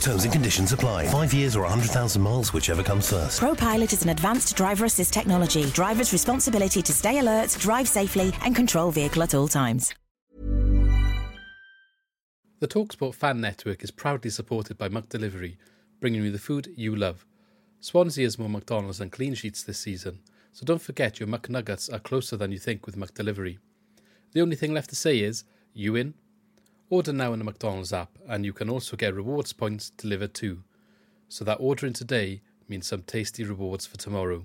Terms 0.00 0.24
and 0.24 0.32
conditions 0.32 0.72
apply. 0.72 1.06
Five 1.08 1.34
years 1.34 1.56
or 1.56 1.62
100,000 1.62 2.20
miles, 2.22 2.52
whichever 2.52 2.82
comes 2.82 3.10
first. 3.10 3.40
ProPilot 3.40 3.92
is 3.92 4.02
an 4.02 4.10
advanced 4.10 4.56
driver 4.56 4.84
assist 4.84 5.12
technology. 5.12 5.64
Driver's 5.70 6.12
responsibility 6.12 6.82
to 6.82 6.92
stay 6.92 7.18
alert, 7.18 7.56
drive 7.60 7.88
safely, 7.88 8.32
and 8.42 8.54
control 8.54 8.90
vehicle 8.90 9.22
at 9.22 9.34
all 9.34 9.48
times. 9.48 9.94
The 12.58 12.68
Talksport 12.68 13.14
fan 13.14 13.42
network 13.42 13.84
is 13.84 13.90
proudly 13.90 14.30
supported 14.30 14.78
by 14.78 14.88
McDelivery, 14.88 15.56
bringing 16.00 16.24
you 16.24 16.30
the 16.30 16.38
food 16.38 16.72
you 16.74 16.96
love. 16.96 17.26
Swansea 17.80 18.24
has 18.24 18.38
more 18.38 18.48
McDonald's 18.48 18.98
than 18.98 19.10
clean 19.10 19.34
sheets 19.34 19.62
this 19.62 19.78
season, 19.78 20.20
so 20.52 20.64
don't 20.64 20.80
forget 20.80 21.20
your 21.20 21.28
McNuggets 21.28 21.92
are 21.92 21.98
closer 21.98 22.34
than 22.34 22.52
you 22.52 22.58
think 22.58 22.86
with 22.86 22.96
McDelivery. 22.96 23.58
The 24.32 24.40
only 24.40 24.56
thing 24.56 24.72
left 24.72 24.88
to 24.88 24.96
say 24.96 25.18
is, 25.18 25.44
you 25.74 25.96
in? 25.96 26.14
Order 26.88 27.12
now 27.12 27.32
in 27.32 27.40
the 27.40 27.44
McDonald's 27.44 27.92
app, 27.92 28.10
and 28.28 28.44
you 28.44 28.52
can 28.52 28.70
also 28.70 28.96
get 28.96 29.14
rewards 29.14 29.52
points 29.52 29.90
delivered 29.90 30.34
too. 30.34 30.62
So 31.28 31.44
that 31.44 31.58
ordering 31.58 31.92
today 31.92 32.42
means 32.68 32.86
some 32.86 33.02
tasty 33.02 33.42
rewards 33.42 33.86
for 33.86 33.96
tomorrow. 33.96 34.44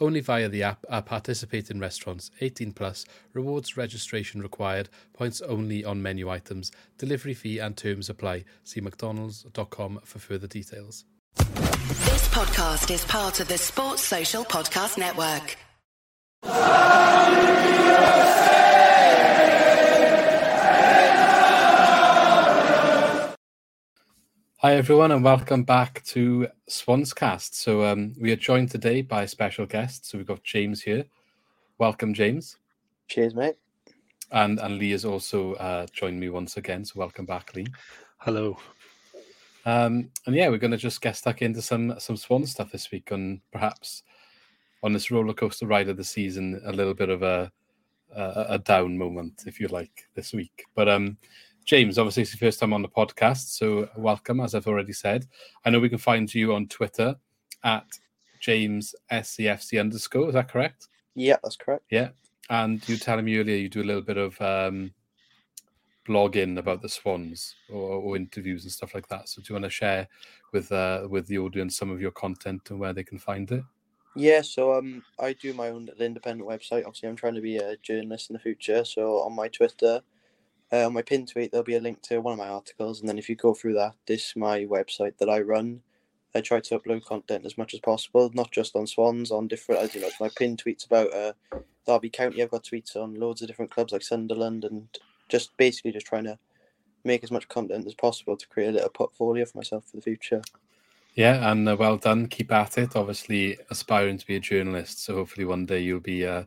Only 0.00 0.20
via 0.20 0.48
the 0.48 0.64
app 0.64 0.84
are 0.88 1.02
participating 1.02 1.78
restaurants 1.78 2.32
18 2.40 2.72
plus, 2.72 3.04
rewards 3.32 3.76
registration 3.76 4.42
required, 4.42 4.88
points 5.12 5.40
only 5.42 5.84
on 5.84 6.02
menu 6.02 6.28
items, 6.28 6.72
delivery 6.98 7.34
fee 7.34 7.60
and 7.60 7.76
terms 7.76 8.10
apply. 8.10 8.44
See 8.64 8.80
mcdonalds.com 8.80 10.00
for 10.02 10.18
further 10.18 10.48
details. 10.48 11.04
This 11.36 12.28
podcast 12.28 12.92
is 12.92 13.04
part 13.04 13.38
of 13.38 13.46
the 13.46 13.58
Sports 13.58 14.02
Social 14.02 14.44
Podcast 14.44 14.98
Network. 14.98 15.56
Hi 24.64 24.76
everyone 24.76 25.10
and 25.10 25.24
welcome 25.24 25.64
back 25.64 26.04
to 26.04 26.46
Swanscast. 26.70 27.52
So 27.54 27.84
um, 27.84 28.14
we 28.20 28.30
are 28.30 28.36
joined 28.36 28.70
today 28.70 29.02
by 29.02 29.24
a 29.24 29.26
special 29.26 29.66
guest. 29.66 30.08
So 30.08 30.16
we've 30.16 30.26
got 30.28 30.44
James 30.44 30.80
here. 30.80 31.04
Welcome, 31.78 32.14
James. 32.14 32.58
Cheers, 33.08 33.34
mate. 33.34 33.56
And 34.30 34.60
and 34.60 34.78
Lee 34.78 34.92
has 34.92 35.04
also 35.04 35.54
uh, 35.54 35.88
joined 35.92 36.20
me 36.20 36.28
once 36.28 36.58
again. 36.58 36.84
So 36.84 36.92
welcome 36.94 37.26
back, 37.26 37.52
Lee. 37.56 37.66
Hello. 38.18 38.56
Um, 39.66 40.10
and 40.26 40.36
yeah, 40.36 40.48
we're 40.48 40.58
going 40.58 40.70
to 40.70 40.76
just 40.76 41.00
get 41.00 41.16
stuck 41.16 41.42
into 41.42 41.60
some 41.60 41.98
some 41.98 42.16
Swan 42.16 42.46
stuff 42.46 42.70
this 42.70 42.92
week, 42.92 43.10
and 43.10 43.40
perhaps 43.50 44.04
on 44.84 44.92
this 44.92 45.10
roller 45.10 45.34
coaster 45.34 45.66
ride 45.66 45.88
of 45.88 45.96
the 45.96 46.04
season, 46.04 46.62
a 46.64 46.72
little 46.72 46.94
bit 46.94 47.08
of 47.08 47.24
a 47.24 47.50
a, 48.14 48.46
a 48.50 48.58
down 48.60 48.96
moment, 48.96 49.42
if 49.44 49.58
you 49.58 49.66
like, 49.66 50.08
this 50.14 50.32
week. 50.32 50.66
But 50.76 50.88
um, 50.88 51.16
James, 51.64 51.98
obviously 51.98 52.22
it's 52.22 52.32
your 52.32 52.46
first 52.46 52.58
time 52.58 52.72
on 52.72 52.82
the 52.82 52.88
podcast, 52.88 53.56
so 53.56 53.88
welcome, 53.96 54.40
as 54.40 54.54
I've 54.54 54.66
already 54.66 54.92
said. 54.92 55.26
I 55.64 55.70
know 55.70 55.78
we 55.78 55.88
can 55.88 55.98
find 55.98 56.32
you 56.34 56.54
on 56.54 56.66
Twitter 56.66 57.14
at 57.62 57.86
James 58.40 58.94
SCFC 59.12 59.78
underscore. 59.78 60.28
Is 60.28 60.34
that 60.34 60.50
correct? 60.50 60.88
Yeah, 61.14 61.36
that's 61.42 61.56
correct. 61.56 61.84
Yeah. 61.90 62.10
And 62.50 62.86
you 62.88 62.96
telling 62.96 63.24
me 63.24 63.38
earlier 63.38 63.56
you 63.56 63.68
do 63.68 63.82
a 63.82 63.84
little 63.84 64.02
bit 64.02 64.16
of 64.16 64.40
um, 64.40 64.92
blogging 66.06 66.58
about 66.58 66.82
the 66.82 66.88
Swans 66.88 67.54
or, 67.70 67.92
or 67.92 68.16
interviews 68.16 68.64
and 68.64 68.72
stuff 68.72 68.94
like 68.94 69.08
that. 69.08 69.28
So 69.28 69.40
do 69.40 69.46
you 69.48 69.54
want 69.54 69.64
to 69.64 69.70
share 69.70 70.08
with 70.52 70.72
uh, 70.72 71.06
with 71.08 71.28
the 71.28 71.38
audience 71.38 71.76
some 71.76 71.90
of 71.90 72.00
your 72.00 72.10
content 72.10 72.62
and 72.70 72.80
where 72.80 72.92
they 72.92 73.04
can 73.04 73.18
find 73.18 73.50
it? 73.52 73.62
Yeah, 74.14 74.42
so 74.42 74.74
um, 74.74 75.02
I 75.18 75.32
do 75.32 75.54
my 75.54 75.68
own 75.68 75.86
little 75.86 76.04
independent 76.04 76.48
website. 76.48 76.84
Obviously, 76.84 77.08
I'm 77.08 77.16
trying 77.16 77.34
to 77.34 77.40
be 77.40 77.56
a 77.56 77.76
journalist 77.78 78.28
in 78.28 78.34
the 78.34 78.40
future. 78.40 78.84
So 78.84 79.20
on 79.20 79.34
my 79.34 79.48
Twitter, 79.48 80.02
uh, 80.72 80.86
on 80.86 80.94
my 80.94 81.02
pin 81.02 81.26
tweet, 81.26 81.52
there'll 81.52 81.64
be 81.64 81.76
a 81.76 81.80
link 81.80 82.00
to 82.02 82.20
one 82.20 82.32
of 82.32 82.38
my 82.38 82.48
articles, 82.48 83.00
and 83.00 83.08
then 83.08 83.18
if 83.18 83.28
you 83.28 83.36
go 83.36 83.52
through 83.54 83.74
that, 83.74 83.94
this 84.06 84.28
is 84.28 84.36
my 84.36 84.60
website 84.64 85.18
that 85.18 85.28
I 85.28 85.40
run. 85.40 85.82
I 86.34 86.40
try 86.40 86.60
to 86.60 86.78
upload 86.78 87.04
content 87.04 87.44
as 87.44 87.58
much 87.58 87.74
as 87.74 87.80
possible, 87.80 88.30
not 88.32 88.50
just 88.50 88.74
on 88.74 88.86
Swans, 88.86 89.30
on 89.30 89.48
different. 89.48 89.82
As 89.82 89.94
you 89.94 90.00
know, 90.00 90.08
my 90.18 90.30
pin 90.34 90.56
tweets 90.56 90.86
about 90.86 91.12
uh, 91.12 91.32
Derby 91.86 92.08
County. 92.08 92.42
I've 92.42 92.50
got 92.50 92.64
tweets 92.64 92.96
on 92.96 93.14
loads 93.14 93.42
of 93.42 93.48
different 93.48 93.70
clubs 93.70 93.92
like 93.92 94.02
Sunderland, 94.02 94.64
and 94.64 94.88
just 95.28 95.54
basically 95.58 95.92
just 95.92 96.06
trying 96.06 96.24
to 96.24 96.38
make 97.04 97.22
as 97.22 97.30
much 97.30 97.48
content 97.48 97.86
as 97.86 97.94
possible 97.94 98.36
to 98.36 98.48
create 98.48 98.68
a 98.68 98.72
little 98.72 98.88
portfolio 98.88 99.44
for 99.44 99.58
myself 99.58 99.84
for 99.84 99.96
the 99.96 100.02
future. 100.02 100.40
Yeah, 101.14 101.50
and 101.50 101.68
uh, 101.68 101.76
well 101.78 101.98
done. 101.98 102.28
Keep 102.28 102.50
at 102.52 102.78
it. 102.78 102.96
Obviously, 102.96 103.58
aspiring 103.68 104.16
to 104.16 104.26
be 104.26 104.36
a 104.36 104.40
journalist, 104.40 105.04
so 105.04 105.16
hopefully 105.16 105.44
one 105.44 105.66
day 105.66 105.80
you'll 105.80 106.00
be 106.00 106.26
uh, 106.26 106.44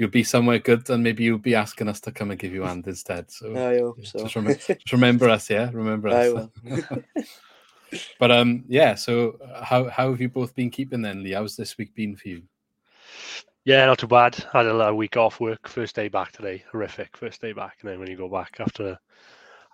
you'll 0.00 0.08
be 0.08 0.24
somewhere 0.24 0.58
good, 0.58 0.88
and 0.88 1.04
maybe 1.04 1.24
you'll 1.24 1.38
be 1.38 1.54
asking 1.54 1.86
us 1.86 2.00
to 2.00 2.10
come 2.10 2.30
and 2.30 2.40
give 2.40 2.54
you 2.54 2.64
a 2.64 2.66
hand 2.66 2.86
instead. 2.86 3.30
So 3.30 3.50
I 3.56 3.78
hope 3.78 3.98
yeah, 3.98 4.08
so. 4.08 4.18
just, 4.20 4.34
remember, 4.34 4.58
just 4.58 4.92
remember 4.92 5.28
us, 5.28 5.50
yeah. 5.50 5.70
Remember 5.72 6.08
us. 6.08 6.14
I 6.14 6.28
will. 6.30 6.52
but 8.18 8.30
um, 8.32 8.64
yeah. 8.66 8.94
So 8.94 9.38
uh, 9.44 9.62
how 9.62 9.90
how 9.90 10.10
have 10.10 10.20
you 10.20 10.30
both 10.30 10.54
been 10.54 10.70
keeping 10.70 11.02
then, 11.02 11.22
Lee? 11.22 11.32
How's 11.32 11.54
this 11.54 11.76
week 11.76 11.94
been 11.94 12.16
for 12.16 12.28
you? 12.28 12.42
Yeah, 13.64 13.84
not 13.84 13.98
too 13.98 14.06
bad. 14.06 14.36
Had 14.50 14.64
a 14.64 14.74
a 14.74 14.94
week 14.94 15.18
off 15.18 15.38
work. 15.38 15.68
First 15.68 15.94
day 15.94 16.08
back 16.08 16.32
today. 16.32 16.64
Horrific. 16.72 17.14
First 17.14 17.42
day 17.42 17.52
back, 17.52 17.76
and 17.82 17.90
then 17.90 18.00
when 18.00 18.10
you 18.10 18.16
go 18.16 18.28
back 18.28 18.56
after 18.58 18.98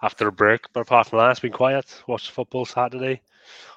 after 0.03 0.27
a 0.27 0.33
break. 0.33 0.63
But 0.73 0.81
apart 0.81 1.07
from 1.07 1.21
that, 1.21 1.31
it's 1.31 1.41
been 1.41 1.53
quiet. 1.53 2.03
Watched 2.09 2.33
football 2.33 2.67
Saturday. 2.67 3.23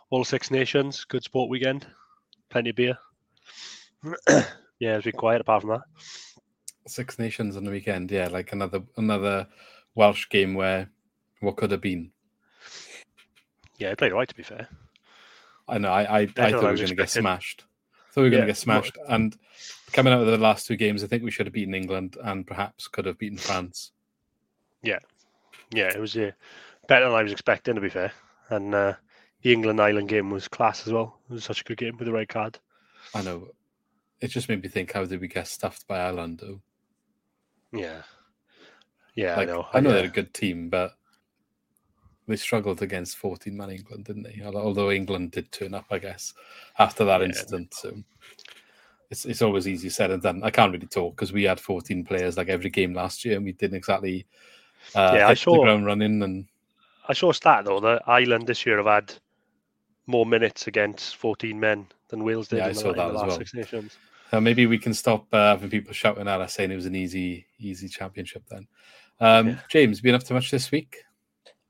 All 0.09 0.25
Six 0.25 0.49
Nations. 0.49 1.05
Good 1.05 1.23
sport 1.23 1.51
weekend. 1.51 1.85
Plenty 2.49 2.71
of 2.71 2.75
beer. 2.75 2.97
yeah, 4.79 4.95
it's 4.95 5.03
been 5.03 5.13
quiet. 5.13 5.41
Apart 5.41 5.61
from 5.61 5.69
that. 5.69 5.81
Six 6.89 7.19
Nations 7.19 7.55
on 7.55 7.63
the 7.63 7.71
weekend, 7.71 8.11
yeah, 8.11 8.27
like 8.27 8.51
another 8.53 8.81
another 8.97 9.47
Welsh 9.95 10.29
game 10.29 10.53
where 10.53 10.89
what 11.41 11.57
could 11.57 11.71
have 11.71 11.81
been. 11.81 12.11
Yeah, 13.77 13.91
it 13.91 13.97
played 13.97 14.13
right. 14.13 14.27
To 14.27 14.35
be 14.35 14.43
fair. 14.43 14.67
I 15.67 15.77
know. 15.77 15.89
I 15.89 16.01
I, 16.01 16.19
I 16.21 16.25
thought 16.25 16.37
than 16.37 16.51
we 16.51 16.57
were 16.57 16.75
going 16.75 16.87
to 16.87 16.95
get 16.95 17.09
smashed. 17.09 17.65
Thought 18.11 18.21
we 18.21 18.23
were 18.23 18.29
going 18.31 18.41
Yeah, 18.41 18.45
to 18.47 18.51
get 18.51 18.57
smashed. 18.57 18.97
And 19.07 19.37
coming 19.93 20.13
out 20.13 20.21
of 20.21 20.27
the 20.27 20.37
last 20.37 20.67
two 20.67 20.75
games, 20.75 21.03
I 21.03 21.07
think 21.07 21.23
we 21.23 21.31
should 21.31 21.45
have 21.45 21.53
beaten 21.53 21.75
England 21.75 22.17
and 22.23 22.45
perhaps 22.45 22.87
could 22.87 23.05
have 23.05 23.17
beaten 23.17 23.37
France. 23.37 23.91
Yeah, 24.81 24.99
yeah, 25.71 25.89
it 25.93 25.99
was 25.99 26.15
uh, 26.15 26.31
better 26.87 27.05
than 27.05 27.13
I 27.13 27.23
was 27.23 27.31
expecting. 27.31 27.75
To 27.75 27.81
be 27.81 27.89
fair, 27.89 28.11
and 28.49 28.73
uh, 28.73 28.93
the 29.41 29.53
England 29.53 29.79
Ireland 29.79 30.09
game 30.09 30.29
was 30.29 30.47
class 30.47 30.87
as 30.87 30.93
well. 30.93 31.19
It 31.29 31.33
was 31.33 31.43
such 31.45 31.61
a 31.61 31.63
good 31.63 31.77
game 31.77 31.97
with 31.97 32.07
the 32.07 32.13
red 32.13 32.29
card. 32.29 32.57
I 33.13 33.21
know. 33.21 33.49
It 34.21 34.27
just 34.29 34.49
made 34.49 34.61
me 34.61 34.69
think: 34.69 34.91
How 34.91 35.05
did 35.05 35.21
we 35.21 35.27
get 35.27 35.47
stuffed 35.47 35.87
by 35.87 35.99
Ireland? 35.99 36.39
Though, 36.41 36.61
Yeah, 37.71 38.01
yeah, 39.15 39.35
like, 39.37 39.49
I 39.49 39.51
know. 39.51 39.67
I 39.73 39.79
know 39.79 39.89
uh, 39.91 39.93
they're 39.93 40.05
a 40.05 40.09
good 40.09 40.33
team, 40.33 40.69
but 40.69 40.95
they 42.27 42.35
struggled 42.35 42.81
against 42.81 43.17
fourteen-man 43.17 43.69
England, 43.71 44.05
didn't 44.05 44.23
they? 44.23 44.41
Although 44.43 44.91
England 44.91 45.31
did 45.31 45.51
turn 45.51 45.73
up, 45.73 45.85
I 45.91 45.99
guess, 45.99 46.33
after 46.79 47.05
that 47.05 47.21
Yeah. 47.21 47.27
incident. 47.27 47.73
So 47.73 47.93
it's 49.09 49.25
it's 49.25 49.41
always 49.41 49.67
easy 49.67 49.89
said 49.89 50.11
and 50.11 50.21
done. 50.21 50.43
I 50.43 50.51
can't 50.51 50.71
really 50.71 50.87
talk 50.87 51.15
because 51.15 51.33
we 51.33 51.43
had 51.43 51.59
fourteen 51.59 52.03
players 52.03 52.37
like 52.37 52.49
every 52.49 52.69
game 52.69 52.93
last 52.93 53.23
year, 53.25 53.35
and 53.37 53.45
we 53.45 53.51
didn't 53.53 53.77
exactly 53.77 54.25
uh, 54.95 55.13
Yeah, 55.15 55.25
I 55.25 55.29
hit 55.29 55.37
the 55.39 55.43
saw- 55.43 55.63
ground 55.63 55.85
running. 55.85 56.21
And 56.23 56.47
I 57.07 57.13
saw 57.13 57.29
a 57.29 57.33
stat 57.33 57.65
though 57.65 57.79
that 57.81 58.03
Ireland 58.07 58.47
this 58.47 58.65
year 58.65 58.77
have 58.77 58.85
had 58.85 59.13
more 60.07 60.25
minutes 60.25 60.65
against 60.67 61.17
14 61.17 61.59
men 61.59 61.85
than 62.07 62.23
Wales 62.23 62.47
did 62.47 62.57
Yeah, 62.59 62.65
I 62.65 62.69
in 62.69 62.75
the, 62.75 62.81
saw 62.81 62.89
in 62.91 62.95
the 62.97 63.03
as 63.05 63.13
last 63.13 63.27
well. 63.27 63.37
Six 63.37 63.53
Nations. 63.53 63.97
Uh, 64.31 64.39
maybe 64.39 64.67
we 64.67 64.77
can 64.77 64.93
stop 64.93 65.27
uh, 65.33 65.51
having 65.51 65.69
people 65.69 65.93
shouting 65.93 66.27
at 66.27 66.41
us 66.41 66.53
saying 66.53 66.71
it 66.71 66.75
was 66.75 66.85
an 66.85 66.95
easy, 66.95 67.47
easy 67.57 67.87
championship. 67.87 68.43
Then, 68.49 68.67
um, 69.19 69.47
Yeah. 69.49 69.59
James, 69.69 70.01
been 70.01 70.15
up 70.15 70.23
to 70.23 70.33
much 70.33 70.51
this 70.51 70.71
week? 70.71 71.03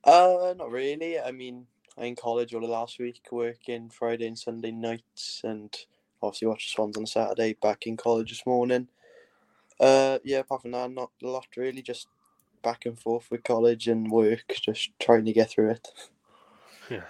Uh, 0.03 0.53
not 0.57 0.71
really. 0.71 1.19
I 1.19 1.31
mean, 1.31 1.67
I 1.97 2.05
in 2.05 2.15
college 2.15 2.53
all 2.53 2.61
the 2.61 2.67
last 2.67 2.99
week, 2.99 3.21
working 3.31 3.89
Friday 3.89 4.27
and 4.27 4.37
Sunday 4.37 4.71
nights, 4.71 5.41
and 5.43 5.75
obviously 6.21 6.47
watched 6.47 6.69
the 6.69 6.73
Swans 6.75 6.97
on 6.97 7.05
Saturday. 7.05 7.55
Back 7.61 7.87
in 7.87 7.97
college 7.97 8.29
this 8.29 8.45
morning. 8.45 8.87
Uh, 9.79 10.19
yeah. 10.23 10.39
Apart 10.39 10.63
from 10.63 10.71
that, 10.71 10.91
not 10.91 11.11
a 11.23 11.27
lot 11.27 11.47
really. 11.55 11.81
Just 11.81 12.07
back 12.61 12.85
and 12.85 12.99
forth 12.99 13.31
with 13.31 13.43
college 13.43 13.87
and 13.87 14.11
work, 14.11 14.43
just 14.61 14.91
trying 14.99 15.25
to 15.25 15.33
get 15.33 15.49
through 15.49 15.71
it. 15.71 15.87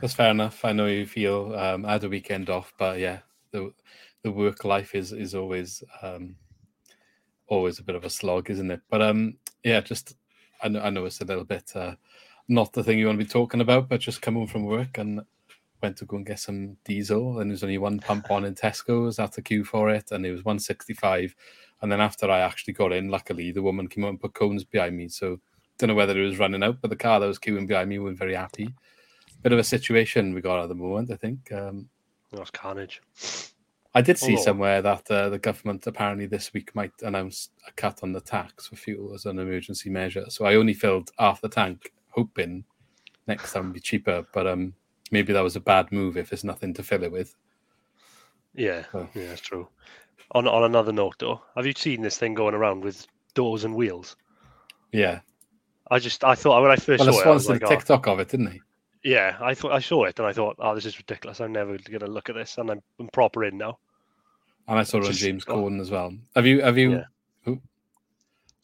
That's 0.01 0.13
fair 0.13 0.31
enough. 0.31 0.65
I 0.65 0.73
know 0.73 0.87
you 0.87 1.05
feel 1.05 1.55
um, 1.55 1.85
I 1.85 1.93
had 1.93 2.03
a 2.03 2.09
weekend 2.09 2.49
off, 2.49 2.73
but 2.77 2.99
yeah, 2.99 3.19
the 3.51 3.71
the 4.23 4.31
work 4.31 4.65
life 4.65 4.95
is 4.95 5.11
is 5.11 5.35
always 5.35 5.83
um, 6.01 6.35
always 7.47 7.79
a 7.79 7.83
bit 7.83 7.95
of 7.95 8.03
a 8.03 8.09
slog, 8.09 8.49
isn't 8.49 8.71
it? 8.71 8.81
But 8.89 9.01
um, 9.01 9.37
yeah, 9.63 9.81
just 9.81 10.15
I 10.61 10.67
know 10.67 10.81
I 10.81 10.89
know 10.89 11.05
it's 11.05 11.21
a 11.21 11.25
little 11.25 11.45
bit 11.45 11.71
uh, 11.75 11.95
not 12.47 12.73
the 12.73 12.83
thing 12.83 12.99
you 12.99 13.05
want 13.07 13.19
to 13.19 13.25
be 13.25 13.29
talking 13.29 13.61
about, 13.61 13.89
but 13.89 14.01
just 14.01 14.21
come 14.21 14.35
home 14.35 14.47
from 14.47 14.65
work 14.65 14.97
and 14.97 15.21
went 15.81 15.97
to 15.97 16.05
go 16.05 16.17
and 16.17 16.25
get 16.25 16.39
some 16.39 16.75
diesel, 16.83 17.39
and 17.39 17.49
there 17.49 17.53
was 17.53 17.63
only 17.63 17.77
one 17.77 17.99
pump 17.99 18.29
on 18.31 18.45
in 18.45 18.55
Tesco's. 18.55 19.17
Had 19.17 19.31
to 19.33 19.41
queue 19.41 19.63
for 19.63 19.89
it, 19.89 20.11
and 20.11 20.25
it 20.25 20.31
was 20.31 20.43
one 20.43 20.59
sixty 20.59 20.93
five. 20.93 21.35
And 21.81 21.89
then 21.89 22.01
after 22.01 22.29
I 22.29 22.39
actually 22.39 22.73
got 22.73 22.91
in, 22.91 23.07
luckily 23.07 23.51
the 23.51 23.61
woman 23.61 23.87
came 23.87 24.03
up 24.03 24.09
and 24.09 24.19
put 24.19 24.33
cones 24.33 24.65
behind 24.65 24.97
me, 24.97 25.07
so 25.07 25.39
don't 25.77 25.87
know 25.87 25.95
whether 25.95 26.21
it 26.21 26.25
was 26.25 26.39
running 26.39 26.61
out, 26.61 26.81
but 26.81 26.89
the 26.89 26.97
car 26.97 27.21
that 27.21 27.25
was 27.25 27.39
queuing 27.39 27.67
behind 27.67 27.89
me 27.89 27.99
was 27.99 28.17
very 28.17 28.35
happy. 28.35 28.73
Bit 29.41 29.53
of 29.53 29.59
a 29.59 29.63
situation 29.63 30.33
we 30.33 30.41
got 30.41 30.61
at 30.61 30.67
the 30.67 30.75
moment, 30.75 31.09
I 31.09 31.15
think. 31.15 31.49
Um, 31.53 31.87
That's 32.33 32.51
carnage. 32.51 33.01
I 33.95 34.01
did 34.01 34.17
see 34.19 34.37
Oh. 34.37 34.41
somewhere 34.41 34.81
that 34.83 35.09
uh, 35.09 35.29
the 35.29 35.39
government 35.39 35.87
apparently 35.87 36.27
this 36.27 36.53
week 36.53 36.75
might 36.75 36.93
announce 37.01 37.49
a 37.67 37.71
cut 37.71 38.01
on 38.03 38.11
the 38.13 38.21
tax 38.21 38.67
for 38.67 38.75
fuel 38.75 39.13
as 39.15 39.25
an 39.25 39.39
emergency 39.39 39.89
measure. 39.89 40.25
So 40.29 40.45
I 40.45 40.55
only 40.55 40.73
filled 40.73 41.09
half 41.17 41.41
the 41.41 41.49
tank, 41.49 41.91
hoping 42.09 42.63
next 43.27 43.51
time 43.53 43.65
would 43.65 43.73
be 43.73 43.79
cheaper. 43.79 44.25
But 44.31 44.45
um, 44.45 44.73
maybe 45.11 45.33
that 45.33 45.41
was 45.41 45.55
a 45.55 45.59
bad 45.61 45.91
move 45.91 46.17
if 46.17 46.29
there's 46.29 46.43
nothing 46.43 46.73
to 46.75 46.83
fill 46.83 47.03
it 47.03 47.11
with. 47.11 47.35
Yeah, 48.53 48.83
Oh. 48.93 49.07
yeah, 49.15 49.27
that's 49.27 49.41
true. 49.41 49.67
On 50.31 50.47
on 50.47 50.63
another 50.65 50.91
note, 50.91 51.15
though, 51.17 51.41
have 51.55 51.65
you 51.65 51.73
seen 51.75 52.01
this 52.01 52.17
thing 52.17 52.35
going 52.35 52.53
around 52.53 52.83
with 52.83 53.07
doors 53.33 53.63
and 53.63 53.73
wheels? 53.75 54.15
Yeah. 54.91 55.21
I 55.89 55.97
just 55.97 56.23
I 56.23 56.35
thought 56.35 56.61
when 56.61 56.69
I 56.71 56.75
first 56.75 57.03
Well, 57.03 57.13
saw 57.13 57.21
it, 57.21 57.25
I 57.25 57.31
was 57.31 57.49
like, 57.49 57.61
a 57.63 57.65
oh, 57.67 58.13
of 58.13 58.19
it, 58.19 58.29
didn't 58.29 58.51
he? 58.51 58.61
Yeah, 59.03 59.37
I 59.41 59.53
thought 59.53 59.71
I 59.71 59.79
saw 59.79 60.05
it 60.05 60.19
and 60.19 60.27
I 60.27 60.33
thought, 60.33 60.57
oh, 60.59 60.75
this 60.75 60.85
is 60.85 60.97
ridiculous. 60.97 61.39
I'm 61.39 61.51
never 61.51 61.77
going 61.77 61.99
to 61.99 62.07
look 62.07 62.29
at 62.29 62.35
this, 62.35 62.57
and 62.57 62.69
I'm, 62.69 62.81
I'm 62.99 63.07
proper 63.09 63.45
in 63.45 63.57
now. 63.57 63.77
And 64.67 64.77
I 64.77 64.83
saw 64.83 64.97
it 64.97 65.05
on 65.05 65.13
James 65.13 65.45
oh. 65.47 65.55
Corden 65.55 65.79
as 65.79 65.89
well. 65.89 66.13
Have 66.35 66.45
you? 66.45 66.61
Have 66.61 66.77
you? 66.77 66.91
Yeah. 66.91 67.03
Ooh, 67.47 67.61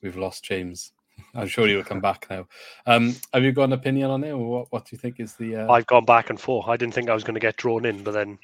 we've 0.04 0.18
lost 0.18 0.44
James. 0.44 0.92
I'm 1.36 1.48
sure 1.48 1.68
he 1.68 1.76
will 1.76 1.84
come 1.84 2.02
back 2.02 2.28
now. 2.30 2.48
Um, 2.86 3.16
have 3.34 3.44
you 3.44 3.54
got 3.54 3.64
an 3.64 3.74
opinion 3.74 4.12
on 4.12 4.24
it, 4.24 4.32
or 4.32 4.46
what? 4.46 4.72
What 4.72 4.86
do 4.86 4.90
you 4.92 4.98
think 4.98 5.20
is 5.20 5.36
the? 5.36 5.56
Uh... 5.56 5.72
I've 5.72 5.88
gone 5.88 6.06
back 6.06 6.30
and 6.30 6.40
forth. 6.40 6.68
I 6.68 6.78
didn't 6.78 6.94
think 6.94 7.10
I 7.10 7.14
was 7.14 7.24
going 7.24 7.36
to 7.36 7.40
get 7.40 7.56
drawn 7.56 7.86
in, 7.86 8.04
but 8.04 8.12
then 8.12 8.38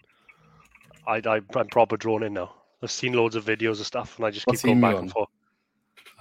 I, 1.06 1.22
I 1.26 1.42
I'm 1.56 1.68
proper 1.68 1.98
drawn 1.98 2.24
in 2.24 2.34
now. 2.34 2.54
I've 2.82 2.92
seen 2.92 3.14
loads 3.14 3.36
of 3.36 3.46
videos 3.46 3.80
of 3.80 3.86
stuff, 3.86 4.18
and 4.18 4.26
I 4.26 4.32
just 4.32 4.48
What 4.48 4.56
keep 4.56 4.64
going 4.64 4.82
back 4.82 4.94
you 4.94 5.00
and 5.00 5.12
forth. 5.12 5.30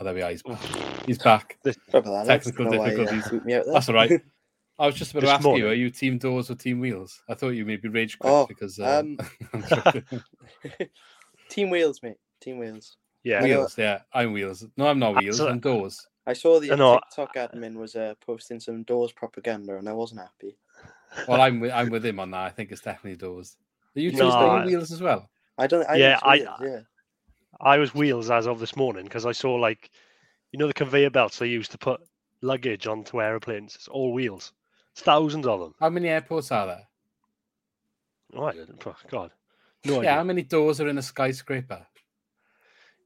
Oh, 0.01 0.05
there 0.05 0.15
we 0.15 0.23
are. 0.23 0.31
He's 0.31 0.43
back. 0.43 0.59
He's 1.07 1.19
back. 1.19 1.59
Sorry 1.63 1.77
about 1.93 2.05
that. 2.05 2.31
Alex. 2.31 2.47
Technical 2.47 2.71
Don't 2.71 2.79
why, 2.79 2.87
uh, 2.87 2.91
difficulties. 2.91 3.29
boot 3.31 3.45
me 3.45 3.55
out 3.55 3.65
there. 3.65 3.75
That's 3.75 3.89
all 3.89 3.95
right. 3.95 4.21
I 4.81 4.87
was 4.87 4.95
just 4.95 5.11
about 5.13 5.21
to 5.21 5.27
This 5.27 5.35
ask 5.35 5.45
you. 5.59 5.69
Are 5.69 5.75
you 5.75 5.91
team 5.91 6.17
doors 6.17 6.51
or 6.51 6.55
team 6.55 6.81
wheels? 6.81 7.23
I 7.29 7.35
thought 7.35 7.51
you 7.51 7.67
maybe 7.67 7.89
rage 7.89 8.19
quit 8.19 8.33
Oh, 8.33 8.47
because 8.47 8.81
uh, 8.81 9.03
um, 9.05 9.19
Team 11.51 11.71
wheels, 11.71 12.03
mate. 12.03 12.17
Team 12.41 12.59
wheels. 12.59 12.97
Yeah, 13.23 13.45
Yeah. 13.45 13.59
wheels. 13.59 13.77
Yeah, 13.77 14.01
I'm 14.15 14.33
wheels. 14.33 14.67
No, 14.77 14.87
I'm 14.89 14.99
not 14.99 15.17
wheels. 15.17 15.39
Absol- 15.39 15.51
I'm 15.51 15.61
doors. 15.61 16.07
I 16.27 16.33
saw 16.33 16.61
the 16.61 16.73
I 16.73 16.77
know. 16.77 16.99
TikTok 17.15 17.35
admin 17.35 17.75
was 17.75 17.95
uh, 17.97 18.15
posting 18.25 18.61
some 18.61 18.83
doors 18.85 19.13
propaganda, 19.13 19.77
and 19.77 19.89
I 19.89 19.93
wasn't 19.93 20.21
happy. 20.21 20.57
Well, 21.29 21.41
I'm 21.41 21.61
with, 21.61 21.73
I'm 21.73 21.91
with 21.91 22.07
him 22.07 22.21
on 22.21 22.31
that. 22.31 22.41
I 22.45 22.51
think 22.51 22.71
it's 22.73 22.81
definitely 22.83 23.17
doors. 23.17 23.57
Are 23.97 24.01
you 24.01 24.11
two 24.13 24.19
No, 24.19 24.31
I- 24.31 24.65
wheels 24.65 24.93
as 24.93 25.03
well? 25.03 25.29
I 25.59 25.67
don't. 25.67 25.87
I 25.91 25.97
Yeah, 25.97 26.19
I- 26.23 26.37
wheels, 26.39 26.49
yeah. 26.63 26.81
I 27.61 27.77
was 27.79 27.93
wheels 27.95 28.31
as 28.31 28.47
of 28.47 28.61
this 28.61 28.77
morning 28.77 29.05
because 29.05 29.27
I 29.27 29.33
saw 29.33 29.55
like, 29.57 29.91
you 30.53 30.59
know, 30.59 30.69
the 30.69 30.73
conveyor 30.73 31.11
belts 31.11 31.39
they 31.39 31.49
use 31.49 31.69
to 31.69 31.79
put 31.79 32.01
luggage 32.41 32.87
onto 32.87 33.21
aeroplanes. 33.21 33.75
It's 33.75 33.89
all 33.89 34.15
wheels. 34.15 34.53
It's 35.01 35.07
thousands 35.07 35.47
of 35.47 35.61
them. 35.61 35.75
How 35.81 35.89
many 35.89 36.09
airports 36.09 36.53
are 36.53 36.67
there? 36.67 36.87
Oh, 38.35 38.45
I 38.45 38.53
didn't. 38.53 38.87
oh, 38.87 38.95
God, 39.11 39.31
no 39.87 40.03
yeah, 40.03 40.17
how 40.17 40.25
many 40.25 40.43
doors 40.43 40.79
are 40.79 40.89
in 40.89 40.99
a 40.99 41.03
skyscraper? 41.03 41.87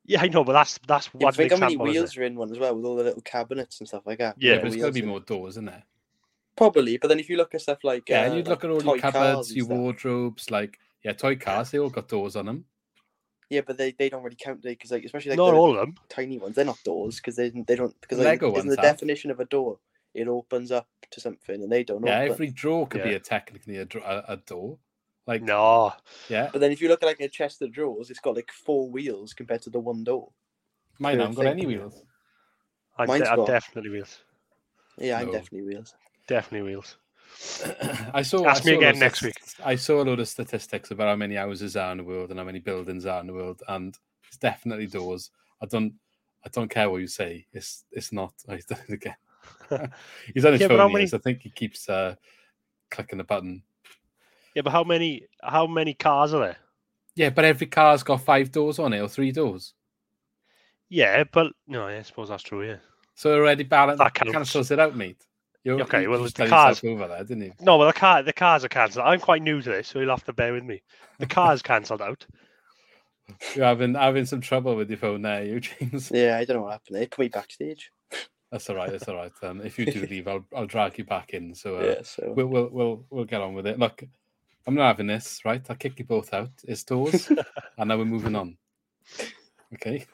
Yeah, 0.05 0.23
I 0.23 0.27
know, 0.27 0.43
but 0.43 0.55
that's 0.55 0.81
that's 0.89 1.07
Yeah, 1.17 1.27
one 1.27 1.33
think 1.35 1.53
how 1.53 1.57
many 1.59 1.75
example. 1.75 1.87
isn't 1.87 2.03
wheels 2.03 2.17
are 2.17 2.25
in 2.25 2.35
one 2.35 2.51
as 2.51 2.59
well, 2.59 2.75
with 2.75 2.85
all 2.85 2.97
the 2.97 3.05
little 3.05 3.23
cabinets 3.23 3.79
and 3.79 3.87
stuff 3.87 4.03
like 4.07 4.19
that. 4.19 4.35
Yeah, 4.41 4.55
Yeah, 4.57 4.63
with 4.65 4.65
but 4.65 4.71
the 4.73 4.81
there's 4.81 4.83
got 4.83 4.89
to 4.89 4.93
be 4.95 5.03
in. 5.03 5.09
more 5.09 5.21
doors, 5.21 5.53
isn't 5.55 5.67
there? 5.67 5.85
Probably, 6.57 6.97
but 6.97 7.07
then 7.07 7.21
if 7.21 7.29
you 7.31 7.37
look 7.37 7.55
at 7.55 7.61
stuff 7.61 7.79
like 7.85 8.11
Yeah, 8.11 8.23
uh, 8.23 8.25
and 8.25 8.35
you'd 8.39 8.49
look 8.49 8.65
like 8.65 8.65
at 8.65 8.71
all 8.71 8.83
your 8.83 8.97
toy 8.97 9.01
cars 9.01 9.13
cupboards, 9.13 9.51
and 9.51 9.57
your 9.57 9.67
stuff. 9.67 9.79
wardrobes, 9.79 10.51
like 10.51 10.79
yeah, 11.05 11.13
toy 11.13 11.37
cars. 11.37 11.71
They 11.71 11.79
all 11.79 11.91
got 11.91 12.09
doors 12.09 12.35
on 12.35 12.47
them. 12.47 12.65
Yeah, 13.51 13.61
but 13.65 13.79
they, 13.79 13.93
they 13.93 14.09
don't 14.09 14.25
really 14.25 14.37
count 14.37 14.63
because 14.63 14.91
like 14.91 15.05
especially 15.05 15.31
like 15.31 15.39
Not 15.39 15.53
the 15.53 15.59
all 15.59 15.71
of 15.71 15.77
them. 15.81 15.95
tiny 16.09 16.39
ones, 16.41 16.57
they're 16.57 16.65
not 16.65 16.83
doors 16.85 17.17
because 17.17 17.37
they 17.37 17.51
they 17.51 17.77
don't 17.77 17.95
because 18.01 18.19
like, 18.19 18.27
Lego 18.27 18.49
isn't 18.49 18.67
ones 18.67 18.77
the 18.77 18.83
have. 18.83 18.97
definition 18.97 19.31
of 19.31 19.39
a 19.39 19.45
door 19.45 19.79
it 20.15 20.29
opens 20.29 20.71
up 20.71 20.89
to 21.11 21.21
something 21.21 21.63
and 21.63 21.71
they 21.71 21.85
don't 21.85 22.05
Yeah, 22.05 22.21
open. 22.21 22.33
every 22.33 22.51
drawer 22.51 22.87
could 22.87 23.03
be 23.03 23.15
a 23.15 23.21
technically 23.21 23.79
a, 23.79 23.87
a, 24.05 24.25
a 24.29 24.37
door. 24.37 24.79
Like 25.27 25.43
No, 25.43 25.93
yeah, 26.29 26.51
But 26.53 26.61
then 26.61 26.71
if 26.71 26.83
you 26.83 26.89
look 26.89 27.03
at 27.03 27.07
like 27.07 27.21
a 27.21 27.29
chest 27.29 27.63
of 27.63 27.73
drawers, 27.73 28.11
it's 28.11 28.21
got 28.21 28.37
like 28.37 28.53
four 28.53 28.91
wheels 28.91 29.33
compared 29.33 29.63
to 29.63 29.71
the 29.71 29.81
one 29.81 30.05
door. 30.05 30.31
mine 30.99 31.17
Yeah, 31.17 31.23
haven't 31.23 31.37
got 31.37 31.47
any 31.47 31.67
wheels. 31.67 32.03
I'm, 32.99 33.07
Mine's 33.09 33.25
de- 33.25 33.31
I'm 33.31 33.37
got- 33.39 33.47
definitely 33.49 33.91
wheels. 33.91 34.19
Yeah, 34.99 35.19
I'm 35.19 35.27
No. 35.27 35.33
definitely 35.33 35.63
wheels. 35.63 35.95
Definitely 36.29 36.71
wheels. 36.71 36.97
I 38.15 38.23
saw. 38.23 38.47
Ask 38.47 38.65
I 38.65 38.71
me 38.71 38.77
again 38.77 38.87
loads 38.87 38.99
of 38.99 39.03
next 39.03 39.23
week. 39.23 39.37
I 39.65 39.77
saw 39.77 40.03
a 40.03 40.05
lot 40.05 40.21
of 40.21 40.29
statistics 40.29 40.91
about 40.91 41.09
how 41.09 41.17
many 41.17 41.35
houses 41.35 41.77
are 41.77 41.91
in 41.93 41.99
the 41.99 42.05
world 42.05 42.31
and 42.31 42.39
how 42.39 42.45
many 42.45 42.61
buildings 42.61 43.07
are 43.07 43.21
in 43.21 43.27
the 43.27 43.33
world, 43.33 43.63
and 43.69 43.97
it's 44.29 44.37
definitely 44.37 44.87
doors. 44.87 45.31
I 45.63 45.67
don't. 45.67 45.95
I 46.45 46.51
don't 46.51 46.69
care 46.71 46.91
what 46.91 47.01
you 47.01 47.07
say. 47.07 47.47
It's 47.53 47.85
it's 47.91 48.13
not. 48.13 48.35
He's 48.49 48.65
done 48.67 48.79
it 48.89 48.93
again. 48.93 49.17
He's 50.35 50.45
on 50.45 50.53
his 50.53 50.61
Yeah, 50.61 50.69
phone. 50.69 50.79
how 50.79 50.89
he 50.89 50.93
many- 50.95 51.05
is. 51.05 51.15
I 51.15 51.19
think 51.19 51.43
he 51.43 51.51
keeps 51.51 51.89
uh, 51.89 52.15
clicking 52.91 53.19
the 53.19 53.25
button. 53.25 53.63
Yeah, 54.55 54.63
but 54.63 54.71
how 54.73 54.85
many 54.85 55.27
how 55.43 55.67
many 55.67 55.95
cars 55.95 56.33
are 56.35 56.41
there? 56.41 56.57
Yeah, 57.17 57.31
but 57.31 57.45
every 57.45 57.67
car's 57.67 58.03
got 58.03 58.23
five 58.23 58.53
doors 58.53 58.79
on 58.79 58.93
it 58.93 59.01
or 59.01 59.09
three 59.09 59.33
doors. 59.33 59.75
Yeah, 60.89 61.25
but 61.25 61.53
no, 61.67 61.89
yeah, 61.89 61.99
I 61.99 62.03
suppose 62.03 62.29
that's 62.29 62.43
true. 62.43 62.67
Yeah. 62.67 62.77
So 63.15 63.33
it 63.33 63.37
already 63.39 63.65
balanced. 63.65 63.99
That 63.99 64.15
counts. 64.15 64.33
cancels 64.33 64.71
it 64.71 64.79
out, 64.79 64.97
mate. 64.97 65.17
You're, 65.65 65.81
Okay, 65.83 66.03
you 66.03 66.11
well, 66.11 66.23
just 66.23 66.37
the 66.37 66.47
cars- 66.47 66.85
over 66.85 67.09
there, 67.09 67.25
didn't 67.25 67.43
you? 67.45 67.53
No, 67.61 67.79
well 67.79 67.87
the 67.89 67.95
car 67.95 68.23
the 68.23 68.33
cars 68.33 68.65
are 68.65 68.69
cancelled. 68.69 69.07
I'm 69.07 69.19
quite 69.21 69.43
new 69.43 69.63
to 69.63 69.69
this, 69.71 69.89
so 69.89 69.99
you'll 69.99 70.11
have 70.11 70.25
to 70.25 70.33
bear 70.33 70.53
with 70.53 70.63
me. 70.65 70.83
The 71.19 71.27
car's 71.27 71.63
cancelled 71.63 72.03
out. 72.03 72.27
You're 73.57 73.65
having 73.65 73.95
having 73.95 74.27
some 74.27 74.43
trouble 74.43 74.77
with 74.77 74.91
your 74.91 74.99
phone 74.99 75.23
there, 75.23 75.43
you 75.45 75.61
James. 75.61 76.11
Yeah, 76.15 76.37
I 76.39 76.45
don't 76.45 76.57
know 76.59 76.63
what 76.65 76.73
happened. 76.73 76.97
They 76.97 77.07
put 77.07 77.21
me 77.21 77.29
backstage. 77.29 77.91
That's 78.55 78.71
all 78.71 78.77
right. 78.77 78.93
That's 78.93 79.09
all 79.09 79.17
right. 79.17 79.33
Um, 79.43 79.63
if 79.63 79.81
you 79.81 79.85
do 79.85 80.07
leave, 80.11 80.29
I'll 80.29 80.45
I'll 80.55 80.65
drag 80.65 80.97
you 80.97 81.03
back 81.03 81.31
in. 81.31 81.57
So 81.57 81.79
uh, 81.79 81.83
yeah, 81.83 82.03
so 82.05 82.33
we'll, 82.37 82.47
we'll 82.47 82.69
we'll 82.71 83.05
we'll 83.11 83.25
get 83.25 83.41
on 83.41 83.53
with 83.53 83.67
it. 83.67 83.81
Look, 83.81 84.05
I'm 84.65 84.77
not 84.77 84.87
having 84.87 85.09
this, 85.09 85.41
right? 85.45 85.61
I'll 85.69 85.75
kick 85.75 85.99
you 85.99 86.05
both 86.05 86.33
out. 86.33 86.53
It's 86.63 86.85
doors, 86.85 87.29
and 87.79 87.89
now 87.89 87.99
we're 87.99 88.05
moving 88.05 88.37
on. 88.37 88.57
Okay. 89.73 90.07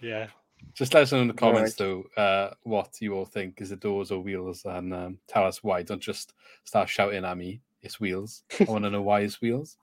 Yeah. 0.00 0.28
Just 0.72 0.94
let 0.94 1.02
us 1.02 1.10
know 1.10 1.20
in 1.20 1.26
the 1.26 1.32
All 1.42 1.50
comments 1.50 1.74
though 1.74 2.04
uh, 2.16 2.54
what 2.62 2.94
you 3.00 3.14
all 3.14 3.24
think 3.24 3.60
is 3.60 3.72
it 3.72 3.80
doors 3.80 4.12
or 4.12 4.20
wheels, 4.20 4.64
and 4.64 4.94
um, 4.94 5.18
tell 5.26 5.44
us 5.44 5.64
why. 5.64 5.82
Don't 5.82 6.00
just 6.00 6.34
start 6.62 6.88
shouting 6.88 7.24
at 7.24 7.36
me. 7.36 7.60
It's 7.82 7.98
wheels. 7.98 8.44
I 8.60 8.64
want 8.70 8.84
to 8.84 8.90
know 8.90 9.02
why 9.02 9.22
it's 9.22 9.40
wheels, 9.40 9.78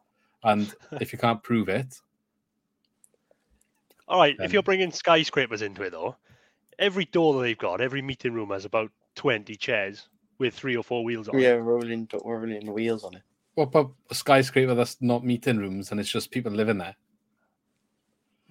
and 0.45 0.73
if 1.01 1.11
you 1.11 1.19
can't 1.19 1.43
prove 1.43 1.67
it, 1.67 1.93
All 4.07 4.17
right. 4.17 4.37
if 4.39 4.53
you're 4.53 4.63
bringing 4.63 4.93
skyscrapers 4.93 5.61
into 5.61 5.83
it, 5.83 5.91
though, 5.91 6.15
every 6.79 7.05
door 7.05 7.33
that 7.35 7.41
they've 7.41 7.57
got, 7.57 7.81
every 7.81 8.01
meeting 8.01 8.33
room 8.33 8.49
has 8.51 8.65
about 8.65 8.91
twenty 9.15 9.55
chairs 9.55 10.07
with 10.37 10.53
three 10.53 10.75
or 10.75 10.83
four 10.83 11.03
wheels 11.03 11.27
on. 11.29 11.35
It. 11.37 11.41
Yeah, 11.43 11.53
it. 11.53 11.57
rolling 11.59 12.07
rolling 12.23 12.73
wheels 12.73 13.03
on 13.03 13.15
it. 13.15 13.21
what 13.55 13.65
about 13.69 13.93
a 14.09 14.15
skyscraper 14.15 14.75
that's 14.75 14.97
not 15.01 15.23
meeting 15.23 15.57
rooms 15.57 15.91
and 15.91 15.99
it's 15.99 16.09
just 16.11 16.31
people 16.31 16.51
living 16.51 16.77
there? 16.77 16.95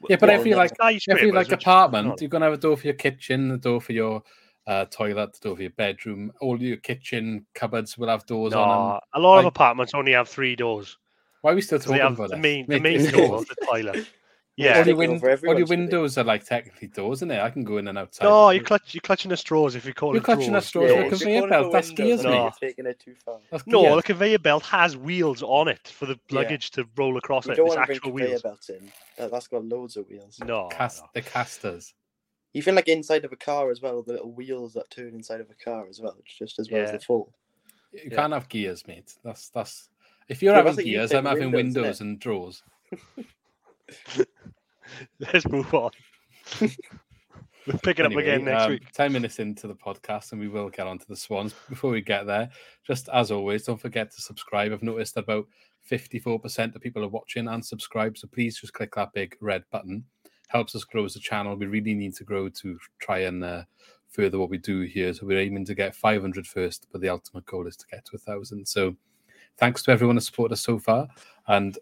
Yeah, 0.09 0.16
but 0.16 0.28
Well, 0.28 0.38
every 0.38 0.50
yeah, 0.50 0.57
like 0.57 0.75
skyscrapers, 0.75 1.23
every 1.23 1.33
like 1.33 1.49
which- 1.49 1.62
apartment, 1.62 2.09
no. 2.09 2.16
you're 2.21 2.28
gonna 2.28 2.47
have 2.47 2.54
a 2.54 2.59
door 2.59 2.76
for 2.76 2.87
your 2.87 2.95
kitchen, 2.95 3.50
a 3.52 3.57
door 3.59 3.81
for 3.81 3.93
your 3.93 4.23
uh, 4.66 4.87
toilet, 4.87 5.37
a 5.37 5.40
door 5.40 5.57
for 5.57 5.62
your 5.62 5.71
bedroom. 5.73 6.33
All 6.40 6.61
your 6.61 6.78
kitchen 6.78 7.47
cupboards 7.54 7.97
will 7.99 8.09
have 8.09 8.25
doors 8.26 8.52
on 8.54 8.69
them. 8.69 8.78
No, 8.78 9.00
a 9.14 9.21
lot 9.21 9.38
of 9.40 9.45
apartments 9.47 9.95
only 9.95 10.12
have 10.12 10.28
three 10.28 10.57
doors. 10.57 10.97
Why 11.43 11.52
are 11.52 11.54
we 11.54 11.61
still 11.61 11.78
talking 11.78 11.95
They 11.95 11.99
have 12.02 12.14
about 12.14 12.31
the 12.31 12.37
this? 12.37 12.43
main, 12.43 12.66
the 12.66 12.81
main 12.81 13.04
door, 13.11 13.26
doors. 13.28 13.45
the 13.47 13.66
toilet. 13.66 14.07
All, 14.56 14.64
Yeah. 14.64 14.75
your 14.76 14.84
Taking 14.84 15.20
win- 15.20 15.38
all 15.49 15.58
your 15.58 15.66
windows 15.66 16.16
are 16.16 16.25
like 16.25 16.44
technically 16.44 16.88
doors, 16.88 17.18
isn't 17.18 17.30
it? 17.32 17.40
I 17.40 17.50
can 17.50 17.64
go 17.64 17.78
in 17.78 17.88
and 17.88 17.99
outside. 17.99 18.25
No, 18.26 18.50
you're, 18.50 18.62
clutch, 18.62 18.94
you're 18.94 19.00
clutching 19.00 19.28
the 19.30 19.37
straws 19.37 19.75
if 19.75 19.84
you 19.84 19.92
call 19.94 20.12
You're 20.12 20.18
it 20.23 20.25
clutching 20.25 20.50
drawers. 20.50 20.64
at 20.64 20.68
straws 20.68 20.90
for 20.90 20.96
a 20.96 21.00
if 21.00 21.02
you're 21.11 21.18
conveyor 21.18 21.49
belt. 21.49 21.66
for 21.66 21.73
That's 21.73 21.88
windows, 21.88 22.06
gears, 22.06 22.25
mate. 22.25 22.30
You're 22.34 22.52
taking 22.70 22.87
it 22.87 23.00
too 23.00 23.14
far. 23.25 23.38
That's 23.50 23.66
No, 23.66 23.82
gears. 23.82 23.96
the 23.96 24.02
conveyor 24.02 24.38
belt 24.38 24.62
has 24.66 24.96
wheels 24.96 25.42
on 25.42 25.68
it 25.68 25.88
for 25.88 26.06
the 26.06 26.18
Yeah. 26.28 26.37
luggage 26.40 26.70
to 26.73 26.87
roll 26.96 27.16
across 27.16 27.46
You 27.46 27.52
it. 27.52 27.56
don't 27.56 27.66
It's 27.66 27.76
want 27.76 27.82
to 27.82 27.87
bring 27.87 27.96
actual 27.96 28.11
conveyor 28.11 28.28
wheels. 28.28 28.42
belts 28.42 28.68
in. 28.70 28.92
That, 29.18 29.30
that's 29.32 29.49
got 29.49 29.64
loads 29.64 29.96
of 29.96 30.08
wheels. 30.08 30.38
No, 30.44 30.68
Cast, 30.68 31.02
no. 31.02 31.08
the 31.14 31.23
casters. 31.23 31.94
Even 32.56 32.76
like 32.76 32.87
inside 32.87 33.25
of 33.25 33.32
a 33.32 33.37
car 33.37 33.73
as 33.73 33.82
well, 33.82 34.02
the 34.04 34.12
little 34.12 34.30
wheels 34.32 34.75
that 34.75 34.88
turn 34.88 35.08
inside 35.14 35.40
of 35.40 35.50
a 35.50 35.54
car 35.64 35.88
as 35.88 36.00
well, 36.00 36.14
it's 36.20 36.38
just 36.38 36.61
as 36.61 36.70
well 36.70 36.82
as 36.84 36.92
the 36.92 37.00
full. 37.00 37.32
You 37.92 38.11
Yeah. 38.11 38.16
can't 38.16 38.32
have 38.32 38.49
gears, 38.49 38.87
mate. 38.87 39.14
That's 39.25 39.49
that's. 39.49 39.88
If 40.28 40.42
you're 40.42 40.52
Yeah, 40.52 40.58
having 40.58 40.66
that's 40.70 40.76
like 40.78 40.87
you 40.87 40.92
gears, 40.99 41.12
I'm 41.12 41.25
having 41.26 41.50
windows, 41.50 41.75
windows 41.82 42.00
and 42.00 42.18
drawers. 42.20 42.62
Let's 45.19 45.49
move 45.49 45.73
on. 45.75 45.91
We'll 47.67 47.79
pick 47.79 47.99
it 47.99 48.05
Anyway, 48.05 48.23
up 48.23 48.29
again 48.29 48.45
next 48.45 48.64
um, 48.64 48.71
week. 48.73 48.93
10 48.93 49.12
minutes 49.12 49.38
into 49.38 49.67
the 49.67 49.75
podcast, 49.75 50.33
and 50.33 50.41
we 50.41 50.49
will 50.49 50.69
get 50.69 50.87
on 50.87 50.99
to 50.99 51.07
the 51.09 51.17
Swans. 51.17 51.55
Before 51.69 51.91
we 51.91 52.03
get 52.03 52.26
there, 52.26 52.50
just 52.87 53.09
as 53.09 53.31
always, 53.31 53.64
don't 53.64 53.81
forget 53.81 54.11
to 54.11 54.21
subscribe. 54.21 54.73
I've 54.73 54.83
noticed 54.83 55.14
that 55.14 55.25
about 55.25 55.47
54% 55.91 56.75
of 56.75 56.83
people 56.83 57.05
are 57.05 57.09
watching 57.09 57.49
and 57.49 57.64
subscribe, 57.64 58.19
so 58.19 58.29
please 58.29 58.59
just 58.59 58.75
click 58.75 58.95
that 58.97 59.14
big 59.14 59.37
red 59.41 59.64
button. 59.71 60.05
Helps 60.49 60.75
us 60.75 60.85
grow 60.85 61.05
as 61.05 61.17
a 61.17 61.21
channel. 61.21 61.57
We 61.57 61.67
really 61.67 61.95
need 61.95 62.14
to 62.17 62.25
grow 62.25 62.50
to 62.50 62.79
try 62.99 63.21
and 63.21 63.43
uh, 63.43 63.62
further 64.09 64.38
what 64.38 64.50
we 64.50 64.59
do 64.59 64.83
here. 64.83 65.14
So 65.14 65.26
we're 65.26 65.41
aiming 65.41 65.64
to 65.67 65.75
get 65.75 65.97
500 65.97 66.47
first, 66.47 66.87
but 66.93 67.00
the 67.00 67.09
ultimate 67.09 67.47
goal 67.47 67.67
is 67.67 67.76
to 67.79 67.87
get 67.91 68.05
to 68.07 68.17
a 68.17 68.21
1,000. 68.23 68.67
So 68.67 68.95
thanks 69.57 69.83
to 69.85 69.91
everyone 69.91 70.17
who 70.17 70.21
supported 70.21 70.53
us 70.53 70.61
so 70.61 70.79
far. 70.79 71.09
And 71.49 71.79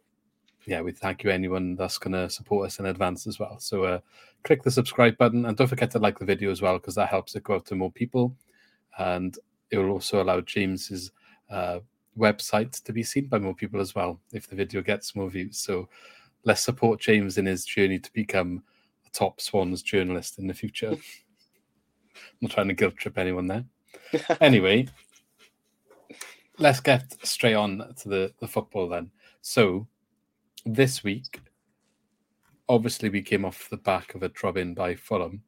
yeah, 0.66 0.80
we 0.80 0.92
thank 0.92 1.24
you 1.24 1.30
anyone 1.30 1.74
that's 1.74 1.98
going 1.98 2.12
to 2.12 2.30
support 2.30 2.66
us 2.66 2.78
in 2.78 2.86
advance 2.86 3.26
as 3.26 3.38
well. 3.38 3.58
So 3.58 3.84
uh, 3.84 3.98
click 4.44 4.62
the 4.62 4.70
subscribe 4.70 5.16
button 5.18 5.46
and 5.46 5.56
don't 5.56 5.66
forget 5.66 5.90
to 5.92 5.98
like 5.98 6.18
the 6.18 6.24
video 6.24 6.50
as 6.50 6.62
well 6.62 6.78
because 6.78 6.94
that 6.94 7.08
helps 7.08 7.34
it 7.34 7.44
go 7.44 7.56
out 7.56 7.66
to 7.66 7.74
more 7.74 7.90
people, 7.90 8.34
and 8.98 9.36
it 9.70 9.78
will 9.78 9.90
also 9.90 10.22
allow 10.22 10.40
James's 10.40 11.10
uh, 11.50 11.80
website 12.18 12.82
to 12.82 12.92
be 12.92 13.02
seen 13.02 13.26
by 13.26 13.38
more 13.38 13.54
people 13.54 13.80
as 13.80 13.94
well 13.94 14.20
if 14.32 14.46
the 14.46 14.56
video 14.56 14.82
gets 14.82 15.16
more 15.16 15.30
views. 15.30 15.58
So 15.58 15.88
let's 16.44 16.62
support 16.62 17.00
James 17.00 17.38
in 17.38 17.46
his 17.46 17.64
journey 17.64 17.98
to 17.98 18.12
become 18.12 18.62
a 19.06 19.10
top 19.10 19.40
Swans 19.40 19.82
journalist 19.82 20.38
in 20.38 20.46
the 20.46 20.54
future. 20.54 20.90
I'm 20.92 20.98
not 22.40 22.50
trying 22.52 22.68
to 22.68 22.74
guilt 22.74 22.96
trip 22.96 23.18
anyone 23.18 23.46
there. 23.46 23.64
anyway, 24.40 24.86
let's 26.58 26.80
get 26.80 27.16
straight 27.26 27.54
on 27.54 27.94
to 28.02 28.08
the, 28.08 28.32
the 28.38 28.48
football 28.48 28.88
then. 28.88 29.10
So 29.40 29.86
this 30.64 31.02
week, 31.02 31.40
obviously, 32.68 33.08
we 33.08 33.22
came 33.22 33.44
off 33.44 33.68
the 33.70 33.76
back 33.76 34.14
of 34.14 34.22
a 34.22 34.28
drubbing 34.28 34.74
by 34.74 34.94
Fulham. 34.94 35.42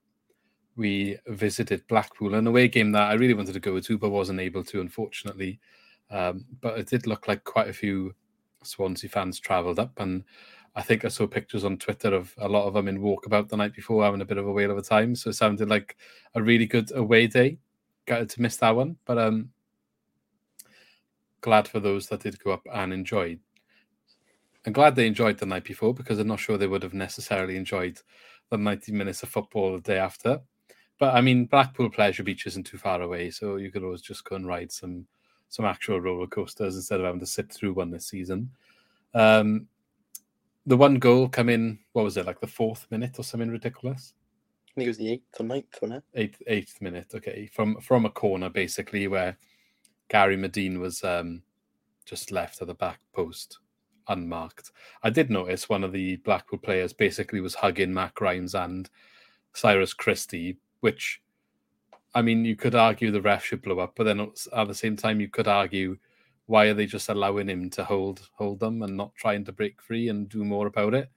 We 0.76 1.18
visited 1.28 1.86
Blackpool, 1.86 2.34
an 2.34 2.46
away 2.46 2.68
game 2.68 2.92
that 2.92 3.10
I 3.10 3.14
really 3.14 3.34
wanted 3.34 3.52
to 3.52 3.60
go 3.60 3.78
to, 3.78 3.98
but 3.98 4.10
wasn't 4.10 4.40
able 4.40 4.64
to, 4.64 4.80
unfortunately. 4.80 5.60
Um, 6.10 6.44
but 6.60 6.78
it 6.78 6.88
did 6.88 7.06
look 7.06 7.28
like 7.28 7.44
quite 7.44 7.68
a 7.68 7.72
few 7.72 8.14
Swansea 8.62 9.08
fans 9.08 9.38
travelled 9.38 9.78
up, 9.78 9.92
and 9.98 10.24
I 10.76 10.82
think 10.82 11.04
I 11.04 11.08
saw 11.08 11.26
pictures 11.26 11.64
on 11.64 11.78
Twitter 11.78 12.12
of 12.12 12.34
a 12.38 12.48
lot 12.48 12.66
of 12.66 12.74
them 12.74 12.88
in 12.88 12.98
walkabout 12.98 13.48
the 13.48 13.56
night 13.56 13.74
before, 13.74 14.04
having 14.04 14.20
a 14.20 14.26
bit 14.26 14.38
of 14.38 14.46
a 14.46 14.52
whale 14.52 14.72
of 14.72 14.78
a 14.78 14.82
time. 14.82 15.14
So 15.14 15.30
it 15.30 15.34
sounded 15.34 15.68
like 15.68 15.96
a 16.34 16.42
really 16.42 16.66
good 16.66 16.90
away 16.96 17.28
day. 17.28 17.58
Got 18.06 18.28
to 18.28 18.42
miss 18.42 18.56
that 18.56 18.74
one, 18.74 18.96
but 19.04 19.16
um, 19.16 19.50
glad 21.40 21.68
for 21.68 21.78
those 21.78 22.08
that 22.08 22.20
did 22.20 22.42
go 22.42 22.50
up 22.52 22.66
and 22.72 22.92
enjoyed. 22.92 23.38
I'm 24.66 24.72
glad 24.72 24.96
they 24.96 25.06
enjoyed 25.06 25.38
the 25.38 25.46
night 25.46 25.64
before 25.64 25.92
because 25.92 26.18
I'm 26.18 26.28
not 26.28 26.40
sure 26.40 26.56
they 26.56 26.66
would 26.66 26.82
have 26.82 26.94
necessarily 26.94 27.56
enjoyed 27.56 28.00
the 28.50 28.56
90 28.56 28.92
minutes 28.92 29.22
of 29.22 29.28
football 29.28 29.74
the 29.74 29.82
day 29.82 29.98
after. 29.98 30.40
But 30.98 31.14
I 31.14 31.20
mean, 31.20 31.46
Blackpool 31.46 31.90
Pleasure 31.90 32.22
Beach 32.22 32.46
isn't 32.46 32.64
too 32.64 32.78
far 32.78 33.02
away, 33.02 33.30
so 33.30 33.56
you 33.56 33.70
could 33.70 33.82
always 33.82 34.00
just 34.00 34.24
go 34.24 34.36
and 34.36 34.46
ride 34.46 34.72
some 34.72 35.06
some 35.48 35.64
actual 35.64 36.00
roller 36.00 36.26
coasters 36.26 36.74
instead 36.74 36.98
of 36.98 37.06
having 37.06 37.20
to 37.20 37.26
sit 37.26 37.52
through 37.52 37.74
one 37.74 37.90
this 37.90 38.06
season. 38.06 38.50
Um, 39.12 39.68
the 40.66 40.76
one 40.76 40.96
goal 40.96 41.28
come 41.28 41.48
in, 41.48 41.78
what 41.92 42.04
was 42.04 42.16
it, 42.16 42.26
like 42.26 42.40
the 42.40 42.46
fourth 42.46 42.86
minute 42.90 43.18
or 43.18 43.22
something 43.22 43.50
ridiculous? 43.50 44.14
I 44.68 44.74
think 44.74 44.86
it 44.86 44.90
was 44.90 44.98
the 44.98 45.12
eighth 45.12 45.40
or 45.40 45.44
ninth, 45.44 45.78
wasn't 45.80 45.98
it? 45.98 46.20
Eighth 46.20 46.42
eighth 46.46 46.80
minute, 46.80 47.12
okay, 47.14 47.50
from 47.52 47.80
from 47.80 48.06
a 48.06 48.10
corner 48.10 48.48
basically 48.48 49.08
where 49.08 49.36
Gary 50.08 50.36
Madine 50.36 50.78
was 50.78 51.04
um, 51.04 51.42
just 52.04 52.32
left 52.32 52.62
at 52.62 52.68
the 52.68 52.74
back 52.74 53.00
post 53.12 53.58
unmarked. 54.08 54.70
I 55.02 55.10
did 55.10 55.30
notice 55.30 55.68
one 55.68 55.84
of 55.84 55.92
the 55.92 56.16
Blackpool 56.16 56.58
players 56.58 56.92
basically 56.92 57.40
was 57.40 57.54
hugging 57.54 57.92
Matt 57.92 58.14
Grimes 58.14 58.54
and 58.54 58.88
Cyrus 59.52 59.94
Christie, 59.94 60.58
which 60.80 61.20
I 62.14 62.22
mean, 62.22 62.44
you 62.44 62.54
could 62.54 62.76
argue 62.76 63.10
the 63.10 63.20
ref 63.20 63.44
should 63.44 63.62
blow 63.62 63.80
up, 63.80 63.94
but 63.96 64.04
then 64.04 64.20
at 64.20 64.68
the 64.68 64.74
same 64.74 64.96
time, 64.96 65.20
you 65.20 65.28
could 65.28 65.48
argue 65.48 65.96
why 66.46 66.66
are 66.66 66.74
they 66.74 66.86
just 66.86 67.08
allowing 67.08 67.48
him 67.48 67.70
to 67.70 67.84
hold 67.84 68.28
hold 68.34 68.60
them 68.60 68.82
and 68.82 68.96
not 68.96 69.14
trying 69.16 69.44
to 69.46 69.52
break 69.52 69.80
free 69.82 70.08
and 70.08 70.28
do 70.28 70.44
more 70.44 70.66
about 70.66 70.94
it? 70.94 71.10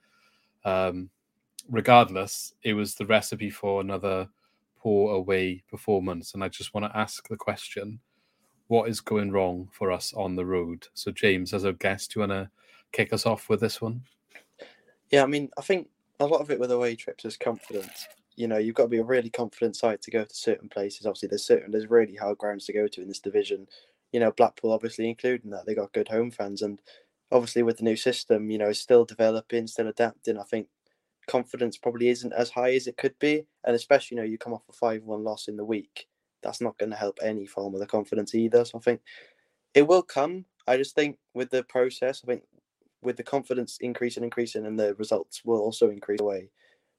Um, 0.65 1.09
regardless, 1.69 2.53
it 2.63 2.73
was 2.73 2.95
the 2.95 3.05
recipe 3.05 3.49
for 3.49 3.81
another 3.81 4.29
poor 4.79 5.15
away 5.15 5.63
performance, 5.69 6.33
and 6.33 6.43
I 6.43 6.49
just 6.49 6.73
want 6.73 6.85
to 6.85 6.97
ask 6.97 7.27
the 7.27 7.37
question: 7.37 7.99
What 8.67 8.89
is 8.89 8.99
going 9.01 9.31
wrong 9.31 9.69
for 9.71 9.91
us 9.91 10.13
on 10.13 10.35
the 10.35 10.45
road? 10.45 10.87
So, 10.93 11.11
James, 11.11 11.53
as 11.53 11.63
a 11.63 11.73
guest, 11.73 12.13
do 12.13 12.19
you 12.19 12.27
want 12.27 12.31
to 12.31 12.49
kick 12.91 13.13
us 13.13 13.25
off 13.25 13.49
with 13.49 13.59
this 13.59 13.81
one? 13.81 14.03
Yeah, 15.11 15.23
I 15.23 15.27
mean, 15.27 15.49
I 15.57 15.61
think 15.61 15.89
a 16.19 16.25
lot 16.25 16.41
of 16.41 16.51
it 16.51 16.59
with 16.59 16.71
away 16.71 16.95
trips 16.95 17.25
is 17.25 17.37
confidence. 17.37 18.07
You 18.35 18.47
know, 18.47 18.57
you've 18.57 18.75
got 18.75 18.83
to 18.83 18.89
be 18.89 18.99
a 18.99 19.03
really 19.03 19.29
confident 19.29 19.75
side 19.75 20.01
to 20.03 20.11
go 20.11 20.23
to 20.23 20.35
certain 20.35 20.69
places. 20.69 21.05
Obviously, 21.05 21.29
there's 21.29 21.45
certain 21.45 21.71
there's 21.71 21.89
really 21.89 22.15
hard 22.15 22.37
grounds 22.37 22.65
to 22.65 22.73
go 22.73 22.87
to 22.87 23.01
in 23.01 23.07
this 23.07 23.19
division. 23.19 23.67
You 24.11 24.19
know, 24.19 24.31
Blackpool 24.31 24.71
obviously 24.71 25.09
including 25.09 25.51
that 25.51 25.65
they 25.65 25.75
got 25.75 25.93
good 25.93 26.07
home 26.07 26.31
fans, 26.31 26.61
and 26.61 26.81
obviously 27.31 27.63
with 27.63 27.77
the 27.77 27.83
new 27.83 27.95
system, 27.95 28.49
you 28.49 28.57
know, 28.57 28.71
still 28.73 29.05
developing, 29.05 29.67
still 29.67 29.87
adapting. 29.87 30.37
I 30.37 30.43
think 30.43 30.67
confidence 31.27 31.77
probably 31.77 32.09
isn't 32.09 32.33
as 32.33 32.49
high 32.49 32.73
as 32.73 32.87
it 32.87 32.97
could 32.97 33.17
be, 33.19 33.45
and 33.65 33.75
especially 33.75 34.15
you 34.15 34.21
know 34.21 34.27
you 34.27 34.37
come 34.37 34.53
off 34.53 34.63
a 34.69 34.73
five-one 34.73 35.23
loss 35.23 35.47
in 35.47 35.57
the 35.57 35.65
week, 35.65 36.07
that's 36.41 36.61
not 36.61 36.77
going 36.77 36.91
to 36.91 36.95
help 36.95 37.19
any 37.21 37.45
form 37.45 37.73
of 37.73 37.79
the 37.79 37.87
confidence 37.87 38.33
either. 38.35 38.63
So 38.65 38.77
I 38.77 38.81
think 38.81 39.01
it 39.73 39.87
will 39.87 40.03
come. 40.03 40.45
I 40.67 40.77
just 40.77 40.95
think 40.95 41.17
with 41.33 41.49
the 41.49 41.63
process, 41.63 42.21
I 42.23 42.27
think 42.27 42.43
with 43.07 43.17
the 43.17 43.23
confidence 43.23 43.77
increasing, 43.79 44.23
increasing, 44.23 44.65
and 44.65 44.77
the 44.77 44.93
results 44.95 45.43
will 45.45 45.59
also 45.59 45.89
increase 45.89 46.19
away. 46.19 46.49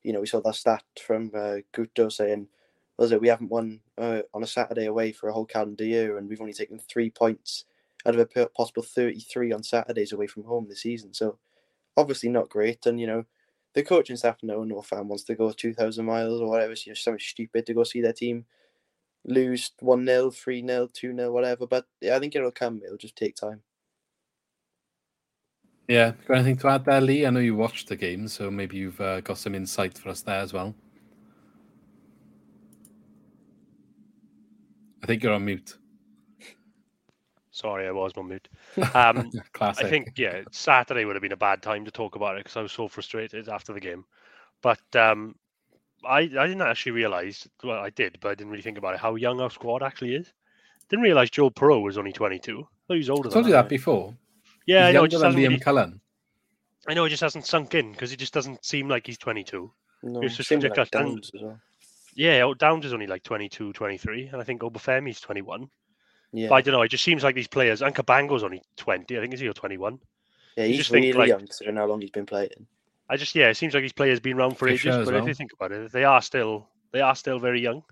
You 0.03 0.15
know, 0.15 0.21
we 0.21 0.27
saw 0.27 0.41
that 0.41 0.55
stat 0.55 0.83
from 1.07 1.31
uh, 1.35 1.59
Guto 1.75 2.11
saying, 2.11 2.49
"Was 2.97 3.13
it 3.13 3.21
we 3.21 3.29
haven't 3.29 3.51
won 3.51 3.81
uh, 3.99 4.23
on 4.33 4.43
a 4.43 4.47
Saturday 4.47 4.87
away 4.87 5.13
for 5.13 5.29
a 5.29 5.33
whole 5.33 5.45
calendar 5.45 5.85
year, 5.85 6.17
and 6.17 6.29
we've 6.29 6.41
only 6.41 6.55
taken 6.55 6.79
three 6.79 7.11
points 7.11 7.67
out 8.07 8.17
of 8.17 8.29
a 8.35 8.47
possible 8.49 8.83
thirty-three 8.83 9.53
on 9.53 9.63
Saturdays 9.63 10.13
away 10.13 10.27
from 10.27 10.45
home 10.45 10.67
this 10.69 10.83
season." 10.83 11.13
So, 11.13 11.39
obviously 11.97 12.31
not 12.31 12.49
great. 12.49 12.87
And 12.87 12.99
you 12.99 13.07
know, 13.07 13.25
the 13.75 13.83
coaching 13.83 14.17
staff 14.17 14.43
know 14.43 14.65
no 14.65 14.81
fan 14.83 15.09
wants 15.09 15.25
to 15.25 15.35
go 15.35 15.53
two 15.53 15.75
thousand 15.75 16.07
miles 16.07 16.41
or 16.41 16.49
whatever. 16.49 16.73
It's 16.73 16.87
you 16.87 16.93
know, 16.93 16.95
something 16.95 17.21
stupid 17.21 17.67
to 17.67 17.75
go 17.75 17.85
see 17.85 18.01
their 18.01 18.15
team 18.15 18.47
lose 19.25 19.73
one 19.81 20.07
0 20.07 20.31
three 20.31 20.67
0 20.67 20.89
two 20.93 21.15
0 21.15 21.33
whatever. 21.33 21.67
But 21.67 21.87
yeah, 22.01 22.17
I 22.17 22.19
think 22.19 22.35
it'll 22.35 22.51
come. 22.51 22.81
It'll 22.85 22.97
just 22.97 23.17
take 23.17 23.37
time. 23.37 23.63
Yeah, 25.89 26.13
got 26.27 26.37
anything 26.37 26.59
to 26.59 26.69
add 26.69 26.85
there, 26.85 27.01
Lee? 27.01 27.25
I 27.25 27.31
know 27.31 27.41
you 27.41 27.57
watched 27.57 27.89
the 27.89 27.97
game, 27.97 28.29
so 28.29 28.51
maybe 28.51 28.77
you've 28.77 29.01
uh, 29.01 29.23
got 29.23 29.39
some 29.39 29.55
insight 29.55 29.97
for 29.97 30.11
us 30.11 30.21
there 30.21 30.41
as 30.41 30.53
well. 30.53 30.75
I 35.03 35.07
think 35.07 35.23
you're 35.23 35.33
on 35.33 35.47
mute. 35.47 35.79
Sorry, 37.51 37.89
I 37.89 37.91
was 37.91 38.13
on 38.17 38.29
mute. 38.29 38.49
Um, 38.95 39.31
Classic. 39.53 39.87
I 39.87 39.89
think 39.89 40.13
yeah, 40.17 40.43
Saturday 40.53 41.07
would 41.07 41.17
have 41.17 41.23
been 41.23 41.33
a 41.33 41.37
bad 41.37 41.63
time 41.63 41.87
to 41.87 41.91
talk 41.91 42.15
about 42.17 42.37
it 42.37 42.45
because 42.45 42.57
I 42.59 42.63
was 42.63 42.73
so 42.73 42.87
frustrated 42.87 43.49
after 43.49 43.73
the 43.73 43.81
game. 43.81 44.05
But 44.61 44.83
um, 44.95 45.37
I 46.05 46.19
I 46.19 46.47
didn't 46.47 46.63
actually 46.63 46.93
realise. 46.93 47.49
Well, 47.65 47.81
I 47.81 47.91
did, 47.91 48.19
but 48.21 48.29
I 48.29 48.35
didn't 48.35 48.51
really 48.51 48.63
think 48.63 48.79
about 48.79 48.95
it. 48.95 49.01
How 49.01 49.15
young 49.15 49.41
our 49.41 49.51
squad 49.51 49.83
actually 49.83 50.15
is. 50.15 50.33
Didn't 50.91 51.03
realise 51.03 51.31
Joel 51.31 51.51
Piroe 51.51 51.83
was 51.83 51.99
only 51.99 52.13
22. 52.13 52.61
I 52.61 52.63
thought 52.63 52.69
he 52.89 52.99
was 52.99 53.11
older. 53.11 53.29
I 53.31 53.33
told 53.33 53.45
than 53.45 53.51
you 53.51 53.55
that 53.55 53.63
right? 53.63 53.69
before. 53.69 54.15
Yeah, 54.69 54.87
I 54.87 54.93
know. 54.93 55.05
It 55.05 55.09
younger 55.09 55.09
just 55.09 55.21
than 55.23 55.31
hasn't 55.33 55.45
Liam 55.45 55.49
really, 55.49 55.61
Cullen. 55.61 56.01
I 56.89 56.95
know 56.95 57.05
it 57.05 57.09
just 57.09 57.23
hasn't 57.23 57.47
sunk 57.47 57.75
in 57.75 57.93
because 57.93 58.11
he 58.11 58.17
just 58.17 58.35
doesn't 58.35 58.65
seem 58.65 58.89
like 58.89 59.07
he's 59.07 59.19
22. 59.19 59.73
No, 60.03 60.21
It's 60.23 60.37
just 60.37 60.49
same 60.49 60.59
with, 60.59 60.65
ridiculous, 60.65 60.91
Like 60.93 61.03
and- 61.03 61.11
Downes 61.15 61.31
as 61.35 61.43
well. 61.43 61.61
Yeah, 62.15 62.43
oh, 62.43 62.55
Downes 62.55 62.85
is 62.85 62.93
only 62.93 63.07
like 63.07 63.23
22, 63.23 63.73
23, 63.73 64.27
and 64.33 64.41
I 64.41 64.45
think 64.45 64.61
Obafemi's 64.63 65.21
21. 65.21 65.69
Yeah, 66.33 66.49
But 66.49 66.55
I 66.57 66.61
don't 66.61 66.73
know. 66.73 66.83
It 66.83 66.89
just 66.91 67.05
seems 67.05 67.23
like 67.23 67.35
these 67.35 67.47
players. 67.49 67.81
And 67.81 67.95
Cabango's 67.95 68.43
only 68.45 68.63
20. 68.77 69.17
I 69.17 69.21
think 69.21 69.35
is 69.35 69.41
he 69.41 69.49
or 69.49 69.53
21? 69.55 69.99
yeah, 70.57 70.65
you 70.65 70.71
he's 70.71 70.79
just 70.79 70.91
think, 70.91 71.05
really 71.05 71.19
like- 71.19 71.29
young 71.29 71.39
considering 71.41 71.77
how 71.77 71.87
long 71.87 72.01
he's 72.01 72.11
been 72.11 72.27
playing. 72.27 72.67
I 73.09 73.17
just 73.17 73.35
yeah, 73.35 73.49
it 73.49 73.55
seems 73.57 73.73
like 73.73 73.83
these 73.83 73.93
players 73.95 74.21
been 74.21 74.37
around 74.37 74.59
for 74.59 74.69
Fisher 74.69 74.91
ages. 74.91 74.99
as 74.99 75.07
But 75.07 75.15
if 75.15 75.27
you 75.27 75.33
think 75.35 75.53
about 75.55 75.73
it, 75.73 75.91
they 75.93 76.05
are 76.05 76.21
still 76.21 76.69
they 76.93 77.01
are 77.01 77.15
still 77.15 77.39
very 77.39 77.61
young. 77.61 77.83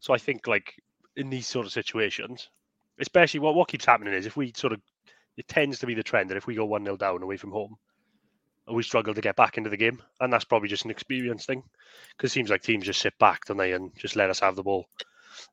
So 0.00 0.12
I 0.12 0.18
think 0.18 0.46
like 0.46 0.74
in 1.16 1.30
these 1.30 1.46
sort 1.46 1.64
of 1.64 1.72
situations, 1.72 2.50
especially 2.98 3.40
what 3.40 3.54
what 3.54 3.68
keeps 3.68 3.86
happening 3.86 4.12
is 4.12 4.26
if 4.26 4.36
we 4.36 4.52
sort 4.54 4.74
of 4.74 4.82
it 5.36 5.48
tends 5.48 5.78
to 5.80 5.86
be 5.86 5.94
the 5.94 6.02
trend 6.02 6.30
that 6.30 6.36
if 6.36 6.46
we 6.46 6.54
go 6.54 6.64
one 6.64 6.84
0 6.84 6.96
down 6.96 7.22
away 7.22 7.36
from 7.36 7.52
home, 7.52 7.76
we 8.72 8.82
struggle 8.82 9.14
to 9.14 9.20
get 9.20 9.36
back 9.36 9.58
into 9.58 9.70
the 9.70 9.76
game, 9.76 10.02
and 10.20 10.32
that's 10.32 10.44
probably 10.44 10.68
just 10.68 10.84
an 10.84 10.90
experience 10.90 11.44
thing. 11.44 11.62
Because 12.16 12.30
it 12.30 12.34
seems 12.34 12.50
like 12.50 12.62
teams 12.62 12.86
just 12.86 13.00
sit 13.00 13.16
back, 13.18 13.44
don't 13.44 13.56
they, 13.56 13.72
and 13.72 13.92
just 13.96 14.16
let 14.16 14.30
us 14.30 14.40
have 14.40 14.56
the 14.56 14.62
ball. 14.62 14.86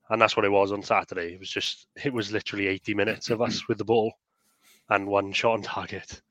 And 0.10 0.22
that's 0.22 0.38
what 0.38 0.46
it 0.46 0.52
was 0.52 0.72
on 0.72 0.84
Saturday. 0.84 1.34
It 1.34 1.40
was 1.40 1.50
just 1.50 1.88
it 2.04 2.14
was 2.14 2.32
literally 2.32 2.68
eighty 2.68 2.94
minutes 2.94 3.30
of 3.30 3.42
us 3.42 3.68
with 3.68 3.78
the 3.78 3.86
ball 3.86 4.14
and 4.90 5.08
one 5.08 5.32
shot 5.32 5.54
on 5.54 5.62
target 5.62 6.22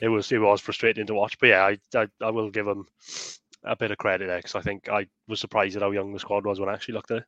it 0.00 0.08
was 0.08 0.30
it 0.32 0.38
was 0.38 0.60
frustrating 0.60 1.06
to 1.06 1.14
watch. 1.14 1.38
But 1.38 1.48
yeah, 1.48 1.64
I 1.64 1.78
I, 1.94 2.06
I 2.20 2.30
will 2.30 2.50
give 2.50 2.66
them 2.66 2.86
a 3.64 3.76
bit 3.76 3.90
of 3.90 3.98
credit 3.98 4.26
there 4.26 4.38
because 4.38 4.54
I 4.54 4.60
think 4.60 4.88
I 4.88 5.06
was 5.28 5.40
surprised 5.40 5.76
at 5.76 5.82
how 5.82 5.90
young 5.90 6.12
the 6.12 6.20
squad 6.20 6.44
was 6.44 6.60
when 6.60 6.68
I 6.68 6.74
actually 6.74 6.94
looked 6.94 7.10
at 7.10 7.18
it. 7.18 7.24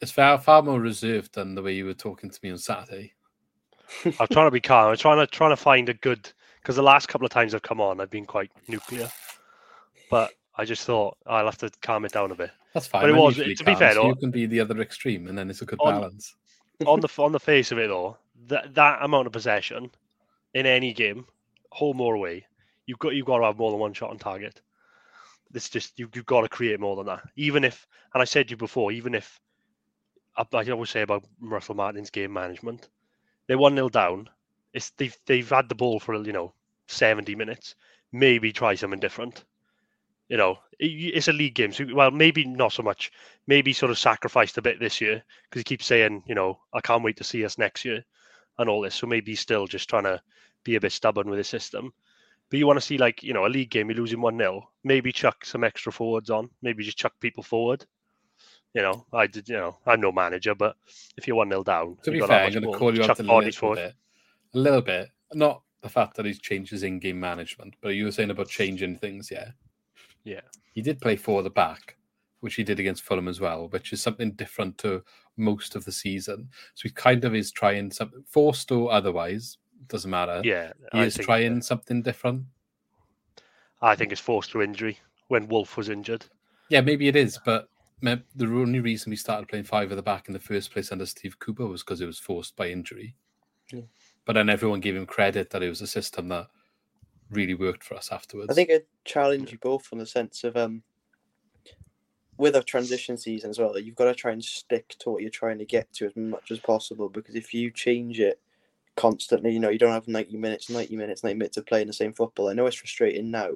It's 0.00 0.12
far, 0.12 0.38
far 0.38 0.62
more 0.62 0.80
reserved 0.80 1.34
than 1.34 1.54
the 1.54 1.62
way 1.62 1.74
you 1.74 1.84
were 1.84 1.94
talking 1.94 2.30
to 2.30 2.40
me 2.42 2.50
on 2.50 2.58
Saturday. 2.58 3.12
I'm 4.04 4.26
trying 4.30 4.46
to 4.46 4.50
be 4.50 4.60
calm. 4.60 4.90
I'm 4.90 4.96
trying 4.96 5.18
to 5.18 5.26
trying 5.26 5.50
to 5.50 5.56
find 5.56 5.88
a 5.88 5.94
good 5.94 6.30
because 6.60 6.76
the 6.76 6.82
last 6.82 7.08
couple 7.08 7.24
of 7.24 7.32
times 7.32 7.54
I've 7.54 7.62
come 7.62 7.80
on, 7.80 8.00
I've 8.00 8.10
been 8.10 8.26
quite 8.26 8.50
nuclear. 8.68 9.10
But 10.10 10.32
I 10.56 10.64
just 10.64 10.84
thought 10.84 11.16
I'll 11.26 11.44
have 11.46 11.58
to 11.58 11.70
calm 11.82 12.04
it 12.04 12.12
down 12.12 12.30
a 12.30 12.34
bit. 12.34 12.50
That's 12.74 12.86
fine. 12.86 13.02
But 13.02 13.10
it 13.10 13.12
I'm 13.14 13.18
was- 13.18 13.36
to 13.36 13.64
be 13.64 13.74
fair, 13.74 13.94
so 13.94 14.08
you 14.08 14.14
can 14.16 14.30
be 14.30 14.46
the 14.46 14.60
other 14.60 14.80
extreme, 14.80 15.26
and 15.28 15.36
then 15.36 15.50
it's 15.50 15.62
a 15.62 15.66
good 15.66 15.78
On- 15.80 16.00
balance. 16.00 16.34
on 16.86 17.00
the 17.00 17.08
on 17.18 17.32
the 17.32 17.40
face 17.40 17.72
of 17.72 17.78
it, 17.78 17.88
though, 17.88 18.16
that 18.46 18.74
that 18.74 19.02
amount 19.02 19.26
of 19.26 19.32
possession 19.32 19.90
in 20.54 20.66
any 20.66 20.92
game, 20.92 21.26
home 21.72 22.00
or 22.00 22.14
away, 22.14 22.46
you've 22.86 22.98
got 22.98 23.14
you've 23.14 23.26
got 23.26 23.38
to 23.38 23.44
have 23.44 23.58
more 23.58 23.70
than 23.70 23.80
one 23.80 23.92
shot 23.92 24.10
on 24.10 24.18
target. 24.18 24.60
It's 25.52 25.68
just 25.68 25.98
you, 25.98 26.08
you've 26.14 26.26
got 26.26 26.42
to 26.42 26.48
create 26.48 26.78
more 26.78 26.94
than 26.96 27.06
that. 27.06 27.22
Even 27.34 27.64
if, 27.64 27.86
and 28.14 28.22
I 28.22 28.24
said 28.24 28.46
to 28.48 28.52
you 28.52 28.56
before, 28.56 28.92
even 28.92 29.14
if 29.16 29.40
I, 30.36 30.44
I 30.52 30.70
always 30.70 30.90
say 30.90 31.02
about 31.02 31.24
Russell 31.40 31.74
Martin's 31.74 32.10
game 32.10 32.32
management, 32.32 32.88
they're 33.50 33.58
one 33.58 33.74
0 33.76 33.90
down. 33.90 34.30
It's 34.72 34.92
they've 34.92 35.18
they've 35.26 35.50
had 35.50 35.68
the 35.68 35.74
ball 35.76 36.00
for 36.00 36.14
you 36.24 36.32
know 36.32 36.54
seventy 36.88 37.34
minutes. 37.36 37.74
Maybe 38.12 38.52
try 38.54 38.76
something 38.76 39.00
different. 39.00 39.44
You 40.30 40.38
know, 40.38 40.60
it- 40.78 40.86
it's 41.16 41.28
a 41.28 41.32
league 41.34 41.54
game, 41.54 41.72
so 41.72 41.86
well, 41.94 42.10
maybe 42.10 42.44
not 42.46 42.72
so 42.72 42.82
much. 42.82 43.12
Maybe 43.46 43.74
sort 43.74 43.90
of 43.90 43.98
sacrificed 43.98 44.58
a 44.58 44.62
bit 44.62 44.80
this 44.80 45.00
year 45.02 45.24
because 45.44 45.60
he 45.60 45.64
keeps 45.64 45.86
saying, 45.86 46.24
you 46.26 46.34
know, 46.34 46.60
I 46.72 46.80
can't 46.80 47.04
wait 47.04 47.18
to 47.18 47.24
see 47.24 47.44
us 47.44 47.58
next 47.58 47.84
year 47.84 48.04
and 48.58 48.70
all 48.70 48.82
this. 48.82 48.94
So 48.96 49.06
maybe 49.08 49.32
he's 49.32 49.40
still 49.40 49.66
just 49.66 49.88
trying 49.90 50.04
to 50.04 50.22
be 50.64 50.76
a 50.76 50.80
bit 50.80 50.92
stubborn 50.92 51.28
with 51.30 51.38
his 51.38 51.48
system. 51.48 51.92
But 52.50 52.58
you 52.60 52.66
want 52.66 52.78
to 52.78 52.86
see 52.86 52.98
like, 52.98 53.22
you 53.22 53.34
know, 53.34 53.46
a 53.46 53.48
league 53.48 53.70
game, 53.70 53.90
you're 53.90 53.98
losing 53.98 54.22
1 54.22 54.38
0. 54.38 54.70
Maybe 54.84 55.12
chuck 55.12 55.44
some 55.46 55.64
extra 55.64 55.92
forwards 55.92 56.30
on. 56.30 56.50
Maybe 56.62 56.84
just 56.84 56.98
chuck 56.98 57.14
people 57.20 57.42
forward. 57.44 57.86
You 58.74 58.82
know, 58.82 59.04
I 59.12 59.26
did, 59.26 59.48
you 59.48 59.56
know, 59.56 59.78
I'm 59.86 60.00
no 60.00 60.12
manager, 60.12 60.54
but 60.54 60.76
if 61.16 61.26
you're 61.26 61.36
1 61.36 61.48
0 61.48 61.64
down, 61.64 61.96
To 62.04 62.10
be 62.10 62.20
fair, 62.20 62.44
I'm 62.44 62.52
going 62.52 62.70
to 62.72 62.78
call 62.78 62.94
you 62.94 63.02
out 63.02 63.18
a 63.18 63.22
little 63.22 63.52
forward. 63.52 63.76
bit. 63.76 63.94
A 64.54 64.58
little 64.58 64.80
bit. 64.80 65.08
Not 65.34 65.62
the 65.82 65.88
fact 65.88 66.16
that 66.16 66.26
he's 66.26 66.38
changed 66.38 66.70
his 66.70 66.82
in-game 66.84 67.18
management, 67.18 67.74
but 67.80 67.90
you 67.90 68.04
were 68.04 68.12
saying 68.12 68.30
about 68.30 68.48
changing 68.48 68.96
things, 68.96 69.30
yeah. 69.30 69.50
Yeah. 70.24 70.42
He 70.72 70.82
did 70.82 71.00
play 71.00 71.16
four 71.16 71.38
at 71.40 71.44
the 71.44 71.50
back, 71.50 71.96
which 72.40 72.54
he 72.54 72.62
did 72.62 72.78
against 72.78 73.02
Fulham 73.02 73.26
as 73.26 73.40
well, 73.40 73.68
which 73.70 73.92
is 73.92 74.00
something 74.00 74.32
different 74.32 74.78
to 74.78 75.02
most 75.36 75.74
of 75.74 75.84
the 75.84 75.92
season. 75.92 76.48
So 76.74 76.82
he 76.84 76.90
kind 76.90 77.24
of 77.24 77.34
is 77.34 77.50
trying 77.50 77.90
something 77.90 78.22
forced 78.24 78.70
or 78.70 78.92
otherwise, 78.92 79.58
doesn't 79.88 80.10
matter. 80.10 80.42
Yeah. 80.44 80.72
He 80.92 81.00
I 81.00 81.04
is 81.06 81.16
think, 81.16 81.26
trying 81.26 81.62
something 81.62 82.02
different. 82.02 82.44
I 83.82 83.96
think 83.96 84.12
it's 84.12 84.20
forced 84.20 84.52
through 84.52 84.62
injury 84.62 84.98
when 85.28 85.48
Wolf 85.48 85.76
was 85.76 85.88
injured. 85.88 86.26
Yeah, 86.68 86.82
maybe 86.82 87.08
it 87.08 87.16
is, 87.16 87.38
but 87.44 87.68
the 88.02 88.46
only 88.46 88.80
reason 88.80 89.10
we 89.10 89.16
started 89.16 89.48
playing 89.48 89.64
five 89.64 89.92
at 89.92 89.96
the 89.96 90.02
back 90.02 90.28
in 90.28 90.32
the 90.32 90.40
first 90.40 90.72
place 90.72 90.90
under 90.90 91.06
Steve 91.06 91.38
Cooper 91.38 91.66
was 91.66 91.82
because 91.82 92.00
it 92.00 92.06
was 92.06 92.18
forced 92.18 92.56
by 92.56 92.68
injury. 92.68 93.14
Yeah. 93.72 93.82
But 94.24 94.34
then 94.34 94.48
everyone 94.48 94.80
gave 94.80 94.96
him 94.96 95.06
credit 95.06 95.50
that 95.50 95.62
it 95.62 95.68
was 95.68 95.80
a 95.80 95.86
system 95.86 96.28
that 96.28 96.48
really 97.30 97.54
worked 97.54 97.84
for 97.84 97.94
us 97.94 98.10
afterwards. 98.10 98.50
I 98.50 98.54
think 98.54 98.70
I 98.70 98.80
challenge 99.04 99.52
you 99.52 99.58
both 99.58 99.88
on 99.92 99.98
the 99.98 100.06
sense 100.06 100.44
of 100.44 100.56
um, 100.56 100.82
with 102.36 102.56
a 102.56 102.62
transition 102.62 103.16
season 103.16 103.50
as 103.50 103.58
well. 103.58 103.78
You've 103.78 103.96
got 103.96 104.06
to 104.06 104.14
try 104.14 104.32
and 104.32 104.42
stick 104.42 104.96
to 105.00 105.10
what 105.10 105.22
you're 105.22 105.30
trying 105.30 105.58
to 105.58 105.64
get 105.64 105.92
to 105.94 106.06
as 106.06 106.16
much 106.16 106.50
as 106.50 106.58
possible 106.58 107.08
because 107.08 107.34
if 107.34 107.52
you 107.52 107.70
change 107.70 108.18
it 108.18 108.40
constantly, 108.96 109.52
you 109.52 109.60
know, 109.60 109.68
you 109.68 109.78
don't 109.78 109.92
have 109.92 110.08
ninety 110.08 110.36
minutes, 110.36 110.70
ninety 110.70 110.96
minutes, 110.96 111.22
ninety 111.22 111.38
minutes 111.38 111.56
of 111.56 111.66
playing 111.66 111.86
the 111.86 111.92
same 111.92 112.12
football. 112.12 112.48
I 112.48 112.54
know 112.54 112.66
it's 112.66 112.76
frustrating 112.76 113.30
now, 113.30 113.50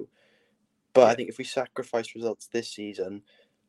but 0.93 1.09
I 1.09 1.15
think 1.15 1.29
if 1.29 1.37
we 1.37 1.43
sacrifice 1.43 2.15
results 2.15 2.47
this 2.47 2.69
season 2.69 3.23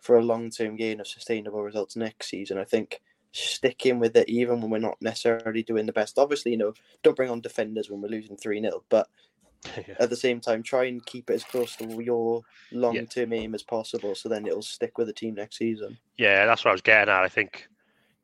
for 0.06 0.16
a 0.16 0.22
long-term 0.22 0.76
gain 0.76 1.00
of 1.00 1.08
sustainable 1.08 1.62
results 1.62 1.96
next 1.96 2.28
season, 2.28 2.58
I 2.58 2.64
think 2.64 3.00
sticking 3.32 3.98
with 3.98 4.16
it 4.16 4.28
even 4.28 4.60
when 4.60 4.70
we're 4.70 4.78
not 4.78 4.96
necessarily 5.02 5.62
doing 5.62 5.84
the 5.84 5.92
best. 5.92 6.18
Obviously, 6.18 6.52
you 6.52 6.56
know, 6.56 6.72
don't 7.02 7.16
bring 7.16 7.28
on 7.28 7.40
defenders 7.40 7.90
when 7.90 8.00
we're 8.00 8.08
losing 8.08 8.36
three 8.36 8.60
0 8.60 8.84
but 8.88 9.08
yeah. 9.76 9.94
at 9.98 10.10
the 10.10 10.16
same 10.16 10.40
time 10.40 10.62
try 10.62 10.84
and 10.84 11.04
keep 11.06 11.28
it 11.28 11.34
as 11.34 11.44
close 11.44 11.74
to 11.76 12.02
your 12.02 12.42
long 12.70 13.04
term 13.06 13.32
aim 13.32 13.54
as 13.54 13.62
possible 13.62 14.14
so 14.14 14.28
then 14.28 14.46
it'll 14.46 14.62
stick 14.62 14.96
with 14.96 15.08
the 15.08 15.12
team 15.12 15.34
next 15.34 15.58
season. 15.58 15.98
Yeah, 16.16 16.46
that's 16.46 16.64
what 16.64 16.70
I 16.70 16.74
was 16.74 16.82
getting 16.82 17.12
at. 17.12 17.22
I 17.22 17.28
think 17.28 17.68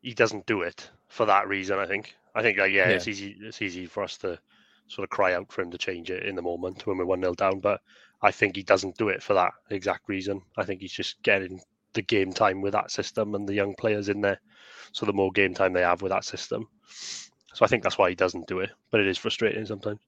he 0.03 0.15
doesn't 0.15 0.47
do 0.47 0.63
it 0.63 0.89
for 1.09 1.27
that 1.27 1.49
reason. 1.49 1.79
I 1.79 1.87
think. 1.87 2.15
I 2.35 2.43
think 2.43 2.59
like 2.59 2.73
yeah, 2.73 2.89
Yeah. 2.89 2.95
it's 2.97 3.09
easy. 3.09 3.37
It's 3.41 3.61
easy 3.61 3.87
for 3.87 4.03
us 4.05 4.17
to 4.19 4.39
sort 4.89 5.05
of 5.05 5.11
cry 5.11 5.35
out 5.35 5.51
for 5.53 5.63
him 5.63 5.71
to 5.73 5.79
change 5.79 6.11
it 6.11 6.25
in 6.25 6.37
the 6.37 6.43
moment 6.43 6.87
when 6.87 6.97
we're 6.97 7.05
one 7.05 7.21
0 7.21 7.35
down. 7.35 7.59
But 7.61 7.81
I 8.23 8.31
think 8.31 8.57
he 8.57 8.63
doesn't 8.63 8.97
do 8.97 9.09
it 9.09 9.23
for 9.23 9.35
that 9.35 9.53
exact 9.71 10.09
reason. 10.09 10.43
I 10.57 10.65
think 10.65 10.81
he's 10.81 10.93
just 10.93 11.21
getting 11.23 11.61
the 11.95 12.03
game 12.03 12.33
time 12.33 12.61
with 12.61 12.73
that 12.73 12.91
system 12.91 13.35
and 13.35 13.49
the 13.49 13.55
young 13.55 13.75
players 13.75 14.09
in 14.09 14.21
there. 14.21 14.41
So 14.93 15.07
the 15.07 15.13
more 15.13 15.33
game 15.33 15.55
time 15.55 15.73
they 15.73 15.83
have 15.83 16.03
with 16.03 16.13
that 16.13 16.25
system. 16.25 16.69
So 17.55 17.65
I 17.65 17.69
think 17.69 17.83
that's 17.83 17.99
why 17.99 18.09
he 18.09 18.15
doesn't 18.15 18.47
do 18.47 18.61
it. 18.61 18.71
But 18.91 19.01
it 19.01 19.07
is 19.07 19.19
frustrating 19.19 19.67
sometimes. 19.67 20.01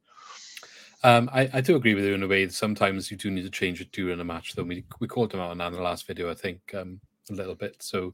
Um, 1.03 1.29
I, 1.33 1.51
I 1.53 1.61
do 1.61 1.77
agree 1.77 1.95
with 1.95 2.05
you 2.05 2.15
in 2.15 2.23
a 2.23 2.27
way. 2.27 2.47
that 2.47 2.55
Sometimes 2.55 3.11
you 3.11 3.17
do 3.19 3.31
need 3.31 3.43
to 3.43 3.51
change 3.51 3.81
it 3.81 3.93
during 3.93 4.21
a 4.21 4.25
match. 4.25 4.55
Though 4.55 4.63
we 4.63 4.85
we 5.01 5.07
called 5.07 5.33
him 5.35 5.41
out 5.41 5.53
in 5.53 5.59
the 5.59 5.83
last 5.83 6.07
video, 6.07 6.31
I 6.31 6.35
think, 6.35 6.61
um, 6.75 7.01
a 7.31 7.35
little 7.35 7.55
bit. 7.55 7.77
So 7.83 8.13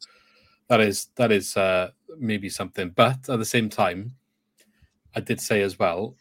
that 0.68 0.80
is 0.80 1.06
that 1.14 1.30
is 1.30 1.56
uh, 1.56 1.90
maybe 2.18 2.48
something. 2.48 2.90
But 2.90 3.28
at 3.28 3.38
the 3.38 3.44
same 3.44 3.68
time, 3.68 4.16
I 5.14 5.20
did 5.20 5.40
say 5.40 5.62
as 5.62 5.78
well, 5.78 6.16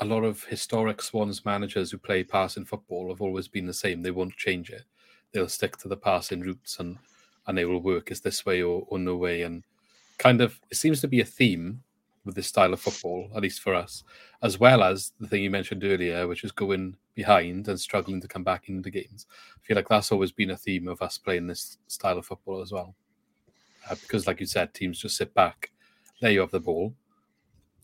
a 0.00 0.04
lot 0.04 0.24
of 0.24 0.44
historic 0.44 1.00
Swans 1.00 1.44
managers 1.44 1.90
who 1.90 1.98
play 1.98 2.24
passing 2.24 2.64
football 2.64 3.10
have 3.10 3.20
always 3.20 3.46
been 3.46 3.66
the 3.66 3.74
same. 3.74 4.02
They 4.02 4.10
won't 4.10 4.36
change 4.36 4.70
it. 4.70 4.84
They'll 5.32 5.48
stick 5.48 5.76
to 5.78 5.88
the 5.88 5.96
passing 5.96 6.40
routes 6.40 6.78
and 6.78 6.98
and 7.46 7.56
they 7.56 7.64
will 7.64 7.80
work 7.80 8.10
is 8.10 8.20
this 8.20 8.44
way 8.46 8.62
or, 8.62 8.84
or 8.88 8.98
no 8.98 9.16
way. 9.16 9.42
And 9.42 9.64
kind 10.18 10.40
of 10.40 10.60
it 10.70 10.76
seems 10.76 11.00
to 11.00 11.08
be 11.08 11.20
a 11.20 11.24
theme 11.24 11.82
with 12.24 12.34
this 12.34 12.46
style 12.46 12.72
of 12.72 12.80
football, 12.80 13.30
at 13.34 13.42
least 13.42 13.60
for 13.60 13.74
us, 13.74 14.04
as 14.42 14.60
well 14.60 14.82
as 14.82 15.12
the 15.20 15.26
thing 15.26 15.42
you 15.42 15.50
mentioned 15.50 15.82
earlier, 15.84 16.28
which 16.28 16.44
is 16.44 16.52
going 16.52 16.96
behind 17.14 17.66
and 17.68 17.80
struggling 17.80 18.20
to 18.20 18.28
come 18.28 18.44
back 18.44 18.68
into 18.68 18.82
the 18.82 18.90
games. 18.90 19.26
I 19.56 19.66
feel 19.66 19.76
like 19.76 19.88
that's 19.88 20.12
always 20.12 20.32
been 20.32 20.50
a 20.50 20.56
theme 20.56 20.86
of 20.88 21.02
us 21.02 21.18
playing 21.18 21.46
this 21.46 21.78
style 21.86 22.18
of 22.18 22.26
football 22.26 22.60
as 22.60 22.72
well. 22.72 22.94
Uh, 23.88 23.94
because, 23.94 24.26
like 24.26 24.40
you 24.40 24.46
said, 24.46 24.74
teams 24.74 25.00
just 25.00 25.16
sit 25.16 25.32
back, 25.32 25.72
there 26.20 26.30
you 26.30 26.40
have 26.40 26.50
the 26.50 26.60
ball, 26.60 26.94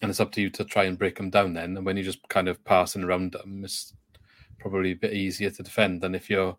and 0.02 0.10
it's 0.10 0.20
up 0.20 0.32
to 0.32 0.42
you 0.42 0.50
to 0.50 0.64
try 0.64 0.84
and 0.84 0.98
break 0.98 1.16
them 1.16 1.30
down 1.30 1.54
then. 1.54 1.76
And 1.76 1.86
when 1.86 1.96
you're 1.96 2.04
just 2.04 2.28
kind 2.28 2.48
of 2.48 2.62
passing 2.64 3.02
around 3.02 3.32
them, 3.32 3.64
it's 3.64 3.94
probably 4.58 4.92
a 4.92 4.96
bit 4.96 5.14
easier 5.14 5.50
to 5.50 5.62
defend 5.62 6.02
than 6.02 6.14
if 6.14 6.28
you're 6.28 6.56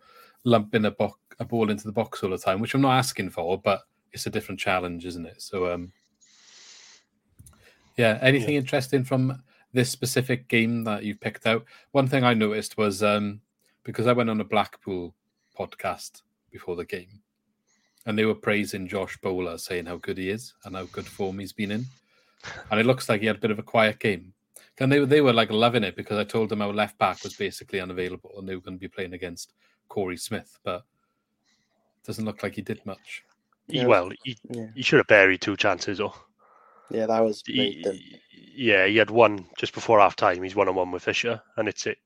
lumping 0.48 0.86
a, 0.86 0.92
bo- 0.92 1.18
a 1.40 1.46
ball 1.46 1.70
into 1.70 1.86
the 1.86 1.92
box 1.92 2.24
all 2.24 2.30
the 2.30 2.38
time, 2.38 2.60
which 2.60 2.74
I'm 2.74 2.82
not 2.82 2.98
asking 2.98 3.32
for, 3.32 3.60
but 3.60 3.82
it's 4.14 4.26
a 4.26 4.32
different 4.32 4.60
challenge, 4.60 5.06
isn't 5.06 5.26
it? 5.26 5.42
So, 5.42 5.72
um, 5.72 5.92
yeah, 7.98 8.18
anything 8.22 8.56
interesting 8.56 9.04
from 9.04 9.44
this 9.74 9.90
specific 9.90 10.48
game 10.48 10.86
that 10.86 11.04
you've 11.04 11.20
picked 11.20 11.46
out? 11.46 11.66
One 11.92 12.08
thing 12.08 12.24
I 12.24 12.34
noticed 12.34 12.78
was 12.78 13.04
um, 13.04 13.42
because 13.84 14.08
I 14.08 14.14
went 14.14 14.30
on 14.30 14.40
a 14.40 14.46
Blackpool 14.46 15.14
podcast 15.60 16.22
before 16.50 16.78
the 16.78 16.86
game, 16.86 17.22
and 18.06 18.18
they 18.18 18.26
were 18.26 18.36
praising 18.36 18.88
Josh 18.88 19.18
Bowler, 19.18 19.58
saying 19.58 19.86
how 19.86 19.98
good 19.98 20.18
he 20.18 20.30
is 20.30 20.54
and 20.64 20.76
how 20.76 20.86
good 20.86 21.06
form 21.06 21.40
he's 21.40 21.54
been 21.54 21.72
in, 21.72 21.86
and 22.72 22.80
it 22.80 22.86
looks 22.86 23.10
like 23.10 23.20
he 23.20 23.28
had 23.28 23.36
a 23.36 23.40
bit 23.40 23.52
of 23.52 23.60
a 23.60 23.64
quiet 23.64 24.00
game. 24.00 24.34
And 24.80 24.92
they 24.92 25.04
they 25.06 25.22
were 25.22 25.34
like 25.34 25.52
loving 25.52 25.84
it 25.84 25.96
because 25.96 26.20
I 26.20 26.24
told 26.24 26.50
them 26.50 26.62
our 26.62 26.72
left 26.72 27.00
back 27.00 27.24
was 27.24 27.34
basically 27.34 27.80
unavailable 27.80 28.36
and 28.38 28.48
they 28.48 28.54
were 28.54 28.62
going 28.62 28.78
to 28.78 28.80
be 28.80 28.88
playing 28.88 29.14
against 29.14 29.54
Korey 29.90 30.20
Smith, 30.20 30.60
but 30.64 30.84
doesn't 32.06 32.26
look 32.26 32.44
like 32.44 32.56
he 32.56 32.62
did 32.62 32.86
much. 32.86 33.24
He, 33.68 33.80
Yeah. 33.80 33.86
well, 33.88 34.12
he, 34.24 34.38
Yeah. 34.50 34.68
he 34.76 34.82
should 34.82 34.98
have 35.00 35.08
buried 35.08 35.42
two 35.42 35.58
chances 35.58 35.98
though. 35.98 36.14
Yeah, 36.90 37.06
that 37.08 37.20
was 37.20 37.44
He- 37.46 38.20
yeah, 38.32 38.86
he 38.88 38.98
had 38.98 39.10
one 39.10 39.46
just 39.58 39.74
before 39.74 40.00
half 40.00 40.16
time. 40.16 40.42
He's 40.42 40.56
one 40.56 40.70
on 40.70 40.76
one 40.76 40.92
with 40.92 41.04
Fisher, 41.04 41.42
and 41.58 41.68
it's 41.68 41.86
it 41.86 41.98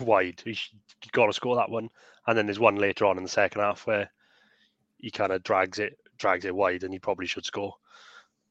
wide. 0.00 0.40
He's 0.44 0.70
got 1.12 1.26
to 1.26 1.32
score 1.32 1.56
that 1.56 1.70
one, 1.70 1.88
and 2.26 2.36
then 2.36 2.46
there's 2.46 2.58
one 2.58 2.76
later 2.76 3.04
on 3.04 3.16
in 3.16 3.22
the 3.22 3.28
second 3.28 3.60
half 3.60 3.86
where 3.86 4.10
he 4.98 5.10
kind 5.10 5.32
of 5.32 5.42
drags 5.42 5.78
it, 5.78 5.98
drags 6.18 6.44
it 6.44 6.54
wide, 6.54 6.84
and 6.84 6.92
he 6.92 6.98
probably 6.98 7.26
should 7.26 7.44
score. 7.44 7.74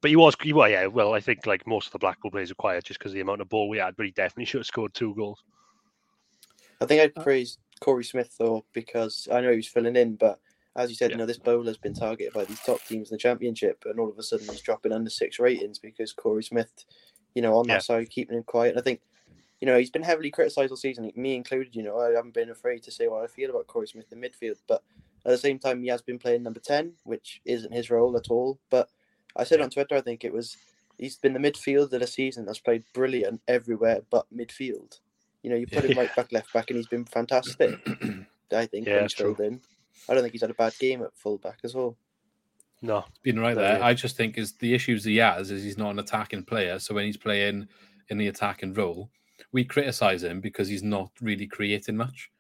But 0.01 0.09
he 0.09 0.15
was, 0.15 0.35
he 0.41 0.53
well, 0.53 0.69
yeah. 0.69 0.85
Well, 0.85 1.13
I 1.13 1.19
think 1.19 1.45
like 1.45 1.67
most 1.67 1.87
of 1.87 1.91
the 1.91 1.99
Blackpool 1.99 2.31
players 2.31 2.51
are 2.51 2.55
quiet 2.55 2.85
just 2.85 2.99
because 2.99 3.11
of 3.11 3.15
the 3.15 3.21
amount 3.21 3.41
of 3.41 3.49
ball 3.49 3.67
we 3.67 3.79
had, 3.79 3.95
but 3.97 4.05
he 4.05 4.11
definitely 4.11 4.45
should 4.45 4.59
have 4.59 4.67
scored 4.67 4.93
two 4.93 5.13
goals. 5.15 5.43
I 6.79 6.85
think 6.85 7.01
I'd 7.01 7.17
uh, 7.19 7.23
praise 7.23 7.57
Korey 7.81 8.05
Smith 8.05 8.35
though 8.37 8.65
because 8.73 9.27
I 9.31 9.41
know 9.41 9.51
he 9.51 9.57
was 9.57 9.67
filling 9.67 9.95
in, 9.95 10.15
but 10.15 10.39
as 10.75 10.89
you 10.89 10.95
said, 10.95 11.11
Yeah. 11.11 11.15
you 11.15 11.17
know, 11.19 11.25
this 11.25 11.37
bowler's 11.37 11.77
been 11.77 11.93
targeted 11.93 12.33
by 12.33 12.45
these 12.45 12.59
top 12.61 12.79
teams 12.85 13.09
in 13.09 13.15
the 13.15 13.19
championship, 13.19 13.83
and 13.85 13.99
all 13.99 14.09
of 14.09 14.17
a 14.17 14.23
sudden 14.23 14.47
he's 14.47 14.61
dropping 14.61 14.91
under 14.91 15.09
six 15.09 15.39
ratings 15.39 15.79
because 15.79 16.13
Korey 16.13 16.43
Smith, 16.43 16.85
you 17.33 17.41
know, 17.41 17.55
on 17.57 17.67
Yeah. 17.67 17.75
that 17.75 17.83
side 17.83 18.09
keeping 18.09 18.37
him 18.37 18.43
quiet. 18.43 18.71
And 18.71 18.79
I 18.79 18.83
think, 18.83 19.01
you 19.59 19.65
know, 19.65 19.77
he's 19.77 19.89
been 19.89 20.03
heavily 20.03 20.31
criticised 20.31 20.71
all 20.71 20.77
season, 20.77 21.11
me 21.15 21.35
included. 21.35 21.75
You 21.75 21.83
know, 21.83 21.99
I 21.99 22.11
haven't 22.11 22.33
been 22.33 22.49
afraid 22.49 22.83
to 22.83 22.91
say 22.91 23.07
what 23.07 23.23
I 23.23 23.27
feel 23.27 23.49
about 23.49 23.67
Korey 23.67 23.89
Smith 23.89 24.11
in 24.11 24.21
midfield, 24.21 24.57
but 24.67 24.83
at 25.25 25.31
the 25.31 25.37
same 25.37 25.59
time, 25.59 25.81
he 25.81 25.89
has 25.89 26.01
been 26.01 26.19
playing 26.19 26.43
number 26.43 26.61
ten, 26.61 26.93
which 27.03 27.41
isn't 27.45 27.73
his 27.73 27.89
role 27.89 28.15
at 28.15 28.29
all. 28.29 28.59
But 28.69 28.89
I 29.35 29.43
said 29.43 29.59
Yeah. 29.59 29.65
on 29.65 29.69
Twitter, 29.71 29.95
I 29.95 30.01
think 30.01 30.23
it 30.23 30.31
was 30.33 30.55
he's 30.97 31.17
been 31.17 31.33
the 31.33 31.39
midfielder 31.39 31.93
of 31.93 31.99
the 32.01 32.07
season 32.07 32.45
that's 32.45 32.59
played 32.59 32.83
brilliant 32.93 33.41
everywhere 33.47 34.01
but 34.09 34.25
midfield. 34.33 34.99
You 35.43 35.49
know, 35.49 35.55
you 35.55 35.67
put 35.67 35.85
him 35.85 35.91
Yeah. 35.91 35.99
right 36.01 36.15
back, 36.15 36.31
left 36.31 36.51
back, 36.53 36.69
and 36.69 36.77
he's 36.77 36.87
been 36.87 37.05
fantastic. 37.05 37.79
I 38.51 38.65
think 38.65 38.87
Yeah, 38.87 38.93
when 38.93 39.01
that's 39.03 39.13
he's 39.13 39.21
filled 39.21 39.39
in. 39.39 39.61
I 40.07 40.13
don't 40.13 40.23
think 40.23 40.33
he's 40.33 40.41
had 40.41 40.49
a 40.49 40.55
bad 40.55 40.73
game 40.79 41.01
at 41.03 41.15
full 41.15 41.37
back 41.37 41.59
as 41.63 41.75
well. 41.75 41.95
No, 42.81 43.03
Been 43.23 43.39
right 43.39 43.55
there. 43.55 43.77
yeah. 43.79 43.85
I 43.85 43.93
just 43.93 44.15
think 44.15 44.37
is 44.37 44.53
the 44.53 44.73
issues 44.73 45.03
he 45.03 45.17
has 45.17 45.51
is 45.51 45.63
he's 45.63 45.77
not 45.77 45.91
an 45.91 45.99
attacking 45.99 46.43
player. 46.45 46.79
So 46.79 46.95
when 46.95 47.05
he's 47.05 47.17
playing 47.17 47.67
in 48.09 48.17
the 48.17 48.27
attacking 48.27 48.73
role, 48.73 49.09
we 49.51 49.65
criticize 49.65 50.23
him 50.23 50.39
because 50.39 50.67
he's 50.69 50.83
not 50.83 51.11
really 51.21 51.45
creating 51.47 51.97
much. 51.97 52.31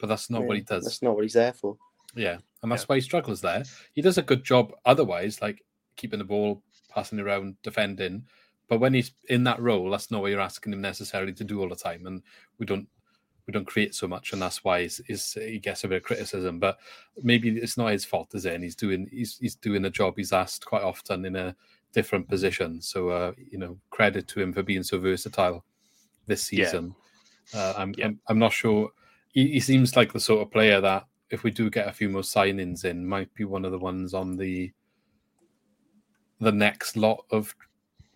but 0.00 0.08
that's 0.08 0.28
not 0.30 0.42
what 0.44 0.56
he 0.56 0.62
does. 0.62 0.84
That's 0.84 1.02
not 1.02 1.14
what 1.14 1.22
he's 1.22 1.32
there 1.34 1.52
for. 1.52 1.76
Yeah, 2.16 2.38
and 2.62 2.70
that's 2.70 2.82
yeah. 2.82 2.86
why 2.88 2.94
he 2.96 3.00
struggles 3.00 3.40
there. 3.40 3.62
He 3.94 4.02
does 4.02 4.18
a 4.18 4.22
good 4.22 4.44
job 4.44 4.72
otherwise, 4.84 5.40
like 5.40 5.64
keeping 5.96 6.18
the 6.18 6.24
ball, 6.24 6.62
passing 6.90 7.20
around, 7.20 7.56
defending. 7.62 8.26
But 8.68 8.80
when 8.80 8.94
he's 8.94 9.12
in 9.28 9.44
that 9.44 9.60
role, 9.60 9.90
that's 9.90 10.10
not 10.10 10.22
what 10.22 10.30
you're 10.30 10.40
asking 10.40 10.72
him 10.72 10.80
necessarily 10.80 11.32
to 11.34 11.44
do 11.44 11.60
all 11.60 11.68
the 11.68 11.76
time, 11.76 12.06
and 12.06 12.22
we 12.58 12.66
don't 12.66 12.88
we 13.46 13.52
don't 13.52 13.66
create 13.66 13.94
so 13.94 14.08
much, 14.08 14.32
and 14.32 14.40
that's 14.40 14.64
why 14.64 14.82
he's, 14.82 15.00
he's, 15.06 15.32
he 15.34 15.58
gets 15.58 15.84
a 15.84 15.88
bit 15.88 15.98
of 15.98 16.02
criticism. 16.02 16.58
But 16.58 16.78
maybe 17.22 17.50
it's 17.50 17.76
not 17.76 17.92
his 17.92 18.04
fault, 18.04 18.34
is 18.34 18.46
it? 18.46 18.54
And 18.54 18.64
he's 18.64 18.76
doing 18.76 19.08
he's 19.10 19.38
he's 19.38 19.54
doing 19.56 19.84
a 19.84 19.90
job 19.90 20.14
he's 20.16 20.32
asked 20.32 20.64
quite 20.64 20.82
often 20.82 21.24
in 21.24 21.36
a 21.36 21.54
different 21.92 22.28
position. 22.28 22.80
So 22.80 23.10
uh, 23.10 23.32
you 23.50 23.58
know, 23.58 23.78
credit 23.90 24.28
to 24.28 24.40
him 24.40 24.52
for 24.52 24.62
being 24.62 24.82
so 24.82 24.98
versatile 24.98 25.64
this 26.26 26.44
season. 26.44 26.94
Yeah. 27.52 27.60
Uh, 27.60 27.74
I'm, 27.76 27.94
yeah. 27.98 28.06
I'm, 28.06 28.20
I'm 28.28 28.38
not 28.38 28.52
sure. 28.52 28.90
He, 29.28 29.48
he 29.52 29.60
seems 29.60 29.94
like 29.96 30.12
the 30.12 30.20
sort 30.20 30.40
of 30.40 30.50
player 30.50 30.80
that 30.80 31.04
if 31.30 31.42
we 31.42 31.50
do 31.50 31.68
get 31.68 31.88
a 31.88 31.92
few 31.92 32.08
more 32.08 32.22
signings 32.22 32.84
in, 32.84 33.06
might 33.06 33.32
be 33.34 33.44
one 33.44 33.64
of 33.64 33.72
the 33.72 33.78
ones 33.78 34.14
on 34.14 34.36
the 34.36 34.72
the 36.40 36.52
next 36.52 36.96
lot 36.96 37.24
of 37.30 37.54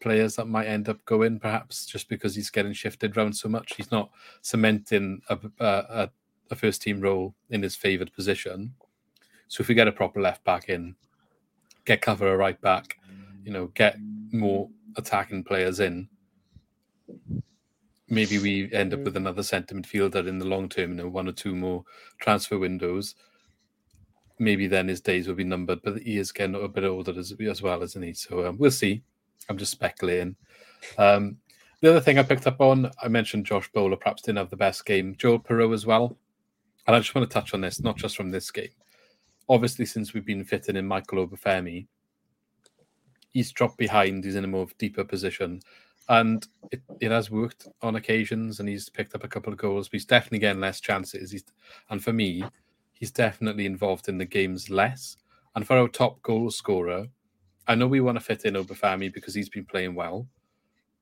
players 0.00 0.36
that 0.36 0.46
might 0.46 0.66
end 0.66 0.88
up 0.88 1.04
going, 1.04 1.38
perhaps 1.38 1.86
just 1.86 2.08
because 2.08 2.34
he's 2.34 2.50
getting 2.50 2.72
shifted 2.72 3.16
around 3.16 3.34
so 3.34 3.48
much. 3.48 3.74
He's 3.76 3.90
not 3.90 4.10
cementing 4.42 5.20
a, 5.28 5.38
a, 5.60 6.10
a 6.50 6.54
first 6.54 6.82
team 6.82 7.00
role 7.00 7.34
in 7.50 7.62
his 7.62 7.76
favoured 7.76 8.12
position. 8.12 8.74
So 9.48 9.62
if 9.62 9.68
we 9.68 9.74
get 9.74 9.88
a 9.88 9.92
proper 9.92 10.20
left 10.20 10.44
back 10.44 10.68
in, 10.68 10.94
get 11.84 12.00
cover 12.00 12.32
a 12.32 12.36
right 12.36 12.60
back, 12.60 12.98
you 13.44 13.52
know, 13.52 13.66
get 13.68 13.96
more 14.32 14.68
attacking 14.96 15.44
players 15.44 15.80
in, 15.80 16.08
maybe 18.08 18.38
we 18.38 18.72
end 18.72 18.94
up 18.94 19.00
with 19.00 19.16
another 19.16 19.42
centre 19.42 19.74
midfielder 19.74 20.26
in 20.26 20.38
the 20.38 20.44
long 20.44 20.68
term, 20.68 20.90
you 20.90 20.96
know, 20.96 21.08
one 21.08 21.28
or 21.28 21.32
two 21.32 21.54
more 21.54 21.84
transfer 22.20 22.58
windows. 22.58 23.14
Maybe 24.38 24.66
then 24.66 24.88
his 24.88 25.00
days 25.00 25.26
will 25.26 25.34
be 25.34 25.44
numbered, 25.44 25.80
but 25.82 25.98
he 25.98 26.18
is 26.18 26.30
getting 26.30 26.54
a 26.54 26.68
bit 26.68 26.84
older 26.84 27.18
as, 27.18 27.34
as 27.40 27.62
well, 27.62 27.82
isn't 27.82 28.02
he? 28.02 28.12
So 28.12 28.46
um, 28.46 28.58
we'll 28.58 28.70
see. 28.70 29.02
I'm 29.48 29.58
just 29.58 29.72
speculating. 29.72 30.36
Um, 30.96 31.38
the 31.80 31.90
other 31.90 32.00
thing 32.00 32.18
I 32.18 32.22
picked 32.22 32.46
up 32.46 32.60
on, 32.60 32.90
I 33.02 33.08
mentioned 33.08 33.46
Josh 33.46 33.70
Bowler 33.72 33.96
perhaps 33.96 34.22
didn't 34.22 34.38
have 34.38 34.50
the 34.50 34.56
best 34.56 34.84
game. 34.84 35.14
Joel 35.16 35.38
Piroe 35.38 35.72
as 35.72 35.86
well. 35.86 36.16
And 36.86 36.96
I 36.96 36.98
just 37.00 37.14
want 37.14 37.28
to 37.28 37.32
touch 37.32 37.54
on 37.54 37.60
this, 37.60 37.80
not 37.80 37.96
just 37.96 38.16
from 38.16 38.30
this 38.30 38.50
game. 38.50 38.70
Obviously, 39.48 39.84
since 39.86 40.12
we've 40.12 40.24
been 40.24 40.44
fitting 40.44 40.76
in 40.76 40.86
Michael 40.86 41.26
Obafemi, 41.26 41.86
he's 43.30 43.52
dropped 43.52 43.76
behind. 43.76 44.24
He's 44.24 44.36
in 44.36 44.44
a 44.44 44.48
more 44.48 44.66
deeper 44.78 45.04
position. 45.04 45.60
And 46.08 46.46
it, 46.72 46.80
it 47.00 47.10
has 47.10 47.30
worked 47.30 47.68
on 47.82 47.96
occasions 47.96 48.60
and 48.60 48.68
he's 48.68 48.88
picked 48.88 49.14
up 49.14 49.24
a 49.24 49.28
couple 49.28 49.52
of 49.52 49.58
goals, 49.58 49.88
but 49.88 49.96
he's 49.96 50.06
definitely 50.06 50.38
getting 50.38 50.60
less 50.60 50.80
chances. 50.80 51.30
He's, 51.30 51.44
and 51.90 52.02
for 52.02 52.12
me, 52.12 52.42
he's 52.94 53.10
definitely 53.10 53.66
involved 53.66 54.08
in 54.08 54.18
the 54.18 54.24
games 54.24 54.70
less. 54.70 55.18
And 55.54 55.66
for 55.66 55.76
our 55.76 55.88
top 55.88 56.22
goal 56.22 56.50
scorer, 56.50 57.06
I 57.68 57.74
know 57.74 57.86
we 57.86 58.00
want 58.00 58.16
to 58.16 58.24
fit 58.24 58.44
in 58.44 58.54
Obafemi 58.54 59.12
because 59.12 59.34
he's 59.34 59.50
been 59.50 59.66
playing 59.66 59.94
well, 59.94 60.26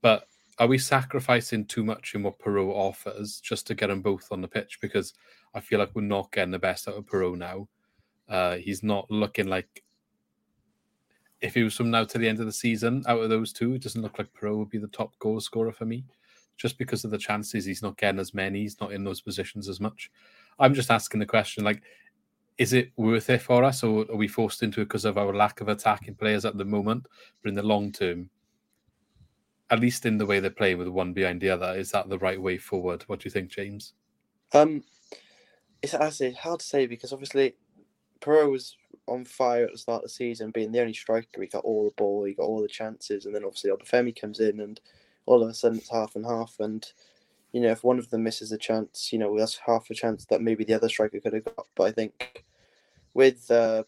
but 0.03 0.29
are 0.59 0.67
we 0.67 0.79
sacrificing 0.79 1.65
too 1.65 1.85
much 1.85 2.15
in 2.15 2.23
what 2.23 2.39
Piroe 2.39 2.73
offers 2.73 3.41
just 3.41 3.67
to 3.69 3.75
get 3.75 3.87
them 3.87 4.03
both 4.03 4.29
on 4.33 4.41
the 4.41 4.49
pitch? 4.49 4.79
Because 4.81 5.15
I 5.55 5.61
feel 5.61 5.79
like 5.79 5.95
we're 5.95 6.03
not 6.03 6.33
getting 6.33 6.51
the 6.51 6.59
best 6.59 6.89
out 6.89 6.95
of 6.95 7.07
Piroe 7.07 7.37
now. 7.37 7.69
Uh, 8.29 8.57
he's 8.57 8.83
not 8.83 9.11
looking 9.11 9.47
like 9.47 9.85
if 11.41 11.55
he 11.55 11.63
was 11.63 11.77
from 11.77 11.91
now 11.91 12.05
to 12.05 12.19
the 12.19 12.29
end 12.29 12.41
of 12.41 12.47
the 12.47 12.53
season, 12.53 13.05
out 13.07 13.21
of 13.21 13.31
those 13.31 13.53
two, 13.53 13.75
it 13.75 13.83
doesn't 13.83 14.03
look 14.03 14.19
like 14.19 14.33
Piroe 14.33 14.59
would 14.59 14.71
be 14.71 14.79
the 14.79 14.89
top 14.89 15.17
goal 15.19 15.39
scorer 15.41 15.73
for 15.73 15.85
me, 15.85 16.05
just 16.57 16.79
because 16.79 17.05
of 17.05 17.11
the 17.11 17.19
chances 17.19 17.65
he's 17.65 17.83
not 17.83 17.99
getting 17.99 18.19
as 18.19 18.35
many, 18.35 18.63
he's 18.63 18.81
not 18.81 18.93
in 18.93 19.05
those 19.05 19.21
positions 19.21 19.69
as 19.69 19.79
much. 19.79 20.11
I'm 20.59 20.75
just 20.75 20.91
asking 20.91 21.21
the 21.21 21.27
question, 21.27 21.63
like, 21.63 21.83
is 22.59 22.73
it 22.73 22.93
worth 22.97 23.29
it 23.31 23.43
for 23.43 23.65
us, 23.65 23.83
or 23.83 24.07
are 24.11 24.17
we 24.17 24.29
forced 24.29 24.63
into 24.63 24.81
it 24.81 24.87
because 24.87 25.05
of 25.05 25.19
our 25.19 25.35
lack 25.35 25.61
of 25.61 25.69
attacking 25.69 26.15
players 26.15 26.45
at 26.45 26.57
the 26.57 26.65
moment? 26.65 27.07
But 27.43 27.51
in 27.51 27.55
the 27.55 27.63
long 27.63 27.93
term, 27.93 28.31
at 29.71 29.81
least 29.81 30.07
in 30.07 30.17
the 30.17 30.27
way 30.27 30.41
they're 30.41 30.51
playing 30.51 30.79
with 30.79 30.89
one 30.89 31.13
behind 31.13 31.41
the 31.41 31.51
other, 31.51 31.75
is 31.77 31.91
that 31.91 32.09
the 32.09 32.19
right 32.19 32.41
way 32.41 32.57
forward? 32.57 33.05
What 33.07 33.21
do 33.21 33.27
you 33.27 33.31
think, 33.31 33.51
James? 33.51 33.93
Um, 34.53 34.85
it's 35.83 35.95
actually 35.95 36.33
hard 36.33 36.61
to 36.61 36.67
say 36.67 36.87
because 36.87 37.13
obviously 37.13 37.57
Piroe 38.21 38.51
was 38.51 38.77
on 39.07 39.25
fire 39.25 39.65
at 39.65 39.73
the 39.73 39.79
start 39.79 40.03
of 40.03 40.05
the 40.05 40.09
season, 40.09 40.51
being 40.51 40.73
the 40.73 40.81
only 40.81 40.95
striker. 40.95 41.41
He 41.41 41.47
got 41.47 41.65
all 41.65 41.85
the 41.85 41.95
ball, 41.97 42.25
he 42.25 42.35
got 42.35 42.45
all 42.45 42.63
the 42.63 42.69
chances, 42.69 43.27
and 43.27 43.35
then 43.35 43.45
obviously 43.45 43.71
Obafemi 43.71 44.19
comes 44.19 44.41
in, 44.41 44.61
and 44.61 44.81
all 45.27 45.43
of 45.43 45.49
a 45.49 45.55
sudden 45.55 45.79
it's 45.79 45.91
half 45.91 46.17
and 46.17 46.25
half. 46.25 46.57
And 46.59 46.87
you 47.57 47.63
know, 47.63 47.71
if 47.71 47.83
one 47.83 47.99
of 47.99 48.11
them 48.11 48.23
misses 48.23 48.53
a 48.53 48.59
chance, 48.59 49.15
you 49.15 49.19
know, 49.19 49.35
that's 49.39 49.57
half 49.57 49.89
a 49.89 49.95
chance 49.95 50.27
that 50.27 50.43
maybe 50.43 50.63
the 50.63 50.75
other 50.75 50.91
striker 50.91 51.21
could 51.21 51.33
have 51.33 51.45
got. 51.47 51.67
But 51.75 51.85
I 51.85 51.91
think 51.91 52.45
with 53.15 53.51
uh, 53.51 53.85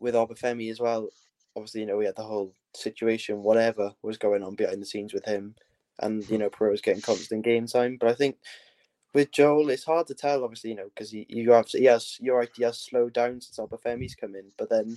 with 0.00 0.14
Obafemi 0.14 0.70
as 0.70 0.80
well, 0.80 1.10
obviously, 1.54 1.82
you 1.82 1.86
know, 1.86 1.98
we 1.98 2.06
had 2.06 2.16
the 2.16 2.22
whole 2.22 2.54
situation, 2.74 3.42
whatever 3.42 3.92
was 4.00 4.16
going 4.16 4.42
on 4.42 4.54
behind 4.54 4.80
the 4.80 4.86
scenes 4.86 5.12
with 5.12 5.26
him, 5.26 5.56
and 5.98 6.26
you 6.30 6.38
know, 6.38 6.48
Piroe 6.48 6.70
was 6.70 6.80
getting 6.80 7.02
constant 7.02 7.44
game 7.44 7.66
time. 7.66 7.98
But 8.00 8.08
I 8.08 8.14
think 8.14 8.36
with 9.12 9.30
Joel, 9.30 9.68
it's 9.68 9.84
hard 9.84 10.06
to 10.06 10.14
tell, 10.14 10.42
obviously, 10.42 10.70
you 10.70 10.76
know, 10.76 10.88
because 10.88 11.10
he 11.10 11.26
you 11.28 11.52
have 11.52 11.68
he 11.68 11.84
has 11.84 12.16
you're 12.18 12.38
right, 12.38 12.48
he 12.56 12.64
has 12.64 12.80
slowed 12.80 13.12
down 13.12 13.42
since 13.42 13.58
Obafemi's 13.58 14.14
come 14.14 14.34
in, 14.34 14.52
but 14.56 14.70
then 14.70 14.96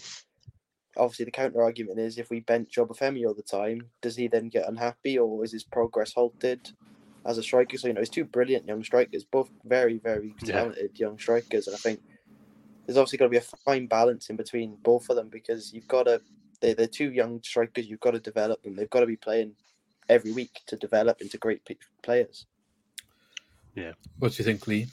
obviously 0.96 1.26
the 1.26 1.32
counter 1.32 1.62
argument 1.62 2.00
is 2.00 2.18
if 2.18 2.30
we 2.30 2.40
bench 2.40 2.76
Obafemi 2.78 3.28
all 3.28 3.34
the 3.34 3.42
time, 3.42 3.90
does 4.02 4.16
he 4.16 4.30
then 4.30 4.48
get 4.48 4.70
unhappy 4.70 5.20
or 5.20 5.44
is 5.44 5.52
his 5.52 5.66
progress 5.66 6.14
halted? 6.14 6.72
As 7.26 7.38
a 7.38 7.44
striker. 7.44 7.78
So 7.78 7.88
you 7.88 7.94
know, 7.94 8.02
he's 8.02 8.10
two 8.10 8.26
brilliant 8.26 8.68
young 8.68 8.84
strikers, 8.84 9.24
both 9.24 9.50
very, 9.64 10.00
very 10.00 10.36
talented 10.44 10.92
yeah. 10.96 11.08
young 11.08 11.20
strikers, 11.20 11.68
and 11.68 11.76
I 11.76 11.80
think 11.80 12.02
there's 12.86 12.98
obviously 12.98 13.18
got 13.18 13.26
to 13.26 13.30
be 13.30 13.38
a 13.38 13.42
fine 13.42 13.88
balance 13.88 14.30
in 14.30 14.36
between 14.36 14.76
both 14.82 15.10
of 15.10 15.16
them 15.16 15.30
because 15.30 15.74
you've 15.74 15.88
got 15.88 16.04
to 16.04 16.22
they're, 16.62 16.76
they're 16.76 16.88
two 16.88 17.12
young 17.12 17.42
strikers. 17.44 17.88
You've 17.88 18.00
got 18.00 18.12
to 18.12 18.20
develop 18.20 18.64
them. 18.64 18.76
They've 18.76 18.90
got 18.90 19.02
to 19.02 19.06
be 19.06 19.18
playing 19.18 19.54
every 20.10 20.32
week 20.32 20.62
to 20.68 20.76
develop 20.76 21.22
into 21.22 21.38
great 21.38 21.62
players. 22.02 22.46
Yeah. 23.76 23.94
What 24.20 24.34
do 24.34 24.38
you 24.38 24.46
think, 24.46 24.68
Lee? 24.68 24.88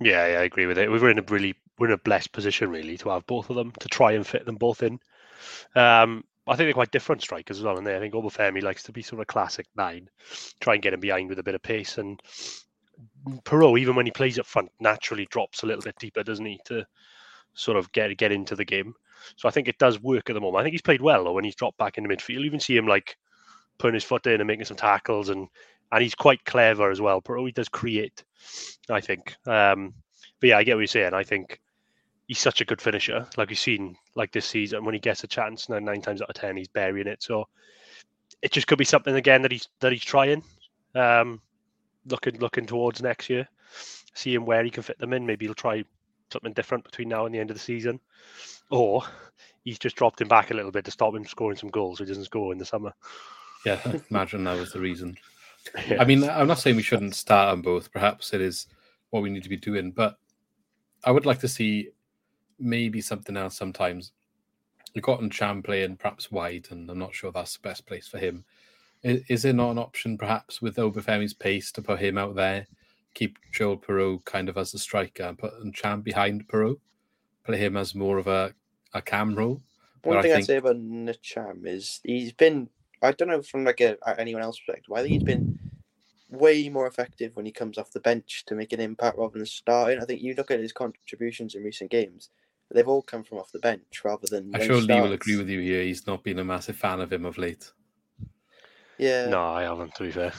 Yeah, 0.00 0.26
yeah, 0.26 0.40
I 0.40 0.42
agree 0.44 0.66
with 0.66 0.78
it. 0.78 0.90
We 0.90 0.98
are 0.98 1.10
in 1.10 1.18
a 1.18 1.22
really 1.22 1.54
we're 1.78 1.88
in 1.88 1.92
a 1.92 1.98
blessed 1.98 2.32
position 2.32 2.70
really 2.70 2.96
to 2.98 3.10
have 3.10 3.26
both 3.26 3.50
of 3.50 3.56
them 3.56 3.72
to 3.80 3.88
try 3.88 4.12
and 4.12 4.26
fit 4.26 4.46
them 4.46 4.56
both 4.56 4.82
in. 4.82 4.98
Um, 5.74 6.24
I 6.46 6.54
think 6.54 6.66
they're 6.66 6.74
quite 6.74 6.92
different 6.92 7.22
strikers 7.22 7.58
as 7.58 7.64
well, 7.64 7.78
and 7.78 7.88
I 7.88 7.98
think 7.98 8.14
Obafemi 8.14 8.62
likes 8.62 8.84
to 8.84 8.92
be 8.92 9.02
sort 9.02 9.20
of 9.20 9.26
classic 9.26 9.66
nine, 9.76 10.08
try 10.60 10.74
and 10.74 10.82
get 10.82 10.94
him 10.94 11.00
behind 11.00 11.28
with 11.28 11.40
a 11.40 11.42
bit 11.42 11.56
of 11.56 11.62
pace. 11.62 11.98
And 11.98 12.20
Piroe, 13.44 13.78
even 13.78 13.96
when 13.96 14.06
he 14.06 14.12
plays 14.12 14.38
up 14.38 14.46
front, 14.46 14.70
naturally 14.78 15.26
drops 15.30 15.62
a 15.62 15.66
little 15.66 15.82
bit 15.82 15.96
deeper, 15.98 16.22
doesn't 16.22 16.44
he, 16.44 16.60
to 16.66 16.86
sort 17.54 17.76
of 17.76 17.90
get 17.92 18.16
get 18.16 18.32
into 18.32 18.54
the 18.54 18.64
game. 18.64 18.94
So 19.36 19.48
I 19.48 19.50
think 19.50 19.66
it 19.66 19.78
does 19.78 20.00
work 20.00 20.30
at 20.30 20.34
the 20.34 20.40
moment. 20.40 20.60
I 20.60 20.62
think 20.62 20.74
he's 20.74 20.82
played 20.82 21.02
well 21.02 21.24
though 21.24 21.32
when 21.32 21.44
he's 21.44 21.56
dropped 21.56 21.78
back 21.78 21.98
into 21.98 22.08
midfield. 22.08 22.34
You 22.34 22.44
even 22.44 22.60
see 22.60 22.76
him 22.76 22.86
like 22.86 23.16
putting 23.78 23.94
his 23.94 24.04
foot 24.04 24.26
in 24.26 24.40
and 24.40 24.46
making 24.46 24.66
some 24.66 24.76
tackles, 24.76 25.30
and 25.30 25.48
and 25.92 26.02
he's 26.02 26.14
quite 26.14 26.44
clever 26.44 26.90
as 26.90 27.00
well. 27.00 27.20
Piroe 27.20 27.46
he 27.46 27.52
does 27.52 27.68
create, 27.68 28.24
I 28.88 29.00
think. 29.00 29.34
Um, 29.46 29.94
but 30.40 30.50
yeah, 30.50 30.58
I 30.58 30.64
get 30.64 30.74
what 30.74 30.80
you're 30.80 30.86
saying. 30.86 31.14
I 31.14 31.24
think 31.24 31.60
he's 32.26 32.38
such 32.38 32.60
a 32.60 32.64
good 32.64 32.80
finisher. 32.80 33.26
Like 33.36 33.48
we've 33.48 33.58
seen, 33.58 33.96
like 34.14 34.32
this 34.32 34.46
season, 34.46 34.84
when 34.84 34.94
he 34.94 35.00
gets 35.00 35.24
a 35.24 35.28
chance, 35.28 35.68
nine, 35.68 35.84
nine 35.84 36.02
times 36.02 36.22
out 36.22 36.30
of 36.30 36.34
ten, 36.34 36.56
he's 36.56 36.68
burying 36.68 37.06
it. 37.06 37.22
So 37.22 37.48
it 38.42 38.52
just 38.52 38.66
could 38.66 38.78
be 38.78 38.84
something 38.84 39.14
again 39.14 39.42
that 39.42 39.52
he's 39.52 39.68
that 39.80 39.92
he's 39.92 40.04
trying, 40.04 40.42
um, 40.94 41.40
looking 42.06 42.38
looking 42.38 42.66
towards 42.66 43.02
next 43.02 43.30
year, 43.30 43.48
seeing 44.14 44.44
where 44.44 44.64
he 44.64 44.70
can 44.70 44.82
fit 44.82 44.98
them 44.98 45.12
in. 45.12 45.26
Maybe 45.26 45.46
he'll 45.46 45.54
try 45.54 45.84
something 46.32 46.52
different 46.52 46.84
between 46.84 47.08
now 47.08 47.26
and 47.26 47.34
the 47.34 47.38
end 47.38 47.50
of 47.50 47.56
the 47.56 47.62
season, 47.62 48.00
or 48.70 49.02
he's 49.64 49.78
just 49.78 49.96
dropped 49.96 50.20
him 50.20 50.28
back 50.28 50.50
a 50.50 50.54
little 50.54 50.72
bit 50.72 50.84
to 50.84 50.90
stop 50.90 51.14
him 51.14 51.24
scoring 51.24 51.56
some 51.56 51.70
goals 51.70 51.98
so 51.98 52.04
he 52.04 52.08
doesn't 52.08 52.24
score 52.24 52.52
in 52.52 52.58
the 52.58 52.64
summer. 52.64 52.92
Yeah, 53.64 53.80
I 53.84 54.00
imagine 54.10 54.44
that 54.44 54.58
was 54.58 54.72
the 54.72 54.80
reason. 54.80 55.16
Yeah. 55.88 56.00
I 56.00 56.04
mean, 56.04 56.22
I'm 56.22 56.46
not 56.46 56.60
saying 56.60 56.76
we 56.76 56.82
shouldn't 56.84 57.16
start 57.16 57.48
on 57.48 57.60
both. 57.60 57.90
Perhaps 57.90 58.32
it 58.32 58.40
is 58.40 58.68
what 59.10 59.24
we 59.24 59.30
need 59.30 59.42
to 59.42 59.48
be 59.48 59.56
doing, 59.56 59.90
but 59.90 60.16
I 61.02 61.10
would 61.10 61.26
like 61.26 61.40
to 61.40 61.48
see 61.48 61.88
maybe 62.58 63.00
something 63.00 63.36
else 63.36 63.56
sometimes. 63.56 64.12
You've 64.94 65.04
got 65.04 65.20
Ntcham 65.20 65.62
playing 65.62 65.96
perhaps 65.96 66.30
wide, 66.30 66.68
and 66.70 66.90
I'm 66.90 66.98
not 66.98 67.14
sure 67.14 67.30
that's 67.30 67.56
the 67.56 67.68
best 67.68 67.86
place 67.86 68.08
for 68.08 68.18
him. 68.18 68.44
Is, 69.02 69.22
is 69.28 69.42
there 69.42 69.52
not 69.52 69.72
an 69.72 69.78
option 69.78 70.16
perhaps 70.16 70.62
with 70.62 70.76
Obafemi's 70.76 71.34
pace 71.34 71.70
to 71.72 71.82
put 71.82 71.98
him 71.98 72.16
out 72.16 72.34
there, 72.34 72.66
keep 73.14 73.38
Joel 73.52 73.76
Piroe 73.76 74.24
kind 74.24 74.48
of 74.48 74.56
as 74.56 74.72
a 74.72 74.78
striker, 74.78 75.24
and 75.24 75.38
put 75.38 75.52
Ntcham 75.62 76.02
behind 76.02 76.48
Piroe, 76.48 76.78
play 77.44 77.58
him 77.58 77.76
as 77.76 77.94
more 77.94 78.16
of 78.16 78.26
a, 78.26 78.54
a 78.94 79.02
cam 79.02 79.34
role? 79.34 79.60
One 80.02 80.22
thing 80.22 80.32
I 80.32 80.36
think... 80.36 80.44
I'd 80.44 80.46
say 80.46 80.56
about 80.56 80.76
Ntcham 80.76 81.66
is 81.66 82.00
he's 82.04 82.32
been, 82.32 82.68
I 83.02 83.12
don't 83.12 83.28
know 83.28 83.42
from 83.42 83.64
like 83.64 83.80
a, 83.80 83.98
anyone 84.18 84.42
else's 84.42 84.62
perspective, 84.66 84.94
I 84.94 85.02
think 85.02 85.12
he's 85.12 85.22
been 85.22 85.58
way 86.30 86.68
more 86.68 86.86
effective 86.86 87.36
when 87.36 87.46
he 87.46 87.52
comes 87.52 87.76
off 87.76 87.92
the 87.92 88.00
bench 88.00 88.44
to 88.46 88.54
make 88.54 88.72
an 88.72 88.80
impact 88.80 89.18
rather 89.18 89.38
than 89.38 89.46
starting. 89.46 90.00
I 90.00 90.04
think 90.04 90.22
you 90.22 90.34
look 90.34 90.50
at 90.50 90.60
his 90.60 90.72
contributions 90.72 91.54
in 91.54 91.62
recent 91.62 91.90
games, 91.90 92.30
they've 92.72 92.88
all 92.88 93.02
come 93.02 93.22
from 93.24 93.38
off 93.38 93.52
the 93.52 93.58
bench 93.58 94.02
rather 94.04 94.26
than. 94.30 94.54
I'm 94.54 94.62
sure 94.62 94.80
Lee 94.80 95.00
will 95.00 95.12
agree 95.12 95.36
with 95.36 95.48
you 95.48 95.60
here. 95.60 95.82
He's 95.82 96.06
not 96.06 96.22
been 96.22 96.38
a 96.38 96.44
massive 96.44 96.76
fan 96.76 97.00
of 97.00 97.12
him 97.12 97.24
of 97.24 97.38
late. 97.38 97.70
Yeah. 98.98 99.26
No, 99.26 99.44
I 99.44 99.62
haven't. 99.62 99.94
To 99.96 100.04
be 100.04 100.10
fair. 100.12 100.32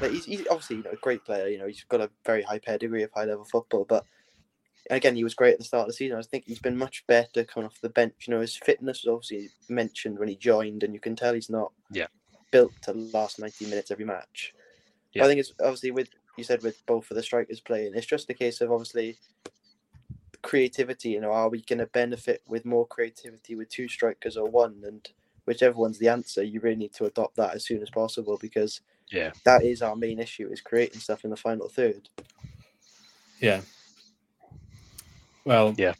Like 0.00 0.10
he's, 0.12 0.24
he's 0.24 0.46
obviously 0.50 0.76
you 0.76 0.82
know 0.82 0.90
a 0.90 0.96
great 0.96 1.24
player. 1.24 1.48
You 1.48 1.58
know 1.58 1.66
he's 1.66 1.84
got 1.84 2.00
a 2.00 2.10
very 2.24 2.42
high 2.42 2.58
pedigree 2.58 3.02
of 3.02 3.10
high 3.12 3.24
level 3.24 3.44
football, 3.44 3.84
but 3.88 4.04
again 4.90 5.16
he 5.16 5.24
was 5.24 5.34
great 5.34 5.52
at 5.54 5.58
the 5.58 5.64
start 5.64 5.82
of 5.82 5.88
the 5.88 5.94
season. 5.94 6.18
I 6.18 6.22
think 6.22 6.44
he's 6.46 6.58
been 6.58 6.76
much 6.76 7.06
better 7.06 7.44
coming 7.44 7.66
off 7.66 7.80
the 7.80 7.88
bench. 7.88 8.14
You 8.26 8.34
know 8.34 8.40
his 8.40 8.56
fitness 8.56 9.04
was 9.04 9.12
obviously 9.12 9.50
mentioned 9.68 10.18
when 10.18 10.28
he 10.28 10.36
joined, 10.36 10.82
and 10.82 10.92
you 10.92 11.00
can 11.00 11.16
tell 11.16 11.34
he's 11.34 11.50
not 11.50 11.72
Yeah. 11.92 12.08
built 12.50 12.72
to 12.82 12.92
last 12.92 13.38
ninety 13.38 13.66
minutes 13.66 13.90
every 13.90 14.04
match. 14.04 14.54
Yeah. 15.12 15.24
I 15.24 15.28
think 15.28 15.40
it's 15.40 15.52
obviously 15.60 15.92
with 15.92 16.08
you 16.36 16.44
said 16.44 16.62
with 16.62 16.84
both 16.84 17.10
of 17.10 17.16
the 17.16 17.22
strikers 17.22 17.60
playing, 17.60 17.94
it's 17.94 18.06
just 18.06 18.28
a 18.28 18.34
case 18.34 18.60
of 18.60 18.70
obviously 18.70 19.18
creativity. 20.46 21.10
You 21.10 21.20
know, 21.20 21.32
are 21.32 21.48
we 21.48 21.60
going 21.62 21.80
to 21.80 21.86
benefit 21.86 22.42
with 22.46 22.64
more 22.64 22.86
creativity 22.86 23.54
with 23.56 23.68
two 23.68 23.88
strikers 23.88 24.36
or 24.36 24.48
one? 24.48 24.82
And 24.86 25.06
whichever 25.44 25.76
one's 25.78 25.98
the 25.98 26.08
answer, 26.08 26.42
you 26.42 26.60
really 26.60 26.76
need 26.76 26.94
to 26.94 27.04
adopt 27.06 27.36
that 27.36 27.54
as 27.54 27.64
soon 27.64 27.82
as 27.82 27.90
possible 27.90 28.38
because 28.40 28.80
Yeah. 29.10 29.32
that 29.44 29.62
is 29.64 29.82
our 29.82 29.96
main 29.96 30.18
issue: 30.20 30.48
is 30.50 30.60
creating 30.60 31.00
stuff 31.00 31.24
in 31.24 31.30
the 31.30 31.36
final 31.36 31.68
third. 31.68 32.08
Yeah. 33.40 33.60
Well, 35.44 35.74
Yeah. 35.76 35.94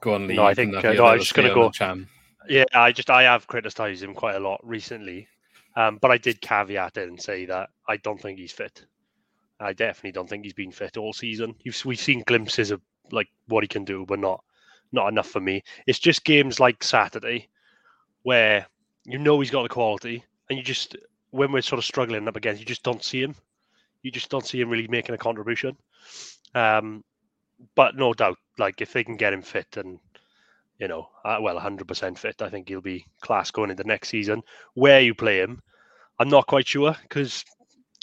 Go 0.00 0.14
on, 0.14 0.26
Lee. 0.26 0.34
No, 0.34 0.44
I 0.44 0.54
think, 0.54 0.74
uh, 0.74 0.80
no, 0.80 0.88
I 0.88 0.92
little 0.92 1.12
was 1.12 1.22
just 1.22 1.34
gonna 1.34 1.48
say 1.48 1.52
on 1.52 1.58
the 1.58 1.64
go- 1.66 1.70
Chan. 1.70 2.08
Yeah, 2.48 2.64
I 2.74 2.90
just 2.90 3.08
I 3.08 3.22
have 3.22 3.46
criticised 3.46 4.02
him 4.02 4.14
quite 4.14 4.34
a 4.34 4.40
lot 4.40 4.60
recently, 4.66 5.28
um, 5.76 5.98
but 5.98 6.10
I 6.10 6.18
did 6.18 6.40
caveat 6.40 6.96
it 6.96 7.08
and 7.08 7.20
say 7.22 7.44
that 7.46 7.70
I 7.86 7.98
don't 7.98 8.20
think 8.20 8.40
he's 8.40 8.50
fit. 8.50 8.84
I 9.60 9.72
definitely 9.72 10.10
don't 10.10 10.28
think 10.28 10.42
he's 10.44 10.54
been 10.54 10.72
fit 10.72 10.96
all 10.96 11.12
season. 11.12 11.54
You've, 11.60 11.80
we've 11.84 12.00
seen 12.00 12.24
glimpses 12.26 12.72
of 12.72 12.80
like 13.12 13.28
what 13.48 13.62
he 13.64 13.68
can 13.68 13.84
do, 13.84 14.04
but 14.06 14.18
not 14.18 14.42
not 14.92 15.08
enough 15.08 15.28
for 15.28 15.40
me. 15.40 15.62
It's 15.86 15.98
just 15.98 16.24
games 16.24 16.60
like 16.60 16.82
Saturday 16.82 17.48
where 18.22 18.66
you 19.04 19.18
know 19.18 19.40
he's 19.40 19.50
got 19.50 19.62
the 19.62 19.68
quality, 19.68 20.24
and 20.48 20.58
you 20.58 20.64
just 20.64 20.96
when 21.30 21.52
we're 21.52 21.62
sort 21.62 21.78
of 21.78 21.84
struggling 21.84 22.28
up 22.28 22.36
against, 22.36 22.60
you 22.60 22.66
just 22.66 22.82
don't 22.82 23.04
see 23.04 23.22
him. 23.22 23.34
You 24.02 24.10
just 24.10 24.30
don't 24.30 24.46
see 24.46 24.60
him 24.60 24.68
really 24.68 24.88
making 24.88 25.14
a 25.14 25.18
contribution. 25.18 25.76
Um, 26.54 27.04
but 27.74 27.96
no 27.96 28.12
doubt, 28.12 28.38
like 28.58 28.80
if 28.80 28.92
they 28.92 29.04
can 29.04 29.16
get 29.16 29.32
him 29.32 29.42
fit 29.42 29.76
and 29.76 29.98
you 30.82 30.88
know, 30.88 31.08
uh, 31.24 31.38
well, 31.40 31.60
100% 31.60 32.18
fit. 32.18 32.42
I 32.42 32.48
think 32.48 32.68
he'll 32.68 32.80
be 32.80 33.06
class 33.20 33.52
going 33.52 33.70
into 33.70 33.84
next 33.84 34.08
season. 34.08 34.42
Where 34.74 35.00
you 35.00 35.14
play 35.14 35.38
him, 35.38 35.62
I'm 36.18 36.28
not 36.28 36.48
quite 36.48 36.66
sure 36.66 36.96
because 37.02 37.44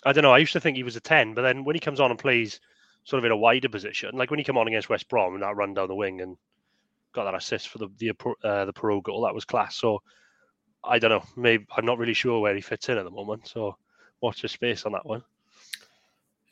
I 0.05 0.13
don't 0.13 0.21
know. 0.21 0.31
I 0.31 0.37
used 0.37 0.53
to 0.53 0.61
think 0.61 0.77
he 0.77 0.83
was 0.83 0.95
a 0.95 1.01
10, 1.01 1.33
but 1.33 1.41
then 1.41 1.65
when 1.65 1.75
he 1.75 1.81
comes 1.81 1.99
on 1.99 2.09
and 2.09 2.17
plays 2.17 2.61
sort 3.09 3.19
of 3.19 3.25
in 3.25 3.31
a 3.31 3.37
wider 3.37 3.69
position, 3.69 4.11
like 4.13 4.29
when 4.29 4.37
he 4.39 4.43
came 4.43 4.57
on 4.57 4.67
against 4.67 4.87
West 4.89 5.09
Brom 5.09 5.33
and 5.33 5.41
that 5.41 5.55
run 5.55 5.73
down 5.73 5.87
the 5.87 5.95
wing 5.95 6.21
and 6.21 6.37
got 7.11 7.23
that 7.23 7.33
assist 7.33 7.69
for 7.69 7.79
the 7.79 7.87
the 7.97 8.11
uh, 8.43 8.65
the 8.65 8.73
Piroe 8.73 9.01
goal, 9.01 9.23
that 9.23 9.33
was 9.33 9.45
class. 9.45 9.75
So 9.77 10.01
I 10.83 10.99
don't 10.99 11.09
know. 11.09 11.23
Maybe 11.35 11.65
I'm 11.75 11.85
not 11.85 11.97
really 11.97 12.13
sure 12.13 12.39
where 12.39 12.53
he 12.53 12.61
fits 12.61 12.87
in 12.87 12.99
at 12.99 13.05
the 13.05 13.09
moment. 13.11 13.47
So 13.47 13.75
watch 14.21 14.43
the 14.43 14.47
space 14.47 14.85
on 14.85 14.91
that 14.91 15.05
one, 15.05 15.23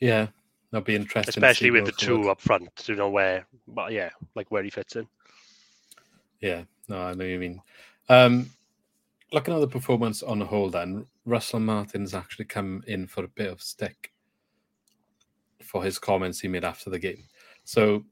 Yeah, 0.00 0.26
that'd 0.72 0.84
be 0.84 0.96
interesting. 0.96 1.30
especially 1.30 1.70
with 1.70 1.86
the 1.86 1.92
two 1.92 2.28
up 2.28 2.40
front. 2.40 2.74
To 2.76 2.94
know 2.96 3.08
where, 3.10 3.46
but 3.68 3.92
yeah, 3.92 4.10
like 4.34 4.50
where 4.50 4.64
he 4.64 4.70
fits 4.70 4.96
in. 4.96 5.06
Yeah, 6.40 6.62
no, 6.88 6.98
I 7.02 7.12
know 7.12 7.18
what 7.18 7.24
you 7.26 7.38
mean. 7.38 7.62
Um, 8.08 8.50
looking 9.32 9.54
at 9.54 9.60
the 9.60 9.68
performance 9.68 10.22
on 10.22 10.40
the 10.40 10.46
whole, 10.46 10.70
then 10.70 11.06
Russell 11.24 11.60
Martin's 11.60 12.14
actually 12.14 12.46
come 12.46 12.82
in 12.86 13.06
for 13.06 13.22
a 13.24 13.28
bit 13.28 13.50
of 13.52 13.62
stick 13.62 14.12
for 15.68 15.84
his 15.84 15.98
comments 15.98 16.40
he 16.40 16.48
made 16.48 16.64
after 16.64 16.88
the 16.88 16.98
game. 16.98 17.24
So, 17.64 18.04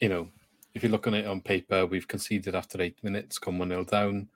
you 0.00 0.10
know, 0.10 0.28
if 0.74 0.82
you 0.82 0.90
look 0.90 1.06
on 1.06 1.14
it 1.14 1.26
on 1.26 1.40
paper, 1.40 1.86
we've 1.86 2.06
conceded 2.06 2.54
after 2.54 2.80
eight 2.82 3.02
minutes, 3.02 3.38
come 3.38 3.58
one 3.58 3.70
0 3.70 3.84
down. 3.84 4.28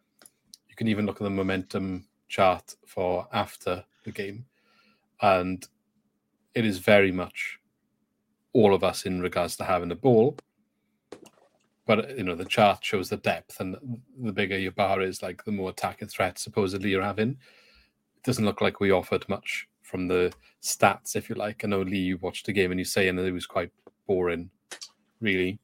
You 0.68 0.74
can 0.74 0.88
even 0.88 1.04
look 1.04 1.16
at 1.16 1.24
the 1.24 1.30
momentum 1.30 2.06
chart 2.28 2.74
for 2.86 3.28
after 3.32 3.84
the 4.04 4.12
game, 4.12 4.46
and 5.20 5.66
it 6.54 6.64
is 6.64 6.78
very 6.78 7.12
much 7.12 7.58
all 8.54 8.74
of 8.74 8.82
us 8.82 9.04
in 9.04 9.20
regards 9.20 9.56
to 9.56 9.64
having 9.64 9.90
the 9.90 9.94
ball 9.94 10.38
but 11.86 12.16
you 12.16 12.22
know 12.22 12.34
the 12.34 12.44
chart 12.44 12.84
shows 12.84 13.08
the 13.08 13.16
depth 13.16 13.60
and 13.60 13.76
the 14.20 14.32
bigger 14.32 14.58
your 14.58 14.72
bar 14.72 15.00
is 15.00 15.22
like 15.22 15.44
the 15.44 15.52
more 15.52 15.70
attacking 15.70 16.08
threat 16.08 16.38
supposedly 16.38 16.90
you're 16.90 17.02
having 17.02 17.30
it 17.30 18.22
doesn't 18.24 18.44
look 18.44 18.60
like 18.60 18.80
we 18.80 18.90
offered 18.90 19.28
much 19.28 19.68
from 19.88 20.06
the 20.06 20.30
stats 20.62 21.16
if 21.16 21.28
you 21.28 21.34
like 21.34 21.64
i 21.64 21.68
know 21.68 21.80
lee 21.80 21.98
you 21.98 22.18
watched 22.18 22.44
the 22.46 22.52
game 22.52 22.70
and 22.70 22.78
you're 22.78 22.84
saying 22.84 23.16
that 23.16 23.24
it 23.24 23.32
was 23.32 23.46
quite 23.46 23.70
boring 24.06 24.50
really. 25.20 25.58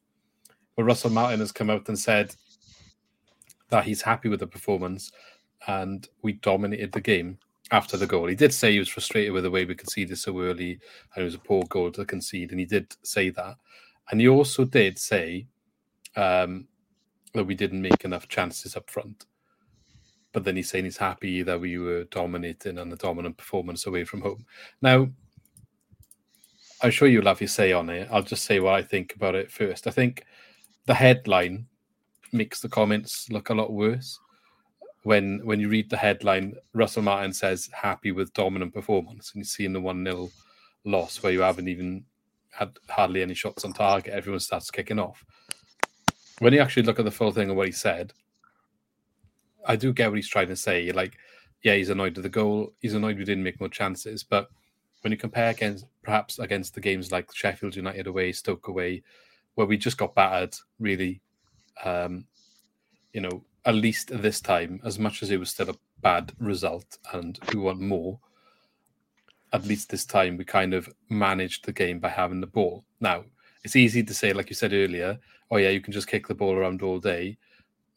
But 0.75 0.83
russell 0.83 1.11
martin 1.11 1.39
has 1.39 1.51
come 1.51 1.69
out 1.69 1.87
and 1.87 1.97
said 1.97 2.35
that 3.69 3.85
he's 3.85 4.01
happy 4.01 4.29
with 4.29 4.39
the 4.39 4.47
performance 4.47 5.11
and 5.67 6.07
we 6.21 6.33
dominated 6.33 6.91
the 6.91 7.01
game 7.01 7.37
after 7.71 7.97
the 7.97 8.05
goal. 8.05 8.27
He 8.27 8.35
did 8.35 8.53
say 8.53 8.73
he 8.73 8.79
was 8.79 8.89
frustrated 8.89 9.31
with 9.31 9.43
the 9.43 9.51
way 9.51 9.65
we 9.65 9.73
conceded 9.73 10.17
so 10.17 10.39
early 10.39 10.79
and 11.13 11.21
it 11.21 11.23
was 11.23 11.35
a 11.35 11.39
poor 11.39 11.63
goal 11.63 11.91
to 11.91 12.05
concede 12.05 12.51
and 12.51 12.59
he 12.59 12.65
did 12.65 12.95
say 13.03 13.29
that. 13.31 13.55
And 14.11 14.21
he 14.21 14.27
also 14.27 14.65
did 14.65 14.99
say 14.99 15.47
um, 16.15 16.67
that 17.33 17.45
we 17.45 17.55
didn't 17.55 17.81
make 17.81 18.05
enough 18.05 18.27
chances 18.27 18.75
up 18.75 18.89
front. 18.89 19.25
But 20.35 20.43
then 20.43 20.57
he's 20.57 20.69
saying 20.69 20.83
he's 20.83 20.97
happy 20.97 21.43
that 21.43 21.61
we 21.61 21.77
were 21.77 22.03
dominating 22.11 22.77
and 22.77 22.91
a 22.91 22.97
dominant 22.97 23.37
performance 23.37 23.85
away 23.85 24.03
from 24.03 24.19
home. 24.19 24.45
Now, 24.81 25.07
I'm 26.81 26.91
sure 26.91 27.07
you'll 27.07 27.27
have 27.27 27.39
your 27.39 27.47
say 27.47 27.71
on 27.71 27.89
it. 27.89 28.09
I'll 28.11 28.21
just 28.21 28.43
say 28.43 28.59
what 28.59 28.73
I 28.73 28.81
think 28.81 29.15
about 29.15 29.35
it 29.35 29.49
first. 29.49 29.87
I 29.87 29.91
think 29.91 30.25
the 30.87 30.93
headline 30.93 31.67
makes 32.33 32.59
the 32.59 32.67
comments 32.67 33.31
look 33.31 33.47
a 33.47 33.53
lot 33.53 33.71
worse. 33.71 34.19
When 35.03 35.39
when 35.45 35.61
you 35.61 35.69
read 35.69 35.89
the 35.89 35.95
headline, 35.95 36.55
Russell 36.73 37.03
Martin 37.03 37.31
says 37.31 37.69
happy 37.71 38.11
with 38.11 38.33
dominant 38.33 38.73
performance, 38.73 39.31
and 39.31 39.39
you 39.39 39.45
see 39.45 39.63
in 39.63 39.71
the 39.71 39.79
one 39.79 40.03
0 40.03 40.31
loss 40.83 41.23
where 41.23 41.31
you 41.31 41.39
haven't 41.39 41.69
even 41.69 42.03
had 42.51 42.77
hardly 42.89 43.21
any 43.21 43.35
shots 43.35 43.63
on 43.63 43.71
target, 43.71 44.13
everyone 44.13 44.41
starts 44.41 44.69
kicking 44.69 44.99
off 44.99 45.23
when 46.39 46.53
you 46.53 46.59
actually 46.59 46.83
look 46.83 46.99
at 46.99 47.05
the 47.05 47.11
full 47.11 47.31
thing 47.31 47.49
of 47.49 47.55
what 47.55 47.67
he 47.67 47.71
said, 47.71 48.13
I 49.65 49.75
do 49.75 49.93
get 49.93 50.09
what 50.09 50.17
he's 50.17 50.29
trying 50.29 50.47
to 50.47 50.55
say. 50.55 50.91
Like, 50.91 51.17
yeah, 51.63 51.75
he's 51.75 51.89
annoyed 51.89 52.15
with 52.15 52.23
the 52.23 52.29
goal. 52.29 52.73
He's 52.79 52.93
annoyed 52.93 53.17
we 53.17 53.25
didn't 53.25 53.43
make 53.43 53.59
more 53.59 53.69
chances. 53.69 54.23
But 54.23 54.49
when 55.01 55.11
you 55.11 55.17
compare 55.17 55.49
against 55.49 55.85
perhaps 56.03 56.39
against 56.39 56.75
the 56.75 56.81
games 56.81 57.11
like 57.11 57.33
Sheffield 57.33 57.75
United 57.75 58.07
away, 58.07 58.31
Stoke 58.31 58.67
away, 58.67 59.03
where 59.55 59.67
we 59.67 59.77
just 59.77 59.97
got 59.97 60.15
battered, 60.15 60.55
really, 60.79 61.21
um, 61.83 62.25
you 63.13 63.21
know, 63.21 63.43
at 63.65 63.75
least 63.75 64.09
this 64.21 64.39
time, 64.39 64.79
as 64.83 64.99
much 64.99 65.23
as 65.23 65.31
it 65.31 65.39
was 65.39 65.49
still 65.49 65.69
a 65.69 65.75
bad 66.01 66.31
result 66.39 66.97
and 67.13 67.39
we 67.51 67.59
want 67.59 67.79
more, 67.79 68.19
at 69.53 69.65
least 69.65 69.89
this 69.89 70.05
time 70.05 70.37
we 70.37 70.45
kind 70.45 70.73
of 70.73 70.89
managed 71.09 71.65
the 71.65 71.71
game 71.71 71.99
by 71.99 72.09
having 72.09 72.41
the 72.41 72.47
ball. 72.47 72.83
Now, 72.99 73.23
it's 73.63 73.75
easy 73.75 74.03
to 74.03 74.13
say, 74.13 74.33
like 74.33 74.49
you 74.49 74.55
said 74.55 74.73
earlier, 74.73 75.17
oh 75.49 75.57
yeah, 75.57 75.69
you 75.69 75.81
can 75.81 75.93
just 75.93 76.07
kick 76.07 76.27
the 76.27 76.35
ball 76.35 76.53
around 76.53 76.81
all 76.81 76.99
day, 76.99 77.37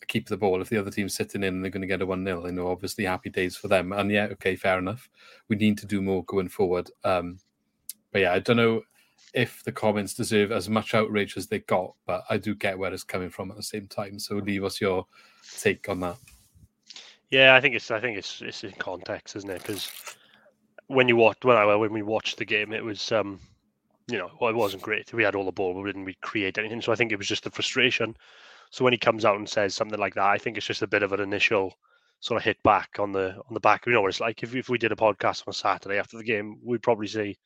keep 0.06 0.28
the 0.28 0.37
ball. 0.37 0.61
If 0.61 0.68
the 0.68 0.78
other 0.78 0.90
team's 0.90 1.14
sitting 1.14 1.42
in 1.42 1.54
and 1.54 1.64
they're 1.64 1.70
going 1.70 1.82
to 1.82 1.87
get 1.87 2.02
a 2.02 2.06
1 2.06 2.24
0, 2.24 2.46
you 2.46 2.52
know, 2.52 2.68
obviously 2.68 3.04
happy 3.04 3.30
days 3.30 3.56
for 3.56 3.68
them. 3.68 3.92
And 3.92 4.11
yeah, 4.11 4.28
okay, 4.32 4.56
fair 4.56 4.78
enough. 4.78 5.08
We 5.48 5.56
need 5.56 5.78
to 5.78 5.87
do 5.87 6.00
more 6.00 6.24
going 6.24 6.48
forward. 6.48 6.90
Um, 7.04 7.38
but 8.12 8.22
yeah, 8.22 8.32
I 8.32 8.38
don't 8.38 8.56
know 8.56 8.82
if 9.34 9.62
the 9.64 9.72
comments 9.72 10.14
deserve 10.14 10.52
as 10.52 10.68
much 10.68 10.94
outrage 10.94 11.37
as 11.37 11.46
they 11.46 11.61
got, 11.61 11.94
but 12.06 12.24
I 12.30 12.38
do 12.38 12.54
get 12.54 12.78
where 12.78 12.92
it's 12.92 13.04
coming 13.04 13.30
from 13.30 13.50
at 13.50 13.56
the 13.56 13.62
same 13.62 13.87
time. 13.87 14.18
So 14.18 14.37
leave 14.37 14.64
us 14.64 14.80
your 14.80 15.06
take 15.58 15.88
on 15.88 16.00
that. 16.00 16.16
Yeah, 17.30 17.54
I 17.54 17.61
think 17.61 17.74
it's 17.74 17.90
I 17.90 18.00
think 18.00 18.16
it's 18.16 18.40
it's 18.40 18.64
in 18.64 18.72
context, 18.72 19.37
isn't 19.37 19.50
it? 19.50 19.61
Because 19.61 19.90
when 20.87 21.08
you 21.08 21.16
watch 21.16 21.38
when 21.42 21.56
I 21.56 21.74
when 21.76 21.92
we 21.92 22.02
watched 22.02 22.38
the 22.38 22.44
game, 22.44 22.72
it 22.72 22.82
was 22.82 23.12
um 23.12 23.38
you 24.11 24.16
know 24.16 24.30
well, 24.40 24.50
it 24.50 24.56
wasn't 24.56 24.82
great. 24.82 25.12
We 25.12 25.24
had 25.24 25.34
all 25.34 25.44
the 25.44 25.52
ball, 25.52 25.74
but 25.74 25.82
we 25.82 25.90
didn't 25.90 26.04
really 26.04 26.18
create 26.22 26.56
anything. 26.56 26.80
So 26.80 26.92
I 26.92 26.96
think 26.96 27.12
it 27.12 27.18
was 27.18 27.28
just 27.28 27.44
the 27.44 27.50
frustration. 27.50 28.16
So 28.70 28.85
when 28.85 28.92
he 28.92 28.98
comes 28.98 29.24
out 29.24 29.37
and 29.37 29.48
says 29.48 29.74
something 29.74 29.98
like 29.98 30.14
that, 30.14 30.26
I 30.26 30.38
think 30.38 30.57
it's 30.57 30.66
just 30.66 30.83
a 30.83 30.87
bit 30.87 31.02
of 31.02 31.12
an 31.12 31.20
initial 31.20 31.72
sort 32.20 32.38
of 32.38 32.44
hit 32.44 32.62
back 32.62 32.96
on 32.98 33.12
the 33.12 33.35
on 33.35 33.54
the 33.54 33.61
back. 33.61 33.87
You 33.87 33.92
know 33.92 34.07
it's 34.07 34.20
like 34.20 34.42
if 34.42 34.54
if 34.54 34.68
we 34.68 34.78
did 34.78 34.92
a 34.92 34.96
podcast 34.96 35.44
on 35.46 35.52
Saturday 35.52 35.98
after 35.98 36.16
the 36.16 36.24
game, 36.24 36.59
we'd 36.64 36.83
probably 36.83 37.07
say 37.07 37.37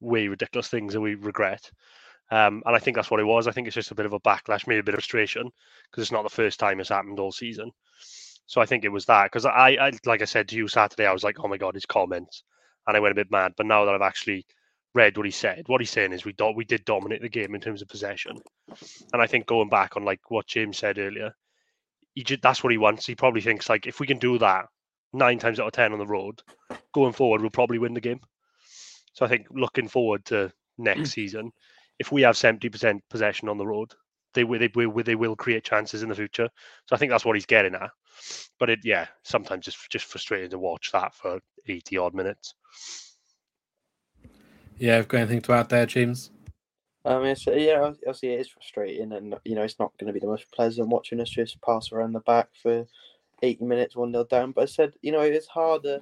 way 0.00 0.28
ridiculous 0.28 0.68
things 0.68 0.92
that 0.92 1.00
we 1.00 1.14
regret. 1.14 1.70
Um, 2.30 2.62
and 2.64 2.74
I 2.74 2.78
think 2.78 2.96
that's 2.96 3.10
what 3.10 3.20
it 3.20 3.24
was. 3.24 3.46
I 3.46 3.52
think 3.52 3.66
it's 3.66 3.74
just 3.74 3.90
a 3.90 3.94
bit 3.94 4.06
of 4.06 4.12
a 4.12 4.20
backlash, 4.20 4.66
maybe 4.66 4.80
a 4.80 4.82
bit 4.82 4.94
of 4.94 4.98
frustration, 5.00 5.50
because 5.90 6.02
it's 6.02 6.12
not 6.12 6.22
the 6.22 6.30
first 6.30 6.58
time 6.58 6.80
it's 6.80 6.88
happened 6.88 7.20
all 7.20 7.32
season. 7.32 7.70
So 8.46 8.60
I 8.60 8.66
think 8.66 8.84
it 8.84 8.90
was 8.92 9.06
that 9.06 9.24
because 9.24 9.46
I, 9.46 9.76
I, 9.80 9.92
like 10.04 10.22
I 10.22 10.26
said 10.26 10.48
to 10.48 10.56
you 10.56 10.68
Saturday, 10.68 11.06
I 11.06 11.12
was 11.12 11.24
like, 11.24 11.36
oh 11.40 11.48
my 11.48 11.56
god, 11.56 11.74
his 11.74 11.86
comments, 11.86 12.42
and 12.86 12.96
I 12.96 13.00
went 13.00 13.12
a 13.12 13.14
bit 13.14 13.30
mad. 13.30 13.52
But 13.56 13.66
now 13.66 13.84
that 13.84 13.94
I've 13.94 14.02
actually 14.02 14.46
read 14.94 15.16
what 15.16 15.26
he 15.26 15.32
said, 15.32 15.64
what 15.66 15.80
he's 15.80 15.90
saying 15.90 16.12
is 16.12 16.24
we 16.24 16.32
do, 16.32 16.52
we 16.54 16.64
did 16.64 16.84
dominate 16.84 17.20
the 17.20 17.28
game 17.28 17.54
in 17.54 17.60
terms 17.60 17.82
of 17.82 17.88
possession, 17.88 18.36
and 19.12 19.22
I 19.22 19.26
think 19.26 19.46
going 19.46 19.68
back 19.68 19.96
on 19.96 20.04
like 20.04 20.20
what 20.30 20.46
James 20.46 20.78
said 20.78 20.98
earlier, 20.98 21.34
he 22.14 22.22
just, 22.22 22.42
that's 22.42 22.62
what 22.62 22.72
he 22.72 22.78
wants. 22.78 23.06
He 23.06 23.14
probably 23.14 23.40
thinks 23.40 23.68
like 23.68 23.86
if 23.86 24.00
we 24.00 24.06
can 24.06 24.18
do 24.18 24.38
that 24.38 24.66
nine 25.12 25.38
times 25.38 25.60
out 25.60 25.66
of 25.66 25.72
ten 25.72 25.92
on 25.92 25.98
the 25.98 26.06
road, 26.06 26.40
going 26.92 27.12
forward, 27.12 27.40
we'll 27.40 27.50
probably 27.50 27.78
win 27.78 27.94
the 27.94 28.00
game. 28.00 28.20
So 29.12 29.24
I 29.24 29.28
think 29.28 29.46
looking 29.50 29.88
forward 29.88 30.24
to 30.26 30.52
next 30.78 31.10
mm. 31.10 31.12
season, 31.12 31.52
if 31.98 32.10
we 32.10 32.22
have 32.22 32.36
seventy 32.36 32.68
percent 32.68 33.02
possession 33.10 33.48
on 33.48 33.58
the 33.58 33.66
road, 33.66 33.92
they 34.34 34.44
will 34.44 34.58
they 34.58 34.70
will 34.74 35.02
they 35.02 35.14
will 35.14 35.36
create 35.36 35.64
chances 35.64 36.02
in 36.02 36.08
the 36.08 36.14
future. 36.14 36.48
So 36.86 36.96
I 36.96 36.98
think 36.98 37.10
that's 37.10 37.24
what 37.24 37.36
he's 37.36 37.46
getting 37.46 37.74
at. 37.74 37.90
But 38.58 38.70
it 38.70 38.80
yeah, 38.82 39.06
sometimes 39.22 39.64
just 39.64 39.78
just 39.90 40.06
frustrating 40.06 40.50
to 40.50 40.58
watch 40.58 40.90
that 40.92 41.14
for 41.14 41.40
eighty 41.68 41.96
odd 41.96 42.14
minutes. 42.14 42.54
Yeah, 44.78 44.98
I've 44.98 45.08
got 45.08 45.18
anything 45.18 45.40
to 45.42 45.52
add 45.52 45.68
there, 45.68 45.86
James? 45.86 46.30
I 47.04 47.18
mean, 47.18 47.26
it's, 47.28 47.46
uh, 47.46 47.52
yeah, 47.52 47.80
obviously 47.82 48.30
it 48.32 48.40
is 48.40 48.48
frustrating, 48.48 49.12
and 49.12 49.34
you 49.44 49.54
know 49.54 49.62
it's 49.62 49.78
not 49.78 49.92
going 49.98 50.06
to 50.06 50.12
be 50.12 50.20
the 50.20 50.26
most 50.26 50.50
pleasant 50.52 50.88
watching 50.88 51.20
us 51.20 51.28
just 51.30 51.60
pass 51.60 51.92
around 51.92 52.12
the 52.14 52.20
back 52.20 52.48
for 52.62 52.86
eighty 53.42 53.64
minutes, 53.64 53.94
one 53.94 54.12
0 54.12 54.24
down. 54.24 54.52
But 54.52 54.62
I 54.62 54.66
said, 54.66 54.94
you 55.02 55.12
know, 55.12 55.20
it's 55.20 55.46
harder. 55.48 56.00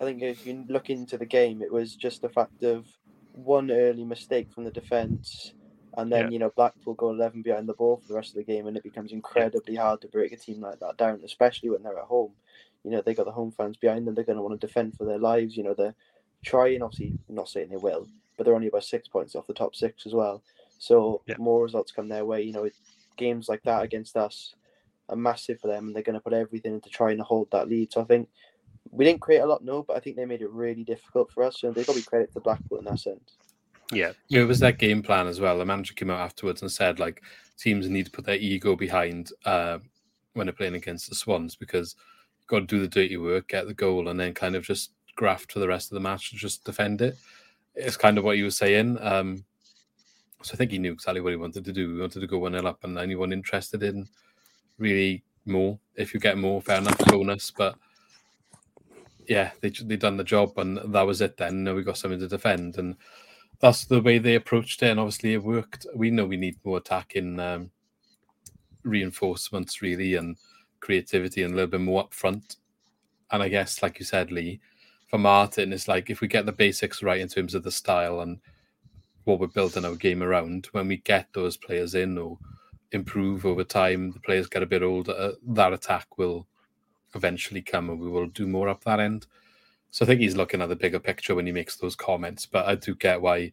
I 0.00 0.04
think 0.04 0.22
if 0.22 0.44
you 0.44 0.64
look 0.68 0.90
into 0.90 1.16
the 1.16 1.26
game, 1.26 1.62
it 1.62 1.72
was 1.72 1.94
just 1.96 2.20
the 2.22 2.28
fact 2.28 2.62
of 2.62 2.86
one 3.32 3.70
early 3.70 4.04
mistake 4.04 4.52
from 4.52 4.64
the 4.64 4.70
defence, 4.70 5.54
and 5.96 6.12
then 6.12 6.26
Yeah. 6.26 6.30
you 6.30 6.38
know 6.38 6.50
Blackpool 6.54 6.94
go 6.94 7.10
eleven 7.10 7.40
behind 7.40 7.66
the 7.68 7.74
ball 7.74 7.96
for 7.96 8.08
the 8.08 8.14
rest 8.14 8.30
of 8.30 8.44
the 8.44 8.52
game, 8.52 8.66
and 8.66 8.76
it 8.76 8.82
becomes 8.82 9.12
incredibly 9.12 9.76
hard 9.76 10.02
to 10.02 10.08
break 10.08 10.32
a 10.32 10.36
team 10.36 10.60
like 10.60 10.78
that 10.80 10.98
down, 10.98 11.22
especially 11.24 11.70
when 11.70 11.82
they're 11.82 11.98
at 11.98 12.04
home. 12.04 12.32
You 12.84 12.90
know 12.90 13.00
they 13.00 13.14
got 13.14 13.24
the 13.26 13.32
home 13.32 13.52
fans 13.52 13.78
behind 13.78 14.06
them; 14.06 14.14
they're 14.14 14.24
going 14.24 14.36
to 14.36 14.42
want 14.42 14.60
to 14.60 14.66
defend 14.66 14.94
for 14.96 15.06
their 15.06 15.18
lives. 15.18 15.56
You 15.56 15.62
know 15.62 15.74
they're 15.74 15.94
trying, 16.42 16.82
obviously, 16.82 17.14
not 17.28 17.48
saying 17.48 17.68
they 17.70 17.76
will, 17.76 18.08
but 18.36 18.44
they're 18.44 18.54
only 18.54 18.68
about 18.68 18.84
six 18.84 19.08
points 19.08 19.34
off 19.34 19.46
the 19.46 19.54
top 19.54 19.74
six 19.74 20.06
as 20.06 20.14
well. 20.14 20.42
So 20.78 21.22
Yeah. 21.26 21.36
more 21.38 21.62
results 21.62 21.92
come 21.92 22.08
their 22.08 22.24
way. 22.24 22.42
You 22.42 22.52
know, 22.52 22.68
games 23.16 23.48
like 23.48 23.62
that 23.64 23.82
against 23.82 24.16
us 24.16 24.54
are 25.08 25.16
massive 25.16 25.60
for 25.60 25.68
them, 25.68 25.86
and 25.86 25.96
they're 25.96 26.02
going 26.02 26.14
to 26.14 26.20
put 26.20 26.32
everything 26.32 26.74
into 26.74 26.90
trying 26.90 27.18
to 27.18 27.24
hold 27.24 27.50
that 27.52 27.68
lead. 27.68 27.92
So 27.92 28.00
I 28.00 28.04
think 28.04 28.28
we 28.90 29.04
didn't 29.04 29.20
create 29.20 29.40
a 29.40 29.46
lot, 29.46 29.64
no, 29.64 29.82
but 29.82 29.96
I 29.96 30.00
think 30.00 30.16
they 30.16 30.24
made 30.26 30.42
it 30.42 30.50
really 30.50 30.84
difficult 30.84 31.30
for 31.32 31.44
us. 31.44 31.60
So 31.60 31.70
they've 31.70 31.86
got 31.86 31.92
to 31.94 31.98
be 32.00 32.04
credit 32.04 32.32
to 32.32 32.40
Blackpool 32.40 32.78
in 32.78 32.84
that 32.86 32.98
sense. 32.98 33.38
Yeah, 33.92 34.12
Yeah, 34.28 34.40
it 34.42 34.46
was 34.46 34.60
that 34.60 34.78
game 34.78 35.02
plan 35.02 35.26
as 35.26 35.40
well. 35.40 35.58
The 35.58 35.64
manager 35.64 35.94
came 35.94 36.10
out 36.10 36.20
afterwards 36.20 36.62
and 36.62 36.72
said 36.72 36.98
like 36.98 37.22
teams 37.58 37.88
need 37.88 38.06
to 38.06 38.10
put 38.10 38.24
their 38.24 38.36
ego 38.36 38.74
behind 38.74 39.30
uh, 39.44 39.78
when 40.32 40.46
they're 40.46 40.54
playing 40.54 40.74
against 40.74 41.08
the 41.08 41.14
Swans 41.14 41.56
because 41.56 41.94
you've 42.38 42.46
got 42.48 42.60
to 42.60 42.66
do 42.66 42.80
the 42.80 42.88
dirty 42.88 43.18
work, 43.18 43.48
get 43.48 43.66
the 43.66 43.74
goal, 43.74 44.08
and 44.08 44.18
then 44.18 44.34
kind 44.34 44.56
of 44.56 44.62
just 44.64 44.92
graft 45.16 45.52
for 45.52 45.58
the 45.58 45.68
rest 45.68 45.90
of 45.90 45.94
the 45.94 46.00
match 46.00 46.32
just 46.32 46.64
defend 46.64 47.00
it. 47.00 47.16
It's 47.74 47.96
kind 47.96 48.18
of 48.18 48.24
what 48.24 48.36
he 48.36 48.42
was 48.42 48.56
saying. 48.56 48.98
Um, 49.00 49.44
so 50.42 50.54
I 50.54 50.56
think 50.56 50.72
he 50.72 50.78
knew 50.78 50.92
exactly 50.92 51.20
what 51.20 51.30
he 51.30 51.36
wanted 51.36 51.64
to 51.64 51.72
do. 51.72 51.94
He 51.94 52.00
wanted 52.00 52.20
to 52.20 52.26
go 52.26 52.38
one 52.38 52.52
0 52.52 52.66
up, 52.66 52.84
and 52.84 52.98
anyone 52.98 53.32
interested 53.32 53.82
in 53.82 54.08
really 54.78 55.22
more, 55.44 55.78
if 55.94 56.12
you 56.12 56.20
get 56.20 56.38
more, 56.38 56.60
fair 56.60 56.78
enough, 56.78 56.98
bonus. 57.06 57.50
But 57.50 57.76
yeah, 59.28 59.52
they 59.60 59.70
they 59.70 59.96
done 59.96 60.16
the 60.16 60.24
job, 60.24 60.58
and 60.58 60.78
that 60.92 61.06
was 61.06 61.20
it. 61.20 61.36
Then 61.36 61.64
now 61.64 61.74
we 61.74 61.82
got 61.82 61.98
something 61.98 62.20
to 62.20 62.28
defend, 62.28 62.78
and 62.78 62.96
that's 63.60 63.84
the 63.84 64.02
way 64.02 64.18
they 64.18 64.34
approached 64.34 64.82
it, 64.82 64.90
and 64.90 65.00
obviously 65.00 65.34
it 65.34 65.42
worked. 65.42 65.86
We 65.94 66.10
know 66.10 66.26
we 66.26 66.36
need 66.36 66.58
more 66.64 66.78
attacking 66.78 67.38
um, 67.38 67.70
reinforcements, 68.82 69.80
really, 69.80 70.16
and 70.16 70.36
creativity, 70.80 71.42
and 71.42 71.52
a 71.52 71.56
little 71.56 71.70
bit 71.70 71.80
more 71.80 72.02
up 72.02 72.14
front. 72.14 72.56
And 73.30 73.42
I 73.42 73.48
guess, 73.48 73.82
like 73.82 73.98
you 73.98 74.04
said, 74.04 74.30
Lee, 74.30 74.60
for 75.12 75.18
Martin, 75.18 75.74
it's 75.74 75.88
like 75.88 76.08
if 76.08 76.22
we 76.22 76.26
get 76.26 76.46
the 76.46 76.52
basics 76.52 77.02
right 77.02 77.20
in 77.20 77.28
terms 77.28 77.54
of 77.54 77.62
the 77.62 77.70
style 77.70 78.20
and 78.20 78.40
what 79.24 79.38
we're 79.38 79.46
building 79.46 79.84
our 79.84 79.94
game 79.94 80.22
around, 80.22 80.70
when 80.72 80.88
we 80.88 80.96
get 80.96 81.28
those 81.34 81.54
players 81.54 81.94
in 81.94 82.16
or 82.16 82.38
improve 82.92 83.44
over 83.44 83.62
time, 83.62 84.12
the 84.12 84.20
players 84.20 84.46
get 84.46 84.62
a 84.62 84.66
bit 84.66 84.82
older, 84.82 85.12
uh, 85.12 85.32
that 85.48 85.74
attack 85.74 86.16
will 86.16 86.46
eventually 87.14 87.60
come, 87.60 87.90
and 87.90 88.00
we 88.00 88.08
will 88.08 88.26
do 88.28 88.46
more 88.46 88.70
up 88.70 88.84
that 88.84 89.00
end. 89.00 89.26
So 89.90 90.06
I 90.06 90.08
think 90.08 90.22
he's 90.22 90.34
looking 90.34 90.62
at 90.62 90.70
the 90.70 90.76
bigger 90.76 90.98
picture 90.98 91.34
when 91.34 91.44
he 91.44 91.52
makes 91.52 91.76
those 91.76 91.94
comments. 91.94 92.46
But 92.46 92.64
I 92.64 92.74
do 92.74 92.94
get 92.94 93.20
why 93.20 93.52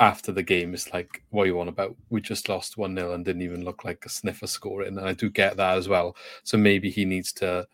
after 0.00 0.32
the 0.32 0.42
game 0.42 0.74
it's 0.74 0.92
like, 0.92 1.22
what 1.30 1.44
are 1.44 1.46
you 1.46 1.60
on 1.60 1.68
about? 1.68 1.94
We 2.10 2.20
just 2.20 2.48
lost 2.48 2.76
1 2.76 2.96
0 2.96 3.12
and 3.12 3.24
didn't 3.24 3.42
even 3.42 3.64
look 3.64 3.84
like 3.84 4.04
a 4.04 4.08
sniffer 4.08 4.48
scoring. 4.48 4.98
And 4.98 5.08
I 5.08 5.12
do 5.12 5.30
get 5.30 5.56
that 5.58 5.78
as 5.78 5.88
well. 5.88 6.16
So 6.42 6.58
maybe 6.58 6.90
he 6.90 7.04
needs 7.04 7.32
to 7.34 7.68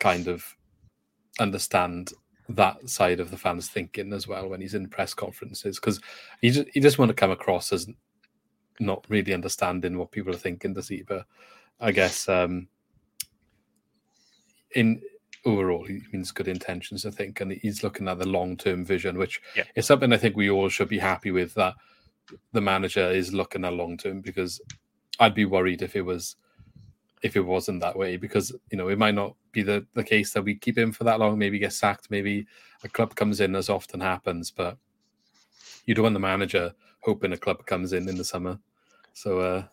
kind 0.00 0.28
of 0.28 0.54
understand 1.40 2.12
that 2.48 2.88
side 2.88 3.20
of 3.20 3.30
the 3.30 3.36
fans 3.36 3.68
thinking 3.68 4.12
as 4.12 4.28
well 4.28 4.48
when 4.48 4.60
he's 4.60 4.74
in 4.74 4.88
press 4.88 5.14
conferences 5.14 5.80
because 5.80 5.98
he 6.42 6.50
just 6.50 6.68
he 6.74 6.80
just 6.80 6.98
want 6.98 7.08
to 7.08 7.14
come 7.14 7.30
across 7.30 7.72
as 7.72 7.86
not 8.80 9.04
really 9.08 9.32
understanding 9.32 9.96
what 9.96 10.10
people 10.10 10.32
are 10.34 10.38
thinking 10.38 10.74
does 10.74 10.88
he 10.88 11.02
but 11.02 11.24
i 11.80 11.90
guess 11.90 12.28
um 12.28 12.68
in 14.74 15.00
overall 15.46 15.84
he 15.84 16.02
means 16.12 16.32
good 16.32 16.48
intentions 16.48 17.06
i 17.06 17.10
think 17.10 17.40
and 17.40 17.52
he's 17.52 17.82
looking 17.82 18.08
at 18.08 18.18
the 18.18 18.28
long-term 18.28 18.84
vision 18.84 19.16
which 19.16 19.40
Yeah. 19.56 19.64
is 19.74 19.86
something 19.86 20.12
i 20.12 20.16
think 20.16 20.36
we 20.36 20.50
all 20.50 20.68
should 20.68 20.88
be 20.88 20.98
happy 20.98 21.30
with 21.30 21.54
that 21.54 21.74
the 22.52 22.60
manager 22.60 23.10
is 23.10 23.32
looking 23.32 23.64
at 23.64 23.72
long 23.72 23.96
term 23.96 24.20
because 24.20 24.60
i'd 25.20 25.34
be 25.34 25.44
worried 25.44 25.82
if 25.82 25.96
it 25.96 26.02
was 26.02 26.36
if 27.24 27.36
it 27.36 27.40
wasn't 27.40 27.80
that 27.80 27.96
way 27.96 28.16
because 28.16 28.54
you 28.70 28.78
know 28.78 28.88
it 28.88 28.98
might 28.98 29.14
not 29.14 29.34
be 29.50 29.62
the 29.62 29.84
the 29.94 30.04
case 30.04 30.32
that 30.32 30.42
we 30.44 30.54
keep 30.54 30.76
him 30.78 30.92
for 30.92 31.04
that 31.04 31.18
long 31.18 31.38
maybe 31.38 31.58
get 31.58 31.72
sacked 31.72 32.10
maybe 32.10 32.46
a 32.84 32.88
club 32.88 33.14
comes 33.16 33.40
in 33.40 33.56
as 33.56 33.68
often 33.70 33.98
happens 33.98 34.50
but 34.50 34.76
you 35.86 35.94
don't 35.94 36.04
want 36.04 36.14
the 36.14 36.20
manager 36.20 36.72
hoping 37.00 37.32
a 37.32 37.36
club 37.36 37.64
comes 37.66 37.92
in 37.92 38.08
in 38.08 38.16
the 38.16 38.24
summer 38.24 38.58
so 39.14 39.40
uh 39.40 39.64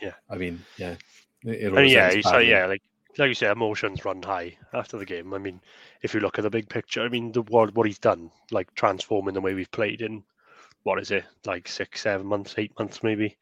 Yeah. 0.00 0.14
i 0.30 0.36
mean 0.36 0.64
yeah 0.78 0.94
it, 1.42 1.72
it 1.72 1.74
and 1.74 1.90
yeah, 1.90 2.10
say 2.22 2.48
yeah, 2.48 2.66
like 2.66 2.82
like 3.18 3.28
you 3.28 3.34
say, 3.34 3.50
emotions 3.50 4.04
run 4.04 4.22
high 4.22 4.56
after 4.72 4.96
the 4.96 5.04
game. 5.04 5.34
I 5.34 5.38
mean, 5.38 5.60
if 6.02 6.14
you 6.14 6.20
look 6.20 6.38
at 6.38 6.42
the 6.42 6.50
big 6.50 6.68
picture, 6.68 7.02
I 7.02 7.08
mean, 7.08 7.32
the 7.32 7.42
what 7.42 7.74
what 7.74 7.86
he's 7.86 7.98
done, 7.98 8.30
like 8.50 8.72
transforming 8.74 9.34
the 9.34 9.40
way 9.40 9.54
we've 9.54 9.70
played 9.70 10.02
in 10.02 10.24
what 10.82 10.98
is 10.98 11.10
it, 11.10 11.24
like 11.46 11.68
six, 11.68 12.02
seven 12.02 12.26
months, 12.26 12.54
eight 12.58 12.72
months 12.78 13.02
maybe, 13.02 13.36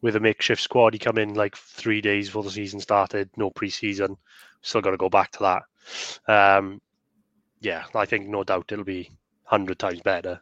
with 0.00 0.16
a 0.16 0.20
makeshift 0.20 0.62
squad. 0.62 0.92
He 0.92 0.98
come 0.98 1.18
in 1.18 1.34
like 1.34 1.56
three 1.56 2.00
days 2.00 2.28
before 2.28 2.44
the 2.44 2.50
season 2.50 2.80
started, 2.80 3.30
no 3.36 3.50
preseason. 3.50 4.16
Still 4.62 4.80
got 4.80 4.90
to 4.90 4.96
go 4.96 5.08
back 5.08 5.32
to 5.32 5.62
that. 6.26 6.58
Um, 6.58 6.80
yeah, 7.60 7.84
I 7.94 8.06
think 8.06 8.28
no 8.28 8.44
doubt 8.44 8.70
it'll 8.72 8.84
be 8.84 9.10
hundred 9.44 9.78
times 9.78 10.00
better 10.00 10.40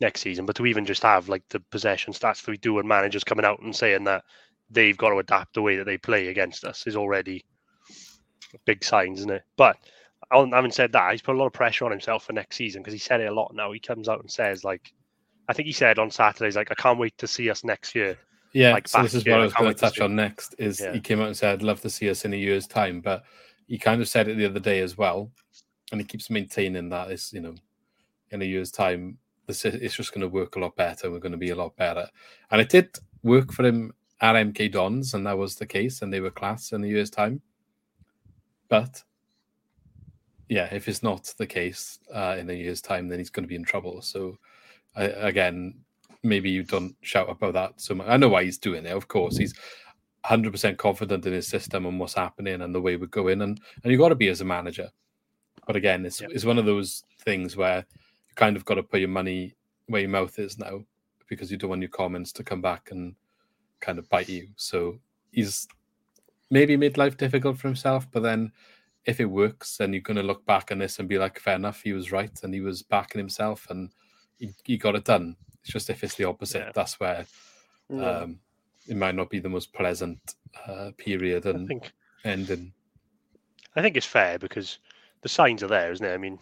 next 0.00 0.20
season. 0.20 0.46
But 0.46 0.56
to 0.56 0.66
even 0.66 0.86
just 0.86 1.02
have 1.02 1.28
like 1.28 1.42
the 1.48 1.60
possession 1.60 2.12
stats 2.12 2.44
that 2.44 2.50
we 2.50 2.56
do 2.58 2.78
and 2.78 2.88
managers 2.88 3.24
coming 3.24 3.44
out 3.44 3.60
and 3.60 3.74
saying 3.74 4.04
that 4.04 4.24
they've 4.70 4.96
got 4.96 5.10
to 5.10 5.18
adapt 5.18 5.54
the 5.54 5.62
way 5.62 5.76
that 5.76 5.84
they 5.84 5.98
play 5.98 6.28
against 6.28 6.64
us 6.64 6.86
is 6.86 6.96
already 6.96 7.44
big 8.64 8.84
signs, 8.84 9.20
isn't 9.20 9.30
it? 9.30 9.42
But 9.56 9.76
having 10.30 10.70
said 10.70 10.92
that, 10.92 11.12
he's 11.12 11.22
put 11.22 11.34
a 11.34 11.38
lot 11.38 11.46
of 11.46 11.52
pressure 11.52 11.84
on 11.84 11.90
himself 11.90 12.24
for 12.24 12.32
next 12.32 12.56
season 12.56 12.82
because 12.82 12.92
he 12.92 12.98
said 12.98 13.20
it 13.20 13.30
a 13.30 13.34
lot 13.34 13.54
now. 13.54 13.72
He 13.72 13.80
comes 13.80 14.08
out 14.08 14.20
and 14.20 14.30
says 14.30 14.64
like, 14.64 14.92
I 15.48 15.52
think 15.52 15.66
he 15.66 15.72
said 15.72 15.98
on 15.98 16.10
Saturdays 16.10 16.56
like, 16.56 16.70
I 16.70 16.74
can't 16.74 16.98
wait 16.98 17.16
to 17.18 17.26
see 17.26 17.50
us 17.50 17.64
next 17.64 17.94
year. 17.94 18.18
Yeah, 18.56 18.72
like, 18.72 18.88
so 18.88 19.02
this 19.02 19.12
is 19.12 19.26
what 19.26 19.34
I 19.34 19.42
was 19.44 19.52
going 19.52 19.68
to 19.68 19.74
to 19.74 19.80
touch 19.80 20.00
on 20.00 20.16
next. 20.16 20.54
Is 20.56 20.80
Yeah. 20.80 20.94
he 20.94 21.00
came 21.00 21.20
out 21.20 21.26
and 21.26 21.36
said, 21.36 21.52
I'd 21.52 21.62
"Love 21.62 21.82
to 21.82 21.90
see 21.90 22.08
us 22.08 22.24
in 22.24 22.32
a 22.32 22.36
year's 22.36 22.66
time," 22.66 23.02
but 23.02 23.22
he 23.68 23.76
kind 23.76 24.00
of 24.00 24.08
said 24.08 24.28
it 24.28 24.36
the 24.38 24.46
other 24.46 24.60
day 24.60 24.80
as 24.80 24.96
well, 24.96 25.30
and 25.92 26.00
he 26.00 26.06
keeps 26.06 26.30
maintaining 26.30 26.88
that 26.88 27.10
it's 27.10 27.34
you 27.34 27.42
know, 27.42 27.54
in 28.30 28.40
a 28.40 28.46
year's 28.46 28.70
time, 28.70 29.18
this 29.46 29.66
is, 29.66 29.74
it's 29.74 29.96
just 29.96 30.14
going 30.14 30.22
to 30.22 30.28
work 30.28 30.56
a 30.56 30.58
lot 30.58 30.74
better. 30.74 31.10
We're 31.10 31.18
going 31.18 31.32
to 31.32 31.38
be 31.38 31.50
a 31.50 31.54
lot 31.54 31.76
better, 31.76 32.08
and 32.50 32.58
it 32.58 32.70
did 32.70 32.98
work 33.22 33.52
for 33.52 33.62
him 33.62 33.92
at 34.22 34.36
MK 34.36 34.72
Dons, 34.72 35.12
and 35.12 35.26
that 35.26 35.36
was 35.36 35.56
the 35.56 35.66
case, 35.66 36.00
and 36.00 36.10
they 36.10 36.20
were 36.20 36.30
class 36.30 36.72
in 36.72 36.82
a 36.82 36.86
year's 36.86 37.10
time. 37.10 37.42
But 38.68 39.02
yeah, 40.48 40.72
if 40.74 40.88
it's 40.88 41.02
not 41.02 41.34
the 41.36 41.46
case 41.46 41.98
uh, 42.10 42.36
in 42.38 42.48
a 42.48 42.54
year's 42.54 42.80
time, 42.80 43.08
then 43.08 43.18
he's 43.18 43.28
going 43.30 43.44
to 43.44 43.48
be 43.48 43.54
in 43.56 43.64
trouble. 43.64 44.00
So 44.00 44.38
I, 44.94 45.04
again, 45.04 45.74
maybe 46.22 46.50
you 46.50 46.62
don't 46.62 46.94
shout 47.02 47.30
about 47.30 47.54
that 47.54 47.80
so 47.80 47.94
much. 47.94 48.06
I 48.08 48.16
know 48.16 48.28
why 48.28 48.44
he's 48.44 48.58
doing 48.58 48.86
it. 48.86 48.92
Of 48.92 49.08
course, 49.08 49.36
he's 49.36 49.54
100% 50.24 50.76
confident 50.76 51.26
in 51.26 51.32
his 51.32 51.46
system 51.46 51.86
and 51.86 52.00
what's 52.00 52.14
happening 52.14 52.62
and 52.62 52.74
the 52.74 52.80
way 52.80 52.96
we're 52.96 53.06
going, 53.06 53.42
and 53.42 53.60
and 53.82 53.92
you 53.92 53.98
got 53.98 54.08
to 54.08 54.14
be 54.14 54.28
as 54.28 54.40
a 54.40 54.44
manager. 54.44 54.90
But 55.66 55.76
again, 55.76 56.04
it's 56.04 56.20
it's 56.20 56.44
one 56.44 56.58
of 56.58 56.66
those 56.66 57.04
things 57.20 57.56
where 57.56 57.78
you 57.78 58.34
kind 58.34 58.56
of 58.56 58.64
got 58.64 58.74
to 58.74 58.82
put 58.82 59.00
your 59.00 59.08
money 59.08 59.54
where 59.86 60.00
your 60.00 60.10
mouth 60.10 60.38
is 60.38 60.58
now 60.58 60.84
because 61.28 61.50
you 61.50 61.56
don't 61.56 61.70
want 61.70 61.82
your 61.82 61.90
comments 61.90 62.32
to 62.32 62.44
come 62.44 62.60
back 62.60 62.90
and 62.90 63.14
kind 63.80 63.98
of 63.98 64.08
bite 64.08 64.28
you. 64.28 64.48
So 64.56 64.98
he's 65.32 65.66
maybe 66.50 66.76
made 66.76 66.98
life 66.98 67.16
difficult 67.16 67.58
for 67.58 67.68
himself, 67.68 68.06
but 68.10 68.22
then 68.22 68.52
if 69.04 69.20
it 69.20 69.24
works, 69.26 69.76
then 69.76 69.92
you're 69.92 70.02
going 70.02 70.16
to 70.16 70.22
look 70.22 70.44
back 70.46 70.70
on 70.70 70.78
this 70.78 70.98
and 70.98 71.08
be 71.08 71.18
like, 71.18 71.38
fair 71.38 71.54
enough, 71.54 71.82
he 71.82 71.92
was 71.92 72.12
right 72.12 72.30
and 72.42 72.52
he 72.52 72.60
was 72.60 72.82
backing 72.82 73.18
himself 73.18 73.66
and 73.70 73.90
he, 74.38 74.50
he 74.64 74.76
got 74.76 74.96
it 74.96 75.04
done. 75.04 75.36
It's 75.66 75.72
just 75.72 75.90
if 75.90 76.04
it's 76.04 76.14
the 76.14 76.24
opposite, 76.24 76.60
Yeah. 76.60 76.72
that's 76.72 77.00
where 77.00 77.26
Yeah. 77.90 78.08
um, 78.20 78.38
it 78.86 78.96
might 78.96 79.16
not 79.16 79.30
be 79.30 79.40
the 79.40 79.48
most 79.48 79.72
pleasant 79.72 80.36
uh, 80.64 80.92
period 80.96 81.44
I 81.44 81.50
and 81.50 81.66
think 81.66 81.90
ending. 82.22 82.72
I 83.74 83.82
think 83.82 83.96
it's 83.96 84.06
fair 84.06 84.38
because 84.38 84.78
the 85.22 85.28
signs 85.28 85.64
are 85.64 85.68
there, 85.68 85.90
isn't 85.90 86.06
it? 86.06 86.14
I 86.14 86.18
mean, 86.18 86.38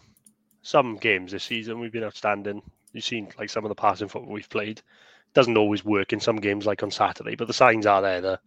some 0.61 0.97
games 0.97 1.31
this 1.31 1.43
season 1.43 1.79
we've 1.79 1.91
been 1.91 2.03
outstanding. 2.03 2.61
You've 2.93 3.03
seen 3.03 3.31
like 3.39 3.49
some 3.49 3.65
of 3.65 3.69
the 3.69 3.75
passing 3.75 4.07
football 4.07 4.31
we've 4.31 4.47
played. 4.49 4.83
Doesn't 5.33 5.57
always 5.57 5.83
work 5.83 6.13
in 6.13 6.19
some 6.19 6.37
games, 6.37 6.67
like 6.67 6.83
on 6.83 6.91
Saturday, 6.91 7.35
but 7.35 7.47
the 7.47 7.53
signs 7.53 7.87
are 7.87 8.03
there 8.03 8.21
that 8.21 8.41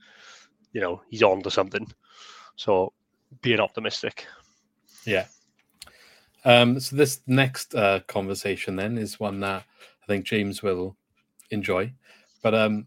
you 0.73 0.81
know 0.81 1.03
he's 1.09 1.25
on 1.25 1.43
to 1.43 1.51
something. 1.51 1.93
So 2.55 2.93
being 3.43 3.59
optimistic. 3.59 4.27
Yeah. 5.05 5.27
Um, 6.45 6.79
so 6.79 6.95
this 6.95 7.21
next 7.27 7.75
uh, 7.75 7.99
conversation 8.07 8.77
then 8.77 8.97
is 8.97 9.19
one 9.19 9.41
that 9.41 9.65
I 9.65 9.98
think 10.09 10.25
James 10.25 10.63
will 10.63 10.97
enjoy, 11.51 11.93
but 12.43 12.55
um, 12.55 12.87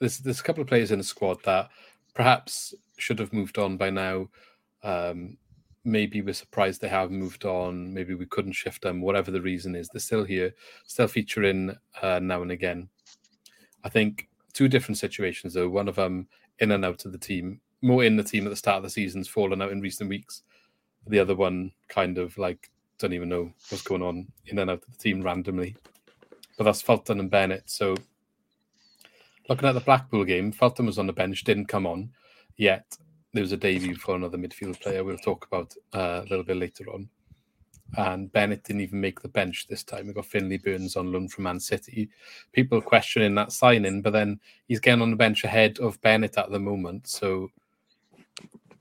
there's 0.00 0.18
there's 0.18 0.40
a 0.40 0.42
couple 0.42 0.62
of 0.62 0.68
players 0.68 0.90
in 0.90 0.98
the 0.98 1.04
squad 1.04 1.42
that 1.44 1.70
perhaps 2.14 2.74
should 2.98 3.18
have 3.18 3.32
moved 3.32 3.58
on 3.58 3.76
by 3.76 3.90
now. 3.90 4.28
Um, 4.82 5.36
maybe 5.84 6.20
we're 6.20 6.34
surprised 6.34 6.80
they 6.80 6.88
have 6.88 7.10
moved 7.10 7.44
on. 7.44 7.92
Maybe 7.92 8.14
we 8.14 8.26
couldn't 8.26 8.52
shift 8.52 8.82
them. 8.82 9.00
Whatever 9.00 9.30
the 9.30 9.40
reason 9.40 9.74
is, 9.74 9.88
they're 9.88 10.00
still 10.00 10.24
here, 10.24 10.54
still 10.86 11.08
featuring 11.08 11.74
uh, 12.02 12.18
now 12.20 12.42
and 12.42 12.50
again. 12.50 12.88
I 13.84 13.88
think 13.88 14.28
two 14.52 14.68
different 14.68 14.98
situations 14.98 15.54
though. 15.54 15.68
One 15.68 15.88
of 15.88 15.96
them 15.96 16.28
in 16.58 16.72
and 16.72 16.84
out 16.84 17.04
of 17.04 17.12
the 17.12 17.18
team, 17.18 17.60
more 17.82 18.04
in 18.04 18.16
the 18.16 18.24
team 18.24 18.46
at 18.46 18.50
the 18.50 18.56
start 18.56 18.78
of 18.78 18.82
the 18.82 18.90
season's 18.90 19.28
fallen 19.28 19.62
out 19.62 19.72
in 19.72 19.80
recent 19.80 20.08
weeks. 20.08 20.42
The 21.06 21.20
other 21.20 21.36
one 21.36 21.72
kind 21.88 22.18
of 22.18 22.36
like 22.36 22.70
don't 22.98 23.12
even 23.12 23.28
know 23.28 23.52
what's 23.68 23.82
going 23.82 24.02
on 24.02 24.26
in 24.46 24.58
and 24.58 24.70
out 24.70 24.82
of 24.82 24.92
the 24.92 24.98
team 24.98 25.22
randomly. 25.22 25.76
But 26.56 26.64
that's 26.64 26.82
Fulton 26.82 27.20
and 27.20 27.30
Bennett. 27.30 27.64
So 27.66 27.96
looking 29.48 29.68
at 29.68 29.72
the 29.72 29.80
Blackpool 29.80 30.24
game, 30.24 30.52
Fulton 30.52 30.86
was 30.86 30.98
on 30.98 31.06
the 31.06 31.12
bench, 31.12 31.44
didn't 31.44 31.66
come 31.66 31.86
on 31.86 32.10
yet. 32.56 32.96
There 33.32 33.42
was 33.42 33.52
a 33.52 33.56
debut 33.56 33.96
for 33.96 34.16
another 34.16 34.38
midfield 34.38 34.80
player 34.80 35.04
we'll 35.04 35.18
talk 35.18 35.46
about 35.46 35.74
uh, 35.94 36.22
a 36.24 36.28
little 36.28 36.44
bit 36.44 36.56
later 36.56 36.84
on. 36.92 37.08
And 37.96 38.32
Bennett 38.32 38.64
didn't 38.64 38.82
even 38.82 39.00
make 39.00 39.20
the 39.20 39.28
bench 39.28 39.66
this 39.68 39.84
time. 39.84 40.06
We 40.06 40.12
got 40.12 40.26
Finley 40.26 40.58
Burns 40.58 40.96
on 40.96 41.12
loan 41.12 41.28
from 41.28 41.44
Man 41.44 41.60
City. 41.60 42.08
People 42.52 42.80
questioning 42.80 43.34
that 43.36 43.52
signing, 43.52 44.02
but 44.02 44.12
then 44.12 44.40
he's 44.66 44.80
getting 44.80 45.02
on 45.02 45.10
the 45.10 45.16
bench 45.16 45.44
ahead 45.44 45.78
of 45.78 46.00
Bennett 46.00 46.36
at 46.36 46.50
the 46.50 46.58
moment. 46.58 47.06
So, 47.06 47.50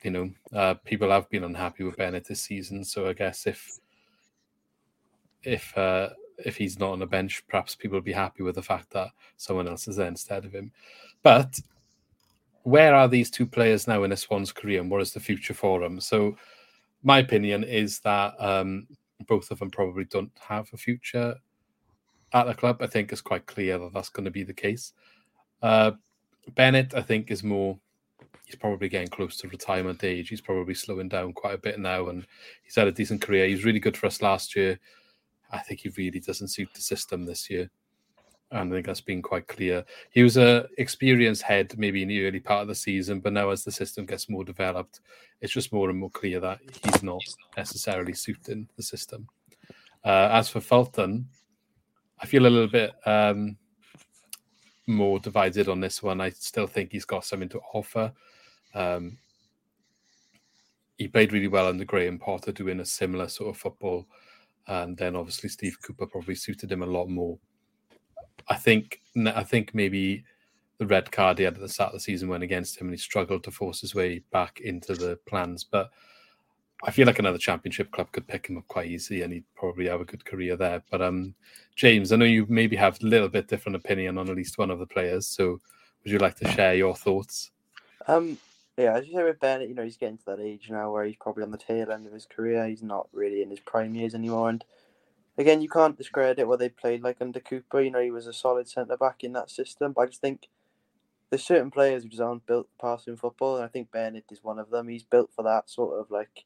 you 0.03 0.11
know, 0.11 0.31
uh, 0.53 0.75
people 0.85 1.11
have 1.11 1.29
been 1.29 1.43
unhappy 1.43 1.83
with 1.83 1.97
Bennett 1.97 2.27
this 2.27 2.41
season. 2.41 2.83
So 2.83 3.07
I 3.07 3.13
guess 3.13 3.45
if 3.45 3.77
if 5.45 5.77
uh, 5.77 6.09
if 6.37 6.57
he's 6.57 6.79
not 6.79 6.91
on 6.91 6.99
the 6.99 7.05
bench, 7.05 7.43
perhaps 7.47 7.75
people 7.75 7.97
will 7.97 8.03
be 8.03 8.11
happy 8.11 8.43
with 8.43 8.55
the 8.55 8.61
fact 8.61 8.89
that 8.91 9.09
someone 9.37 9.67
else 9.67 9.87
is 9.87 9.95
there 9.95 10.07
instead 10.07 10.45
of 10.45 10.53
him. 10.53 10.71
But 11.23 11.59
where 12.63 12.95
are 12.95 13.07
these 13.07 13.29
two 13.29 13.45
players 13.45 13.87
now 13.87 14.03
in 14.03 14.11
a 14.11 14.17
Swans 14.17 14.51
career, 14.51 14.81
and 14.81 14.89
what 14.89 15.01
is 15.01 15.13
the 15.13 15.19
future 15.19 15.53
for 15.53 15.79
them? 15.79 15.99
So, 15.99 16.35
my 17.03 17.19
opinion 17.19 17.63
is 17.63 17.99
that 17.99 18.33
um, 18.39 18.87
both 19.27 19.51
of 19.51 19.59
them 19.59 19.69
probably 19.69 20.05
don't 20.05 20.31
have 20.39 20.67
a 20.73 20.77
future 20.77 21.35
at 22.33 22.47
the 22.47 22.53
club. 22.53 22.77
I 22.81 22.87
think 22.87 23.11
it's 23.11 23.21
quite 23.21 23.45
clear 23.45 23.77
that 23.77 23.93
that's 23.93 24.09
going 24.09 24.25
to 24.25 24.31
be 24.31 24.43
the 24.43 24.53
case. 24.53 24.93
Uh, 25.61 25.91
Bennett, 26.55 26.93
I 26.93 27.01
think, 27.01 27.31
is 27.31 27.43
more. 27.43 27.79
He's 28.45 28.55
probably 28.55 28.89
getting 28.89 29.07
close 29.07 29.37
to 29.37 29.47
retirement 29.47 30.03
age. 30.03 30.29
He's 30.29 30.41
probably 30.41 30.75
slowing 30.75 31.09
down 31.09 31.33
quite 31.33 31.55
a 31.55 31.59
bit 31.59 31.79
now, 31.79 32.09
and 32.09 32.25
he's 32.63 32.75
had 32.75 32.87
a 32.87 32.91
decent 32.91 33.21
career. 33.21 33.47
He 33.47 33.55
was 33.55 33.65
really 33.65 33.79
good 33.79 33.97
for 33.97 34.05
us 34.05 34.21
last 34.21 34.55
year. 34.55 34.79
I 35.51 35.59
think 35.59 35.81
he 35.81 35.89
really 35.89 36.19
doesn't 36.19 36.49
suit 36.49 36.69
the 36.73 36.81
system 36.81 37.23
this 37.23 37.49
year. 37.49 37.69
And 38.51 38.71
I 38.71 38.75
think 38.75 38.85
that's 38.85 39.01
been 39.01 39.21
quite 39.21 39.47
clear. 39.47 39.83
He 40.11 40.21
was 40.21 40.37
a 40.37 40.67
experienced 40.77 41.41
head 41.41 41.73
maybe 41.77 42.03
in 42.03 42.09
the 42.09 42.25
early 42.25 42.39
part 42.39 42.61
of 42.61 42.67
the 42.67 42.75
season, 42.75 43.19
but 43.19 43.33
now 43.33 43.49
as 43.49 43.63
the 43.63 43.71
system 43.71 44.05
gets 44.05 44.29
more 44.29 44.43
developed, 44.43 45.01
it's 45.41 45.53
just 45.53 45.73
more 45.73 45.89
and 45.89 45.99
more 45.99 46.11
clear 46.11 46.39
that 46.39 46.59
he's 46.83 47.03
not 47.03 47.23
necessarily 47.57 48.13
suiting 48.13 48.67
the 48.77 48.83
system. 48.83 49.27
Uh, 50.03 50.29
as 50.31 50.47
for 50.47 50.61
Fulton, 50.61 51.27
I 52.19 52.27
feel 52.27 52.45
a 52.45 52.47
little 52.47 52.69
bit 52.69 52.93
um, 53.05 53.57
more 54.87 55.19
divided 55.19 55.67
on 55.67 55.79
this 55.79 56.03
one. 56.03 56.21
I 56.21 56.29
still 56.29 56.67
think 56.67 56.91
he's 56.91 57.05
got 57.05 57.25
something 57.25 57.49
to 57.49 57.61
offer. 57.73 58.13
Um, 58.73 59.17
he 60.97 61.07
played 61.07 61.33
really 61.33 61.47
well 61.47 61.67
under 61.67 61.83
Graham 61.83 62.19
Potter, 62.19 62.51
doing 62.51 62.79
a 62.79 62.85
similar 62.85 63.27
sort 63.27 63.49
of 63.49 63.57
football 63.57 64.05
and 64.67 64.97
then 64.97 65.15
obviously 65.15 65.49
Steve 65.49 65.77
Cooper 65.81 66.07
probably 66.07 66.35
suited 66.35 66.71
him 66.71 66.83
a 66.83 66.87
lot 66.87 67.07
more. 67.07 67.37
I 68.47 68.55
think 68.55 69.01
I 69.27 69.43
think 69.43 69.73
maybe 69.73 70.23
the 70.77 70.87
red 70.87 71.11
card 71.11 71.37
he 71.37 71.45
had 71.45 71.55
at 71.55 71.61
the 71.61 71.69
start 71.69 71.89
of 71.89 71.93
the 71.93 71.99
season 72.01 72.27
went 72.27 72.43
against 72.43 72.79
him, 72.79 72.87
and 72.87 72.93
he 72.93 72.97
struggled 72.97 73.43
to 73.45 73.51
force 73.51 73.81
his 73.81 73.95
way 73.95 74.21
back 74.31 74.59
into 74.61 74.93
the 74.93 75.17
plans. 75.25 75.63
But 75.63 75.89
I 76.83 76.91
feel 76.91 77.07
like 77.07 77.19
another 77.19 77.37
championship 77.37 77.91
club 77.91 78.11
could 78.11 78.27
pick 78.27 78.47
him 78.47 78.57
up 78.57 78.67
quite 78.67 78.87
easy, 78.87 79.21
and 79.21 79.31
he'd 79.31 79.45
probably 79.55 79.87
have 79.87 80.01
a 80.01 80.05
good 80.05 80.25
career 80.25 80.57
there. 80.57 80.83
But 80.91 81.01
um, 81.01 81.33
James, 81.75 82.11
I 82.11 82.17
know 82.17 82.25
you 82.25 82.45
maybe 82.49 82.75
have 82.75 83.01
a 83.01 83.05
little 83.05 83.29
bit 83.29 83.47
different 83.47 83.77
opinion 83.77 84.17
on 84.17 84.29
at 84.29 84.35
least 84.35 84.57
one 84.57 84.69
of 84.69 84.79
the 84.79 84.85
players. 84.85 85.27
So, 85.27 85.59
would 86.03 86.11
you 86.11 86.19
like 86.19 86.35
to 86.35 86.51
share 86.51 86.75
your 86.75 86.95
thoughts? 86.95 87.51
Um, 88.07 88.37
yeah, 88.77 88.97
as 88.97 89.07
you 89.07 89.13
say 89.13 89.23
with 89.23 89.39
Bennett, 89.39 89.69
you 89.69 89.75
know, 89.75 89.83
he's 89.83 89.97
getting 89.97 90.17
to 90.17 90.25
that 90.25 90.39
age 90.39 90.69
now 90.69 90.91
where 90.91 91.05
he's 91.05 91.15
probably 91.15 91.43
on 91.43 91.51
the 91.51 91.57
tail 91.57 91.91
end 91.91 92.05
of 92.05 92.13
his 92.13 92.25
career. 92.25 92.67
He's 92.67 92.83
not 92.83 93.07
really 93.13 93.41
in 93.41 93.49
his 93.49 93.61
prime 93.61 93.95
years 93.95 94.13
anymore. 94.13 94.49
And 94.49 94.65
again, 95.37 95.61
you 95.61 95.69
can't 95.69 95.97
discredit 95.97 96.47
what 96.47 96.59
they 96.59 96.67
played 96.67 97.01
like 97.01 97.17
under 97.21 97.39
Cooper. 97.39 97.81
You 97.81 97.91
know, 97.91 98.01
he 98.01 98.11
was 98.11 98.27
a 98.27 98.33
solid 98.33 98.67
centre 98.67 98.97
back 98.97 99.23
in 99.23 99.31
that 99.33 99.49
system. 99.49 99.93
But 99.93 100.01
I 100.01 100.05
just 100.07 100.21
think 100.21 100.49
there's 101.29 101.43
certain 101.43 101.71
players 101.71 102.03
who 102.03 102.09
just 102.09 102.21
aren't 102.21 102.45
built 102.45 102.67
passing 102.79 103.15
football. 103.15 103.55
And 103.55 103.63
I 103.63 103.69
think 103.69 103.91
Bennett 103.91 104.25
is 104.29 104.43
one 104.43 104.59
of 104.59 104.69
them. 104.69 104.89
He's 104.89 105.03
built 105.03 105.31
for 105.33 105.43
that 105.43 105.69
sort 105.69 105.97
of 105.97 106.11
like, 106.11 106.43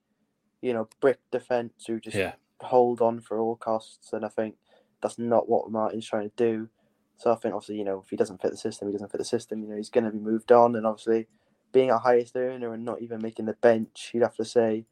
you 0.62 0.72
know, 0.72 0.88
brick 1.02 1.20
defence 1.32 1.86
who 1.88 2.00
just 2.00 2.16
yeah. 2.16 2.34
hold 2.62 3.02
on 3.02 3.22
for 3.22 3.40
all 3.40 3.56
costs. 3.56 4.14
And 4.14 4.24
I 4.24 4.30
think 4.30 4.56
that's 5.02 5.18
not 5.18 5.50
what 5.50 5.72
Martin's 5.72 6.08
trying 6.08 6.30
to 6.30 6.36
do. 6.36 6.70
So 7.18 7.32
I 7.32 7.36
think 7.36 7.56
obviously, 7.56 7.78
you 7.78 7.84
know, 7.86 8.02
if 8.04 8.12
he 8.12 8.16
doesn't 8.16 8.40
fit 8.40 8.52
the 8.52 8.58
system, 8.58 8.88
he 8.88 8.92
doesn't 8.92 9.12
fit 9.12 9.18
the 9.18 9.26
system. 9.26 9.64
You 9.64 9.70
know, 9.70 9.78
he's 9.78 9.90
going 9.90 10.06
to 10.06 10.12
be 10.12 10.20
moved 10.20 10.52
on. 10.52 10.76
And 10.76 10.86
obviously, 10.86 11.28
being 11.72 11.92
a 11.92 12.00
highest 12.00 12.36
earner 12.36 12.74
and 12.74 12.86
not 12.86 13.02
even 13.02 13.22
making 13.22 13.46
the 13.46 13.54
bench, 13.54 14.12
you'd 14.14 14.24
have 14.24 14.36
to 14.36 14.46
say 14.46 14.86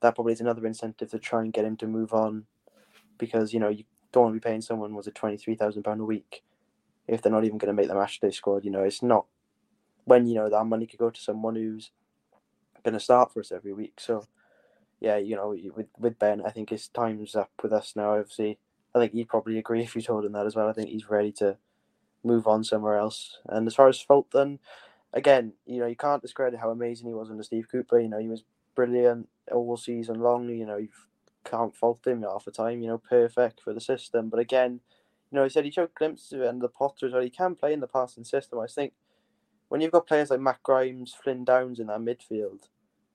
that 0.00 0.14
probably 0.14 0.32
is 0.32 0.40
another 0.40 0.66
incentive 0.66 1.10
to 1.10 1.18
try 1.18 1.42
and 1.42 1.52
get 1.52 1.64
him 1.64 1.76
to 1.78 1.86
move 1.86 2.12
on, 2.12 2.46
because 3.18 3.52
you 3.52 3.60
know 3.60 3.68
you 3.68 3.84
don't 4.12 4.24
want 4.24 4.34
to 4.34 4.40
be 4.40 4.48
paying 4.48 4.60
someone 4.60 4.94
was 4.94 5.06
it 5.06 5.14
twenty 5.14 5.36
three 5.36 5.54
thousand 5.54 5.82
pound 5.82 6.00
a 6.00 6.04
week 6.04 6.42
if 7.08 7.22
they're 7.22 7.32
not 7.32 7.44
even 7.44 7.58
going 7.58 7.74
to 7.74 7.80
make 7.80 7.88
the 7.88 7.94
match 7.94 8.20
day 8.20 8.30
squad. 8.30 8.64
You 8.64 8.70
know, 8.70 8.82
it's 8.82 9.02
not 9.02 9.26
when 10.04 10.26
you 10.26 10.34
know 10.34 10.48
that 10.50 10.64
money 10.64 10.86
could 10.86 10.98
go 10.98 11.10
to 11.10 11.20
someone 11.20 11.54
who's 11.54 11.90
going 12.84 12.94
to 12.94 13.00
start 13.00 13.32
for 13.32 13.40
us 13.40 13.52
every 13.52 13.72
week. 13.72 13.94
So 13.98 14.26
yeah, 15.00 15.16
you 15.16 15.36
know, 15.36 15.56
with 15.74 15.86
with 15.98 16.18
Ben, 16.18 16.42
I 16.44 16.50
think 16.50 16.70
his 16.70 16.88
time's 16.88 17.34
up 17.34 17.50
with 17.62 17.72
us 17.72 17.94
now. 17.96 18.14
Obviously, 18.16 18.58
I 18.94 18.98
think 18.98 19.12
he'd 19.12 19.28
probably 19.28 19.58
agree 19.58 19.82
if 19.82 19.96
you 19.96 20.02
told 20.02 20.24
him 20.24 20.32
that 20.32 20.46
as 20.46 20.54
well. 20.54 20.68
I 20.68 20.72
think 20.72 20.90
he's 20.90 21.10
ready 21.10 21.32
to 21.32 21.56
move 22.24 22.46
on 22.46 22.62
somewhere 22.62 22.96
else. 22.96 23.38
And 23.46 23.66
as 23.66 23.74
far 23.74 23.88
as 23.88 24.00
Fulton, 24.00 24.60
again, 25.12 25.52
you 25.66 25.80
know, 25.80 25.86
you 25.86 25.96
can't 25.96 26.22
discredit 26.22 26.60
how 26.60 26.70
amazing 26.70 27.06
he 27.06 27.14
was 27.14 27.30
under 27.30 27.42
Steve 27.42 27.68
Cooper. 27.70 28.00
You 28.00 28.08
know, 28.08 28.18
he 28.18 28.28
was 28.28 28.44
brilliant 28.74 29.28
all 29.50 29.76
season 29.76 30.20
long. 30.20 30.48
You 30.48 30.66
know, 30.66 30.76
you 30.76 30.88
can't 31.44 31.74
fault 31.74 32.06
him 32.06 32.22
half 32.22 32.44
the 32.44 32.50
time. 32.50 32.80
You 32.80 32.88
know, 32.88 32.98
perfect 32.98 33.60
for 33.60 33.72
the 33.72 33.80
system. 33.80 34.28
But 34.28 34.40
again, 34.40 34.80
you 35.30 35.36
know, 35.36 35.44
he 35.44 35.50
said 35.50 35.64
he 35.64 35.70
showed 35.70 35.94
glimpses 35.94 36.32
of 36.32 36.40
it 36.40 36.48
under 36.48 36.68
Potter 36.68 37.06
as 37.06 37.12
well. 37.12 37.22
He 37.22 37.30
can 37.30 37.54
play 37.54 37.72
in 37.72 37.80
the 37.80 37.86
passing 37.86 38.24
system. 38.24 38.58
I 38.58 38.66
think 38.66 38.92
when 39.68 39.80
you've 39.80 39.92
got 39.92 40.06
players 40.06 40.30
like 40.30 40.40
Matt 40.40 40.62
Grimes, 40.62 41.14
Flynn 41.14 41.44
Downes 41.44 41.80
in 41.80 41.86
that 41.86 42.00
midfield, 42.00 42.68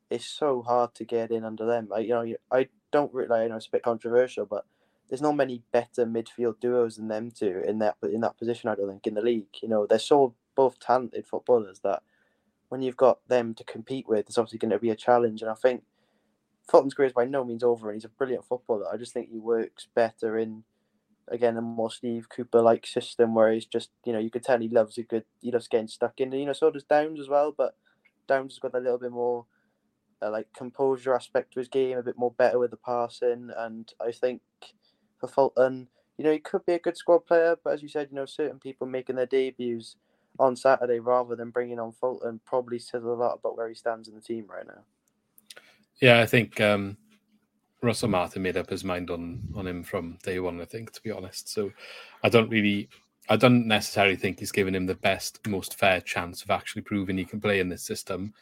it's 0.10 0.26
so 0.26 0.64
hard 0.64 0.96
to 0.96 1.06
get 1.06 1.32
in 1.32 1.44
under 1.44 1.66
them. 1.66 1.90
I, 1.94 2.00
you 2.00 2.10
know, 2.10 2.34
I 2.52 2.70
don't 2.92 3.14
really. 3.14 3.42
I 3.42 3.48
know 3.48 3.58
it's 3.58 3.68
a 3.68 3.72
bit 3.72 3.84
controversial, 3.84 4.46
but 4.46 4.66
there's 5.10 5.22
not 5.22 5.36
many 5.36 5.64
better 5.72 6.06
midfield 6.06 6.60
duos 6.60 6.98
than 6.98 7.08
them 7.08 7.32
two 7.32 7.62
in 7.66 7.80
that 7.80 7.98
in 8.04 8.22
that 8.22 8.38
position. 8.38 8.70
I 8.70 8.76
don't 8.76 8.90
think 8.90 9.08
in 9.08 9.14
the 9.14 9.22
league. 9.22 9.48
You 9.62 9.70
know, 9.70 9.86
they're 9.86 10.00
so 10.00 10.34
both 10.58 10.80
talented 10.80 11.26
footballers 11.26 11.80
that 11.84 12.02
when 12.70 12.82
you've 12.82 12.98
got 12.98 13.26
them 13.30 13.54
to 13.54 13.64
compete 13.64 14.10
with, 14.10 14.28
it's 14.28 14.38
obviously 14.38 14.60
going 14.60 14.72
to 14.72 14.80
be 14.80 14.90
a 14.90 14.96
challenge. 14.96 15.42
And 15.42 15.50
I 15.50 15.54
think 15.54 15.84
Fulton's 16.70 16.94
career 16.94 17.08
is 17.08 17.14
by 17.14 17.24
no 17.24 17.46
means 17.46 17.64
over, 17.64 17.90
and 17.90 17.96
he's 17.96 18.04
a 18.04 18.10
brilliant 18.10 18.44
footballer. 18.44 18.92
I 18.92 18.98
just 18.98 19.14
think 19.14 19.30
he 19.30 19.40
works 19.40 19.88
better 19.96 20.38
in 20.38 20.64
again 21.30 21.58
a 21.58 21.62
more 21.62 21.92
Steve 21.92 22.28
Cooper 22.30 22.62
like 22.62 22.88
system 22.88 23.36
where 23.36 23.52
he's 23.52 23.66
just 23.66 23.90
you 24.06 24.14
know 24.14 24.20
you 24.20 24.32
could 24.32 24.44
tell 24.44 24.60
he 24.60 24.70
loves 24.70 24.98
a 24.98 25.04
good 25.04 25.26
he 25.42 25.52
loves 25.52 25.68
getting 25.68 25.88
stuck 25.88 26.20
in. 26.20 26.32
You 26.32 26.48
know, 26.48 26.54
so 26.54 26.72
does 26.72 26.84
Downes 26.84 27.20
as 27.20 27.30
well, 27.30 27.54
but 27.56 27.76
Downes 28.28 28.54
has 28.54 28.60
got 28.60 28.78
a 28.78 28.84
little 28.84 29.00
bit 29.00 29.12
more. 29.12 29.46
Uh, 30.20 30.32
like 30.32 30.48
composure 30.52 31.14
aspect 31.14 31.54
to 31.54 31.60
his 31.60 31.68
game, 31.68 31.96
a 31.96 32.02
bit 32.02 32.18
more 32.18 32.32
better 32.32 32.58
with 32.58 32.72
the 32.72 32.78
passing, 32.78 33.52
and 33.56 33.94
I 34.02 34.12
think 34.12 34.42
for 35.20 35.28
Fulton, 35.28 35.90
you 36.18 36.24
know, 36.26 36.32
he 36.32 36.40
could 36.40 36.66
be 36.66 36.74
a 36.74 36.80
good 36.80 36.98
squad 36.98 37.28
player, 37.28 37.56
but 37.64 37.74
as 37.74 37.84
you 37.84 37.88
said, 37.88 38.08
you 38.10 38.16
know, 38.16 38.26
certain 38.26 38.58
people 38.58 38.88
making 38.88 39.16
their 39.16 39.28
debuts 39.28 39.96
on 40.40 40.56
Saturday 40.56 41.00
rather 41.00 41.36
than 41.36 41.50
bringing 41.50 41.80
on 41.80 41.92
Fulton 41.92 42.40
probably 42.46 42.80
says 42.80 43.04
a 43.04 43.08
lot 43.08 43.40
about 43.40 43.58
where 43.58 43.70
he 43.70 43.76
stands 43.76 44.08
in 44.08 44.16
the 44.16 44.22
team 44.22 44.46
right 44.48 44.66
now. 44.66 44.82
Yeah, 46.02 46.20
I 46.20 46.26
think 46.26 46.62
um, 46.62 46.98
Russell 47.82 48.10
Martin 48.10 48.44
made 48.44 48.58
up 48.58 48.70
his 48.70 48.84
mind 48.84 49.10
on 49.10 49.42
on 49.56 49.68
him 49.68 49.84
from 49.84 50.18
day 50.24 50.40
one. 50.40 50.62
I 50.62 50.66
think, 50.66 50.92
to 50.94 51.02
be 51.02 51.12
honest. 51.12 51.50
So 51.50 51.72
I 52.24 52.30
don't 52.30 52.50
really, 52.50 52.90
I 53.30 53.36
don't 53.36 53.68
necessarily 53.68 54.16
think 54.16 54.40
he's 54.40 54.52
given 54.52 54.76
him 54.76 54.86
the 54.86 54.96
best, 54.96 55.46
most 55.48 55.78
fair 55.78 56.02
chance 56.02 56.44
of 56.44 56.52
actually 56.52 56.84
proving 56.84 57.18
he 57.18 57.26
can 57.26 57.42
play 57.42 57.60
in 57.60 57.70
this 57.70 57.84
system. 57.84 58.34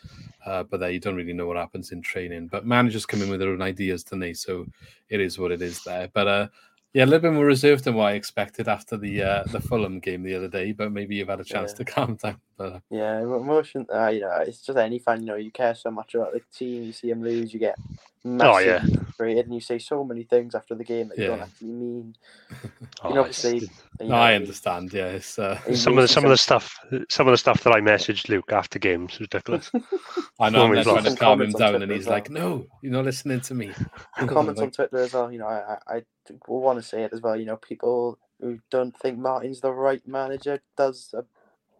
Uh, 0.45 0.63
but 0.63 0.79
there, 0.79 0.91
you 0.91 0.99
don't 0.99 1.15
really 1.15 1.33
know 1.33 1.47
what 1.47 1.57
happens 1.57 1.91
in 1.91 2.01
training. 2.01 2.47
But 2.47 2.65
managers 2.65 3.05
come 3.05 3.21
in 3.21 3.29
with 3.29 3.39
their 3.39 3.49
own 3.49 3.61
ideas, 3.61 4.03
don't 4.03 4.19
they? 4.19 4.33
So 4.33 4.65
it 5.09 5.21
is 5.21 5.39
what 5.39 5.51
it 5.51 5.61
is 5.61 5.83
there. 5.83 6.09
But 6.13 6.27
uh, 6.27 6.47
yeah, 6.95 7.03
a 7.03 7.05
little 7.05 7.19
bit 7.19 7.33
more 7.33 7.45
reserved 7.45 7.83
than 7.83 7.95
what 7.95 8.05
I 8.05 8.13
expected 8.13 8.69
after 8.69 8.95
the 8.95 9.21
uh, 9.21 9.43
the 9.51 9.59
Fulham 9.59 9.99
game 9.99 10.23
the 10.23 10.33
other 10.33 10.47
day, 10.47 10.71
but 10.71 10.93
maybe 10.93 11.17
you've 11.17 11.27
had 11.27 11.41
a 11.41 11.43
chance 11.43 11.73
yeah. 11.73 11.83
to 11.83 11.85
calm 11.91 12.15
down. 12.15 12.39
But 12.57 12.81
yeah, 12.89 13.19
emotion. 13.19 13.85
Uh, 13.93 14.07
you 14.07 14.21
know, 14.21 14.37
it's 14.45 14.61
just 14.61 14.77
any 14.77 14.99
fan. 14.99 15.21
You 15.21 15.27
know, 15.27 15.35
you 15.35 15.51
care 15.51 15.75
so 15.75 15.91
much 15.91 16.15
about 16.15 16.33
the 16.33 16.41
team. 16.53 16.83
You 16.83 16.93
see 16.93 17.09
them 17.09 17.23
lose, 17.23 17.53
you 17.53 17.59
get 17.59 17.77
oh 18.25 18.57
yeah 18.59 18.83
frustrated, 19.15 19.45
and 19.45 19.55
you 19.55 19.61
say 19.61 19.79
so 19.79 20.03
many 20.03 20.23
things 20.23 20.55
after 20.55 20.75
the 20.75 20.83
game 20.83 21.09
that 21.09 21.17
you 21.17 21.23
yeah. 21.25 21.29
don't 21.29 21.41
actually 21.41 21.67
mean. 21.67 22.15
oh, 23.03 23.09
you 23.09 23.15
know, 23.15 23.21
obviously, 23.21 23.69
you 23.99 24.07
know, 24.07 24.15
I 24.15 24.35
understand. 24.35 24.93
Yeah, 24.93 25.07
it's, 25.07 25.39
uh, 25.39 25.59
some 25.73 25.97
of 25.97 26.03
the 26.03 26.07
some 26.07 26.23
of 26.23 26.29
the 26.29 26.37
stuff, 26.37 26.77
some 27.09 27.27
of 27.27 27.31
the 27.31 27.37
stuff 27.37 27.63
that 27.63 27.73
I 27.73 27.81
messaged 27.81 28.29
Luke 28.29 28.51
after 28.51 28.79
games 28.79 29.19
ridiculous. 29.19 29.71
I 30.39 30.49
know 30.49 30.63
I'm 30.65 30.73
Normally 30.73 30.83
trying 30.83 31.03
to 31.03 31.15
calm 31.15 31.41
him 31.41 31.51
down, 31.51 31.81
and 31.81 31.91
he's 31.91 32.05
well. 32.05 32.15
like, 32.15 32.29
"No, 32.29 32.67
you're 32.81 32.91
not 32.91 33.05
listening 33.05 33.41
to 33.41 33.53
me." 33.53 33.71
comments 34.27 34.61
on 34.61 34.71
Twitter 34.71 34.97
as 34.97 35.13
well. 35.13 35.31
You 35.31 35.39
know, 35.39 35.47
I, 35.47 35.77
I, 35.87 35.95
I 35.97 36.03
want 36.47 36.79
to 36.79 36.83
say 36.83 37.03
it 37.03 37.13
as 37.13 37.21
well. 37.21 37.37
You 37.37 37.45
know, 37.45 37.57
people 37.57 38.19
who 38.41 38.59
don't 38.69 38.97
think 38.97 39.17
Martin's 39.17 39.61
the 39.61 39.71
right 39.71 40.05
manager 40.07 40.59
does 40.75 41.13
a 41.13 41.23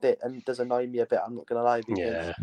bit 0.01 0.19
and 0.21 0.43
does 0.45 0.59
annoy 0.59 0.87
me 0.87 0.99
a 0.99 1.05
bit. 1.05 1.19
I'm 1.25 1.35
not 1.35 1.47
gonna 1.47 1.63
lie 1.63 1.81
because 1.81 2.01
Yeah, 2.07 2.33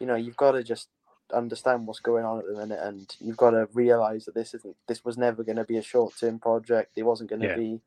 you 0.00 0.06
know 0.06 0.16
you've 0.16 0.36
got 0.36 0.52
to 0.52 0.62
just 0.62 0.88
understand 1.32 1.86
what's 1.86 2.00
going 2.00 2.24
on 2.24 2.38
at 2.38 2.46
the 2.46 2.54
minute, 2.54 2.78
and 2.82 3.14
you've 3.20 3.36
got 3.36 3.50
to 3.50 3.68
realize 3.72 4.24
that 4.26 4.34
this 4.34 4.54
isn't 4.54 4.76
this 4.86 5.04
was 5.04 5.18
never 5.18 5.42
going 5.42 5.56
to 5.56 5.64
be 5.64 5.76
a 5.76 5.82
short 5.82 6.14
term 6.18 6.38
project. 6.38 6.92
It 6.96 7.02
wasn't 7.04 7.30
going 7.30 7.42
to 7.42 7.48
Yeah. 7.48 7.56
be, 7.56 7.80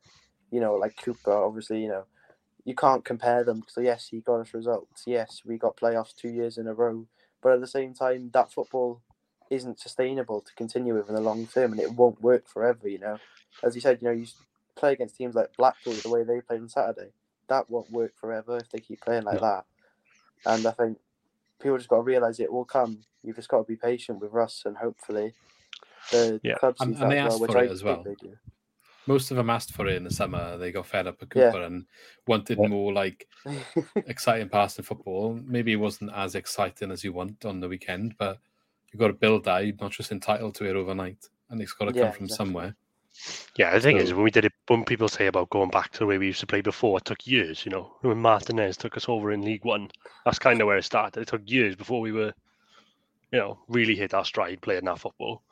you 0.51 0.59
know, 0.59 0.75
like 0.75 0.97
Cooper. 0.97 1.31
Obviously, 1.31 1.81
you 1.81 1.89
know, 1.89 2.05
you 2.65 2.75
can't 2.75 3.05
compare 3.05 3.43
them. 3.43 3.63
So 3.67 3.81
yes, 3.81 4.09
he 4.09 4.19
got 4.21 4.41
us 4.41 4.53
results. 4.53 5.03
Yes, 5.05 5.41
we 5.45 5.57
got 5.57 5.77
playoffs 5.77 6.15
two 6.15 6.29
years 6.29 6.57
in 6.57 6.67
a 6.67 6.73
row. 6.73 7.07
But 7.41 7.53
at 7.53 7.61
the 7.61 7.67
same 7.67 7.93
time, 7.93 8.31
that 8.33 8.51
football 8.51 9.01
isn't 9.49 9.79
sustainable 9.79 10.41
to 10.41 10.53
continue 10.55 10.93
with 10.93 11.09
in 11.09 11.15
the 11.15 11.21
long 11.21 11.47
term, 11.47 11.71
and 11.71 11.81
it 11.81 11.93
won't 11.93 12.21
work 12.21 12.47
forever. 12.47 12.87
You 12.87 12.99
know, 12.99 13.17
as 13.63 13.75
you 13.75 13.81
said, 13.81 13.99
you 14.01 14.07
know, 14.07 14.13
you 14.13 14.27
play 14.75 14.93
against 14.93 15.15
teams 15.15 15.35
like 15.35 15.55
Blackpool 15.57 15.93
the 15.93 16.09
way 16.09 16.23
they 16.23 16.41
played 16.41 16.61
on 16.61 16.69
Saturday. 16.69 17.11
That 17.49 17.69
won't 17.69 17.91
work 17.91 18.13
forever 18.15 18.57
if 18.57 18.69
they 18.69 18.79
keep 18.79 19.01
playing 19.01 19.23
like 19.23 19.41
that. 19.41 19.65
And 20.45 20.65
I 20.65 20.71
think 20.71 20.97
people 21.61 21.77
just 21.77 21.89
got 21.89 21.97
to 21.97 22.01
realize 22.03 22.39
it 22.39 22.51
will 22.51 22.63
come. 22.65 23.01
You've 23.23 23.35
just 23.35 23.49
got 23.49 23.57
to 23.57 23.63
be 23.65 23.75
patient 23.75 24.19
with 24.21 24.31
Russ, 24.31 24.63
and 24.65 24.77
hopefully 24.77 25.33
the 26.11 26.39
Yeah. 26.43 26.55
club 26.55 26.75
And- 26.79 26.93
sees 26.95 27.01
and 27.01 27.11
they 27.11 27.17
well, 27.17 27.27
asked 27.27 27.45
for 27.45 27.57
I 27.57 27.63
it 27.65 27.71
as 27.71 27.83
well. 27.83 28.05
most 29.07 29.31
of 29.31 29.37
them 29.37 29.49
asked 29.49 29.73
for 29.73 29.87
it 29.87 29.95
in 29.95 30.03
the 30.03 30.11
summer. 30.11 30.55
They 30.57 30.71
got 30.71 30.85
fed 30.85 31.07
up 31.07 31.19
with 31.19 31.29
Yeah. 31.35 31.51
Cooper 31.51 31.63
and 31.63 31.85
wanted 32.27 32.57
more 32.59 32.93
like 32.93 33.27
exciting 33.95 34.49
passing 34.49 34.85
football. 34.85 35.33
Maybe 35.43 35.73
it 35.73 35.77
wasn't 35.77 36.13
as 36.13 36.35
exciting 36.35 36.91
as 36.91 37.03
you 37.03 37.11
want 37.11 37.43
on 37.45 37.59
the 37.59 37.67
weekend, 37.67 38.15
but 38.17 38.39
you've 38.91 38.99
got 38.99 39.07
to 39.07 39.13
build 39.13 39.43
that. 39.45 39.65
You're 39.65 39.75
not 39.81 39.91
just 39.91 40.11
entitled 40.11 40.55
to 40.55 40.65
it 40.69 40.75
overnight, 40.75 41.27
and 41.49 41.61
it's 41.61 41.73
got 41.73 41.85
to 41.85 41.93
come 41.93 42.11
from 42.13 42.25
exactly. 42.25 42.35
somewhere. 42.35 42.75
Yeah. 43.57 43.73
The 43.73 43.79
thing 43.81 43.97
is, 43.97 44.13
when 44.13 44.23
we 44.23 44.31
did 44.31 44.45
it, 44.45 44.53
when 44.67 44.85
people 44.85 45.07
say 45.07 45.27
about 45.27 45.49
going 45.49 45.69
back 45.69 45.91
to 45.91 45.99
the 45.99 46.05
way 46.05 46.17
we 46.17 46.27
used 46.27 46.39
to 46.41 46.47
play 46.47 46.61
before, 46.61 46.97
it 46.97 47.05
took 47.05 47.25
years. 47.27 47.65
You 47.65 47.71
know, 47.71 47.91
when 48.01 48.17
Martinez 48.17 48.77
took 48.77 48.97
us 48.97 49.09
over 49.09 49.31
in 49.31 49.41
League 49.41 49.65
One, 49.65 49.89
that's 50.25 50.39
kind 50.39 50.61
of 50.61 50.67
where 50.67 50.77
it 50.77 50.83
started. 50.83 51.21
It 51.21 51.27
took 51.27 51.49
years 51.49 51.75
before 51.75 52.01
we 52.01 52.11
were, 52.11 52.33
you 53.31 53.39
know, 53.39 53.59
really 53.67 53.95
hit 53.95 54.13
our 54.13 54.25
stride 54.25 54.61
playing 54.61 54.85
that 54.85 54.99
football. 54.99 55.43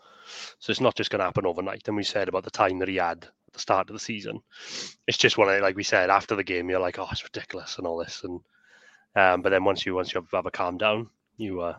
So 0.59 0.71
it's 0.71 0.81
not 0.81 0.95
just 0.95 1.09
going 1.09 1.19
to 1.19 1.25
happen 1.25 1.45
overnight. 1.45 1.87
And 1.87 1.95
we 1.95 2.03
said 2.03 2.27
about 2.27 2.43
the 2.43 2.51
time 2.51 2.79
that 2.79 2.89
he 2.89 2.97
had 2.97 3.23
at 3.23 3.53
the 3.53 3.59
start 3.59 3.89
of 3.89 3.93
the 3.93 3.99
season. 3.99 4.41
It's 5.07 5.17
just 5.17 5.37
when, 5.37 5.47
I, 5.49 5.59
like 5.59 5.75
we 5.75 5.83
said, 5.83 6.09
after 6.09 6.35
the 6.35 6.43
game, 6.43 6.69
you're 6.69 6.81
like, 6.81 6.99
oh, 6.99 7.07
it's 7.11 7.23
ridiculous 7.23 7.77
and 7.77 7.87
all 7.87 7.97
this. 7.97 8.23
And 8.23 8.41
um, 9.15 9.41
but 9.41 9.49
then 9.49 9.63
once 9.63 9.85
you 9.85 9.95
once 9.95 10.13
you 10.13 10.25
have 10.33 10.45
a 10.45 10.51
calm 10.51 10.77
down, 10.77 11.09
you 11.37 11.61
uh, 11.61 11.77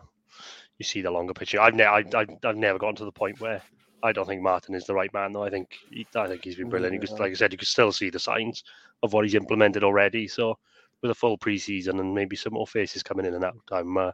you 0.77 0.83
see 0.83 1.01
the 1.01 1.11
longer 1.11 1.33
picture. 1.33 1.61
I've, 1.61 1.75
ne- 1.75 1.83
I, 1.85 1.99
I, 2.13 2.25
I've 2.43 2.57
never 2.57 2.79
gotten 2.79 2.95
to 2.97 3.05
the 3.05 3.11
point 3.11 3.39
where 3.39 3.61
I 4.03 4.11
don't 4.11 4.27
think 4.27 4.41
Martin 4.41 4.75
is 4.75 4.85
the 4.85 4.93
right 4.93 5.13
man, 5.13 5.33
though. 5.33 5.43
I 5.43 5.49
think 5.49 5.75
he, 5.91 6.07
I 6.15 6.27
think 6.27 6.43
he's 6.43 6.55
been 6.55 6.69
brilliant. 6.69 6.93
You 6.93 6.99
could, 7.01 7.19
like 7.19 7.31
I 7.31 7.35
said, 7.35 7.51
you 7.51 7.57
could 7.57 7.67
still 7.67 7.91
see 7.91 8.09
the 8.09 8.19
signs 8.19 8.63
of 9.03 9.13
what 9.13 9.25
he's 9.25 9.35
implemented 9.35 9.83
already. 9.83 10.27
So 10.27 10.57
with 11.01 11.11
a 11.11 11.15
full 11.15 11.37
preseason 11.37 11.99
and 11.99 12.13
maybe 12.13 12.35
some 12.35 12.53
more 12.53 12.67
faces 12.67 13.03
coming 13.03 13.25
in 13.25 13.33
and 13.33 13.43
out, 13.43 13.57
I'm 13.71 13.97
uh, 13.97 14.11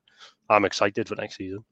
I'm 0.50 0.66
excited 0.66 1.08
for 1.08 1.16
next 1.16 1.38
season. 1.38 1.64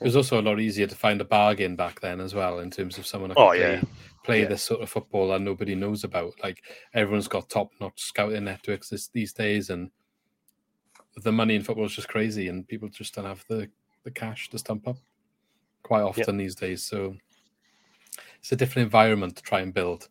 It 0.00 0.04
was 0.04 0.16
also 0.16 0.40
a 0.40 0.42
lot 0.42 0.58
easier 0.58 0.86
to 0.86 0.94
find 0.96 1.20
a 1.20 1.24
bargain 1.24 1.76
back 1.76 2.00
then 2.00 2.20
as 2.20 2.34
well, 2.34 2.60
in 2.60 2.70
terms 2.70 2.98
of 2.98 3.06
someone 3.06 3.30
who 3.30 3.36
Oh, 3.38 3.50
play, 3.50 3.74
yeah. 3.74 3.82
play 4.24 4.42
Yeah. 4.42 4.48
this 4.48 4.62
sort 4.62 4.80
of 4.80 4.90
football 4.90 5.28
that 5.28 5.42
nobody 5.42 5.74
knows 5.74 6.02
about. 6.04 6.32
Like 6.42 6.64
everyone's 6.94 7.28
got 7.28 7.50
top-notch 7.50 8.00
scouting 8.00 8.44
networks 8.44 8.88
this, 8.88 9.08
these 9.08 9.32
days, 9.32 9.70
and 9.70 9.90
the 11.22 11.30
money 11.30 11.54
in 11.54 11.62
football 11.62 11.84
is 11.84 11.94
just 11.94 12.08
crazy, 12.08 12.48
and 12.48 12.66
people 12.66 12.88
just 12.88 13.14
don't 13.14 13.26
have 13.26 13.44
the 13.48 13.68
the 14.04 14.10
cash 14.10 14.50
to 14.50 14.58
stump 14.58 14.88
up 14.88 14.96
quite 15.82 16.02
often 16.02 16.36
these 16.36 16.54
days. 16.54 16.82
So 16.82 17.16
it's 18.44 18.52
a 18.52 18.56
different 18.56 18.84
environment 18.84 19.36
to 19.36 19.42
try 19.42 19.60
and 19.60 19.72
build 19.72 20.08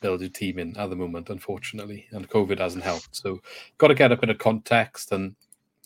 build 0.00 0.20
your 0.20 0.28
team 0.28 0.58
in 0.58 0.76
at 0.76 0.90
the 0.90 0.96
moment, 0.96 1.30
unfortunately, 1.30 2.08
and 2.10 2.28
COVID 2.28 2.58
hasn't 2.58 2.82
helped. 2.82 3.14
So 3.14 3.40
got 3.78 3.88
to 3.88 3.94
get 3.94 4.10
a 4.10 4.16
bit 4.16 4.28
of 4.28 4.38
context 4.38 5.12
and 5.12 5.36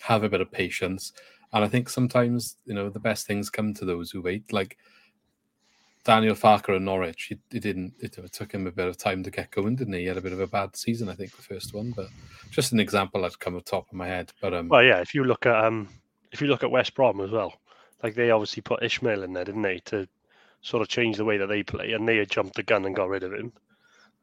have 0.01 0.25
a 0.25 0.29
bit 0.31 0.41
of 0.41 0.51
patience. 0.51 1.13
And 1.53 1.63
I 1.63 1.69
think 1.69 1.91
sometimes, 1.91 2.57
you 2.65 2.73
know, 2.73 2.89
the 2.89 2.99
best 2.99 3.27
things 3.27 3.51
come 3.51 3.75
to 3.75 3.85
those 3.85 4.11
who 4.11 4.23
wait. 4.23 4.51
Like 4.51 4.79
Daniel 6.03 6.35
Farke 6.35 6.75
in 6.75 6.87
Norwich, 6.87 7.25
he, 7.25 7.39
he 7.51 7.61
didn't. 7.61 7.93
It, 8.01 8.17
took 8.33 8.51
him 8.51 8.67
a 8.67 8.73
bit 8.73 8.89
of 8.89 8.97
time 8.97 9.23
to 9.23 9.31
get 9.31 9.51
going, 9.51 9.77
didn't 9.77 9.93
he? 9.93 10.01
He 10.01 10.07
had 10.07 10.17
a 10.17 10.23
bit 10.23 10.33
of 10.33 10.41
a 10.41 10.47
bad 10.47 10.75
season, 10.77 11.11
I 11.11 11.15
think, 11.15 11.37
the 11.37 11.43
first 11.43 11.75
one. 11.75 11.93
But 11.95 12.09
just 12.51 12.73
an 12.73 12.81
example 12.81 13.21
that's 13.21 13.37
come 13.37 13.53
the 13.53 13.61
top 13.61 13.89
of 13.89 13.95
my 13.95 14.09
head. 14.09 14.33
But 14.41 14.55
um, 14.55 14.69
Well, 14.71 14.83
yeah, 14.83 15.03
if 15.03 15.15
you 15.15 15.25
look 15.25 15.45
at 15.45 15.67
um, 15.67 15.87
if 16.33 16.41
you 16.41 16.47
look 16.47 16.63
at 16.63 16.71
West 16.71 16.95
Brom 16.95 17.21
as 17.21 17.31
well, 17.31 17.61
like 18.03 18.15
they 18.15 18.31
obviously 18.31 18.63
put 18.63 18.81
Ismaël 18.81 19.23
in 19.23 19.35
there, 19.35 19.45
didn't 19.45 19.61
they, 19.61 19.81
to 19.81 20.09
sort 20.63 20.83
of 20.83 20.89
change 20.89 21.17
the 21.17 21.25
way 21.25 21.39
that 21.39 21.49
they 21.49 21.63
play, 21.63 21.93
and 21.93 22.09
they 22.09 22.19
had 22.19 22.31
jumped 22.31 22.57
the 22.57 22.63
gun 22.63 22.85
and 22.85 22.95
got 22.95 23.09
rid 23.09 23.23
of 23.23 23.33
him. 23.33 23.53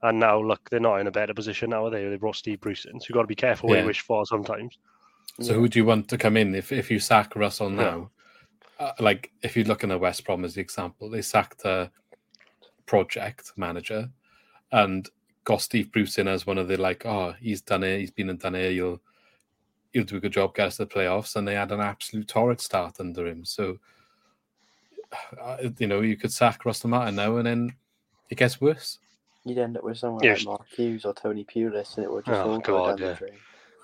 And 0.04 0.20
now 0.20 0.40
look, 0.40 0.70
they're 0.70 0.80
not 0.80 1.00
in 1.00 1.08
a 1.08 1.12
better 1.12 1.34
position 1.34 1.72
now, 1.72 1.86
are 1.86 1.90
they? 1.90 2.08
They 2.08 2.18
brought 2.18 2.36
Steve 2.36 2.62
Bruce 2.62 2.86
in, 2.86 3.00
so 3.00 3.08
you've 3.10 3.16
got 3.16 3.24
to 3.24 3.28
be 3.28 3.36
careful 3.36 3.70
what 3.70 3.80
you 3.80 3.86
wish 3.86 4.02
for 4.02 4.26
sometimes. 4.26 4.78
So 5.40 5.54
who 5.54 5.68
do 5.68 5.80
you 5.80 5.86
want 5.86 6.08
to 6.10 6.18
come 6.18 6.38
in 6.38 6.56
if 6.56 6.72
if 6.72 6.90
you 6.90 7.00
sack 7.00 7.36
Russell 7.36 7.70
Yeah. 7.70 7.76
now? 7.76 8.12
Uh, 8.80 8.92
like 9.00 9.32
if 9.42 9.58
you 9.58 9.64
look 9.64 9.70
looking 9.70 9.90
the 9.90 9.98
West 9.98 10.24
Brom 10.24 10.46
as 10.46 10.54
the 10.54 10.62
example, 10.62 11.10
they 11.10 11.22
sacked 11.22 11.66
a 11.66 11.92
project 12.86 13.52
manager 13.56 14.10
and 14.72 15.10
got 15.44 15.62
Steve 15.62 15.92
Bruce 15.92 16.18
in 16.18 16.28
as 16.28 16.46
one 16.46 16.58
of 16.58 16.68
the 16.68 16.78
like, 16.78 17.06
oh, 17.06 17.34
he's 17.40 17.62
done 17.62 17.84
it, 17.84 18.00
he's 18.00 18.12
been 18.12 18.30
and 18.30 18.40
done 18.40 18.56
it, 18.56 18.74
you'll 18.74 19.02
you'll 19.94 20.06
do 20.06 20.18
a 20.18 20.20
good 20.20 20.34
job, 20.34 20.54
get 20.54 20.68
us 20.68 20.78
to 20.78 20.86
the 20.86 20.92
playoffs, 20.92 21.36
and 21.36 21.48
they 21.48 21.56
had 21.56 21.72
an 21.72 21.80
absolute 21.80 22.28
torrid 22.28 22.62
start 22.62 23.00
under 23.00 23.26
him. 23.26 23.46
So 23.46 23.80
Uh, 25.42 25.58
you 25.80 25.88
know, 25.88 26.02
you 26.02 26.18
could 26.18 26.32
sack 26.32 26.66
Russell 26.66 26.90
Martin 26.90 27.16
now, 27.16 27.38
and 27.38 27.46
then 27.46 27.76
it 28.30 28.36
gets 28.36 28.60
worse. 28.62 29.00
You'd 29.46 29.58
end 29.58 29.78
up 29.78 29.84
with 29.84 29.98
someone 29.98 30.24
Yeah, 30.24 30.34
like 30.34 30.46
Mark 30.46 30.68
Hughes 30.68 31.06
or 31.06 31.14
Tony 31.14 31.46
Pulis, 31.46 31.96
and 31.96 32.06
it 32.06 32.12
would 32.12 32.26
just 32.26 32.40
Oh, 32.40 32.52
all 32.52 32.60
go 32.60 32.78
God, 32.78 32.98
down 32.98 33.08
yeah. 33.08 33.14
the 33.14 33.20
drain. 33.20 33.34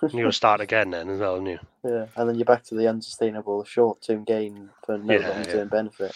And 0.01 0.11
you've 0.13 0.23
got 0.23 0.29
to 0.29 0.33
start 0.33 0.61
again 0.67 0.89
then 0.89 1.09
as 1.09 1.19
well, 1.19 1.35
haven't? 1.39 1.59
Yeah, 1.85 2.05
and 2.17 2.27
then 2.29 2.35
you're 2.35 2.45
back 2.45 2.63
to 2.65 2.75
the 2.75 2.87
unsustainable 2.89 3.63
short-term 3.63 4.25
gain 4.25 4.69
for 4.85 4.97
no 4.97 5.13
Yeah, 5.13 5.29
long-term 5.29 5.57
yeah. 5.59 5.63
benefit. 5.65 6.13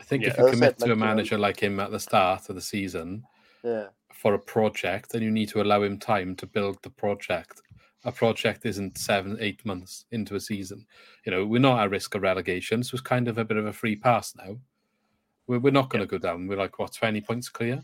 I 0.00 0.04
think 0.04 0.24
if 0.24 0.34
Yeah. 0.34 0.42
you 0.42 0.48
As 0.48 0.54
commit 0.54 0.78
said, 0.78 0.78
to 0.78 0.84
a 0.84 0.88
like, 0.88 0.88
you 0.88 1.00
know- 1.00 1.06
manager 1.06 1.38
like 1.38 1.60
him 1.62 1.80
at 1.80 1.90
the 1.90 2.00
start 2.00 2.48
of 2.50 2.54
the 2.54 2.60
season, 2.60 3.24
Yeah, 3.64 3.86
for 4.12 4.34
a 4.34 4.38
project, 4.38 5.12
then 5.12 5.22
you 5.22 5.30
need 5.30 5.48
to 5.50 5.62
allow 5.62 5.82
him 5.82 5.98
time 5.98 6.36
to 6.36 6.46
build 6.46 6.82
the 6.82 6.90
project. 6.90 7.62
A 8.04 8.12
project 8.12 8.64
isn't 8.64 8.96
seven, 8.96 9.36
eight 9.40 9.64
months 9.66 10.06
into 10.10 10.34
a 10.34 10.40
season. 10.40 10.86
You 11.26 11.32
know, 11.32 11.44
we're 11.46 11.60
not 11.60 11.80
at 11.80 11.90
risk 11.90 12.14
of 12.14 12.22
relegation, 12.22 12.82
so 12.82 12.94
it's 12.94 13.02
kind 13.02 13.28
of 13.28 13.36
a 13.36 13.44
bit 13.44 13.58
of 13.58 13.66
a 13.66 13.72
free 13.72 13.94
pass 13.96 14.34
now. 14.34 14.56
We're, 15.46 15.58
we're 15.58 15.70
not 15.72 15.90
going 15.90 16.00
to 16.00 16.06
go 16.06 16.16
down. 16.16 16.46
We're 16.46 16.56
like, 16.56 16.78
what, 16.78 16.94
20 16.94 17.20
points 17.20 17.48
clear? 17.48 17.82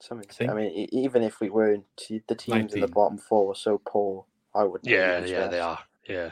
something. 0.00 0.28
think- 0.28 0.50
I 0.50 0.54
mean, 0.54 0.70
e- 0.70 0.88
even 0.92 1.24
if 1.24 1.40
we 1.40 1.50
weren't, 1.50 1.84
the 2.28 2.34
teams 2.36 2.72
in 2.74 2.80
the 2.80 2.86
bottom 2.86 3.18
four 3.18 3.48
were 3.48 3.54
so 3.56 3.80
poor. 3.84 4.24
I 4.54 4.62
would. 4.62 4.82
Yeah, 4.84 5.24
yeah, 5.24 5.48
they 5.48 5.58
are. 5.58 5.78
Yeah. 6.08 6.30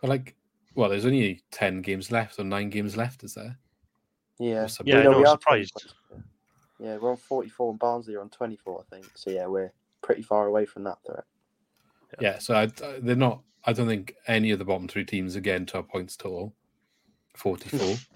But 0.00 0.08
like, 0.08 0.34
well, 0.74 0.88
there's 0.88 1.04
only 1.04 1.42
10 1.50 1.82
games 1.82 2.10
left 2.10 2.38
or 2.38 2.44
nine 2.44 2.70
games 2.70 2.96
left, 2.96 3.22
is 3.22 3.34
there? 3.34 3.58
Yeah, 4.38 4.66
Yeah, 4.84 4.96
We 4.98 5.04
know 5.04 5.10
no, 5.12 5.18
we 5.18 5.24
I'm 5.24 5.26
are 5.26 5.32
surprised. 5.32 5.92
Yeah, 6.78 6.96
we're 6.96 7.10
on 7.10 7.18
44 7.18 7.70
and 7.72 7.78
Barnsley 7.78 8.14
are 8.14 8.22
on 8.22 8.30
24, 8.30 8.80
I 8.80 8.94
think. 8.94 9.10
So 9.14 9.28
yeah, 9.28 9.44
we're 9.46 9.72
pretty 10.00 10.22
far 10.22 10.46
away 10.46 10.64
from 10.64 10.84
that 10.84 10.96
threat. 11.04 11.24
Yeah, 12.20 12.38
so 12.38 12.54
I, 12.54 12.66
they're 13.00 13.14
not, 13.16 13.40
I 13.64 13.72
don't 13.72 13.86
think 13.88 14.14
any 14.26 14.50
of 14.50 14.58
the 14.58 14.64
bottom 14.64 14.88
three 14.88 15.04
teams 15.04 15.36
are 15.36 15.40
getting 15.40 15.66
to 15.66 15.78
our 15.78 15.82
points 15.82 16.16
total. 16.16 16.54
44. 17.36 17.96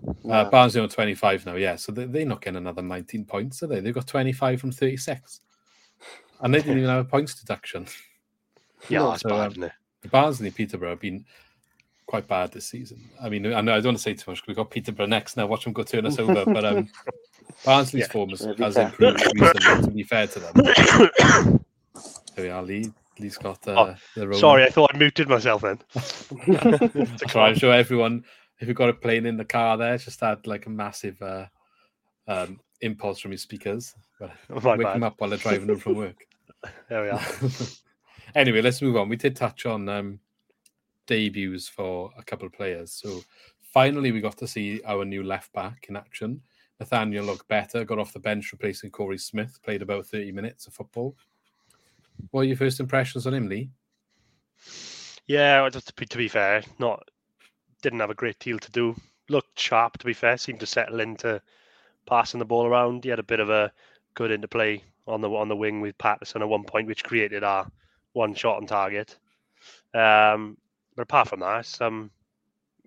Uh, 0.00 0.44
No. 0.44 0.44
Barnsley 0.50 0.80
on 0.80 0.88
25 0.88 1.44
now, 1.46 1.56
yeah. 1.56 1.74
So 1.74 1.90
they, 1.90 2.04
they're 2.04 2.24
not 2.24 2.40
getting 2.40 2.58
another 2.58 2.82
19 2.82 3.24
points, 3.24 3.64
are 3.64 3.66
they? 3.66 3.80
They've 3.80 3.92
got 3.92 4.06
25 4.06 4.60
from 4.60 4.70
36. 4.70 5.40
And 6.40 6.54
they 6.54 6.58
didn't 6.60 6.78
even 6.78 6.88
have 6.88 7.04
a 7.04 7.08
points 7.08 7.34
deduction. 7.34 7.86
Yeah, 8.88 9.00
No, 9.00 9.10
that's 9.10 9.22
so, 9.22 9.30
bad, 9.30 9.40
um, 9.46 9.50
isn't 9.50 9.62
it? 9.64 9.72
Barnsley 10.12 10.52
Peterborough 10.52 10.90
have 10.90 11.00
been 11.00 11.24
quite 12.06 12.28
bad 12.28 12.52
this 12.52 12.68
season. 12.68 13.10
I 13.20 13.28
mean, 13.28 13.52
I 13.52 13.60
know 13.60 13.72
I 13.72 13.78
don't 13.80 13.86
want 13.86 13.96
to 13.98 14.02
say 14.04 14.14
too 14.14 14.30
much 14.30 14.36
because 14.38 14.46
We've 14.46 14.56
got 14.56 14.70
Peterborough 14.70 15.06
next 15.06 15.36
now. 15.36 15.48
Watch 15.48 15.64
them 15.64 15.72
go 15.72 15.82
turn 15.82 16.06
us 16.06 16.18
over. 16.20 16.44
But 16.44 16.64
um, 16.64 16.88
Barnsley's 17.64 18.04
Yeah. 18.06 18.12
form 18.12 18.30
has, 18.30 18.42
has 18.58 18.76
improved 18.76 19.20
recently, 19.34 19.82
to 19.82 19.90
be 19.90 20.02
fair 20.04 20.28
to 20.28 20.38
them. 20.38 20.54
There 22.36 22.44
we 22.44 22.50
are, 22.50 22.62
Lee. 22.62 22.92
Lee's 23.20 23.36
got 23.38 23.66
uh, 23.68 23.72
Oh, 23.72 23.94
the 24.14 24.28
Rona. 24.28 24.38
Sorry, 24.38 24.64
I 24.64 24.68
thought 24.68 24.90
I 24.94 24.98
muted 24.98 25.28
myself 25.28 25.62
then. 25.62 25.78
So 27.28 27.40
I'm 27.40 27.54
sure 27.56 27.72
everyone, 27.72 28.24
if 28.60 28.68
you've 28.68 28.76
got 28.76 28.88
a 28.88 28.94
plane 28.94 29.26
in 29.26 29.36
the 29.36 29.44
car 29.44 29.76
there, 29.76 29.96
just 29.98 30.20
had 30.20 30.46
like 30.46 30.66
a 30.66 30.70
massive 30.70 31.20
uh, 31.22 31.46
um, 32.26 32.60
impulse 32.80 33.20
from 33.20 33.32
your 33.32 33.38
speakers. 33.38 33.94
Wake 34.20 34.62
bad. 34.62 34.78
them 34.78 35.02
up 35.02 35.20
while 35.20 35.30
they're 35.30 35.38
driving 35.38 35.68
home 35.68 35.78
from 35.78 35.94
work. 35.96 36.16
There 36.88 37.04
we 37.04 37.08
are. 37.10 37.24
anyway, 38.34 38.62
let's 38.62 38.82
move 38.82 38.96
on. 38.96 39.08
We 39.08 39.14
did 39.14 39.36
touch 39.36 39.64
on 39.64 39.88
um, 39.88 40.18
debuts 41.06 41.68
for 41.68 42.10
a 42.18 42.22
couple 42.24 42.46
of 42.46 42.52
players. 42.52 42.90
So 42.92 43.20
finally, 43.62 44.10
we 44.10 44.20
got 44.20 44.36
to 44.38 44.48
see 44.48 44.80
our 44.84 45.04
new 45.04 45.22
left 45.22 45.52
back 45.52 45.86
in 45.88 45.94
action. 45.96 46.42
Nathanael 46.80 47.24
looked 47.24 47.48
better, 47.48 47.84
got 47.84 47.98
off 47.98 48.12
the 48.12 48.18
bench 48.20 48.50
replacing 48.52 48.90
Korey 48.90 49.20
Smith, 49.20 49.60
played 49.62 49.82
about 49.82 50.06
30 50.06 50.32
minutes 50.32 50.66
of 50.66 50.74
football. 50.74 51.16
What 52.30 52.42
are 52.42 52.44
your 52.44 52.56
first 52.56 52.80
impressions 52.80 53.26
on 53.26 53.34
him, 53.34 53.48
Lee? 53.48 53.70
Yeah, 55.26 55.68
to 55.68 55.92
be, 55.94 56.06
to 56.06 56.18
be 56.18 56.28
fair, 56.28 56.62
not 56.78 57.02
didn't 57.82 58.00
have 58.00 58.10
a 58.10 58.14
great 58.14 58.38
deal 58.38 58.58
to 58.58 58.70
do. 58.70 58.96
Looked 59.28 59.58
sharp, 59.58 59.98
to 59.98 60.06
be 60.06 60.14
fair. 60.14 60.36
Seemed 60.36 60.60
to 60.60 60.66
settle 60.66 61.00
into 61.00 61.40
passing 62.06 62.38
the 62.38 62.46
ball 62.46 62.66
around. 62.66 63.04
He 63.04 63.10
had 63.10 63.18
a 63.18 63.24
bit 63.24 63.40
of 63.40 63.50
a 63.50 63.72
good 64.14 64.30
interplay 64.30 64.82
on 65.06 65.20
the 65.20 65.30
on 65.30 65.48
the 65.48 65.56
wing 65.56 65.80
with 65.80 65.98
Paterson 65.98 66.42
at 66.42 66.48
one 66.48 66.64
point, 66.64 66.86
which 66.86 67.04
created 67.04 67.44
our 67.44 67.70
one 68.12 68.34
shot 68.34 68.56
on 68.56 68.66
target. 68.66 69.16
Um, 69.94 70.56
but 70.96 71.02
apart 71.02 71.28
from 71.28 71.40
that, 71.40 71.80
um, 71.80 72.10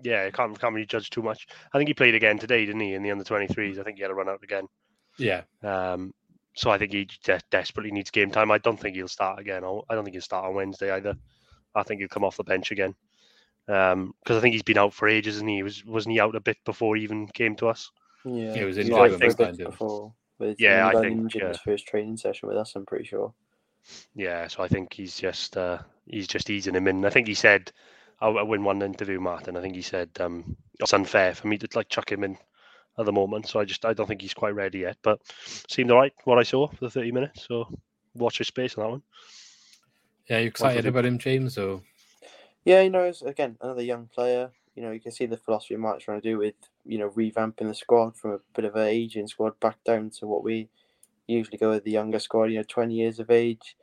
yeah, 0.01 0.25
I 0.25 0.31
can't 0.31 0.59
can't 0.59 0.73
really 0.73 0.85
judge 0.85 1.09
too 1.09 1.21
much. 1.21 1.47
I 1.73 1.77
think 1.77 1.87
he 1.87 1.93
played 1.93 2.15
again 2.15 2.37
today, 2.39 2.65
didn't 2.65 2.81
he? 2.81 2.93
In 2.93 3.03
the 3.03 3.11
under 3.11 3.23
twenty 3.23 3.47
threes, 3.47 3.79
I 3.79 3.83
think 3.83 3.97
he 3.97 4.01
had 4.01 4.11
a 4.11 4.15
run 4.15 4.29
out 4.29 4.43
again. 4.43 4.67
Yeah. 5.17 5.43
Um, 5.63 6.13
so 6.55 6.69
I 6.69 6.77
think 6.77 6.91
he 6.93 7.07
de- 7.23 7.39
desperately 7.49 7.91
needs 7.91 8.11
game 8.11 8.31
time. 8.31 8.51
I 8.51 8.57
don't 8.57 8.79
think 8.79 8.95
he'll 8.95 9.07
start 9.07 9.39
again. 9.39 9.63
I 9.63 9.95
don't 9.95 10.03
think 10.03 10.13
he'll 10.13 10.21
start 10.21 10.45
on 10.45 10.55
Wednesday 10.55 10.91
either. 10.91 11.15
I 11.75 11.83
think 11.83 11.99
he'll 11.99 12.09
come 12.09 12.23
off 12.23 12.37
the 12.37 12.43
bench 12.43 12.71
again 12.71 12.95
because 13.65 13.93
um, 13.93 14.13
I 14.25 14.39
think 14.39 14.53
he's 14.53 14.63
been 14.63 14.77
out 14.77 14.93
for 14.93 15.07
ages, 15.07 15.39
and 15.39 15.49
he 15.49 15.63
was 15.63 15.85
wasn't 15.85 16.13
he 16.13 16.19
out 16.19 16.35
a 16.35 16.39
bit 16.41 16.57
before 16.65 16.95
he 16.95 17.03
even 17.03 17.27
came 17.27 17.55
to 17.57 17.67
us? 17.67 17.89
Yeah, 18.25 18.53
He 18.53 18.63
was 18.63 18.77
in 18.77 18.89
was 18.89 19.13
England 19.13 19.13
out 19.13 19.19
for 19.19 19.43
a 19.43 19.45
kind 19.45 19.57
bit 19.57 19.67
of. 19.67 19.71
before. 19.71 20.13
With, 20.39 20.59
Yeah, 20.59 20.87
I 20.87 20.99
think, 20.99 21.19
injured 21.19 21.41
in 21.43 21.47
his 21.49 21.59
first 21.59 21.87
training 21.87 22.17
session 22.17 22.49
with 22.49 22.57
us. 22.57 22.75
I'm 22.75 22.85
pretty 22.85 23.05
sure. 23.05 23.33
Yeah, 24.15 24.47
so 24.47 24.63
I 24.63 24.67
think 24.67 24.93
he's 24.93 25.17
just 25.19 25.55
uh, 25.57 25.79
he's 26.05 26.27
just 26.27 26.49
easing 26.49 26.75
him 26.75 26.87
in. 26.87 27.05
I 27.05 27.09
think 27.09 27.27
he 27.27 27.33
said, 27.33 27.71
I 28.19 28.27
I 28.27 28.43
win 28.43 28.63
one 28.63 28.81
interview, 28.81 29.19
Martin. 29.19 29.55
I 29.55 29.61
think 29.61 29.75
he 29.75 29.81
said 29.81 30.09
um, 30.19 30.57
it's 30.79 30.93
unfair 30.93 31.33
for 31.33 31.47
me 31.47 31.57
to 31.59 31.67
like 31.75 31.89
chuck 31.89 32.11
him 32.11 32.23
in 32.23 32.37
at 32.97 33.05
the 33.05 33.11
moment. 33.11 33.47
So 33.47 33.59
I 33.59 33.65
just 33.65 33.85
I 33.85 33.93
don't 33.93 34.07
think 34.07 34.21
he's 34.21 34.33
quite 34.33 34.55
ready 34.55 34.79
yet. 34.79 34.97
But 35.01 35.21
seemed 35.69 35.91
alright 35.91 36.13
what 36.25 36.39
I 36.39 36.43
saw 36.43 36.67
for 36.67 36.85
the 36.85 36.89
thirty 36.89 37.11
minutes. 37.11 37.45
So 37.47 37.67
watch 38.15 38.39
your 38.39 38.45
space 38.45 38.75
on 38.75 38.83
that 38.83 38.89
one. 38.89 39.01
Yeah, 40.29 40.39
you 40.39 40.45
for 40.45 40.49
excited 40.49 40.85
him? 40.85 40.89
about 40.89 41.05
him, 41.05 41.17
James? 41.17 41.57
Or 41.57 41.81
Yeah, 42.65 42.81
you 42.81 42.89
know, 42.89 43.03
it's, 43.03 43.21
again, 43.21 43.57
another 43.61 43.83
young 43.83 44.07
player. 44.13 44.51
You 44.75 44.83
know, 44.83 44.91
you 44.91 45.01
can 45.01 45.11
see 45.11 45.25
the 45.25 45.37
philosophy 45.37 45.75
Mark's 45.75 46.05
trying 46.05 46.21
to 46.21 46.29
do 46.29 46.37
with, 46.37 46.55
you 46.85 46.97
know, 46.97 47.09
revamping 47.09 47.67
the 47.67 47.75
squad 47.75 48.15
from 48.15 48.31
a 48.31 48.39
bit 48.55 48.65
of 48.65 48.75
an 48.75 48.87
aging 48.87 49.27
squad 49.27 49.59
back 49.59 49.83
down 49.83 50.09
to 50.19 50.27
what 50.27 50.43
we 50.43 50.69
usually 51.27 51.57
go 51.57 51.71
with 51.71 51.83
the 51.83 51.91
younger 51.91 52.19
squad, 52.19 52.45
you 52.45 52.57
know, 52.57 52.63
20 52.67 52.93
years 52.93 53.19
of 53.19 53.29
age. 53.29 53.75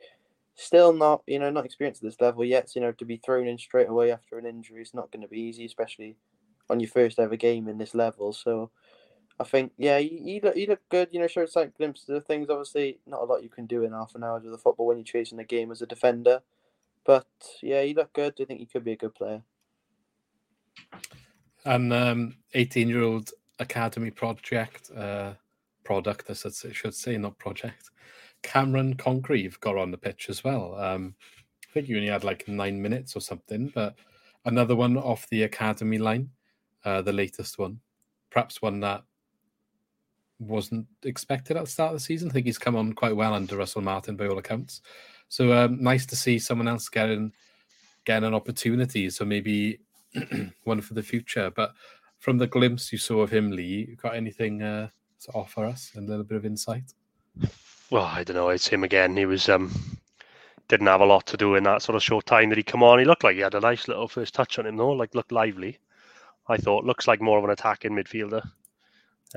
Still 0.55 0.91
not, 0.91 1.21
you 1.27 1.39
know, 1.39 1.51
not 1.51 1.65
experienced 1.65 2.03
at 2.03 2.09
this 2.09 2.19
level 2.19 2.43
yet. 2.43 2.69
So, 2.69 2.79
you 2.79 2.85
know, 2.85 2.91
to 2.93 3.05
be 3.05 3.17
thrown 3.17 3.47
in 3.47 3.57
straight 3.57 3.87
away 3.87 4.11
after 4.11 4.37
an 4.37 4.45
injury 4.45 4.81
is 4.81 4.93
not 4.93 5.11
going 5.11 5.21
to 5.21 5.27
be 5.27 5.39
easy, 5.39 5.65
especially 5.65 6.17
on 6.69 6.79
your 6.79 6.89
first 6.89 7.19
ever 7.19 7.35
game 7.35 7.67
in 7.67 7.77
this 7.77 7.93
level. 7.93 8.33
So, 8.33 8.71
I 9.39 9.45
think, 9.45 9.71
yeah, 9.77 9.97
you, 9.97 10.19
you, 10.21 10.41
look, 10.43 10.55
you 10.57 10.67
look 10.67 10.81
good. 10.89 11.09
You 11.11 11.19
know, 11.19 11.27
showed 11.27 11.49
like 11.55 11.77
glimpses 11.77 12.09
of 12.09 12.25
things. 12.25 12.49
Obviously, 12.49 12.99
not 13.07 13.21
a 13.21 13.25
lot 13.25 13.43
you 13.43 13.49
can 13.49 13.65
do 13.65 13.83
in 13.83 13.93
half 13.93 14.15
an 14.15 14.23
hour 14.23 14.37
of 14.37 14.43
the 14.43 14.57
football 14.57 14.87
when 14.87 14.97
you're 14.97 15.05
chasing 15.05 15.37
the 15.37 15.43
game 15.43 15.71
as 15.71 15.81
a 15.81 15.85
defender. 15.85 16.41
But 17.05 17.27
yeah, 17.61 17.81
you 17.81 17.93
look 17.93 18.11
good. 18.13 18.33
I 18.39 18.45
think 18.45 18.59
you 18.59 18.67
could 18.67 18.83
be 18.83 18.91
a 18.91 18.97
good 18.97 19.15
player. 19.15 19.41
an 21.65 21.91
um, 21.91 22.35
18-year-old 22.55 23.31
academy 23.59 24.11
project 24.11 24.91
uh, 24.95 25.33
product, 25.83 26.29
I 26.29 26.33
should 26.33 26.93
say, 26.93 27.17
not 27.17 27.37
project. 27.37 27.91
Cameron 28.43 28.95
Congreve 28.95 29.59
got 29.59 29.77
on 29.77 29.91
the 29.91 29.97
pitch 29.97 30.29
as 30.29 30.43
well. 30.43 30.75
Um, 30.75 31.15
I 31.69 31.73
think 31.73 31.87
he 31.87 31.95
only 31.95 32.07
had 32.07 32.23
like 32.23 32.47
nine 32.47 32.81
minutes 32.81 33.15
or 33.15 33.21
something, 33.21 33.71
but 33.73 33.95
another 34.45 34.75
one 34.75 34.97
off 34.97 35.27
the 35.29 35.43
academy 35.43 35.97
line, 35.97 36.29
uh, 36.85 37.01
the 37.01 37.13
latest 37.13 37.57
one, 37.57 37.79
perhaps 38.29 38.61
one 38.61 38.79
that 38.81 39.03
wasn't 40.39 40.87
expected 41.03 41.57
at 41.57 41.65
the 41.65 41.69
start 41.69 41.93
of 41.93 41.97
the 41.97 42.03
season. 42.03 42.29
I 42.29 42.33
think 42.33 42.45
he's 42.45 42.57
come 42.57 42.75
on 42.75 42.93
quite 42.93 43.15
well 43.15 43.33
under 43.33 43.57
Russell 43.57 43.81
Martin 43.81 44.15
by 44.15 44.27
all 44.27 44.37
accounts. 44.37 44.81
So 45.27 45.53
um, 45.53 45.81
nice 45.81 46.05
to 46.07 46.15
see 46.15 46.39
someone 46.39 46.67
else 46.67 46.89
getting 46.89 47.33
getting 48.05 48.27
an 48.27 48.33
opportunity. 48.33 49.09
So 49.09 49.25
maybe 49.25 49.79
one 50.63 50.81
for 50.81 50.93
the 50.93 51.03
future. 51.03 51.51
But 51.51 51.73
from 52.19 52.37
the 52.37 52.47
glimpse 52.47 52.91
you 52.91 52.97
saw 52.97 53.21
of 53.21 53.29
him, 53.29 53.51
Lee, 53.51 53.97
got 54.01 54.15
anything 54.15 54.61
uh, 54.61 54.89
to 55.25 55.31
offer 55.33 55.65
us? 55.65 55.91
A 55.95 56.01
little 56.01 56.23
bit 56.23 56.37
of 56.37 56.45
insight. 56.45 56.93
Well, 57.89 58.03
I 58.03 58.23
don't 58.23 58.35
know. 58.35 58.49
It's 58.49 58.67
him 58.67 58.83
again. 58.83 59.15
He 59.17 59.25
was 59.25 59.49
um 59.49 59.71
didn't 60.67 60.87
have 60.87 61.01
a 61.01 61.05
lot 61.05 61.25
to 61.25 61.37
do 61.37 61.55
in 61.55 61.63
that 61.63 61.81
sort 61.81 61.95
of 61.95 62.03
short 62.03 62.25
time 62.27 62.49
that 62.49 62.57
he 62.57 62.63
come 62.63 62.83
on. 62.83 62.99
He 62.99 63.05
looked 63.05 63.23
like 63.23 63.35
he 63.35 63.41
had 63.41 63.55
a 63.55 63.59
nice 63.59 63.87
little 63.87 64.07
first 64.07 64.35
touch 64.35 64.59
on 64.59 64.67
him 64.67 64.77
though. 64.77 64.91
Like 64.91 65.15
looked 65.15 65.31
lively. 65.31 65.79
I 66.47 66.57
thought 66.57 66.85
looks 66.85 67.07
like 67.07 67.21
more 67.21 67.37
of 67.37 67.43
an 67.43 67.49
attacking 67.49 67.91
midfielder. 67.91 68.43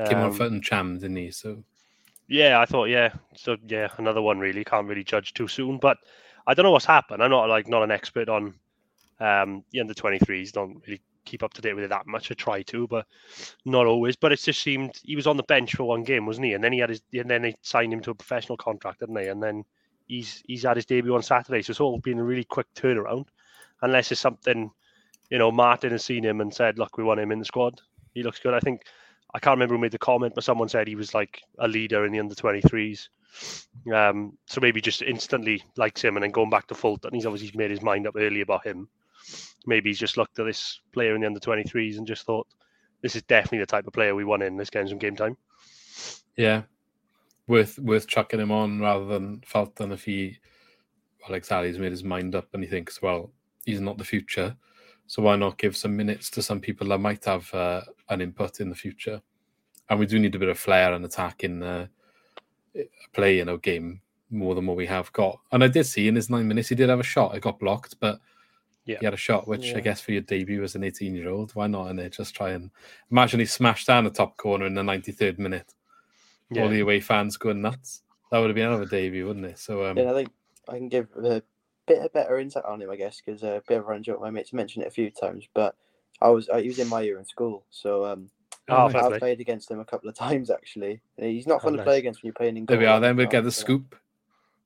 Came 0.04 0.22
on 0.22 0.30
Um, 0.30 0.32
foot 0.32 0.52
and 0.52 0.62
chammed, 0.62 1.00
didn't 1.00 1.16
he? 1.16 1.30
So 1.30 1.64
Yeah, 2.28 2.60
I 2.60 2.66
thought 2.66 2.86
yeah. 2.86 3.12
So 3.36 3.56
yeah, 3.66 3.88
another 3.98 4.22
one 4.22 4.38
really 4.38 4.64
can't 4.64 4.88
really 4.88 5.04
judge 5.04 5.34
too 5.34 5.48
soon. 5.48 5.78
But 5.78 5.98
I 6.46 6.54
don't 6.54 6.64
know 6.64 6.70
what's 6.72 6.84
happened. 6.86 7.22
I'm 7.22 7.30
not 7.30 7.48
like 7.48 7.68
not 7.68 7.82
an 7.82 7.90
expert 7.90 8.28
on 8.28 8.54
um 9.20 9.64
the 9.72 9.80
under 9.80 9.94
23s. 9.94 10.52
Don't 10.52 10.82
really 10.86 11.02
keep 11.24 11.42
up 11.42 11.52
to 11.54 11.62
date 11.62 11.74
with 11.74 11.84
it 11.84 11.90
that 11.90 12.06
much. 12.06 12.30
I 12.30 12.34
try 12.34 12.62
to, 12.62 12.86
but 12.88 13.06
not 13.64 13.86
always. 13.86 14.16
But 14.16 14.32
it 14.32 14.40
just 14.40 14.62
seemed 14.62 14.98
he 15.04 15.16
was 15.16 15.26
on 15.26 15.36
the 15.36 15.42
bench 15.44 15.74
for 15.76 15.84
one 15.84 16.04
game, 16.04 16.26
wasn't 16.26 16.46
he? 16.46 16.54
And 16.54 16.64
then 16.64 16.72
he 16.72 16.78
had 16.80 16.90
his 16.90 17.02
and 17.12 17.30
then 17.30 17.42
they 17.42 17.54
signed 17.62 17.92
him 17.92 18.00
to 18.02 18.10
a 18.10 18.14
professional 18.14 18.56
contract, 18.56 19.00
didn't 19.00 19.14
they? 19.14 19.28
And 19.28 19.42
then 19.42 19.64
he's 20.06 20.42
he's 20.46 20.62
had 20.64 20.76
his 20.76 20.86
debut 20.86 21.14
on 21.14 21.22
Saturday. 21.22 21.62
So 21.62 21.70
it's 21.72 21.80
all 21.80 21.98
been 21.98 22.18
a 22.18 22.24
really 22.24 22.44
quick 22.44 22.66
turnaround. 22.74 23.26
Unless 23.82 24.12
it's 24.12 24.20
something, 24.20 24.70
you 25.30 25.38
know, 25.38 25.50
Martin 25.50 25.90
has 25.92 26.04
seen 26.04 26.24
him 26.24 26.40
and 26.40 26.54
said, 26.54 26.78
"Look, 26.78 26.96
we 26.96 27.04
want 27.04 27.20
him 27.20 27.32
in 27.32 27.38
the 27.40 27.44
squad. 27.44 27.80
He 28.14 28.22
looks 28.22 28.38
good." 28.40 28.54
I 28.54 28.60
think 28.60 28.82
I 29.34 29.38
can't 29.38 29.54
remember 29.54 29.74
who 29.74 29.80
made 29.80 29.92
the 29.92 29.98
comment, 29.98 30.34
but 30.34 30.44
someone 30.44 30.68
said 30.68 30.86
he 30.86 30.94
was 30.94 31.14
like 31.14 31.42
a 31.58 31.66
leader 31.66 32.04
in 32.04 32.12
the 32.12 32.20
under 32.20 32.34
23s. 32.34 33.08
Um, 33.94 34.36
so 34.46 34.60
maybe 34.60 34.80
just 34.80 35.00
instantly 35.00 35.62
likes 35.76 36.02
him 36.02 36.16
and 36.16 36.22
then 36.22 36.32
going 36.32 36.50
back 36.50 36.66
to 36.66 36.74
Fulton. 36.74 37.14
He's 37.14 37.24
obviously 37.24 37.56
made 37.56 37.70
his 37.70 37.82
mind 37.82 38.06
up 38.06 38.14
early 38.16 38.42
about 38.42 38.66
him. 38.66 38.88
Maybe 39.66 39.90
he's 39.90 39.98
just 39.98 40.16
looked 40.16 40.38
at 40.38 40.44
this 40.44 40.80
player 40.92 41.14
in 41.14 41.22
the 41.22 41.26
under 41.26 41.40
23s 41.40 41.96
and 41.96 42.06
just 42.06 42.26
thought, 42.26 42.46
this 43.02 43.16
is 43.16 43.22
definitely 43.22 43.60
the 43.60 43.66
type 43.66 43.86
of 43.86 43.92
player 43.92 44.14
we 44.14 44.24
want 44.24 44.42
in. 44.42 44.56
Get 44.58 44.74
him 44.74 44.88
some 44.88 44.98
game 44.98 45.16
time. 45.16 45.36
yeah, 46.36 46.62
worth 47.46 47.78
worth 47.78 48.06
chucking 48.06 48.40
him 48.40 48.52
on 48.52 48.80
rather 48.80 49.06
than 49.06 49.42
Fulton 49.46 49.92
if 49.92 50.04
he, 50.04 50.38
well, 51.22 51.36
exactly, 51.36 51.68
he's 51.68 51.78
made 51.78 51.90
his 51.90 52.04
mind 52.04 52.34
up 52.34 52.48
and 52.52 52.62
he 52.62 52.68
thinks, 52.68 53.00
well, 53.00 53.32
he's 53.64 53.80
not 53.80 53.98
the 53.98 54.04
future. 54.04 54.56
So 55.06 55.22
why 55.22 55.36
not 55.36 55.58
give 55.58 55.76
some 55.76 55.96
minutes 55.96 56.30
to 56.30 56.42
some 56.42 56.60
people 56.60 56.88
that 56.88 56.98
might 56.98 57.24
have 57.24 57.52
uh, 57.52 57.82
an 58.12 58.20
input 58.20 58.60
in 58.60 58.68
the 58.68 58.74
future? 58.74 59.20
And 59.88 59.98
we 59.98 60.06
do 60.06 60.18
need 60.18 60.34
a 60.34 60.38
bit 60.38 60.48
of 60.48 60.58
flair 60.58 60.92
and 60.92 61.04
attack 61.04 61.44
in 61.44 61.58
the 61.60 61.88
play 63.12 63.40
in 63.40 63.48
our 63.48 63.58
game 63.58 64.00
more 64.30 64.54
than 64.54 64.66
what 64.66 64.76
we 64.76 64.86
have 64.86 65.12
got. 65.12 65.38
And 65.50 65.62
I 65.62 65.68
did 65.68 65.84
see 65.84 66.08
in 66.08 66.14
his 66.14 66.30
nine 66.30 66.48
minutes 66.48 66.68
he 66.70 66.74
did 66.74 66.88
have 66.88 67.00
a 67.00 67.04
shot. 67.04 67.34
It 67.34 67.42
got 67.42 67.58
blocked, 67.58 68.00
but 68.00 68.20
Yeah. 68.86 68.98
he 69.00 69.04
had 69.04 69.14
a 69.14 69.18
shot, 69.18 69.46
which 69.46 69.66
Yeah. 69.66 69.76
I 69.76 69.80
guess 69.80 70.00
for 70.00 70.12
your 70.12 70.22
debut 70.22 70.62
as 70.62 70.74
an 70.74 70.84
18 70.84 71.14
year 71.14 71.28
old, 71.28 71.54
why 71.54 71.66
not? 71.66 71.88
And 71.90 72.00
it 72.00 72.12
just 72.12 72.34
try 72.34 72.50
and 72.52 72.70
imagine 73.10 73.40
he 73.40 73.46
smashed 73.46 73.86
down 73.86 74.04
the 74.04 74.10
top 74.10 74.36
corner 74.38 74.66
in 74.66 74.74
the 74.74 74.82
93rd 74.82 75.38
minute. 75.38 75.74
All 76.56 76.68
the 76.68 76.80
away 76.80 77.00
fans 77.00 77.38
going 77.38 77.62
nuts. 77.62 78.02
That 78.30 78.38
would 78.38 78.48
have 78.48 78.54
been 78.54 78.66
another 78.66 78.84
debut, 78.84 79.26
wouldn't 79.26 79.46
it? 79.46 79.58
So 79.58 79.86
um, 79.86 79.96
Yeah, 79.96 80.10
I 80.10 80.14
think 80.14 80.30
I 80.68 80.76
can 80.76 80.88
give 80.88 81.08
a 81.16 81.42
bit 81.86 82.02
of 82.02 82.12
better 82.12 82.38
insight 82.38 82.64
on 82.64 82.80
him, 82.82 82.90
I 82.90 82.96
guess, 82.96 83.20
because 83.20 83.42
a 83.42 83.62
bit 83.66 83.78
of 83.78 83.84
a 83.84 83.86
run 83.88 84.02
joke. 84.02 84.20
My 84.20 84.30
mates 84.30 84.52
mentioned 84.52 84.84
it 84.84 84.88
a 84.88 84.90
few 84.90 85.10
times, 85.10 85.48
but 85.54 85.76
I 86.22 86.28
was 86.28 86.48
I, 86.48 86.60
he 86.62 86.68
was 86.68 86.78
in 86.78 86.88
my 86.88 87.00
year 87.02 87.18
in 87.18 87.24
school, 87.24 87.64
so 87.70 88.04
um, 88.06 88.30
Oh, 88.68 88.76
Oh, 88.76 88.86
I've 88.86 88.92
play. 88.92 89.18
played 89.18 89.40
against 89.40 89.70
him 89.70 89.80
a 89.80 89.84
couple 89.84 90.08
of 90.08 90.14
times 90.26 90.50
actually. 90.50 91.00
He's 91.16 91.46
not 91.46 91.56
Oh, 91.56 91.64
fun 91.64 91.72
to 91.72 91.76
nice. 91.78 91.84
play 91.84 91.98
against 91.98 92.22
when 92.22 92.28
you're 92.28 92.34
playing 92.34 92.56
in. 92.56 92.66
there 92.66 92.78
we 92.78 92.86
are. 92.86 93.00
Then 93.00 93.16
we'll 93.16 93.26
get 93.26 93.44
the 93.44 93.50
so- 93.52 93.60
scoop. 93.62 93.96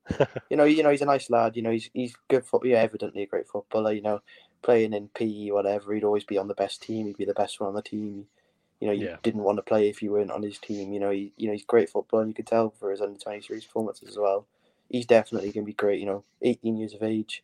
You 0.51 0.57
know, 0.57 0.65
you 0.65 0.83
know, 0.85 0.91
he's 0.91 1.03
a 1.03 1.07
nice 1.07 1.31
lad. 1.31 1.57
You 1.57 1.63
know, 1.63 1.71
he's 1.73 1.91
he's 1.93 2.15
good 2.29 2.45
for 2.45 2.61
yeah, 2.65 2.77
evidently 2.79 3.23
a 3.23 3.27
great 3.27 3.49
footballer. 3.49 3.93
You 3.93 4.03
know, 4.03 4.21
playing 4.63 4.93
in 4.93 5.09
PE 5.09 5.51
whatever, 5.51 5.93
he'd 5.93 6.05
always 6.05 6.23
be 6.25 6.39
on 6.39 6.47
the 6.47 6.55
best 6.55 6.81
team. 6.83 7.07
He'd 7.07 7.17
be 7.17 7.25
the 7.25 7.35
best 7.35 7.59
one 7.61 7.69
on 7.69 7.75
the 7.75 7.83
team. 7.83 8.27
You 8.79 8.87
know, 8.87 8.93
you 8.93 9.07
Yeah. 9.07 9.17
didn't 9.25 9.43
want 9.43 9.57
to 9.59 9.63
play 9.63 9.89
if 9.89 10.03
you 10.03 10.13
weren't 10.13 10.31
on 10.31 10.43
his 10.45 10.59
team. 10.59 10.93
You 10.93 11.01
know, 11.01 11.11
he, 11.11 11.33
you 11.37 11.47
know 11.49 11.55
he's 11.55 11.65
great 11.65 11.91
footballer, 11.91 12.23
and 12.23 12.31
you 12.31 12.35
could 12.37 12.47
tell 12.47 12.71
for 12.79 12.91
his 12.93 13.01
under 13.01 13.19
twenty 13.19 13.41
three 13.41 13.61
performances 13.61 14.11
as 14.11 14.17
well. 14.19 14.47
He's 14.89 15.07
definitely 15.07 15.51
going 15.51 15.65
to 15.65 15.71
be 15.71 15.73
great. 15.73 15.99
You 15.99 16.07
know, 16.07 16.25
eighteen 16.43 16.77
years 16.77 16.95
of 16.95 17.03
age, 17.03 17.43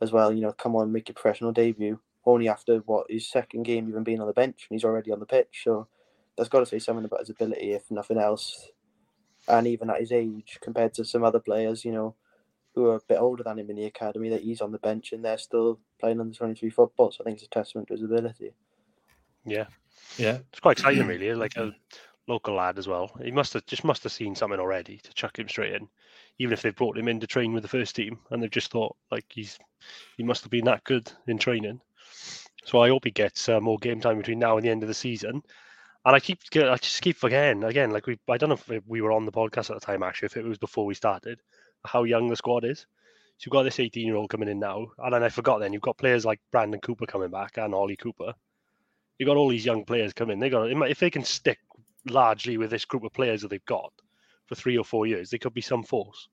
as 0.00 0.12
well. 0.12 0.32
You 0.32 0.42
know, 0.42 0.52
come 0.52 0.76
on, 0.76 0.92
make 0.92 1.08
your 1.08 1.14
professional 1.14 1.50
debut. 1.52 1.98
Only 2.24 2.48
after 2.48 2.78
what 2.78 3.10
his 3.10 3.28
second 3.28 3.64
game 3.64 3.88
even 3.88 4.04
being 4.04 4.20
on 4.20 4.26
the 4.26 4.32
bench, 4.32 4.66
and 4.68 4.76
he's 4.76 4.84
already 4.84 5.10
on 5.10 5.20
the 5.20 5.26
pitch. 5.26 5.62
So 5.64 5.88
that's 6.36 6.48
got 6.48 6.60
to 6.60 6.66
say 6.66 6.78
something 6.78 7.04
about 7.04 7.20
his 7.20 7.30
ability, 7.30 7.72
if 7.72 7.90
nothing 7.90 8.18
else. 8.18 8.70
And 9.48 9.66
even 9.66 9.90
at 9.90 10.00
his 10.00 10.12
age, 10.12 10.58
compared 10.60 10.94
to 10.94 11.04
some 11.04 11.24
other 11.24 11.40
players, 11.40 11.84
you 11.84 11.92
know, 11.92 12.14
who 12.74 12.86
are 12.86 12.96
a 12.96 13.00
bit 13.08 13.18
older 13.18 13.42
than 13.42 13.58
him 13.58 13.70
in 13.70 13.76
the 13.76 13.84
academy, 13.84 14.28
that 14.30 14.42
he's 14.42 14.60
on 14.60 14.72
the 14.72 14.78
bench 14.78 15.12
and 15.12 15.24
they're 15.24 15.36
still 15.36 15.80
playing 16.00 16.20
under 16.20 16.34
twenty 16.34 16.54
three 16.54 16.70
football. 16.70 17.10
So 17.10 17.18
I 17.20 17.24
think 17.24 17.38
it's 17.38 17.46
a 17.46 17.50
testament 17.50 17.88
to 17.88 17.94
his 17.94 18.02
ability. 18.02 18.52
Yeah. 19.44 19.66
Yeah. 20.16 20.38
It's 20.50 20.60
quite 20.60 20.78
exciting, 20.78 21.06
really. 21.06 21.34
Like 21.42 21.56
a 21.56 21.74
local 22.28 22.54
lad 22.54 22.78
as 22.78 22.86
well. 22.86 23.10
He 23.22 23.30
must 23.30 23.52
have 23.54 23.66
just 23.66 23.84
must 23.84 24.02
have 24.04 24.12
seen 24.12 24.34
something 24.34 24.60
already 24.60 24.98
to 24.98 25.14
chuck 25.14 25.38
him 25.38 25.48
straight 25.48 25.74
in, 25.74 25.88
even 26.38 26.52
if 26.52 26.62
they've 26.62 26.74
brought 26.74 26.96
him 26.96 27.08
in 27.08 27.20
to 27.20 27.26
train 27.26 27.52
with 27.52 27.62
the 27.62 27.68
first 27.68 27.96
team 27.96 28.18
and 28.30 28.42
they've 28.42 28.50
just 28.50 28.70
thought 28.70 28.96
like 29.10 29.26
he's 29.28 29.58
he 30.16 30.22
must 30.22 30.42
have 30.44 30.50
been 30.50 30.64
that 30.66 30.84
good 30.84 31.10
in 31.26 31.38
training. 31.38 31.80
So 32.64 32.80
I 32.80 32.88
hope 32.88 33.04
he 33.04 33.10
gets 33.10 33.48
uh, 33.48 33.60
more 33.60 33.78
game 33.78 34.00
time 34.00 34.18
between 34.18 34.38
now 34.38 34.56
and 34.56 34.64
the 34.64 34.70
end 34.70 34.82
of 34.82 34.88
the 34.88 34.94
season. 34.94 35.42
And 36.04 36.16
I 36.16 36.20
keep 36.20 36.40
I 36.54 36.76
just 36.76 37.02
keep 37.02 37.16
forgetting 37.16 37.64
again. 37.64 37.90
Like 37.90 38.06
we 38.06 38.18
I 38.28 38.36
don't 38.36 38.48
know 38.48 38.58
if 38.74 38.82
we 38.86 39.00
were 39.00 39.12
on 39.12 39.24
the 39.24 39.32
podcast 39.32 39.70
at 39.70 39.80
the 39.80 39.86
time 39.86 40.02
actually, 40.02 40.26
if 40.26 40.36
it 40.36 40.44
was 40.44 40.58
before 40.58 40.86
we 40.86 40.94
started, 40.94 41.40
how 41.84 42.04
young 42.04 42.28
the 42.28 42.36
squad 42.36 42.64
is. 42.64 42.86
So 43.38 43.46
you've 43.46 43.52
got 43.52 43.62
this 43.64 43.80
18 43.80 44.06
year 44.06 44.16
old 44.16 44.30
coming 44.30 44.48
in 44.48 44.58
now, 44.58 44.88
and 44.98 45.14
then 45.14 45.22
I 45.22 45.28
forgot. 45.28 45.58
Then 45.58 45.72
you've 45.72 45.82
got 45.82 45.98
players 45.98 46.24
like 46.24 46.40
Brandon 46.50 46.80
Cooper 46.80 47.06
coming 47.06 47.30
back 47.30 47.56
and 47.56 47.74
Ollie 47.74 47.96
Cooper. 47.96 48.34
You've 49.18 49.28
got 49.28 49.36
all 49.36 49.48
these 49.48 49.66
young 49.66 49.84
players 49.84 50.12
coming. 50.12 50.40
They 50.40 50.50
got 50.50 50.70
if 50.70 50.98
they 50.98 51.10
can 51.10 51.24
stick 51.24 51.58
largely 52.08 52.58
with 52.58 52.70
this 52.70 52.84
group 52.84 53.04
of 53.04 53.12
players 53.12 53.42
that 53.42 53.48
they've 53.48 53.64
got 53.64 53.92
for 54.46 54.56
three 54.56 54.76
or 54.76 54.84
four 54.84 55.06
years, 55.06 55.30
they 55.30 55.38
could 55.38 55.54
be 55.54 55.60
some 55.60 55.84
force 55.84 56.28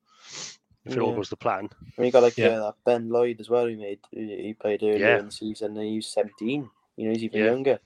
if 0.90 0.98
it 0.98 1.02
all 1.02 1.12
Yeah. 1.12 1.16
goes 1.18 1.30
to 1.30 1.36
plan. 1.36 1.70
I 1.74 2.02
mean, 2.02 2.08
you 2.08 2.12
got 2.12 2.24
like 2.24 2.38
Yeah. 2.38 2.50
uh, 2.50 2.66
that 2.68 2.76
Ben 2.86 3.10
Lloyd 3.10 3.40
as 3.40 3.50
well. 3.50 3.68
He 3.68 3.76
made 3.76 4.00
he 4.12 4.44
he 4.44 4.54
played 4.54 4.84
earlier 4.84 5.00
Yeah. 5.00 5.20
in 5.20 5.28
the 5.28 5.32
season. 5.32 5.78
and 5.78 5.86
He's 5.88 6.08
seventeen. 6.08 6.70
You 6.98 7.08
know, 7.08 7.14
he's 7.14 7.24
even 7.24 7.40
Yeah. 7.40 7.46
younger. 7.48 7.80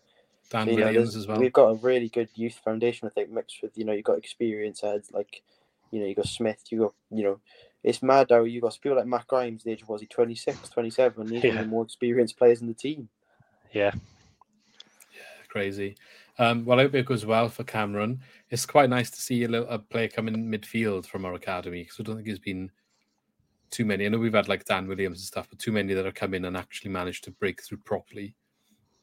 Dan 0.49 0.67
So, 0.67 0.71
you 0.71 0.77
know, 0.77 1.01
as 1.01 1.27
well. 1.27 1.39
We've 1.39 1.53
got 1.53 1.69
a 1.69 1.75
really 1.75 2.09
good 2.09 2.29
youth 2.35 2.59
foundation, 2.63 3.07
I 3.07 3.11
think, 3.11 3.29
mixed 3.31 3.61
with 3.61 3.77
you 3.77 3.85
know 3.85 3.93
you've 3.93 4.05
got 4.05 4.17
experience 4.17 4.81
heads 4.81 5.11
like 5.11 5.41
you 5.91 5.99
know 5.99 6.05
you 6.05 6.15
got 6.15 6.27
Smith, 6.27 6.61
you 6.69 6.79
got 6.79 6.93
you 7.11 7.23
know 7.23 7.39
it's 7.83 8.03
mad 8.03 8.27
how 8.29 8.43
you 8.43 8.61
got 8.61 8.77
people 8.81 8.97
like 8.97 9.07
Matt 9.07 9.27
Grimes, 9.27 9.63
the 9.63 9.71
age 9.71 9.81
of 9.81 9.89
was 9.89 10.01
he 10.01 10.07
26, 10.07 10.69
27, 10.69 11.31
He's 11.31 11.43
one 11.43 11.51
of 11.57 11.57
the 11.59 11.65
more 11.65 11.83
experienced 11.83 12.37
players 12.37 12.61
in 12.61 12.67
the 12.67 12.73
team. 12.73 13.09
Yeah, 13.73 13.91
Yeah, 15.13 15.21
crazy. 15.49 15.95
Um, 16.39 16.65
well, 16.65 16.79
I 16.79 16.83
hope 16.83 16.95
it 16.95 17.05
goes 17.05 17.25
well 17.25 17.49
for 17.49 17.63
Cameron. 17.63 18.21
It's 18.49 18.65
quite 18.65 18.89
nice 18.89 19.09
to 19.11 19.21
see 19.21 19.43
a, 19.43 19.47
little, 19.47 19.67
a 19.67 19.79
player 19.79 20.07
come 20.07 20.27
in 20.27 20.49
midfield 20.49 21.05
from 21.05 21.25
our 21.25 21.33
academy 21.33 21.83
because 21.83 21.99
I 21.99 22.03
don't 22.03 22.15
think 22.15 22.27
he's 22.27 22.39
been 22.39 22.71
too 23.73 23.85
many. 23.85 24.05
I 24.05 24.09
know 24.09 24.19
we've 24.19 24.33
had 24.33 24.47
like 24.47 24.63
Dan 24.65 24.87
Williams 24.87 25.17
and 25.19 25.25
stuff, 25.25 25.47
but 25.49 25.59
too 25.59 25.71
many 25.71 25.93
that 25.93 26.05
have 26.05 26.13
come 26.13 26.33
in 26.33 26.45
and 26.45 26.55
actually 26.55 26.91
managed 26.91 27.23
to 27.25 27.31
break 27.31 27.61
through 27.61 27.79
properly, 27.79 28.35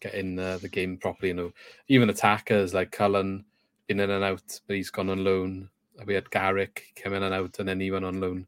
get 0.00 0.14
in 0.14 0.38
uh, 0.38 0.58
the 0.58 0.68
game 0.68 0.96
properly. 0.96 1.28
You 1.28 1.34
know, 1.34 1.52
even 1.88 2.08
attackers 2.08 2.72
like 2.72 2.90
Cullen 2.92 3.44
been 3.86 4.00
in 4.00 4.10
and 4.10 4.24
out, 4.24 4.60
but 4.66 4.76
he's 4.76 4.90
gone 4.90 5.10
on 5.10 5.24
loan. 5.24 5.68
We 6.06 6.14
had 6.14 6.30
Garrick 6.30 6.84
come 6.96 7.12
in 7.14 7.22
and 7.24 7.34
out, 7.34 7.58
and 7.58 7.68
then 7.68 7.80
he 7.80 7.90
went 7.90 8.04
on 8.06 8.20
loan. 8.20 8.46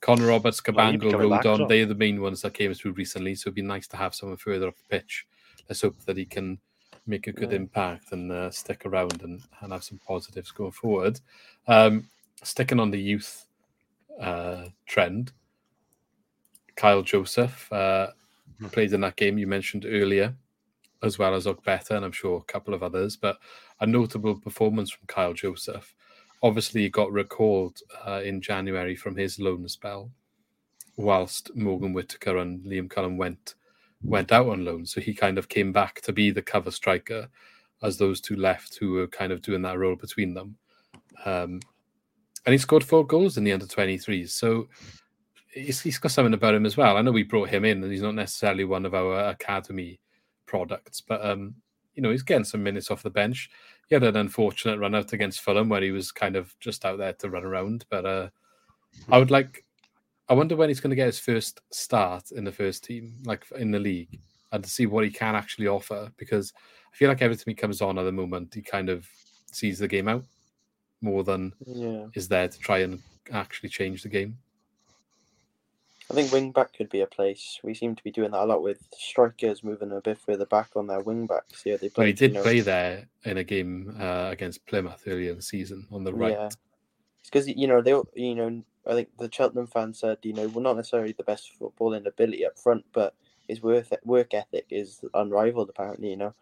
Connor 0.00 0.26
Roberts, 0.26 0.62
Well, 0.66 0.76
Cabango, 0.76 1.06
as 1.06 1.12
Rodon, 1.44 1.58
well. 1.60 1.68
they're 1.68 1.86
the 1.86 1.94
main 1.94 2.20
ones 2.20 2.42
that 2.42 2.52
came 2.54 2.74
through 2.74 2.92
recently. 2.92 3.34
So 3.34 3.48
it'd 3.48 3.54
be 3.54 3.62
nice 3.62 3.86
to 3.88 3.96
have 3.96 4.14
someone 4.14 4.36
further 4.36 4.68
up 4.68 4.76
the 4.76 4.98
pitch. 4.98 5.26
Let's 5.68 5.80
hope 5.80 5.98
that 6.04 6.16
he 6.18 6.26
can 6.26 6.58
make 7.06 7.28
a 7.28 7.32
good 7.32 7.50
Yeah. 7.50 7.56
impact 7.56 8.12
and 8.12 8.30
uh, 8.30 8.50
stick 8.50 8.84
around 8.84 9.22
and, 9.22 9.40
and 9.60 9.72
have 9.72 9.84
some 9.84 9.98
positives 10.06 10.50
going 10.50 10.72
forward. 10.72 11.20
Um, 11.66 12.08
sticking 12.42 12.78
on 12.78 12.90
the 12.90 13.00
youth 13.00 13.45
uh, 14.20 14.66
trend, 14.86 15.32
Kyle 16.76 17.02
Joseph 17.02 17.72
uh, 17.72 18.08
played 18.72 18.92
in 18.92 19.00
that 19.00 19.16
game 19.16 19.38
you 19.38 19.46
mentioned 19.46 19.86
earlier, 19.86 20.34
as 21.02 21.18
well 21.18 21.34
as 21.34 21.46
Ogbeta, 21.46 21.92
and 21.92 22.04
I'm 22.04 22.12
sure 22.12 22.38
a 22.38 22.52
couple 22.52 22.74
of 22.74 22.82
others. 22.82 23.16
But 23.16 23.38
a 23.80 23.86
notable 23.86 24.38
performance 24.38 24.90
from 24.90 25.06
Kyle 25.06 25.32
Joseph. 25.32 25.94
Obviously, 26.42 26.82
he 26.82 26.90
got 26.90 27.12
recalled 27.12 27.78
uh, 28.06 28.20
in 28.22 28.40
January 28.40 28.94
from 28.94 29.16
his 29.16 29.38
loan 29.38 29.68
spell, 29.68 30.10
whilst 30.96 31.54
Morgan 31.56 31.92
Whittaker 31.92 32.36
and 32.36 32.64
Liam 32.64 32.90
Cullen 32.90 33.16
went 33.16 33.54
went 34.02 34.30
out 34.30 34.48
on 34.48 34.64
loan. 34.64 34.84
So 34.84 35.00
he 35.00 35.14
kind 35.14 35.38
of 35.38 35.48
came 35.48 35.72
back 35.72 36.02
to 36.02 36.12
be 36.12 36.30
the 36.30 36.42
cover 36.42 36.70
striker 36.70 37.28
as 37.82 37.96
those 37.96 38.20
two 38.20 38.36
left 38.36 38.76
who 38.78 38.92
were 38.92 39.06
kind 39.06 39.32
of 39.32 39.42
doing 39.42 39.62
that 39.62 39.78
role 39.78 39.96
between 39.96 40.34
them. 40.34 40.56
Um, 41.24 41.60
and 42.46 42.52
he 42.52 42.58
scored 42.58 42.84
four 42.84 43.04
goals 43.04 43.36
in 43.36 43.44
the 43.44 43.52
under 43.52 43.66
23s. 43.66 44.30
So 44.30 44.68
he's, 45.52 45.80
he's 45.80 45.98
got 45.98 46.12
something 46.12 46.32
about 46.32 46.54
him 46.54 46.64
as 46.64 46.76
well. 46.76 46.96
I 46.96 47.02
know 47.02 47.10
we 47.10 47.24
brought 47.24 47.48
him 47.48 47.64
in 47.64 47.82
and 47.82 47.92
he's 47.92 48.02
not 48.02 48.14
necessarily 48.14 48.64
one 48.64 48.86
of 48.86 48.94
our 48.94 49.30
academy 49.30 50.00
products, 50.46 51.00
but 51.00 51.24
um, 51.26 51.56
you 51.94 52.02
know, 52.02 52.10
he's 52.10 52.22
getting 52.22 52.44
some 52.44 52.62
minutes 52.62 52.90
off 52.90 53.02
the 53.02 53.10
bench. 53.10 53.50
He 53.88 53.96
had 53.96 54.04
an 54.04 54.16
unfortunate 54.16 54.78
run 54.78 54.94
out 54.94 55.12
against 55.12 55.40
Fulham 55.40 55.68
where 55.68 55.82
he 55.82 55.90
was 55.90 56.12
kind 56.12 56.36
of 56.36 56.54
just 56.60 56.84
out 56.84 56.98
there 56.98 57.14
to 57.14 57.30
run 57.30 57.44
around. 57.44 57.84
But 57.90 58.06
uh, 58.06 58.28
I 59.10 59.18
would 59.18 59.32
like 59.32 59.64
I 60.28 60.34
wonder 60.34 60.56
when 60.56 60.68
he's 60.68 60.80
going 60.80 60.90
to 60.90 60.96
get 60.96 61.06
his 61.06 61.20
first 61.20 61.60
start 61.70 62.32
in 62.32 62.44
the 62.44 62.52
first 62.52 62.84
team, 62.84 63.14
like 63.24 63.44
in 63.56 63.70
the 63.70 63.78
league, 63.78 64.18
and 64.52 64.62
to 64.62 64.70
see 64.70 64.86
what 64.86 65.04
he 65.04 65.10
can 65.10 65.34
actually 65.34 65.68
offer. 65.68 66.10
Because 66.16 66.52
I 66.92 66.96
feel 66.96 67.08
like 67.08 67.22
every 67.22 67.36
time 67.36 67.44
he 67.46 67.54
comes 67.54 67.80
on 67.80 67.98
at 67.98 68.02
the 68.02 68.12
moment, 68.12 68.54
he 68.54 68.62
kind 68.62 68.88
of 68.88 69.08
sees 69.52 69.78
the 69.78 69.88
game 69.88 70.08
out 70.08 70.24
more 71.00 71.24
than 71.24 71.52
Yeah, 71.64 72.06
is 72.14 72.28
there 72.28 72.48
to 72.48 72.58
try 72.58 72.78
and 72.78 73.02
actually 73.32 73.68
change 73.68 74.02
the 74.02 74.08
game. 74.08 74.38
I 76.10 76.14
think 76.14 76.30
wing 76.32 76.52
back 76.52 76.72
could 76.72 76.88
be 76.88 77.00
a 77.00 77.06
place. 77.06 77.58
We 77.64 77.74
seem 77.74 77.96
to 77.96 78.04
be 78.04 78.12
doing 78.12 78.30
that 78.30 78.42
a 78.42 78.46
lot 78.46 78.62
with 78.62 78.78
strikers 78.96 79.64
moving 79.64 79.90
a 79.90 80.00
bit 80.00 80.18
further 80.18 80.46
back 80.46 80.70
on 80.76 80.86
their 80.86 81.00
wing 81.00 81.26
backs. 81.26 81.62
Yeah, 81.66 81.76
they 81.78 81.88
But 81.88 81.94
play. 81.94 82.06
he 82.08 82.12
did 82.12 82.30
you 82.30 82.34
know, 82.36 82.42
play 82.42 82.60
there 82.60 83.08
in 83.24 83.38
a 83.38 83.44
game 83.44 83.96
uh, 83.98 84.28
against 84.30 84.64
Plymouth 84.66 85.02
earlier 85.08 85.30
in 85.30 85.36
the 85.36 85.42
season 85.42 85.86
on 85.90 86.04
the 86.04 86.14
right. 86.14 86.32
Yeah. 86.32 86.46
It's 86.46 87.30
because 87.30 87.48
you 87.48 87.66
know 87.66 87.82
they, 87.82 87.92
all- 87.92 88.08
you 88.14 88.36
know, 88.36 88.62
I 88.86 88.92
think 88.94 89.08
the 89.18 89.28
Cheltenham 89.32 89.66
fans 89.66 89.98
said, 89.98 90.18
you 90.22 90.32
know, 90.32 90.46
well, 90.46 90.62
not 90.62 90.76
necessarily 90.76 91.10
the 91.10 91.24
best 91.24 91.50
footballing 91.58 92.06
ability 92.06 92.46
up 92.46 92.56
front, 92.56 92.84
but 92.92 93.14
his 93.48 93.60
work 93.60 93.86
work 94.04 94.32
ethic 94.32 94.66
is 94.70 95.04
unrivaled. 95.12 95.70
Apparently, 95.70 96.10
you 96.10 96.16
know, 96.16 96.34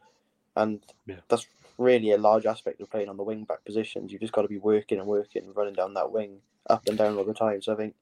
and 0.57 0.81
Yeah. 1.07 1.21
that's 1.29 1.47
really 1.79 2.13
a 2.13 2.19
large 2.19 2.47
aspect 2.47 2.81
of 2.81 2.91
playing 2.91 3.09
on 3.09 3.17
the 3.17 3.23
wing 3.23 3.45
back 3.45 3.65
positions. 3.65 4.13
You've 4.13 4.21
just 4.21 4.33
got 4.33 4.43
to 4.43 4.49
be 4.49 4.59
working 4.59 4.99
and 4.99 5.07
working, 5.07 5.45
and 5.45 5.57
running 5.57 5.75
down 5.75 5.95
that 5.95 6.11
wing 6.13 6.39
up 6.71 6.87
and 6.89 6.97
down 6.97 7.17
all 7.17 7.25
the 7.25 7.35
time. 7.35 7.61
So 7.63 7.73
I 7.73 7.77
think 7.77 7.95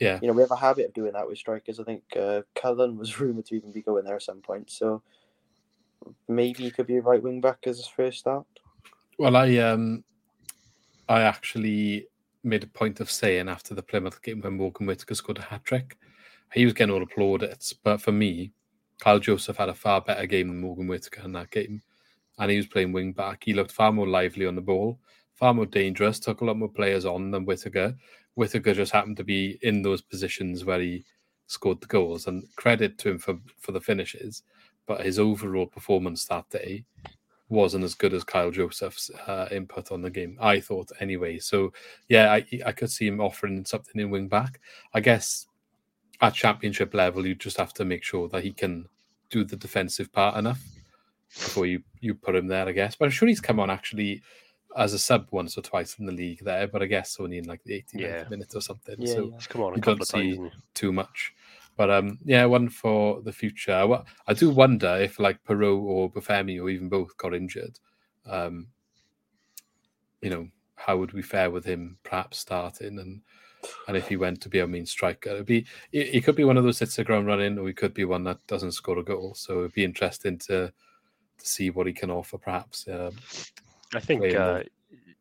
Yeah. 0.00 0.18
you 0.22 0.28
know 0.28 0.34
we 0.34 0.42
have 0.42 0.50
a 0.50 0.56
habit 0.56 0.86
of 0.86 0.94
doing 0.94 1.12
that 1.12 1.26
with 1.26 1.38
strikers. 1.38 1.80
I 1.80 1.84
think 1.84 2.02
uh, 2.16 2.42
Cullen 2.54 2.96
was 2.96 3.18
rumored 3.20 3.46
to 3.46 3.56
even 3.56 3.72
be 3.72 3.82
going 3.82 4.04
there 4.04 4.16
at 4.16 4.22
some 4.22 4.40
point. 4.40 4.70
So 4.70 5.02
maybe 6.28 6.62
he 6.64 6.70
could 6.70 6.86
be 6.86 6.96
a 6.96 7.02
right 7.02 7.22
wing 7.22 7.40
back 7.40 7.58
as 7.66 7.78
his 7.78 7.86
first 7.88 8.18
start. 8.18 8.46
Well, 9.18 9.36
I 9.36 9.56
um, 9.58 10.04
I 11.08 11.22
actually 11.22 12.06
made 12.44 12.62
a 12.62 12.68
point 12.68 13.00
of 13.00 13.10
saying 13.10 13.48
after 13.48 13.74
the 13.74 13.82
Plymouth 13.82 14.22
game 14.22 14.40
when 14.40 14.56
Morgan 14.56 14.86
Whittaker 14.86 15.14
scored 15.14 15.38
a 15.38 15.42
hat 15.42 15.64
trick, 15.64 15.96
he 16.52 16.64
was 16.64 16.74
getting 16.74 16.94
all 16.94 17.00
the 17.00 17.06
plaudits. 17.06 17.72
But 17.72 18.00
for 18.00 18.12
me, 18.12 18.52
Kyle 19.00 19.18
Joseph 19.18 19.56
had 19.56 19.68
a 19.68 19.74
far 19.74 20.00
better 20.00 20.26
game 20.26 20.48
than 20.48 20.60
Morgan 20.60 20.86
Whittaker 20.86 21.22
in 21.22 21.32
that 21.32 21.50
game, 21.50 21.82
and 22.38 22.50
he 22.50 22.56
was 22.56 22.66
playing 22.66 22.92
wing 22.92 23.12
back. 23.12 23.44
He 23.44 23.54
looked 23.54 23.72
far 23.72 23.92
more 23.92 24.06
lively 24.06 24.46
on 24.46 24.54
the 24.54 24.60
ball, 24.60 24.98
far 25.34 25.54
more 25.54 25.66
dangerous. 25.66 26.20
Took 26.20 26.40
a 26.40 26.44
lot 26.44 26.58
more 26.58 26.68
players 26.68 27.04
on 27.04 27.30
than 27.30 27.44
Whittaker. 27.44 27.96
Whittaker 28.34 28.74
just 28.74 28.92
happened 28.92 29.16
to 29.16 29.24
be 29.24 29.58
in 29.62 29.82
those 29.82 30.02
positions 30.02 30.64
where 30.64 30.80
he 30.80 31.04
scored 31.46 31.80
the 31.80 31.86
goals, 31.86 32.26
and 32.26 32.44
credit 32.56 32.98
to 32.98 33.10
him 33.10 33.18
for 33.18 33.38
for 33.58 33.72
the 33.72 33.80
finishes. 33.80 34.42
But 34.86 35.04
his 35.04 35.18
overall 35.18 35.66
performance 35.66 36.24
that 36.26 36.48
day 36.50 36.84
wasn't 37.48 37.84
as 37.84 37.94
good 37.94 38.12
as 38.12 38.24
Kyle 38.24 38.50
Joseph's 38.50 39.10
uh, 39.26 39.48
input 39.50 39.92
on 39.92 40.02
the 40.02 40.10
game. 40.10 40.36
I 40.40 40.60
thought 40.60 40.90
anyway. 41.00 41.38
So 41.38 41.72
yeah, 42.08 42.32
I 42.32 42.44
I 42.64 42.72
could 42.72 42.90
see 42.90 43.06
him 43.06 43.20
offering 43.20 43.64
something 43.64 44.00
in 44.00 44.10
wing 44.10 44.28
back. 44.28 44.60
I 44.94 45.00
guess 45.00 45.46
at 46.20 46.34
championship 46.34 46.94
level, 46.94 47.26
you 47.26 47.34
just 47.34 47.58
have 47.58 47.74
to 47.74 47.84
make 47.84 48.02
sure 48.02 48.28
that 48.28 48.42
he 48.42 48.52
can 48.52 48.88
do 49.30 49.44
the 49.44 49.56
defensive 49.56 50.12
part 50.12 50.36
enough 50.36 50.62
before 51.38 51.66
you 51.66 51.82
you 52.00 52.14
put 52.14 52.34
him 52.36 52.46
there. 52.48 52.66
I 52.68 52.72
guess, 52.72 52.96
but 52.96 53.04
I'm 53.06 53.10
sure 53.10 53.28
he's 53.28 53.40
come 53.40 53.60
on 53.60 53.70
actually 53.70 54.22
as 54.76 54.92
a 54.92 54.98
sub 54.98 55.26
once 55.30 55.56
or 55.56 55.62
twice 55.62 55.98
in 55.98 56.06
the 56.06 56.12
league 56.12 56.40
there. 56.44 56.66
But 56.68 56.82
I 56.82 56.86
guess 56.86 57.16
only 57.18 57.38
in 57.38 57.44
like 57.46 57.62
the 57.64 57.74
89th 57.74 58.00
Yeah. 58.00 58.24
minute 58.28 58.52
or 58.54 58.60
something. 58.60 58.96
Yeah, 58.98 59.12
so 59.14 59.30
yeah. 59.32 59.38
come 59.48 59.62
on 59.62 59.72
a 59.72 59.76
You 59.76 59.82
couple 59.82 59.94
don't 59.94 60.02
of 60.02 60.08
times. 60.08 60.36
see- 60.36 60.42
he? 60.42 60.50
too 60.74 60.92
much. 60.92 61.32
But 61.76 61.90
um, 61.90 62.18
yeah, 62.24 62.44
one 62.46 62.68
for 62.70 63.20
the 63.22 63.32
future. 63.32 63.72
I 63.74 64.02
I 64.26 64.32
do 64.34 64.50
wonder 64.50 64.96
if 65.00 65.18
like 65.18 65.44
Piroe 65.44 65.78
or 65.78 66.10
Obafemi 66.10 66.60
or 66.60 66.70
even 66.70 66.88
both 66.88 67.16
got 67.18 67.34
injured. 67.34 67.78
Um, 68.24 68.68
you 70.22 70.30
know, 70.30 70.48
how 70.74 70.96
would 70.96 71.12
we 71.12 71.22
fare 71.22 71.50
with 71.50 71.64
him 71.64 71.98
perhaps 72.02 72.38
starting 72.38 72.98
and 72.98 73.20
and 73.88 73.96
if 73.96 74.06
he 74.08 74.16
went 74.16 74.40
to 74.42 74.48
be 74.48 74.60
a 74.60 74.66
main 74.66 74.86
striker, 74.86 75.30
it'd 75.30 75.46
be 75.46 75.66
he, 75.90 76.04
he 76.04 76.20
could 76.20 76.36
be 76.36 76.44
one 76.44 76.56
of 76.56 76.64
those 76.64 76.78
hits 76.78 76.98
a 76.98 77.04
ground 77.04 77.26
running, 77.26 77.58
or 77.58 77.66
he 77.66 77.72
could 77.74 77.94
be 77.94 78.04
one 78.04 78.22
that 78.24 78.46
doesn't 78.46 78.72
score 78.72 78.98
a 78.98 79.02
goal. 79.02 79.34
So 79.34 79.60
it'd 79.60 79.72
be 79.72 79.84
interesting 79.84 80.38
to 80.46 80.72
see 81.38 81.70
what 81.70 81.86
he 81.86 81.92
can 81.92 82.10
offer. 82.10 82.38
Perhaps 82.38 82.86
um, 82.88 83.12
I 83.94 84.00
think 84.00 84.34
uh. 84.34 84.62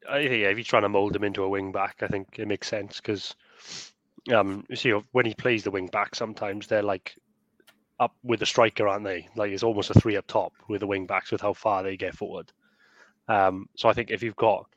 I 0.09 0.19
yeah, 0.19 0.49
if 0.49 0.57
you're 0.57 0.63
trying 0.63 0.83
to 0.83 0.89
mold 0.89 1.15
him 1.15 1.23
into 1.23 1.43
a 1.43 1.49
wing 1.49 1.71
back, 1.71 1.97
I 2.01 2.07
think 2.07 2.37
it 2.37 2.47
makes 2.47 2.67
sense 2.67 2.97
because 2.97 3.35
um, 4.33 4.65
you 4.69 4.75
see 4.75 4.91
when 5.11 5.25
he 5.25 5.33
plays 5.33 5.63
the 5.63 5.71
wing 5.71 5.87
back, 5.87 6.15
sometimes 6.15 6.67
they're 6.67 6.83
like 6.83 7.15
up 7.99 8.15
with 8.23 8.39
the 8.39 8.45
striker, 8.45 8.87
aren't 8.87 9.05
they? 9.05 9.27
Like 9.35 9.51
it's 9.51 9.63
almost 9.63 9.89
a 9.89 9.99
three 9.99 10.17
up 10.17 10.27
top 10.27 10.53
with 10.67 10.81
the 10.81 10.87
wing 10.87 11.05
backs 11.05 11.31
with 11.31 11.41
how 11.41 11.53
far 11.53 11.83
they 11.83 11.97
get 11.97 12.15
forward. 12.15 12.51
Um, 13.27 13.67
so 13.75 13.89
I 13.89 13.93
think 13.93 14.11
if 14.11 14.21
you've 14.21 14.35
got 14.35 14.67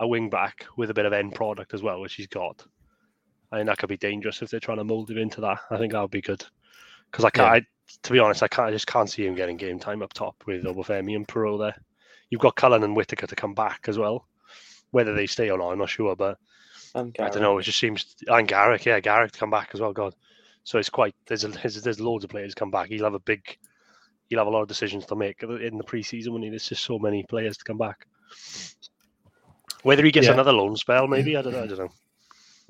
a 0.00 0.06
wing 0.06 0.28
back 0.28 0.66
with 0.76 0.90
a 0.90 0.94
bit 0.94 1.06
of 1.06 1.12
end 1.12 1.34
product 1.34 1.72
as 1.72 1.82
well, 1.82 2.00
which 2.00 2.14
he's 2.14 2.26
got, 2.26 2.64
I 3.52 3.56
think 3.56 3.68
that 3.68 3.78
could 3.78 3.88
be 3.88 3.96
dangerous 3.96 4.42
if 4.42 4.50
they're 4.50 4.60
trying 4.60 4.78
to 4.78 4.84
mold 4.84 5.10
him 5.10 5.18
into 5.18 5.40
that. 5.42 5.58
I 5.70 5.78
think 5.78 5.92
that 5.92 6.00
would 6.00 6.10
be 6.10 6.20
good 6.20 6.44
because 7.10 7.24
I 7.24 7.30
can't. 7.30 7.48
I, 7.48 7.66
to 8.02 8.12
be 8.12 8.18
honest, 8.18 8.42
I 8.42 8.48
can't. 8.48 8.68
I 8.68 8.72
just 8.72 8.86
can't 8.86 9.10
see 9.10 9.26
him 9.26 9.34
getting 9.34 9.56
game 9.56 9.78
time 9.78 10.02
up 10.02 10.12
top 10.12 10.42
with 10.46 10.64
Obafemi 10.64 11.16
and 11.16 11.26
Piroe 11.26 11.58
there. 11.58 11.76
You've 12.30 12.40
got 12.40 12.56
Cullen 12.56 12.82
and 12.82 12.96
Whittaker 12.96 13.26
to 13.26 13.36
come 13.36 13.54
back 13.54 13.84
as 13.88 13.98
well. 13.98 14.26
Whether 14.90 15.14
they 15.14 15.26
stay 15.26 15.50
or 15.50 15.58
not, 15.58 15.70
I'm 15.70 15.78
not 15.78 15.90
sure, 15.90 16.14
but 16.16 16.38
I 16.94 17.02
don't 17.02 17.42
know. 17.42 17.58
It 17.58 17.64
just 17.64 17.78
seems 17.78 18.16
and 18.28 18.46
Garrick, 18.48 18.84
yeah, 18.84 19.00
Garrick 19.00 19.32
to 19.32 19.38
come 19.38 19.50
back 19.50 19.70
as 19.74 19.80
well. 19.80 19.92
God, 19.92 20.14
so 20.62 20.78
it's 20.78 20.90
quite 20.90 21.14
there's 21.26 21.44
a, 21.44 21.48
there's, 21.48 21.82
there's 21.82 22.00
loads 22.00 22.24
of 22.24 22.30
players 22.30 22.54
come 22.54 22.70
back. 22.70 22.88
He'll 22.88 23.04
have 23.04 23.14
a 23.14 23.18
big, 23.20 23.58
he'll 24.28 24.38
have 24.38 24.46
a 24.46 24.50
lot 24.50 24.62
of 24.62 24.68
decisions 24.68 25.04
to 25.06 25.16
make 25.16 25.42
in 25.42 25.78
the 25.78 25.84
preseason 25.84 26.30
when 26.30 26.42
there's 26.42 26.68
just 26.68 26.84
so 26.84 26.98
many 26.98 27.24
players 27.24 27.56
to 27.58 27.64
come 27.64 27.78
back. 27.78 28.06
Whether 29.82 30.04
he 30.04 30.12
gets 30.12 30.26
Yeah. 30.26 30.32
another 30.32 30.52
loan 30.52 30.76
spell, 30.76 31.06
maybe 31.06 31.36
I 31.36 31.42
don't 31.42 31.52
know. 31.52 31.64
I 31.64 31.66
don't 31.66 31.78
know. 31.78 31.92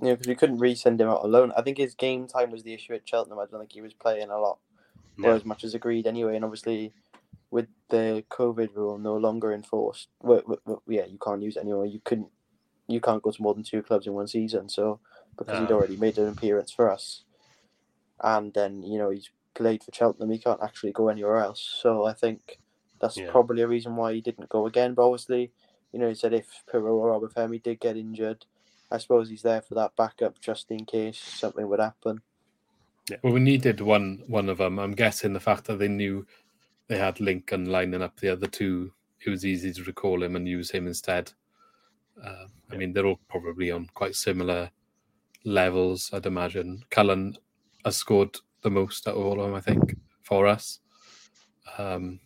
Yeah, 0.02 0.12
because 0.12 0.26
we 0.26 0.34
couldn't 0.34 0.58
re-send 0.58 1.00
him 1.00 1.08
out 1.08 1.24
alone. 1.24 1.52
I 1.56 1.62
think 1.62 1.78
his 1.78 1.94
game 1.94 2.26
time 2.26 2.50
was 2.50 2.64
the 2.64 2.74
issue 2.74 2.94
at 2.94 3.08
Cheltenham. 3.08 3.38
I 3.38 3.46
don't 3.46 3.60
think 3.60 3.72
he 3.72 3.80
was 3.80 3.94
playing 3.94 4.30
a 4.30 4.38
lot, 4.38 4.58
or 5.22 5.30
Yeah. 5.30 5.36
as 5.36 5.44
much 5.44 5.64
as 5.64 5.74
agreed 5.74 6.06
anyway. 6.06 6.36
And 6.36 6.44
obviously, 6.44 6.92
with 7.50 7.68
the 7.88 8.24
COVID 8.30 8.74
rule 8.74 8.98
no 8.98 9.16
longer 9.16 9.52
enforced, 9.52 10.08
well, 10.20 10.42
well, 10.66 10.82
yeah, 10.88 11.04
you 11.06 11.18
can't 11.18 11.42
use 11.42 11.56
it 11.56 11.60
anymore. 11.60 11.86
You 11.86 12.00
couldn't, 12.04 12.30
you 12.88 13.00
can't 13.00 13.22
go 13.22 13.30
to 13.30 13.42
more 13.42 13.54
than 13.54 13.62
two 13.62 13.82
clubs 13.82 14.06
in 14.06 14.12
one 14.14 14.26
season. 14.28 14.68
So 14.68 15.00
because 15.36 15.58
he'd 15.58 15.70
Ah. 15.70 15.74
already 15.74 15.96
made 15.96 16.18
an 16.18 16.28
appearance 16.28 16.70
for 16.72 16.90
us, 16.90 17.24
and 18.22 18.52
then 18.54 18.82
you 18.82 18.98
know 18.98 19.10
he's 19.10 19.30
played 19.54 19.82
for 19.84 19.92
Cheltenham, 19.92 20.30
he 20.30 20.38
can't 20.38 20.62
actually 20.62 20.92
go 20.92 21.08
anywhere 21.08 21.38
else. 21.38 21.60
So 21.60 22.04
I 22.04 22.12
think 22.12 22.58
that's 23.00 23.18
Yeah. 23.18 23.30
probably 23.30 23.62
a 23.62 23.68
reason 23.68 23.96
why 23.96 24.14
he 24.14 24.20
didn't 24.20 24.48
go 24.48 24.66
again. 24.66 24.94
But 24.94 25.06
obviously, 25.06 25.52
you 25.92 25.98
know, 25.98 26.08
he 26.08 26.14
said 26.14 26.32
if 26.32 26.64
Piroe 26.66 26.94
or 26.94 27.20
Obafemi 27.20 27.62
did 27.62 27.78
get 27.80 27.96
injured, 27.96 28.46
I 28.90 28.98
suppose 28.98 29.28
he's 29.28 29.42
there 29.42 29.62
for 29.62 29.74
that 29.74 29.94
backup 29.96 30.40
just 30.40 30.70
in 30.70 30.86
case 30.86 31.18
something 31.18 31.68
would 31.68 31.80
happen. 31.80 32.22
Well, 33.22 33.32
we 33.34 33.40
needed 33.40 33.80
one 33.80 34.22
one 34.26 34.48
of 34.48 34.59
them. 34.59 34.78
I'm 34.78 34.92
guessing 34.92 35.32
the 35.32 35.40
fact 35.40 35.64
that 35.66 35.78
they 35.78 35.88
knew 35.88 36.26
they 36.88 36.98
had 36.98 37.20
Lincoln 37.20 37.66
lining 37.66 38.02
up 38.02 38.18
the 38.18 38.30
other 38.30 38.46
two, 38.46 38.92
it 39.24 39.30
was 39.30 39.44
easy 39.44 39.72
to 39.72 39.84
recall 39.84 40.22
him 40.22 40.36
and 40.36 40.48
use 40.48 40.70
him 40.70 40.86
instead. 40.86 41.32
Uh, 42.22 42.46
I 42.70 42.76
mean, 42.76 42.92
they're 42.92 43.07
all 43.07 43.20
probably 43.28 43.70
on 43.70 43.88
quite 43.94 44.14
similar 44.14 44.70
levels, 45.44 46.11
I'd 46.12 46.26
imagine. 46.26 46.82
Cullen 46.90 47.36
has 47.84 47.96
scored 47.96 48.36
the 48.62 48.70
most 48.70 49.07
out 49.09 49.16
of 49.16 49.24
all 49.24 49.40
of 49.40 49.46
them, 49.46 49.55
I 49.55 49.61
think, 49.61 49.96
for 50.22 50.46
us. 50.46 50.80
Um, 51.78 52.20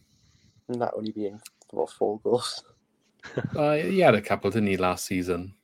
And 0.69 0.81
that 0.81 0.95
only 0.97 1.13
being 1.13 1.41
what 1.71 1.91
four 1.91 2.21
goals, 2.21 2.63
uh, 3.57 3.75
he 3.75 4.01
had 4.01 4.15
a 4.15 4.21
couple, 4.23 4.51
didn't 4.51 4.69
he, 4.69 4.77
last 4.77 5.07
season? 5.07 5.55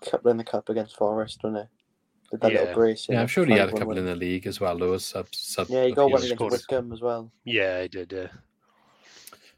couple 0.00 0.30
in 0.30 0.36
the 0.36 0.44
cup 0.44 0.68
against 0.68 0.96
Forest, 0.96 1.40
wasn't 1.42 1.62
it? 1.62 1.68
With 2.34 2.40
that 2.40 2.50
Yeah. 2.52 2.60
little 2.62 2.74
brace. 2.74 3.06
Yeah, 3.08 3.20
I'm 3.20 3.28
sure 3.28 3.46
he 3.46 3.52
had 3.52 3.68
a 3.68 3.72
5-1 3.72 3.78
couple 3.78 3.96
in 3.98 4.06
the 4.06 4.16
league 4.16 4.48
as 4.48 4.58
well. 4.58 4.76
There 4.76 4.88
was 4.88 5.06
sub, 5.06 5.32
sub 5.32 5.68
Yeah, 5.70 5.84
he 5.84 5.92
got 5.92 6.10
one 6.10 6.20
against. 6.20 6.40
Wycombe 6.40 6.92
as 6.92 7.00
well. 7.00 7.30
Yeah, 7.44 7.76
I 7.76 7.86
did. 7.86 8.10
Yeah. 8.10 8.26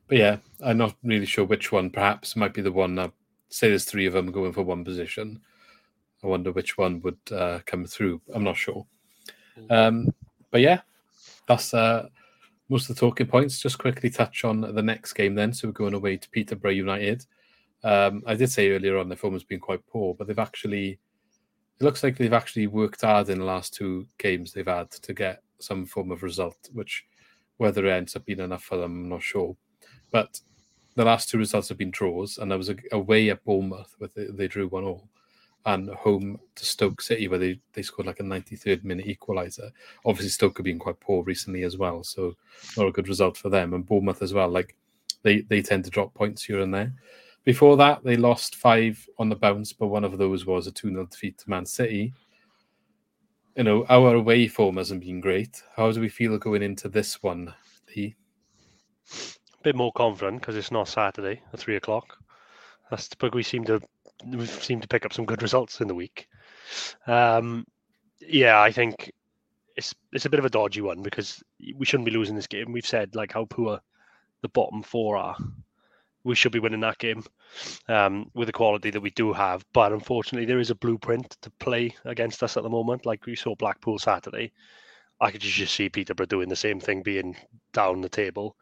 But 0.09 0.19
yeah, 0.19 0.37
I'm 0.63 0.77
not 0.77 0.95
really 1.03 1.25
sure 1.25 1.47
which 1.47 1.73
one. 1.73 1.89
Perhaps 1.89 2.37
might 2.37 2.53
be 2.53 2.61
the 2.61 2.71
one 2.71 2.95
that 2.97 3.13
say 3.49 3.71
there's 3.71 3.87
three 3.87 4.05
of 4.05 4.13
them 4.13 4.31
going 4.31 4.53
for 4.53 4.63
one 4.63 4.85
position. 4.85 5.41
I 6.23 6.27
wonder 6.27 6.53
which 6.53 6.77
one 6.77 7.01
would 7.01 7.17
uh, 7.33 7.61
come 7.65 7.87
through. 7.87 8.21
I'm 8.35 8.45
not 8.45 8.59
sure. 8.59 8.87
Um, 9.71 10.13
but 10.51 10.61
yeah, 10.61 10.83
that's 11.49 11.73
uh, 11.73 12.09
most 12.69 12.91
of 12.91 12.97
the 12.97 13.01
talking 13.01 13.27
points. 13.27 13.59
Just 13.59 13.79
quickly 13.79 14.11
touch 14.11 14.45
on 14.45 14.61
the 14.61 14.83
next 14.83 15.15
game 15.15 15.35
then. 15.35 15.55
So 15.55 15.69
we're 15.69 15.73
going 15.73 15.95
away 15.95 16.19
to 16.19 16.29
Peterborough 16.29 16.73
United. 16.73 17.25
Um, 17.83 18.23
I 18.27 18.35
did 18.35 18.51
say 18.51 18.71
earlier 18.71 18.99
on 18.99 19.09
the 19.09 19.17
form 19.17 19.33
has 19.33 19.45
been 19.45 19.61
quite 19.61 19.81
poor, 19.87 20.13
but 20.13 20.27
they've 20.27 20.39
actually 20.39 20.99
it 21.79 21.85
looks 21.85 22.03
like 22.03 22.17
they've 22.17 22.33
actually 22.33 22.67
worked 22.67 23.03
hard 23.03 23.29
in 23.29 23.39
the 23.39 23.45
last 23.45 23.75
two 23.75 24.07
games 24.19 24.53
they've 24.53 24.67
had 24.67 24.91
to 24.91 25.13
get 25.13 25.43
some 25.59 25.87
form 25.87 26.11
of 26.11 26.23
result, 26.23 26.57
which 26.73 27.05
whether 27.59 27.87
it 27.87 27.93
ends 27.93 28.17
up 28.17 28.25
being 28.25 28.41
enough 28.41 28.63
for 28.65 28.77
them, 28.77 28.93
I'm 28.93 29.09
not 29.09 29.23
sure. 29.23 29.57
But 30.11 30.41
the 30.95 31.05
last 31.05 31.29
two 31.29 31.39
results 31.39 31.69
have 31.69 31.79
been 31.79 31.91
draws, 31.91 32.39
and 32.39 32.51
there 32.51 32.59
was 32.59 32.71
a, 32.71 32.77
away 32.93 33.31
at 33.31 33.45
Bournemouth 33.45 33.95
where 33.99 34.11
they, 34.15 34.27
they 34.27 34.49
drew 34.49 34.69
one 34.69 34.85
all, 34.85 35.09
and 35.67 35.91
home 35.91 36.39
to 36.55 36.65
Stoke 36.65 37.03
City 37.03 37.29
where 37.29 37.39
they, 37.39 37.59
they 37.73 37.83
scored 37.83 38.07
like 38.07 38.21
a 38.21 38.23
93rd 38.23 38.85
minute 38.85 39.07
equaliser. 39.07 39.71
Obviously, 40.05 40.31
Stoke 40.31 40.59
have 40.59 40.65
been 40.65 40.79
quite 40.79 41.01
poor 41.01 41.25
recently 41.25 41.65
as 41.65 41.77
well, 41.77 42.03
so 42.05 42.35
not 42.77 42.87
a 42.87 42.93
good 42.93 43.09
result 43.09 43.37
for 43.37 43.49
them. 43.49 43.75
And 43.75 43.85
Bournemouth 43.85 44.23
as 44.23 44.33
well, 44.33 44.49
like 44.49 44.77
they 45.23 45.41
they 45.43 45.63
tend 45.63 45.85
to 45.85 45.91
drop 45.91 46.15
points 46.15 46.45
here 46.45 46.61
and 46.61 46.73
there. 46.73 46.93
Before 47.47 47.79
that, 47.79 48.05
they 48.05 48.17
lost 48.17 48.57
five 48.57 49.09
on 49.19 49.31
the 49.31 49.37
bounce, 49.37 49.73
but 49.73 49.87
one 49.87 50.05
of 50.05 50.19
those 50.19 50.45
was 50.45 50.67
a 50.67 50.73
2 50.73 50.91
0 50.91 51.07
defeat 51.07 51.39
to 51.39 51.49
Man 51.49 51.65
City. 51.65 52.13
You 53.57 53.65
know, 53.65 53.87
our 53.89 54.17
away 54.17 54.49
form 54.49 54.77
hasn't 54.77 55.01
been 55.01 55.21
great. 55.21 55.63
How 55.75 55.91
do 55.91 56.01
we 56.01 56.11
feel 56.11 56.37
going 56.37 56.63
into 56.63 56.91
this 56.91 57.23
one, 57.23 57.55
Lee? 57.97 58.17
bit 59.67 59.75
more 59.75 59.93
confident 59.93 60.41
because 60.41 60.55
it's 60.55 60.71
not 60.71 60.87
Saturday 60.87 61.43
at 61.53 61.59
three 61.59 61.75
o'clock. 61.75 62.19
That's 62.89 63.09
but 63.19 63.35
we 63.35 63.43
seem 63.43 63.65
to 63.65 63.81
we 64.25 64.47
seem 64.47 64.81
to 64.81 64.87
pick 64.87 65.05
up 65.05 65.13
some 65.13 65.25
good 65.25 65.43
results 65.43 65.81
in 65.81 65.89
the 65.89 65.95
week. 65.95 66.29
Um, 67.09 67.67
yeah, 68.21 68.61
I 68.61 68.71
think 68.71 69.11
it's 69.77 69.93
it's 70.13 70.25
a 70.25 70.31
bit 70.31 70.39
of 70.39 70.45
a 70.45 70.51
dodgy 70.51 70.83
one 70.83 71.03
because 71.03 71.43
we 71.75 71.85
shouldn't 71.85 72.05
be 72.05 72.13
losing 72.13 72.37
this 72.37 72.47
game. 72.47 72.71
We've 72.71 72.87
said 72.87 73.17
like 73.17 73.33
how 73.33 73.47
poor 73.47 73.81
the 74.43 74.49
bottom 74.51 74.85
four 74.85 75.17
are. 75.17 75.37
We 76.27 76.35
should 76.35 76.53
be 76.53 76.59
winning 76.59 76.81
that 76.81 76.99
game 76.99 77.23
um, 77.89 78.31
with 78.35 78.47
the 78.49 78.53
quality 78.53 78.91
that 78.91 79.01
we 79.01 79.11
do 79.11 79.33
have. 79.33 79.65
But 79.73 79.93
unfortunately, 79.93 80.45
there 80.45 80.59
is 80.59 80.71
a 80.71 80.75
blueprint 80.75 81.37
to 81.43 81.51
play 81.61 81.95
against 82.05 82.43
us 82.43 82.57
at 82.57 82.65
the 82.65 82.69
moment. 82.69 83.07
Like 83.07 83.27
we 83.27 83.37
saw 83.37 83.55
Blackpool 83.55 83.99
Saturday, 84.01 84.53
I 85.21 85.31
could 85.31 85.41
just 85.41 85.75
see 85.75 85.89
Peterborough 85.89 86.27
doing 86.27 86.49
the 86.49 86.57
same 86.57 86.81
thing, 86.81 87.03
being 87.03 87.37
down 87.73 88.01
the 88.01 88.09
table. 88.09 88.57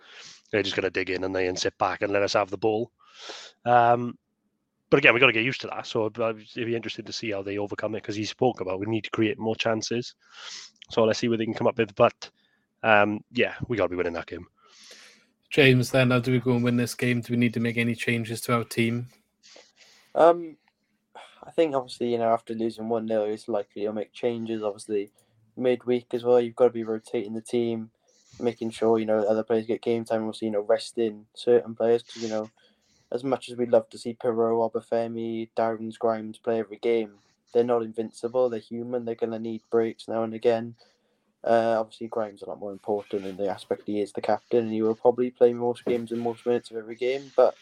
They're 0.52 0.62
just 0.62 0.76
going 0.76 0.84
to 0.84 0.90
dig 0.90 1.08
in 1.08 1.24
and 1.24 1.34
then 1.34 1.56
sit 1.56 1.76
back 1.78 2.02
and 2.02 2.12
let 2.12 2.22
us 2.22 2.34
have 2.34 2.50
the 2.50 2.58
ball. 2.58 2.92
Um, 3.64 4.18
but 4.90 4.98
again, 4.98 5.14
we've 5.14 5.20
got 5.20 5.26
to 5.28 5.32
get 5.32 5.44
used 5.44 5.62
to 5.62 5.66
that. 5.68 5.86
So 5.86 6.06
it'd 6.06 6.20
it'd 6.20 6.66
be 6.66 6.76
interesting 6.76 7.06
to 7.06 7.12
see 7.12 7.32
how 7.32 7.42
they 7.42 7.58
overcome 7.58 7.94
it 7.94 8.02
because 8.02 8.14
he 8.14 8.26
spoke 8.26 8.60
about 8.60 8.78
we 8.78 8.86
need 8.86 9.04
to 9.04 9.10
create 9.10 9.38
more 9.38 9.56
chances. 9.56 10.14
So 10.90 11.02
let's 11.04 11.18
see 11.18 11.28
what 11.28 11.38
they 11.38 11.46
can 11.46 11.54
come 11.54 11.66
up 11.66 11.78
with. 11.78 11.94
But 11.94 12.30
um, 12.82 13.20
yeah, 13.32 13.54
we 13.66 13.76
got 13.76 13.84
to 13.84 13.88
be 13.88 13.96
winning 13.96 14.12
that 14.12 14.26
game. 14.26 14.46
James, 15.54 15.92
then, 15.92 16.10
how 16.10 16.18
do 16.18 16.32
we 16.32 16.40
go 16.40 16.50
and 16.50 16.64
win 16.64 16.76
this 16.76 16.96
game? 16.96 17.20
Do 17.20 17.32
we 17.32 17.36
need 17.36 17.54
to 17.54 17.60
make 17.60 17.76
any 17.76 17.94
changes 17.94 18.40
to 18.40 18.54
our 18.56 18.64
team? 18.64 19.06
Um, 20.12 20.56
I 21.44 21.52
think 21.52 21.76
obviously 21.76 22.10
you 22.10 22.18
know 22.18 22.32
after 22.32 22.54
losing 22.54 22.88
one 22.88 23.06
0 23.06 23.26
it's 23.26 23.46
likely 23.46 23.82
you'll 23.82 23.92
make 23.92 24.12
changes. 24.12 24.64
Obviously, 24.64 25.12
midweek 25.56 26.12
as 26.12 26.24
well, 26.24 26.40
you've 26.40 26.56
got 26.56 26.64
to 26.64 26.70
be 26.70 26.82
rotating 26.82 27.34
the 27.34 27.40
team, 27.40 27.90
making 28.40 28.70
sure 28.70 28.98
you 28.98 29.06
know 29.06 29.20
other 29.20 29.44
players 29.44 29.64
get 29.64 29.80
game 29.80 30.04
time. 30.04 30.22
Obviously, 30.22 30.46
you 30.46 30.52
know 30.52 30.62
resting 30.62 31.24
certain 31.34 31.76
players 31.76 32.02
because 32.02 32.24
you 32.24 32.30
know 32.30 32.50
as 33.12 33.22
much 33.22 33.48
as 33.48 33.56
we'd 33.56 33.70
love 33.70 33.88
to 33.90 33.98
see 33.98 34.18
Piroe, 34.20 34.68
Obafemi, 34.68 35.50
Darren's 35.56 35.98
Grimes 35.98 36.36
play 36.36 36.58
every 36.58 36.78
game, 36.78 37.12
they're 37.52 37.62
not 37.62 37.84
invincible. 37.84 38.50
They're 38.50 38.58
human. 38.58 39.04
They're 39.04 39.14
gonna 39.14 39.38
need 39.38 39.62
breaks 39.70 40.08
now 40.08 40.24
and 40.24 40.34
again. 40.34 40.74
Uh, 41.46 41.76
obviously, 41.78 42.08
Grimes 42.08 42.42
a 42.42 42.48
lot 42.48 42.58
more 42.58 42.72
important 42.72 43.26
in 43.26 43.36
the 43.36 43.48
aspect 43.48 43.82
he 43.86 44.00
is 44.00 44.12
the 44.12 44.22
captain, 44.22 44.64
and 44.64 44.72
he 44.72 44.80
will 44.82 44.94
probably 44.94 45.30
play 45.30 45.52
most 45.52 45.84
games 45.84 46.10
and 46.10 46.20
most 46.20 46.46
minutes 46.46 46.70
of 46.70 46.78
every 46.78 46.94
game. 46.94 47.30
But 47.36 47.54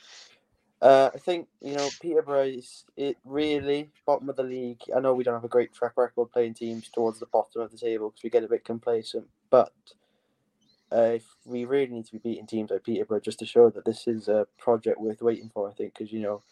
uh, 0.80 1.10
I 1.12 1.18
think 1.18 1.48
you 1.60 1.74
know 1.74 1.88
Peterborough 2.00 2.44
is 2.46 2.84
it 2.96 3.16
really 3.24 3.90
bottom 4.06 4.28
of 4.28 4.36
the 4.36 4.44
league. 4.44 4.82
I 4.94 5.00
know 5.00 5.14
we 5.14 5.24
don't 5.24 5.34
have 5.34 5.44
a 5.44 5.48
great 5.48 5.72
track 5.74 5.94
record 5.96 6.30
playing 6.30 6.54
teams 6.54 6.88
towards 6.90 7.18
the 7.18 7.26
bottom 7.26 7.62
of 7.62 7.72
the 7.72 7.78
table 7.78 8.10
because 8.10 8.22
we 8.22 8.30
get 8.30 8.44
a 8.44 8.48
bit 8.48 8.64
complacent. 8.64 9.26
But 9.50 9.72
uh, 10.92 11.14
if 11.14 11.24
we 11.44 11.64
really 11.64 11.90
need 11.92 12.06
to 12.06 12.12
be 12.12 12.18
beating 12.18 12.46
teams 12.46 12.70
like 12.70 12.84
Peterborough 12.84 13.20
just 13.20 13.40
to 13.40 13.46
show 13.46 13.68
that 13.70 13.84
this 13.84 14.06
is 14.06 14.28
a 14.28 14.46
project 14.58 15.00
worth 15.00 15.22
waiting 15.22 15.50
for, 15.52 15.68
I 15.68 15.72
think 15.72 15.94
because 15.94 16.12
you 16.12 16.20
know. 16.20 16.42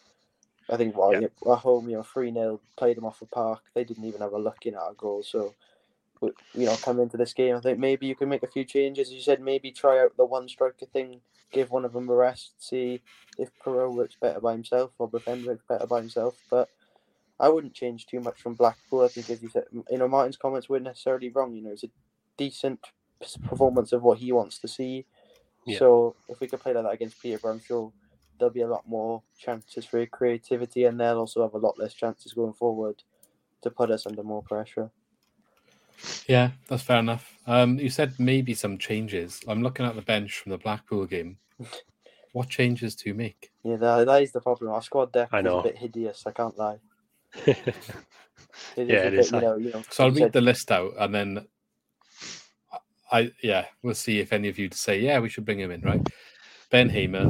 I 0.69 0.77
think 0.77 0.95
while 0.95 1.11
Yeah. 1.11 1.27
at 1.51 1.57
home, 1.57 1.89
you 1.89 1.97
know, 1.97 2.03
three 2.03 2.31
0 2.31 2.61
played 2.77 2.95
them 2.95 3.03
off 3.03 3.19
the 3.19 3.25
park. 3.25 3.61
They 3.73 3.83
didn't 3.83 4.05
even 4.05 4.21
have 4.21 4.31
a 4.31 4.37
look 4.39 4.65
in 4.65 4.75
at 4.75 4.79
our 4.79 4.93
goal. 4.93 5.21
So, 5.21 5.53
you 6.21 6.65
know, 6.65 6.75
come 6.77 6.99
into 6.99 7.17
this 7.17 7.33
game, 7.33 7.55
I 7.55 7.59
think 7.59 7.79
maybe 7.79 8.07
you 8.07 8.15
can 8.15 8.29
make 8.29 8.43
a 8.43 8.47
few 8.47 8.63
changes. 8.63 9.07
As 9.07 9.13
you 9.13 9.21
said, 9.21 9.41
maybe 9.41 9.71
try 9.71 9.99
out 9.99 10.15
the 10.17 10.25
one 10.25 10.47
striker 10.47 10.85
thing, 10.85 11.21
give 11.51 11.71
one 11.71 11.85
of 11.85 11.93
them 11.93 12.09
a 12.09 12.13
rest, 12.13 12.53
see 12.59 13.01
if 13.37 13.49
Piroe 13.63 13.93
works 13.93 14.15
better 14.19 14.39
by 14.39 14.51
himself 14.51 14.91
or 14.99 15.07
Buffen 15.07 15.45
works 15.45 15.63
better 15.67 15.87
by 15.87 15.99
himself. 15.99 16.35
But 16.49 16.69
I 17.39 17.49
wouldn't 17.49 17.73
change 17.73 18.05
too 18.05 18.19
much 18.19 18.39
from 18.39 18.53
Blackpool. 18.53 19.03
I 19.03 19.07
think, 19.07 19.29
as 19.29 19.41
you 19.41 19.49
said, 19.49 19.65
you 19.71 19.97
know, 19.97 20.07
Martin's 20.07 20.37
comments 20.37 20.69
weren't 20.69 20.83
necessarily 20.83 21.29
wrong. 21.29 21.55
You 21.55 21.63
know, 21.63 21.71
it's 21.71 21.83
a 21.83 21.89
decent 22.37 22.79
performance 23.47 23.91
of 23.91 24.03
what 24.03 24.19
he 24.19 24.31
wants 24.31 24.59
to 24.59 24.67
see. 24.67 25.05
Yeah. 25.65 25.79
So 25.79 26.15
if 26.29 26.39
we 26.39 26.47
could 26.47 26.59
play 26.59 26.73
like 26.73 26.83
that 26.83 26.93
against 26.93 27.21
Peterborough, 27.21 27.53
I'm 27.53 27.59
sure 27.59 27.91
there'll 28.37 28.53
be 28.53 28.61
a 28.61 28.67
lot 28.67 28.87
more 28.87 29.23
chances 29.37 29.85
for 29.85 30.05
creativity, 30.05 30.85
and 30.85 30.99
they'll 30.99 31.19
also 31.19 31.41
have 31.43 31.53
a 31.53 31.59
lot 31.59 31.79
less 31.79 31.93
chances 31.93 32.33
going 32.33 32.53
forward 32.53 33.03
to 33.61 33.69
put 33.69 33.91
us 33.91 34.05
under 34.07 34.23
more 34.23 34.41
pressure. 34.41 34.89
Yeah, 36.27 36.51
that's 36.67 36.83
fair 36.83 36.99
enough. 36.99 37.35
Um, 37.47 37.77
you 37.79 37.89
said 37.89 38.13
maybe 38.19 38.53
some 38.53 38.77
changes. 38.77 39.41
I'm 39.47 39.61
looking 39.63 39.85
at 39.85 39.95
the 39.95 40.01
bench 40.01 40.39
from 40.39 40.51
the 40.51 40.57
Blackpool 40.57 41.05
game. 41.05 41.37
What 42.33 42.49
changes 42.49 42.95
do 42.95 43.09
you 43.09 43.13
make? 43.15 43.51
Yeah, 43.63 43.75
that, 43.77 44.05
that 44.05 44.21
is 44.23 44.31
the 44.31 44.41
problem. 44.41 44.71
Our 44.71 44.81
squad 44.81 45.11
depth 45.11 45.33
I 45.33 45.39
is 45.41 45.45
a 45.45 45.61
bit 45.63 45.77
hideous. 45.77 46.23
I 46.25 46.31
can't 46.31 46.57
lie. 46.57 46.79
It 48.75 48.83
is 48.83 48.89
Yeah, 48.89 49.03
a 49.03 49.07
it 49.07 49.11
bit, 49.11 49.19
is, 49.19 49.31
You 49.31 49.41
know, 49.41 49.55
you 49.57 49.71
know, 49.71 49.81
So 49.89 50.03
I'll 50.05 50.11
read 50.11 50.17
said- 50.19 50.33
the 50.33 50.41
list 50.41 50.71
out 50.71 50.93
and 50.99 51.13
then 51.13 51.47
I 53.11 53.31
yeah, 53.43 53.65
we'll 53.83 53.93
see 53.95 54.19
if 54.19 54.31
any 54.33 54.47
of 54.47 54.57
you 54.57 54.69
say, 54.71 54.99
yeah, 54.99 55.19
we 55.19 55.29
should 55.29 55.45
bring 55.45 55.59
him 55.59 55.71
in, 55.71 55.81
right? 55.81 56.01
Ben 56.69 56.89
Hamer, 56.89 57.27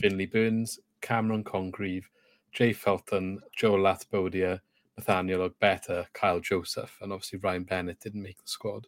Finley 0.00 0.26
Burns, 0.26 0.78
Cameron 1.02 1.44
Congreve, 1.44 2.04
Jay 2.52 2.72
Fulton, 2.72 3.40
Joe 3.54 3.74
Latibeaudiere, 3.74 4.60
Nathanael 4.98 5.48
Ogbeta, 5.48 6.06
Kyle 6.12 6.40
Joseph, 6.40 6.98
and 7.00 7.12
obviously 7.12 7.38
Ryan 7.38 7.64
Bennett 7.64 8.00
didn't 8.00 8.22
make 8.22 8.36
the 8.36 8.48
squad. 8.48 8.86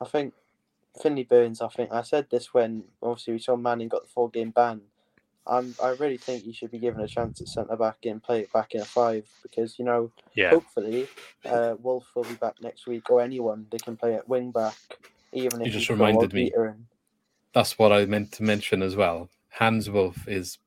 I 0.00 0.04
think 0.04 0.34
Finley 1.02 1.24
Burns. 1.24 1.60
I 1.60 1.68
think 1.68 1.90
I 1.92 2.02
said 2.02 2.26
this 2.30 2.54
when 2.54 2.84
obviously 3.02 3.32
we 3.32 3.38
saw 3.38 3.56
Manning 3.56 3.88
got 3.88 4.02
the 4.02 4.08
four 4.08 4.30
game 4.30 4.50
ban. 4.50 4.82
I'm, 5.46 5.74
I 5.82 5.90
really 5.90 6.16
think 6.16 6.44
he 6.44 6.52
should 6.54 6.70
be 6.70 6.78
given 6.78 7.02
a 7.02 7.08
chance 7.08 7.40
at 7.40 7.48
centre 7.48 7.76
back 7.76 7.98
and 8.04 8.22
play 8.22 8.40
it 8.40 8.52
back 8.52 8.74
in 8.74 8.80
a 8.80 8.84
five 8.84 9.28
because 9.42 9.78
you 9.78 9.84
know 9.84 10.10
Yeah, 10.34 10.50
hopefully 10.50 11.06
uh, 11.44 11.74
Wolf 11.82 12.06
will 12.14 12.22
be 12.22 12.34
back 12.34 12.54
next 12.62 12.86
week 12.86 13.10
or 13.10 13.20
anyone 13.20 13.66
they 13.70 13.76
can 13.76 13.94
play 13.94 14.14
at 14.14 14.26
wing 14.26 14.52
back 14.52 14.74
even 15.34 15.60
if 15.60 15.66
You 15.66 15.72
just 15.74 15.90
reminded 15.90 16.32
me. 16.32 16.50
Ogbeta 16.50 16.76
that's 17.54 17.78
what 17.78 17.92
I 17.92 18.04
meant 18.04 18.32
to 18.32 18.42
mention 18.42 18.82
as 18.82 18.96
well. 18.96 19.30
Hans 19.48 19.88
Wolf 19.88 20.28
is, 20.28 20.58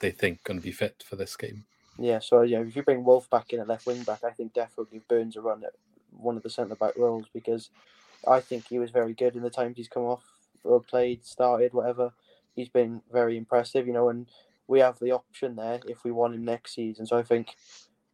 they 0.00 0.10
think, 0.10 0.42
going 0.42 0.58
to 0.58 0.64
be 0.64 0.72
fit 0.72 1.04
for 1.06 1.16
this 1.16 1.36
game. 1.36 1.64
Yeah, 1.98 2.20
so 2.20 2.42
yeah, 2.42 2.60
if 2.60 2.76
you 2.76 2.82
bring 2.82 3.04
Wolf 3.04 3.28
back 3.28 3.52
in 3.52 3.60
at 3.60 3.68
left 3.68 3.86
wing 3.86 4.02
back, 4.04 4.22
I 4.24 4.30
think 4.30 4.54
definitely 4.54 5.00
Burns 5.08 5.36
a 5.36 5.40
run 5.40 5.64
at 5.64 5.72
one 6.16 6.36
of 6.36 6.42
the 6.42 6.50
centre 6.50 6.76
back 6.76 6.96
roles 6.96 7.26
because 7.32 7.70
I 8.26 8.40
think 8.40 8.68
he 8.68 8.78
was 8.78 8.90
very 8.90 9.14
good 9.14 9.36
in 9.36 9.42
the 9.42 9.50
times 9.50 9.76
he's 9.76 9.88
come 9.88 10.04
off 10.04 10.22
or 10.64 10.80
played, 10.80 11.24
started, 11.24 11.72
whatever. 11.72 12.12
He's 12.54 12.68
been 12.68 13.02
very 13.12 13.36
impressive, 13.36 13.86
you 13.86 13.92
know, 13.92 14.08
and 14.08 14.26
we 14.68 14.80
have 14.80 14.98
the 14.98 15.12
option 15.12 15.56
there 15.56 15.80
if 15.86 16.04
we 16.04 16.10
want 16.12 16.34
him 16.34 16.44
next 16.44 16.74
season. 16.74 17.06
So 17.06 17.16
I 17.16 17.22
think 17.22 17.56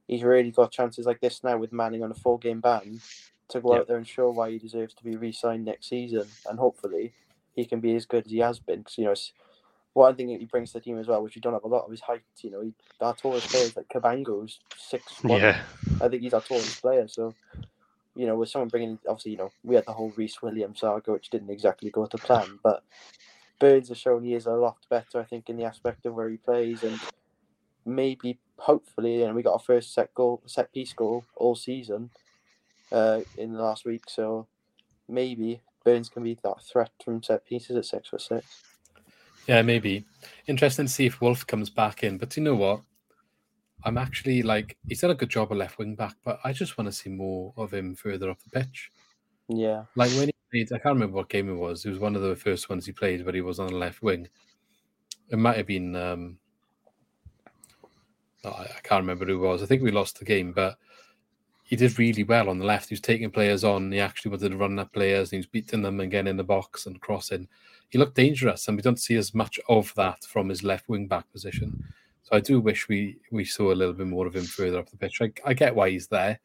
he's 0.07 0.22
really 0.22 0.51
got 0.51 0.70
chances 0.72 1.07
like 1.07 1.20
this 1.20 1.43
now 1.45 1.57
with 1.59 1.72
Manning 1.72 2.03
on 2.03 2.11
a 2.11 2.14
four 2.14 2.39
game 2.39 2.61
ban 2.61 3.01
to 3.49 3.61
go 3.61 3.74
Yeah. 3.74 3.80
out 3.80 3.89
there 3.89 3.97
and 3.97 4.07
show 4.09 4.30
why 4.30 4.51
he 4.51 4.59
deserves 4.59 4.95
to 4.95 5.05
be 5.05 5.16
re 5.16 5.32
signed 5.32 5.64
next 5.64 5.89
season. 5.89 6.28
And 6.49 6.59
hopefully 6.59 7.12
he 7.55 7.64
can 7.64 7.80
be 7.80 7.95
as 7.97 8.07
good 8.07 8.26
as 8.26 8.32
he 8.32 8.39
has 8.39 8.59
been. 8.59 8.80
Because, 8.80 8.99
you 8.99 9.05
know, 9.05 9.12
it's, 9.12 9.32
one 9.95 10.14
thing 10.14 10.28
that 10.28 10.40
he 10.40 10.45
brings 10.45 10.72
to 10.72 10.78
the 10.78 10.84
team 10.84 10.99
as 10.99 11.07
well, 11.07 11.22
which 11.22 11.34
we 11.34 11.40
don't 11.40 11.53
have 11.55 11.64
a 11.64 11.68
lot 11.68 11.84
of, 11.84 11.90
his 11.90 12.01
height. 12.01 12.22
You 12.42 12.51
know, 12.51 12.61
he, 12.61 12.74
our 13.01 13.14
tallest 13.14 13.49
players 13.49 13.76
like 13.76 13.88
Cabango's 13.88 14.61
six 14.76 15.24
one. 15.24 15.40
Yeah, 15.40 15.62
I 16.01 16.09
think 16.09 16.22
he's 16.22 16.34
our 16.34 16.42
tallest 16.42 16.82
player. 16.82 17.09
So, 17.09 17.34
you 18.14 18.26
know, 18.26 18.36
with 18.36 18.49
someone 18.49 18.68
bringing, 18.68 18.99
obviously, 19.09 19.32
you 19.32 19.38
know, 19.38 19.51
we 19.62 19.76
had 19.76 19.86
the 19.86 19.92
whole 19.92 20.12
Rhys 20.16 20.42
Williams 20.42 20.80
saga, 20.80 21.12
which 21.12 21.30
didn't 21.30 21.51
exactly 21.51 21.90
go 21.90 22.07
to 22.07 22.18
plan, 22.18 22.59
but 22.62 22.82
Burns 23.61 23.88
has 23.88 23.99
shown 23.99 24.24
he 24.24 24.34
is 24.34 24.47
a 24.47 24.53
lot 24.53 24.76
better, 24.90 25.20
I 25.20 25.24
think, 25.24 25.49
in 25.49 25.57
the 25.57 25.64
aspect 25.64 26.07
of 26.07 26.14
where 26.14 26.28
he 26.28 26.36
plays, 26.36 26.82
and 26.82 26.99
maybe, 27.86 28.38
hopefully, 28.57 29.22
and 29.22 29.34
we 29.34 29.42
got 29.42 29.53
our 29.53 29.59
first 29.61 29.95
set 29.95 30.12
goal, 30.12 30.42
set 30.47 30.72
piece 30.72 30.92
goal 30.92 31.24
all 31.36 31.55
season, 31.55 32.11
uh, 32.90 33.20
in 33.38 33.53
the 33.53 33.62
last 33.62 33.84
week. 33.84 34.05
So 34.09 34.49
maybe 35.09 35.61
Burns 35.84 36.09
can 36.09 36.24
be 36.24 36.36
that 36.42 36.62
threat 36.62 36.90
from 37.05 37.22
set 37.22 37.47
pieces 37.47 37.76
at 37.76 37.84
six 37.84 38.09
foot 38.09 38.22
six. 38.22 38.62
Yeah, 39.47 39.62
maybe. 39.62 40.05
Interesting 40.47 40.86
to 40.86 40.92
see 40.92 41.07
if 41.07 41.20
Wolf 41.20 41.47
comes 41.47 41.70
back 41.70 42.03
in. 42.03 42.18
But 42.18 42.36
you 42.36 42.42
know 42.42 42.55
what? 42.55 42.80
I'm 43.84 43.99
actually 43.99 44.42
like, 44.42 44.78
he's 44.88 45.01
done 45.01 45.11
a 45.11 45.14
good 45.14 45.28
job 45.28 45.51
at 45.53 45.59
left 45.59 45.78
wing 45.78 45.95
back, 45.95 46.16
but 46.24 46.40
I 46.42 46.53
just 46.53 46.78
want 46.78 46.88
to 46.88 46.92
see 46.92 47.11
more 47.11 47.53
of 47.57 47.72
him 47.74 47.95
further 47.95 48.30
up 48.30 48.38
the 48.42 48.49
pitch. 48.51 48.90
Yeah, 49.49 49.84
Like 49.95 50.11
when 50.12 50.28
he 50.28 50.34
played, 50.51 50.72
I 50.72 50.78
can't 50.78 50.95
remember 50.95 51.16
what 51.16 51.28
game 51.28 51.51
it 51.51 51.55
was. 51.55 51.84
It 51.84 51.90
was 51.90 51.99
one 51.99 52.16
of 52.16 52.22
the 52.22 52.34
first 52.36 52.70
ones 52.70 52.86
he 52.86 52.92
played, 52.92 53.24
but 53.26 53.34
he 53.34 53.42
was 53.42 53.59
on 53.61 53.66
the 53.66 53.76
left 53.76 54.03
wing. 54.03 54.28
It 55.28 55.36
might 55.38 55.59
have 55.59 55.66
been, 55.66 55.95
um, 55.97 56.38
I 58.45 58.49
I 58.49 58.80
can't 58.82 59.03
remember 59.03 59.26
who 59.26 59.34
it 59.45 59.47
was. 59.47 59.62
I 59.62 59.66
think 59.66 59.82
we 59.82 59.90
lost 59.90 60.18
the 60.18 60.24
game, 60.24 60.53
but 60.53 60.78
he 61.65 61.77
did 61.77 61.99
really 61.99 62.25
well 62.25 62.51
on 62.51 62.59
the 62.59 62.65
left. 62.65 62.91
He 62.91 62.93
was 62.93 63.01
taking 63.01 63.31
players 63.31 63.65
on. 63.65 63.91
He 63.91 63.99
actually 63.99 64.31
wanted 64.31 64.51
to 64.51 64.57
run 64.57 64.79
at 64.79 64.93
players. 64.93 65.29
And 65.29 65.33
he 65.33 65.39
was 65.39 65.47
beating 65.47 65.81
them 65.81 65.99
and 65.99 66.11
getting 66.11 66.29
in 66.29 66.37
the 66.37 66.45
box 66.45 66.85
and 66.85 67.01
crossing. 67.01 67.49
He 67.89 67.99
looked 67.99 68.17
dangerous, 68.17 68.69
and 68.69 68.77
we 68.77 68.83
don't 68.83 69.01
see 69.01 69.17
as 69.17 69.35
much 69.35 69.59
of 69.69 69.93
that 69.95 70.25
from 70.25 70.51
his 70.51 70.62
left 70.62 70.89
wing 70.89 71.07
back 71.07 71.31
position. 71.33 71.83
So 72.23 72.37
I 72.37 72.41
do 72.41 72.61
wish 72.61 72.87
we 72.89 73.17
we 73.31 73.45
saw 73.45 73.73
a 73.73 73.75
little 73.75 73.95
bit 73.95 74.07
more 74.07 74.27
of 74.27 74.37
him 74.37 74.45
further 74.45 74.79
up 74.79 74.91
the 74.91 74.97
pitch. 74.97 75.23
I, 75.23 75.33
I 75.45 75.55
get 75.55 75.75
why 75.75 75.91
he's 75.91 76.07
there, 76.07 76.39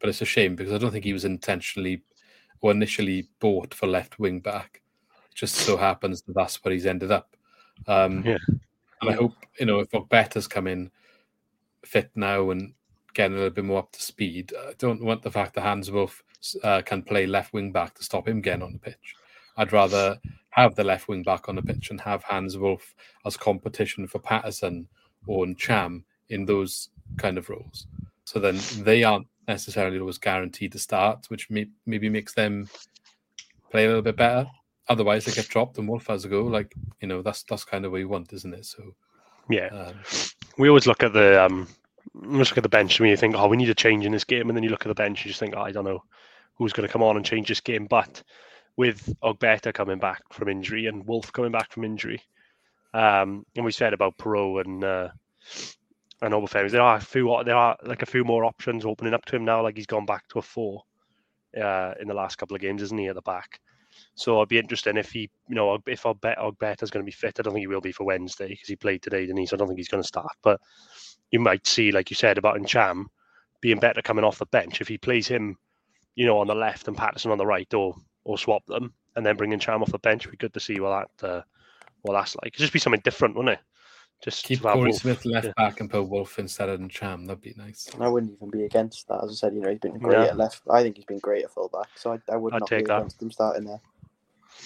but 0.00 0.08
it's 0.10 0.22
a 0.22 0.26
shame 0.26 0.54
because 0.54 0.72
I 0.72 0.78
don't 0.78 0.90
think 0.90 1.04
he 1.04 1.12
was 1.12 1.24
intentionally 1.24 2.02
or 2.60 2.72
initially 2.72 3.28
bought 3.40 3.72
for 3.72 3.86
left 3.86 4.18
wing 4.18 4.40
back. 4.40 4.82
It 5.30 5.34
just 5.34 5.54
so 5.54 5.76
happens 5.76 6.22
that 6.22 6.34
that's 6.34 6.62
where 6.62 6.74
he's 6.74 6.86
ended 6.86 7.10
up. 7.10 7.36
Um, 7.86 8.22
Yeah. 8.24 8.38
And 9.00 9.10
I 9.10 9.12
hope 9.14 9.32
you 9.58 9.66
know 9.66 9.80
if 9.80 9.90
Ogbeta's 9.90 10.48
come 10.48 10.66
in 10.66 10.90
fit 11.84 12.10
now 12.14 12.50
and 12.50 12.74
getting 13.14 13.34
a 13.34 13.36
little 13.36 13.54
bit 13.54 13.64
more 13.64 13.78
up 13.78 13.92
to 13.92 14.02
speed. 14.02 14.52
I 14.58 14.72
don't 14.78 15.02
want 15.02 15.22
the 15.22 15.30
fact 15.30 15.54
that 15.54 15.62
Hannes 15.62 15.90
Wolf 15.90 16.22
uh, 16.62 16.82
can 16.82 17.02
play 17.02 17.26
left 17.26 17.52
wing 17.52 17.72
back 17.72 17.94
to 17.94 18.04
stop 18.04 18.28
him 18.28 18.40
getting 18.40 18.62
on 18.62 18.72
the 18.72 18.78
pitch. 18.78 19.14
I'd 19.56 19.72
rather 19.72 20.18
have 20.50 20.74
the 20.74 20.84
left 20.84 21.08
wing 21.08 21.22
back 21.22 21.48
on 21.48 21.56
the 21.56 21.62
pitch 21.62 21.90
and 21.90 22.00
have 22.00 22.22
Hannes 22.24 22.58
Wolf 22.58 22.94
as 23.24 23.36
competition 23.36 24.06
for 24.06 24.18
Paterson 24.18 24.88
or 25.26 25.46
Cham 25.54 26.04
in 26.28 26.44
those 26.44 26.90
kind 27.16 27.38
of 27.38 27.48
roles. 27.48 27.86
So 28.24 28.38
then 28.38 28.58
they 28.78 29.04
aren't 29.04 29.26
necessarily 29.46 29.98
always 29.98 30.18
guaranteed 30.18 30.72
to 30.72 30.78
start, 30.78 31.26
which 31.28 31.50
may, 31.50 31.66
maybe 31.86 32.08
makes 32.08 32.34
them 32.34 32.68
play 33.70 33.84
a 33.84 33.88
little 33.88 34.02
bit 34.02 34.16
better. 34.16 34.48
Otherwise, 34.88 35.24
they 35.24 35.32
get 35.32 35.48
dropped 35.48 35.78
and 35.78 35.88
Wolf 35.88 36.06
has 36.08 36.24
a 36.24 36.28
go. 36.28 36.44
Like 36.44 36.74
you 37.00 37.08
know, 37.08 37.22
that's 37.22 37.42
that's 37.44 37.64
kind 37.64 37.84
of 37.84 37.92
what 37.92 37.98
you 37.98 38.08
want, 38.08 38.32
isn't 38.32 38.54
it? 38.54 38.66
So 38.66 38.94
yeah. 39.48 39.68
um, 39.68 39.94
We 40.58 40.68
always 40.68 40.86
look 40.86 41.02
at 41.02 41.12
the 41.12 41.42
um, 41.44 41.68
always 42.22 42.50
look 42.50 42.58
at 42.58 42.62
the 42.62 42.68
bench 42.68 42.98
and 42.98 43.08
you 43.08 43.16
think, 43.16 43.34
oh, 43.36 43.48
we 43.48 43.56
need 43.56 43.70
a 43.70 43.74
change 43.74 44.06
in 44.06 44.12
this 44.12 44.24
game, 44.24 44.48
and 44.48 44.56
then 44.56 44.62
you 44.62 44.70
look 44.70 44.86
at 44.86 44.88
the 44.88 44.94
bench 44.94 45.20
and 45.20 45.26
you 45.26 45.30
just 45.30 45.40
think, 45.40 45.54
oh, 45.56 45.62
I 45.62 45.72
don't 45.72 45.84
know 45.84 46.02
who's 46.54 46.72
going 46.72 46.86
to 46.86 46.92
come 46.92 47.02
on 47.02 47.16
and 47.16 47.24
change 47.24 47.48
this 47.48 47.60
game. 47.60 47.86
But 47.86 48.22
with 48.76 49.12
Ogbeta 49.22 49.72
coming 49.72 49.98
back 49.98 50.22
from 50.32 50.48
injury 50.48 50.86
and 50.86 51.06
Wolf 51.06 51.32
coming 51.32 51.52
back 51.52 51.72
from 51.72 51.84
injury, 51.84 52.22
um, 52.92 53.44
and 53.56 53.64
we 53.64 53.72
said 53.72 53.92
about 53.92 54.16
Piroe 54.18 54.64
and 54.64 54.84
uh, 54.84 55.08
and 56.22 56.32
Obafemi, 56.32 56.70
there 56.70 56.80
are 56.80 56.96
a 56.96 57.00
few 57.00 57.42
there 57.44 57.56
are 57.56 57.76
like 57.84 58.02
a 58.02 58.06
few 58.06 58.24
more 58.24 58.44
options 58.44 58.84
opening 58.84 59.14
up 59.14 59.24
to 59.26 59.36
him 59.36 59.44
now. 59.44 59.62
Like 59.62 59.76
he's 59.76 59.86
gone 59.86 60.06
back 60.06 60.28
to 60.28 60.38
a 60.38 60.42
four 60.42 60.82
uh, 61.60 61.94
in 62.00 62.08
the 62.08 62.14
last 62.14 62.36
couple 62.36 62.54
of 62.54 62.62
games, 62.62 62.82
isn't 62.82 62.98
he, 62.98 63.08
at 63.08 63.14
the 63.14 63.22
back? 63.22 63.60
So 64.16 64.36
it'd 64.36 64.48
be 64.48 64.58
interesting 64.58 64.96
if 64.96 65.12
he, 65.12 65.30
you 65.48 65.54
know, 65.54 65.78
if 65.86 66.02
Ogbe- 66.02 66.82
is 66.82 66.90
going 66.90 67.04
to 67.04 67.06
be 67.06 67.12
fit. 67.12 67.38
I 67.38 67.42
don't 67.42 67.52
think 67.52 67.62
he 67.62 67.68
will 67.68 67.80
be 67.80 67.92
for 67.92 68.04
Wednesday 68.04 68.48
because 68.48 68.68
he 68.68 68.76
played 68.76 69.02
today, 69.02 69.20
didn't 69.20 69.38
he? 69.38 69.46
So 69.46 69.56
I 69.56 69.58
don't 69.58 69.68
think 69.68 69.78
he's 69.78 69.88
going 69.88 70.02
to 70.02 70.06
start. 70.06 70.32
But 70.42 70.60
you 71.34 71.40
might 71.40 71.66
see, 71.66 71.90
like 71.90 72.10
you 72.10 72.14
said 72.14 72.38
about 72.38 72.56
Ntcham, 72.56 73.06
being 73.60 73.80
better 73.80 74.00
coming 74.00 74.24
off 74.24 74.38
the 74.38 74.46
bench 74.46 74.80
if 74.80 74.86
he 74.86 74.96
plays 74.96 75.26
him, 75.26 75.58
you 76.14 76.24
know, 76.26 76.38
on 76.38 76.46
the 76.46 76.54
left 76.54 76.86
and 76.86 76.96
Paterson 76.96 77.32
on 77.32 77.38
the 77.38 77.44
right, 77.44 77.74
or 77.74 77.96
or 78.22 78.38
swap 78.38 78.64
them 78.66 78.94
and 79.16 79.26
then 79.26 79.36
bringing 79.36 79.58
Cham 79.58 79.82
off 79.82 79.90
the 79.90 79.98
bench. 79.98 80.22
It'd 80.22 80.30
be 80.30 80.36
good 80.36 80.54
to 80.54 80.60
see 80.60 80.78
what 80.78 81.08
that 81.20 81.28
uh, 81.28 81.42
what 82.02 82.14
that's 82.14 82.36
like. 82.36 82.54
It'd 82.54 82.60
just 82.60 82.72
be 82.72 82.78
something 82.78 83.00
different, 83.02 83.34
wouldn't 83.34 83.58
it? 83.58 83.64
Just 84.22 84.44
keep 84.44 84.60
to 84.60 84.68
Korey 84.68 84.84
Wolf. 84.84 84.94
Smith 84.94 85.24
left 85.26 85.46
yeah. 85.46 85.52
back 85.56 85.80
and 85.80 85.90
put 85.90 86.08
Wolf 86.08 86.38
instead 86.38 86.68
of 86.68 86.88
Cham. 86.88 87.26
That'd 87.26 87.42
be 87.42 87.52
nice. 87.56 87.90
I 87.98 88.06
wouldn't 88.06 88.32
even 88.32 88.50
be 88.50 88.62
against 88.62 89.08
that. 89.08 89.24
As 89.24 89.30
I 89.30 89.34
said, 89.34 89.54
you 89.54 89.60
know, 89.60 89.70
he's 89.70 89.80
been 89.80 89.98
great 89.98 90.20
Yeah. 90.20 90.26
at 90.26 90.36
left. 90.36 90.62
I 90.70 90.82
think 90.84 90.94
he's 90.94 91.04
been 91.04 91.18
great 91.18 91.42
at 91.42 91.50
fullback, 91.50 91.88
so 91.96 92.12
I, 92.12 92.18
I 92.32 92.36
would 92.36 92.54
I'd 92.54 92.60
not 92.60 92.70
be 92.70 92.76
that. 92.76 92.96
against 92.96 93.20
him 93.20 93.32
starting 93.32 93.64
there. 93.64 93.80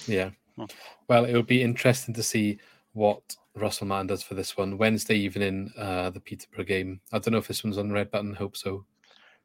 Yeah. 0.06 0.30
Hmm. 0.56 0.64
Well, 1.08 1.24
it 1.24 1.32
would 1.32 1.46
be 1.46 1.62
interesting 1.62 2.14
to 2.14 2.22
see 2.22 2.58
what 2.92 3.22
Russell 3.59 3.86
Martin 3.86 4.06
does 4.06 4.22
for 4.22 4.34
this 4.34 4.56
one. 4.56 4.78
Wednesday 4.78 5.16
evening, 5.16 5.72
uh, 5.76 6.11
the 6.11 6.20
Peterborough 6.20 6.64
game. 6.64 7.00
I 7.12 7.18
don't 7.18 7.32
know 7.32 7.38
if 7.38 7.48
this 7.48 7.64
one's 7.64 7.78
on 7.78 7.92
red 7.92 8.11
button. 8.11 8.34
Hope 8.34 8.56
so. 8.56 8.84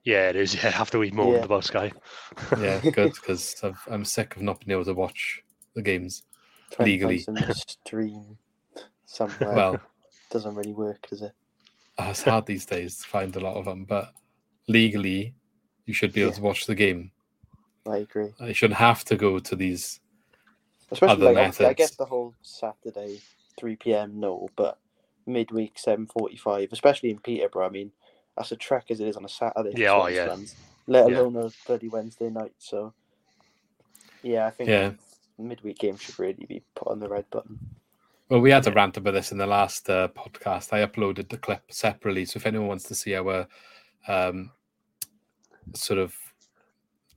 Yeah, 0.04 0.30
it 0.30 0.36
is. 0.36 0.54
Yeah, 0.64 0.70
after 0.76 1.00
we 1.00 1.12
moaned 1.12 1.34
Yeah. 1.38 1.44
about 1.46 1.64
Sky. 1.66 1.92
Yeah, 2.60 2.80
good 2.92 3.14
because 3.14 3.56
I'm 3.90 4.06
sick 4.06 4.36
of 4.36 4.42
not 4.42 4.60
being 4.60 4.72
able 4.72 4.86
to 4.86 4.94
watch 4.94 5.42
the 5.76 5.82
games. 5.82 6.24
Trying 6.72 6.88
Legally. 6.88 7.26
stream 7.54 8.38
somewhere 9.06 9.54
Well, 9.56 9.80
doesn't 10.32 10.56
really 10.56 10.74
work, 10.74 11.08
does 11.10 11.22
it? 11.22 11.32
uh, 12.00 12.08
it's 12.10 12.24
hard 12.24 12.46
these 12.48 12.66
days 12.66 12.98
to 12.98 13.08
find 13.08 13.36
a 13.36 13.40
lot 13.40 13.56
of 13.56 13.66
them, 13.66 13.86
but 13.86 14.14
legally, 14.68 15.36
you 15.86 15.94
should 15.94 16.12
be 16.14 16.22
able 16.22 16.32
Yeah. 16.32 16.36
to 16.38 16.42
watch 16.42 16.66
the 16.66 16.74
game. 16.76 17.12
I 17.88 17.98
agree. 17.98 18.30
You 18.40 18.54
shouldn't 18.54 18.80
have 18.80 19.04
to 19.06 19.16
go 19.16 19.38
to 19.40 19.56
these. 19.56 20.00
Especially 20.92 21.14
Other 21.14 21.26
like 21.26 21.38
obviously, 21.38 21.66
I 21.68 21.74
guess 21.74 21.96
the 21.96 22.06
whole 22.06 22.34
Saturday 22.42 23.20
three 23.58 23.76
PM 23.76 24.20
no, 24.20 24.50
but 24.56 24.80
midweek 25.26 25.78
seven 25.78 26.06
forty 26.08 26.38
five, 26.38 26.70
especially 26.72 27.10
in 27.10 27.20
Peterborough. 27.20 27.68
I 27.68 27.70
mean, 27.70 27.92
that's 28.36 28.52
a 28.52 28.56
trek 28.56 28.86
as 28.90 29.00
it 29.00 29.08
is 29.08 29.16
on 29.18 29.26
a 29.26 29.30
Saturday. 29.30 29.74
Yeah, 29.76 29.92
oh, 29.94 30.08
yeah. 30.08 30.28
fans, 30.28 30.56
let 30.88 31.10
Yeah. 31.10 31.20
alone 31.20 31.36
a 31.38 31.52
bloody 31.66 31.90
Wednesday 31.90 32.30
night. 32.30 32.54
So 32.58 32.94
yeah, 34.22 34.46
I 34.48 34.52
think 34.52 34.70
Yeah. 34.70 34.92
midweek 35.38 35.80
game 35.80 35.98
should 35.98 36.18
really 36.20 36.46
be 36.46 36.64
put 36.76 36.88
on 36.88 37.00
the 37.00 37.10
red 37.10 37.30
button. 37.30 37.60
Well, 38.30 38.40
we 38.40 38.52
had 38.52 38.66
a 38.66 38.72
rant 38.72 38.98
about 38.98 39.12
this 39.14 39.32
in 39.32 39.38
the 39.38 39.46
last 39.46 39.90
uh, 39.90 40.08
podcast. 40.08 40.74
I 40.74 40.86
uploaded 40.86 41.30
the 41.30 41.38
clip 41.38 41.64
separately, 41.70 42.26
so 42.26 42.38
if 42.38 42.46
anyone 42.46 42.68
wants 42.68 42.86
to 42.86 42.96
see 42.96 43.16
our 43.16 43.48
um, 44.08 44.52
sort 45.76 46.00
of 46.00 46.16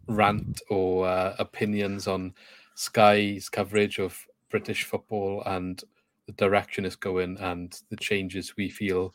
rant 0.09 0.61
or 0.69 1.07
uh, 1.07 1.35
opinions 1.39 2.07
on 2.07 2.35
Sky's 2.75 3.49
coverage 3.49 3.99
of 3.99 4.19
British 4.51 4.85
football 4.85 5.43
and 5.47 5.83
the 6.27 6.33
direction 6.33 6.85
it's 6.85 6.97
going 6.97 7.39
and 7.39 7.81
the 7.91 7.97
changes 7.97 8.57
we 8.57 8.69
feel 8.69 9.15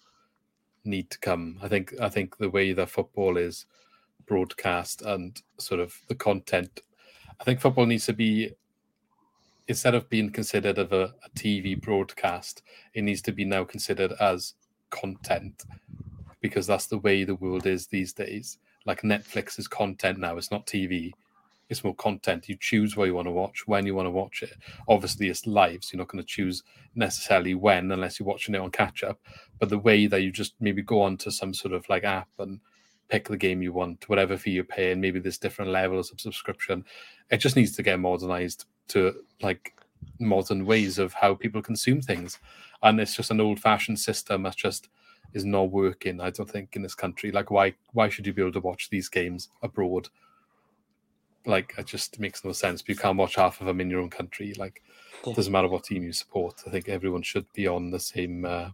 need 0.84 1.10
to 1.12 1.20
come. 1.20 1.60
I 1.62 1.68
think 1.68 1.94
I 2.00 2.10
think 2.10 2.38
the 2.38 2.50
way 2.50 2.74
that 2.74 2.90
football 2.90 3.38
is 3.38 3.66
broadcast 4.26 5.02
and 5.02 5.42
sort 5.58 5.80
of 5.80 5.94
the 6.08 6.16
content, 6.16 6.82
I 7.40 7.44
think 7.44 7.60
football 7.60 7.86
needs 7.86 8.06
to 8.06 8.14
be 8.14 8.52
instead 9.68 9.96
of 9.96 10.10
being 10.10 10.30
considered 10.30 10.78
of 10.78 10.92
a, 10.92 11.14
a 11.24 11.30
TV 11.36 11.80
broadcast, 11.80 12.62
it 12.94 13.04
needs 13.04 13.22
to 13.22 13.32
be 13.32 13.46
now 13.46 13.64
considered 13.64 14.14
as 14.20 14.54
content 14.90 15.64
because 16.42 16.68
that's 16.68 16.88
the 16.88 16.98
way 16.98 17.24
the 17.24 17.36
world 17.36 17.66
is 17.66 17.88
these 17.88 18.14
days. 18.14 18.58
Like 18.86 19.02
Netflix 19.02 19.60
is 19.60 19.68
content 19.68 20.20
now, 20.20 20.38
it's 20.38 20.52
not 20.52 20.66
TV. 20.66 21.12
It's 21.72 21.84
more 21.84 21.96
content. 21.96 22.50
You 22.50 22.58
choose 22.60 22.96
where 22.96 23.08
you 23.08 23.16
want 23.16 23.28
to 23.28 23.32
watch, 23.32 23.66
when 23.66 23.86
you 23.86 23.96
want 23.96 24.06
to 24.06 24.12
watch 24.12 24.44
it. 24.44 24.54
Obviously, 24.88 25.30
it's 25.30 25.48
live, 25.48 25.84
so 25.84 25.94
you're 25.94 26.00
not 26.00 26.10
going 26.10 26.24
to 26.24 26.28
choose 26.28 26.64
necessarily 26.94 27.56
when 27.56 27.92
unless 27.92 28.20
you're 28.20 28.28
watching 28.28 28.54
it 28.54 28.62
on 28.62 28.70
catch 28.70 29.04
up. 29.04 29.20
But 29.58 29.70
the 29.70 29.80
way 29.80 30.06
that 30.06 30.22
you 30.22 30.32
just 30.32 30.54
maybe 30.60 30.84
go 30.84 31.02
onto 31.02 31.32
some 31.32 31.54
sort 31.54 31.74
of 31.74 31.88
like 31.90 32.04
app 32.04 32.28
and 32.38 32.60
pick 33.08 33.28
the 33.28 33.38
game 33.38 33.62
you 33.62 33.74
want, 33.74 34.08
whatever 34.10 34.38
fee 34.38 34.52
you're 34.52 34.64
paying, 34.64 35.02
maybe 35.02 35.20
there's 35.20 35.38
different 35.38 35.72
levels 35.72 36.12
of 36.12 36.22
subscription. 36.22 36.84
It 37.30 37.38
just 37.38 37.56
needs 37.56 37.76
to 37.78 37.84
get 37.84 38.00
modernized 38.00 38.66
to 38.90 39.24
like 39.42 39.74
modern 40.20 40.66
ways 40.66 41.00
of 41.00 41.14
how 41.14 41.36
people 41.36 41.62
consume 41.62 42.02
things, 42.02 42.40
and 42.84 43.00
it's 43.00 43.16
just 43.16 43.32
an 43.32 43.40
old-fashioned 43.40 44.00
system 44.00 44.44
that 44.44 44.58
just 44.58 44.90
is 45.34 45.46
not 45.46 45.72
working. 45.72 46.20
I 46.20 46.32
don't 46.32 46.50
think 46.50 46.76
in 46.76 46.82
this 46.82 46.96
country. 46.96 47.32
Like, 47.32 47.50
why 47.50 47.76
why 47.94 48.10
should 48.10 48.28
you 48.28 48.34
be 48.34 48.42
able 48.42 48.52
to 48.54 48.60
watch 48.60 48.90
these 48.90 49.08
games 49.08 49.50
abroad? 49.62 50.10
Like, 51.46 51.74
it 51.78 51.88
just 51.88 52.20
makes 52.20 52.44
no 52.46 52.52
sense. 52.52 52.82
But 52.82 52.90
you 52.90 52.96
can't 52.96 53.18
watch 53.18 53.36
half 53.36 53.62
of 53.62 53.68
them 53.68 53.82
in 53.82 53.90
your 53.90 54.02
own 54.02 54.10
country. 54.10 54.54
Like, 54.58 54.84
it 55.26 55.36
doesn't 55.36 55.52
matter 55.52 55.68
what 55.68 55.84
team 55.84 56.04
you 56.04 56.14
support. 56.14 56.64
I 56.66 56.70
think 56.70 56.90
everyone 56.90 57.22
should 57.22 57.52
be 57.54 57.68
on 57.68 57.92
the 57.92 58.00
same 58.00 58.46
uh, 58.46 58.70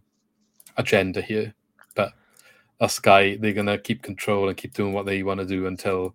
agenda 0.76 1.20
here. 1.20 1.54
But 1.94 2.12
us 2.80 2.98
guy, 2.98 3.36
they're 3.36 3.52
gonna 3.52 3.78
keep 3.78 4.02
control 4.02 4.48
and 4.48 4.56
keep 4.56 4.74
doing 4.74 4.92
what 4.92 5.06
they 5.06 5.22
want 5.22 5.40
to 5.40 5.46
do 5.46 5.66
until 5.66 6.14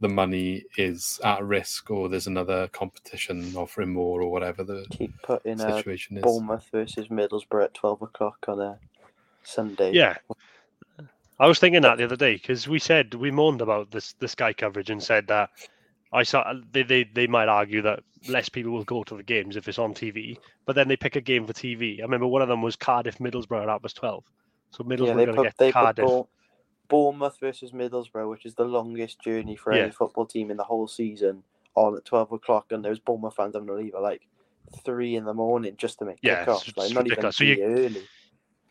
the 0.00 0.08
money 0.08 0.64
is 0.78 1.20
at 1.24 1.44
risk 1.44 1.90
or 1.90 2.08
there's 2.08 2.26
another 2.26 2.68
competition 2.68 3.54
offering 3.54 3.92
more 3.92 4.22
or 4.22 4.32
whatever 4.32 4.64
the 4.64 4.86
Keep 4.90 5.12
putting 5.22 5.60
uh, 5.60 5.76
situation 5.76 6.16
is. 6.16 6.22
Bournemouth 6.22 6.66
versus 6.72 7.08
Middlesbrough 7.08 7.64
at 7.64 7.74
12 7.74 8.02
o'clock 8.02 8.46
on 8.48 8.60
a 8.60 8.78
Sunday. 9.42 9.92
Yeah. 9.92 10.16
I 11.38 11.46
was 11.46 11.58
thinking 11.58 11.82
that 11.82 11.98
the 11.98 12.04
other 12.04 12.16
day 12.16 12.34
because 12.34 12.66
we 12.66 12.78
said 12.78 13.14
we 13.14 13.30
moaned 13.30 13.60
about 13.60 13.90
this 13.90 14.14
the 14.14 14.28
Sky 14.28 14.52
coverage 14.52 14.90
and 14.90 15.02
said 15.02 15.26
that 15.28 15.50
I 16.12 16.22
saw 16.24 16.52
they, 16.72 16.82
they 16.82 17.04
they 17.04 17.26
might 17.26 17.48
argue 17.48 17.82
that 17.82 18.00
less 18.28 18.48
people 18.48 18.72
will 18.72 18.84
go 18.84 19.04
to 19.04 19.16
the 19.16 19.22
games 19.22 19.56
if 19.56 19.68
it's 19.68 19.78
on 19.78 19.94
TV, 19.94 20.36
but 20.66 20.74
then 20.74 20.88
they 20.88 20.96
pick 20.96 21.16
a 21.16 21.20
game 21.20 21.46
for 21.46 21.52
TV. 21.52 22.00
I 22.00 22.02
remember 22.02 22.26
one 22.26 22.42
of 22.42 22.48
them 22.48 22.62
was 22.62 22.76
Cardiff 22.76 23.18
Middlesbrough, 23.18 23.60
and 23.60 23.68
that 23.68 23.82
was 23.82 23.92
twelve. 23.92 24.24
So 24.70 24.84
Middlesbrough 24.84 25.06
Yeah, 25.06 25.14
they 25.14 25.24
going 25.26 25.36
put, 25.36 25.42
to 25.42 25.48
get 25.48 25.58
they 25.58 25.72
Cardiff. 25.72 26.04
Bour- 26.06 26.28
Bournemouth 26.88 27.38
versus 27.38 27.70
Middlesbrough, 27.72 28.28
which 28.28 28.44
is 28.44 28.54
the 28.54 28.64
longest 28.64 29.20
journey 29.20 29.54
for 29.56 29.72
Yeah. 29.74 29.82
any 29.82 29.90
football 29.92 30.26
team 30.26 30.50
in 30.50 30.56
the 30.56 30.64
whole 30.64 30.88
season, 30.88 31.44
on 31.76 31.96
at 31.96 32.04
12 32.04 32.32
o'clock. 32.32 32.72
And 32.72 32.84
there's 32.84 32.98
Bournemouth 32.98 33.34
fans 33.36 33.54
having 33.54 33.68
to 33.68 33.74
leave 33.74 33.94
at 33.94 34.02
like 34.02 34.26
three 34.84 35.14
in 35.14 35.24
the 35.24 35.34
morning 35.34 35.74
just 35.76 36.00
to 36.00 36.04
make 36.04 36.18
Yeah, 36.22 36.40
kick 36.40 36.48
off. 36.48 36.68
it's- 36.68 36.76
Like, 36.76 36.94
not 36.94 37.06
even. 37.06 37.32
So 37.32 37.44
you- 37.44 37.62
early. 37.62 38.02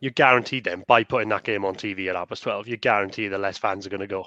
You're 0.02 0.12
guaranteed 0.12 0.64
then 0.64 0.84
by 0.88 1.04
putting 1.04 1.28
that 1.30 1.44
game 1.44 1.66
on 1.66 1.76
TV 1.76 2.08
at 2.10 2.30
past 2.30 2.44
twelve. 2.44 2.68
You're 2.68 2.78
guaranteed 2.78 3.32
that 3.34 3.40
less 3.40 3.58
fans 3.58 3.86
are 3.86 3.90
going 3.90 4.00
to 4.00 4.08
go. 4.08 4.26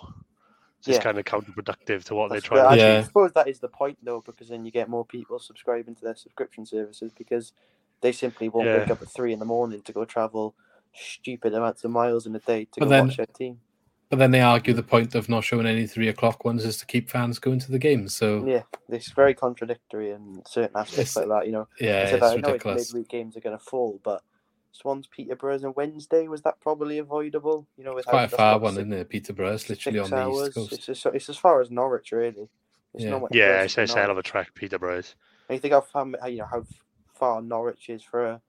It's 0.87 0.97
Yeah. 0.97 1.03
kind 1.03 1.19
of 1.19 1.25
counterproductive 1.25 2.03
to 2.05 2.15
what 2.15 2.29
That's- 2.31 2.43
they're 2.49 2.59
trying 2.59 2.71
to 2.79 2.85
do. 2.85 2.89
Yeah. 2.93 2.99
I 2.99 3.03
suppose 3.03 3.33
that 3.35 3.47
is 3.49 3.61
the 3.61 3.69
point, 3.69 3.99
though, 4.03 4.21
because 4.21 4.49
then 4.49 4.65
you 4.65 4.73
get 4.73 4.89
more 4.89 5.05
people 5.05 5.39
subscribing 5.39 5.95
to 5.95 6.03
their 6.03 6.17
subscription 6.17 6.67
services 6.67 7.13
because 7.17 7.53
they 8.01 8.11
simply 8.11 8.49
won't 8.49 8.67
wake 8.67 8.91
up 8.91 9.01
at 9.01 9.09
three 9.09 9.33
in 9.33 9.39
the 9.39 9.45
morning 9.45 9.81
to 9.83 9.93
go 9.93 10.05
travel 10.05 10.55
stupid 10.93 11.55
amounts 11.55 11.85
of 11.85 11.91
miles 11.93 12.27
in 12.27 12.35
a 12.35 12.41
day 12.41 12.65
to 12.65 12.81
But 12.81 12.87
go 12.87 12.91
then- 12.91 13.07
watch 13.09 13.17
their 13.17 13.27
team. 13.27 13.61
But 14.11 14.19
then 14.19 14.31
they 14.33 14.43
argue 14.43 14.75
the 14.75 14.83
point 14.83 15.15
of 15.15 15.31
not 15.31 15.43
showing 15.43 15.65
any 15.67 15.87
three 15.87 16.09
o'clock 16.09 16.45
ones 16.45 16.67
is 16.67 16.77
to 16.79 16.87
keep 16.87 17.09
fans 17.09 17.39
going 17.39 17.61
to 17.61 17.71
the 17.73 17.79
games. 17.79 18.15
So 18.15 18.45
Yeah, 18.45 18.65
it's 18.91 19.11
very 19.13 19.33
contradictory 19.33 20.11
in 20.11 20.43
certain 20.47 20.73
It's- 20.77 20.89
aspects 20.91 21.17
like 21.17 21.29
that. 21.29 21.47
You 21.47 21.53
know, 21.53 21.69
yeah, 21.81 22.03
I 22.03 22.05
said 22.05 22.15
it's 22.15 22.21
that 22.21 22.23
I 22.25 22.29
know 22.29 22.37
it's 22.37 22.47
ridiculous. 22.49 22.93
midweek 22.93 23.09
games 23.09 23.37
are 23.39 23.41
going 23.41 23.57
to 23.59 23.65
fall, 23.65 24.01
but 24.03 24.23
Swans 24.73 25.07
Peterborough's 25.07 25.65
on 25.65 25.75
Wednesday 25.77 26.29
was 26.29 26.43
that 26.43 26.59
probably 26.61 26.99
avoidable? 26.99 27.67
You 27.77 27.85
know, 27.85 27.97
It's 27.99 28.07
quite 28.07 28.25
a 28.25 28.29
far 28.29 28.55
that's 28.55 28.63
one, 28.63 28.75
what, 28.75 28.81
isn't 28.81 28.93
it? 28.93 29.09
Peterborough, 29.11 29.53
it's 29.53 29.69
literally 29.69 29.99
on 29.99 30.11
the 30.11 30.17
hours. 30.17 30.49
east 30.49 30.55
coast. 30.55 30.73
It's, 30.73 30.87
just, 30.87 31.07
it's 31.07 31.29
as 31.29 31.37
far 31.37 31.61
as 31.61 31.71
Norwich, 31.71 32.11
really. 32.13 32.49
It's 32.95 33.05
Yeah. 33.05 33.11
not 33.11 33.35
Yeah, 33.35 33.63
it's, 33.63 33.75
to 33.75 33.83
it's 33.83 33.93
a 33.93 33.95
hell 34.01 34.05
of 34.11 34.17
Norwich. 34.17 34.29
a 34.29 34.31
trek, 34.31 34.55
Peterborough. 34.55 34.97
And 34.97 35.05
you 35.51 35.59
think 35.59 35.75
how 35.75 35.83
far, 35.83 36.07
how, 36.21 36.27
you 36.27 36.39
know, 36.39 36.47
how 36.51 36.65
far 37.15 37.43
Norwich 37.43 37.89
is 37.91 38.03
for 38.03 38.25
a 38.27 38.41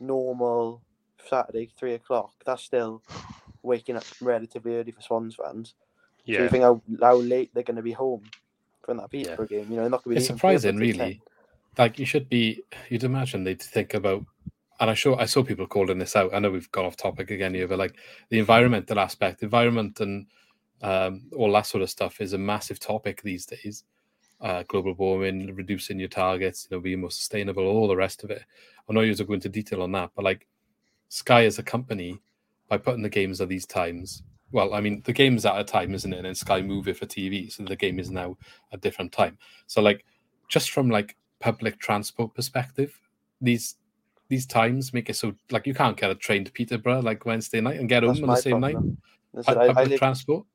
normal 0.00 0.82
Saturday, 1.28 1.70
three 1.78 1.94
o'clock. 1.94 2.32
That's 2.44 2.62
still 2.62 3.02
waking 3.62 3.96
up 3.96 4.04
relatively 4.20 4.76
early 4.76 4.92
for 4.92 5.02
Swans 5.02 5.36
fans. 5.36 5.74
So 6.26 6.32
Yeah. 6.32 6.42
you 6.44 6.48
think 6.48 6.62
how, 6.64 6.82
how 7.00 7.16
late 7.16 7.50
they're 7.52 7.62
going 7.62 7.76
to 7.76 7.82
be 7.82 7.92
home 7.92 8.22
from 8.84 8.96
that 8.98 9.10
Peterborough 9.10 9.46
game? 9.46 9.66
You 9.70 9.76
know, 9.76 9.82
they're 9.82 9.90
not 9.90 10.04
going 10.04 10.14
to 10.16 10.20
be. 10.20 10.24
It's 10.24 10.26
surprising, 10.26 10.76
really. 10.76 11.20
Like 11.78 11.98
you 11.98 12.04
should 12.04 12.28
be, 12.28 12.62
you'd 12.90 13.04
imagine 13.04 13.44
they'd 13.44 13.62
think 13.62 13.94
about, 13.94 14.24
and 14.80 14.90
I 14.90 14.94
saw 14.94 15.16
I 15.16 15.26
saw 15.26 15.42
people 15.42 15.66
calling 15.66 15.98
this 15.98 16.16
out. 16.16 16.34
I 16.34 16.38
know 16.38 16.50
we've 16.50 16.70
gone 16.72 16.84
off 16.84 16.96
topic 16.96 17.30
again 17.30 17.54
here, 17.54 17.68
but 17.68 17.78
like 17.78 17.96
the 18.30 18.38
environmental 18.38 18.98
aspect, 18.98 19.42
environment 19.42 20.00
and 20.00 20.26
um, 20.82 21.22
all 21.36 21.52
that 21.52 21.66
sort 21.66 21.82
of 21.82 21.90
stuff 21.90 22.20
is 22.20 22.32
a 22.32 22.38
massive 22.38 22.80
topic 22.80 23.22
these 23.22 23.46
days. 23.46 23.84
Uh, 24.40 24.64
global 24.66 24.94
warming, 24.94 25.54
reducing 25.54 26.00
your 26.00 26.08
targets, 26.08 26.66
you 26.68 26.76
know, 26.76 26.80
being 26.80 27.00
more 27.00 27.12
sustainable, 27.12 27.64
all 27.64 27.86
the 27.86 27.94
rest 27.94 28.24
of 28.24 28.30
it. 28.30 28.42
I 28.88 28.92
know 28.92 29.02
you 29.02 29.14
to 29.14 29.24
go 29.24 29.34
into 29.34 29.48
detail 29.48 29.82
on 29.82 29.92
that, 29.92 30.10
but 30.16 30.24
like 30.24 30.48
Sky 31.08 31.44
as 31.44 31.60
a 31.60 31.62
company, 31.62 32.20
by 32.68 32.78
putting 32.78 33.02
the 33.02 33.08
games 33.08 33.40
at 33.40 33.48
these 33.48 33.66
times, 33.66 34.24
well, 34.50 34.74
I 34.74 34.80
mean, 34.80 35.02
the 35.04 35.12
game's 35.12 35.46
at 35.46 35.58
a 35.58 35.64
time, 35.64 35.94
isn't 35.94 36.12
it? 36.12 36.16
And 36.16 36.26
then 36.26 36.34
Sky 36.34 36.60
move 36.60 36.88
it 36.88 36.96
for 36.96 37.06
TV, 37.06 37.52
so 37.52 37.62
the 37.64 37.76
game 37.76 37.98
is 38.00 38.10
now 38.10 38.36
a 38.72 38.76
different 38.76 39.12
time. 39.12 39.38
So, 39.66 39.80
like, 39.80 40.04
just 40.48 40.70
from 40.70 40.90
like 40.90 41.16
public 41.38 41.78
transport 41.78 42.34
perspective, 42.34 42.98
these 43.40 43.76
these 44.28 44.46
times 44.46 44.92
make 44.94 45.10
it 45.10 45.16
so 45.16 45.34
like 45.50 45.66
you 45.66 45.74
can't 45.74 45.96
get 45.96 46.10
a 46.10 46.14
train 46.14 46.44
to 46.44 46.52
Peterborough 46.52 47.00
like 47.02 47.26
Wednesday 47.26 47.60
night 47.60 47.78
and 47.78 47.88
get 47.88 48.00
That's 48.00 48.18
home 48.20 48.30
on 48.30 48.34
the 48.36 48.40
same 48.40 48.60
night. 48.60 48.72
problem. 48.72 48.98
I, 49.36 49.42
Pu- 49.54 49.60
I, 49.60 49.64
I 49.64 49.66
Public 49.68 49.88
live 49.90 49.98
transport, 49.98 50.46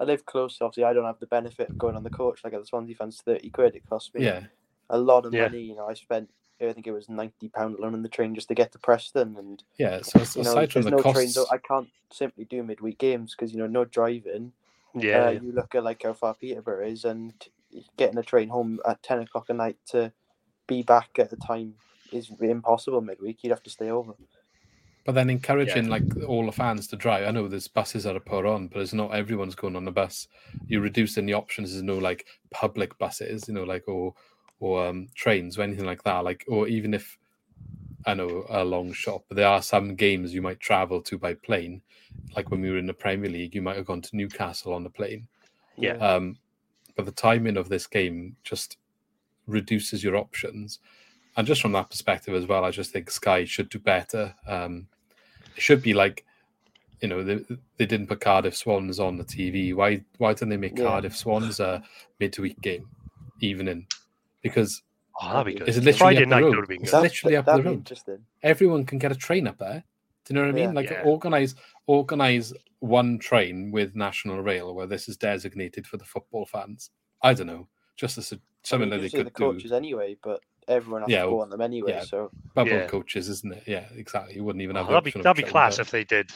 I 0.00 0.04
live 0.04 0.26
close. 0.26 0.58
Obviously, 0.60 0.84
I 0.84 0.92
don't 0.92 1.04
have 1.04 1.20
the 1.20 1.26
benefit 1.26 1.70
of 1.70 1.78
going 1.78 1.96
on 1.96 2.02
the 2.02 2.10
coach. 2.10 2.40
Like 2.44 2.52
at 2.52 2.60
the 2.60 2.66
Swansea 2.66 2.94
fans, 2.96 3.22
thirty 3.24 3.50
quid. 3.50 3.76
It 3.76 3.88
cost 3.88 4.14
me 4.14 4.24
yeah, 4.24 4.44
a 4.90 4.98
lot 4.98 5.24
of 5.26 5.32
Yeah. 5.34 5.42
money. 5.42 5.60
You 5.62 5.76
know, 5.76 5.86
I 5.88 5.94
spent. 5.94 6.30
I 6.60 6.72
think 6.72 6.86
it 6.86 6.92
was 6.92 7.08
ninety 7.08 7.48
pound 7.48 7.78
alone 7.78 7.94
on 7.94 8.02
the 8.02 8.08
train 8.08 8.34
just 8.34 8.48
to 8.48 8.54
get 8.54 8.72
to 8.72 8.78
Preston, 8.78 9.36
and 9.36 9.62
yeah. 9.78 10.00
So 10.02 10.18
it's- 10.20 10.36
you 10.36 10.42
know, 10.44 10.50
aside 10.50 10.72
from 10.72 10.82
there's 10.82 10.90
the 10.92 10.96
no 10.96 11.02
costs, 11.02 11.18
trains. 11.34 11.38
I 11.50 11.58
can't 11.58 11.88
simply 12.10 12.44
do 12.44 12.62
midweek 12.62 12.98
games 12.98 13.34
because 13.34 13.52
you 13.52 13.58
know 13.58 13.66
no 13.66 13.84
driving. 13.84 14.52
Yeah. 14.94 15.26
uh, 15.26 15.30
you 15.30 15.52
look 15.52 15.74
at 15.74 15.82
like 15.84 16.02
how 16.04 16.12
far 16.12 16.34
Peterborough 16.34 16.86
is, 16.86 17.04
and 17.04 17.34
getting 17.96 18.16
a 18.18 18.22
train 18.22 18.48
home 18.48 18.78
at 18.88 19.02
ten 19.02 19.18
o'clock 19.20 19.46
at 19.50 19.56
night 19.56 19.76
to 19.90 20.12
be 20.66 20.82
back 20.82 21.10
at 21.18 21.28
the 21.30 21.36
time 21.36 21.74
is 22.12 22.30
impossible 22.40 23.00
midweek. 23.00 23.42
You'd 23.42 23.50
have 23.50 23.62
to 23.62 23.70
stay 23.70 23.90
over. 23.90 24.14
But 25.04 25.14
then 25.14 25.28
encouraging 25.28 25.88
like 25.88 26.04
all 26.26 26.46
the 26.46 26.52
fans 26.52 26.86
to 26.88 26.96
drive. 26.96 27.28
I 27.28 27.30
know 27.30 27.46
there's 27.46 27.68
buses 27.68 28.04
that 28.04 28.16
are 28.16 28.20
put 28.20 28.46
on, 28.46 28.68
but 28.68 28.80
it's 28.80 28.94
not 28.94 29.14
everyone's 29.14 29.54
going 29.54 29.76
on 29.76 29.84
the 29.84 29.92
bus. 29.92 30.28
You're 30.66 30.80
reducing 30.80 31.26
the 31.26 31.34
options. 31.34 31.72
There's 31.72 31.82
no 31.82 31.98
like 31.98 32.26
public 32.50 32.96
buses, 32.98 33.46
you 33.46 33.54
know, 33.54 33.64
like 33.64 33.86
or 33.86 34.14
or 34.60 34.86
um, 34.86 35.08
trains 35.14 35.58
or 35.58 35.62
anything 35.62 35.84
like 35.84 36.02
that. 36.04 36.24
Like 36.24 36.44
or 36.48 36.68
even 36.68 36.94
if 36.94 37.18
I 38.06 38.14
know 38.14 38.46
a 38.48 38.64
long 38.64 38.92
shot, 38.92 39.24
but 39.28 39.36
there 39.36 39.48
are 39.48 39.62
some 39.62 39.94
games 39.94 40.32
you 40.32 40.40
might 40.40 40.60
travel 40.60 41.02
to 41.02 41.18
by 41.18 41.34
plane. 41.34 41.82
Like 42.34 42.50
when 42.50 42.62
we 42.62 42.70
were 42.70 42.78
in 42.78 42.86
the 42.86 42.94
Premier 42.94 43.30
League, 43.30 43.54
you 43.54 43.60
might 43.62 43.76
have 43.76 43.86
gone 43.86 44.02
to 44.02 44.16
Newcastle 44.16 44.72
on 44.72 44.84
the 44.84 44.90
plane. 44.90 45.26
Yeah. 45.76 45.96
Um, 45.96 46.38
but 46.96 47.06
the 47.06 47.12
timing 47.12 47.56
of 47.56 47.68
this 47.68 47.86
game 47.86 48.36
just 48.42 48.78
reduces 49.46 50.02
your 50.02 50.16
options. 50.16 50.80
And 51.36 51.46
just 51.46 51.60
from 51.62 51.72
that 51.72 51.90
perspective 51.90 52.34
as 52.34 52.46
well, 52.46 52.64
I 52.64 52.70
just 52.70 52.92
think 52.92 53.10
Sky 53.10 53.44
should 53.44 53.68
do 53.68 53.78
better. 53.78 54.34
Um, 54.46 54.86
it 55.56 55.62
should 55.62 55.82
be 55.82 55.92
like, 55.94 56.24
you 57.00 57.08
know, 57.08 57.22
they, 57.24 57.44
they 57.76 57.86
didn't 57.86 58.06
put 58.06 58.20
Cardiff 58.20 58.56
Swans 58.56 59.00
on 59.00 59.16
the 59.16 59.24
TV. 59.24 59.74
Why 59.74 60.04
why 60.18 60.32
didn't 60.32 60.50
they 60.50 60.56
make 60.56 60.78
Yeah. 60.78 60.84
Cardiff 60.84 61.16
Swans 61.16 61.60
a 61.60 61.82
midweek 62.20 62.60
game, 62.60 62.88
evening? 63.40 63.86
Because 64.42 64.82
Oh, 65.20 65.32
that'd 65.32 65.46
be 65.52 65.58
good. 65.58 65.68
It's 65.68 65.76
literally 65.78 65.98
Friday 65.98 66.18
up 66.18 66.24
the 66.24 66.34
night 66.34 66.42
road. 66.42 66.48
would 66.50 66.58
have 66.58 66.68
been 66.68 66.82
It's 66.82 66.90
good. 66.90 67.02
literally 67.02 67.36
up 67.36 67.44
the 67.44 67.50
that'd 67.52 67.64
be 67.64 67.68
road. 67.70 67.76
interesting. 67.78 68.18
everyone 68.42 68.84
can 68.84 68.98
get 68.98 69.12
a 69.12 69.14
train 69.14 69.46
up 69.46 69.58
there. 69.58 69.84
Do 70.24 70.34
you 70.34 70.40
know 70.40 70.46
what 70.46 70.48
I 70.50 70.52
mean? 70.52 70.64
Yeah. 70.70 70.72
Like 70.72 70.90
Yeah. 70.90 71.02
organize 71.04 71.54
organize 71.86 72.52
one 72.80 73.18
train 73.18 73.70
with 73.70 73.94
National 73.94 74.40
Rail 74.40 74.74
where 74.74 74.86
this 74.86 75.08
is 75.08 75.16
designated 75.16 75.86
for 75.86 75.96
the 75.98 76.04
football 76.04 76.46
fans. 76.46 76.90
I 77.22 77.32
don't 77.34 77.46
know, 77.46 77.68
just 77.96 78.18
as 78.18 78.32
a, 78.32 78.36
I 78.36 78.38
something 78.62 78.88
mean, 78.88 78.90
that 78.90 78.96
they 78.98 79.02
usually 79.04 79.24
could 79.24 79.34
the 79.34 79.38
do. 79.38 79.52
coaches 79.52 79.72
anyway, 79.72 80.16
but 80.22 80.40
everyone 80.68 81.02
has 81.02 81.10
Yeah, 81.10 81.22
to 81.22 81.26
go 81.26 81.32
well, 81.36 81.42
on 81.42 81.50
them 81.50 81.60
anyway. 81.60 81.92
yeah. 81.92 82.04
So 82.04 82.30
Bubble 82.54 82.70
Yeah. 82.72 82.86
coaches, 82.86 83.28
isn't 83.28 83.52
it? 83.54 83.62
Yeah, 83.66 83.84
exactly. 83.94 84.34
You 84.36 84.44
wouldn't 84.44 84.62
even 84.62 84.76
Oh, 84.76 84.80
have. 84.80 84.86
the 84.88 84.92
that'd 84.94 85.14
be 85.14 85.20
that'd 85.22 85.44
be 85.44 85.50
class 85.50 85.76
but- 85.76 85.86
if 85.86 85.90
they 85.90 86.04
did, 86.04 86.30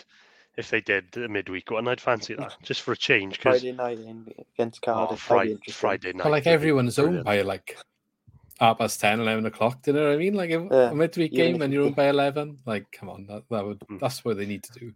if 0.56 0.70
they 0.70 0.80
did 0.80 1.16
a 1.16 1.28
midweek 1.28 1.70
one. 1.70 1.86
I'd 1.88 2.00
fancy 2.00 2.34
that 2.34 2.56
just 2.62 2.82
for 2.82 2.92
a 2.92 2.96
change 2.96 3.38
because 3.38 3.60
Friday 3.60 3.72
night 3.72 3.98
against 4.54 4.80
oh, 4.82 4.92
Cardiff, 4.92 5.08
that'd 5.10 5.20
Friday. 5.20 5.58
Friday 5.72 6.12
night. 6.12 6.22
But 6.24 6.32
like 6.32 6.46
everyone's 6.46 6.98
owned 6.98 7.24
by 7.24 7.42
like 7.42 7.76
half 8.58 8.78
past 8.78 9.00
10, 9.00 9.20
11 9.20 9.46
o'clock. 9.46 9.82
Do 9.82 9.92
you 9.92 9.96
know 9.96 10.06
what 10.08 10.14
I 10.14 10.16
mean? 10.16 10.34
Like 10.34 10.50
if, 10.50 10.62
Yeah, 10.70 10.90
a 10.90 10.94
midweek 10.94 11.32
even 11.32 11.52
game 11.52 11.62
and 11.62 11.72
you're 11.72 11.84
owned 11.84 11.94
by 11.96 12.08
eleven, 12.08 12.58
like 12.66 12.90
come 12.90 13.08
on, 13.08 13.26
that, 13.26 13.44
that 13.50 13.64
would 13.64 13.78
Mm. 13.80 14.00
that's 14.00 14.24
what 14.24 14.36
they 14.36 14.46
need 14.46 14.64
to 14.64 14.72
do. 14.80 14.92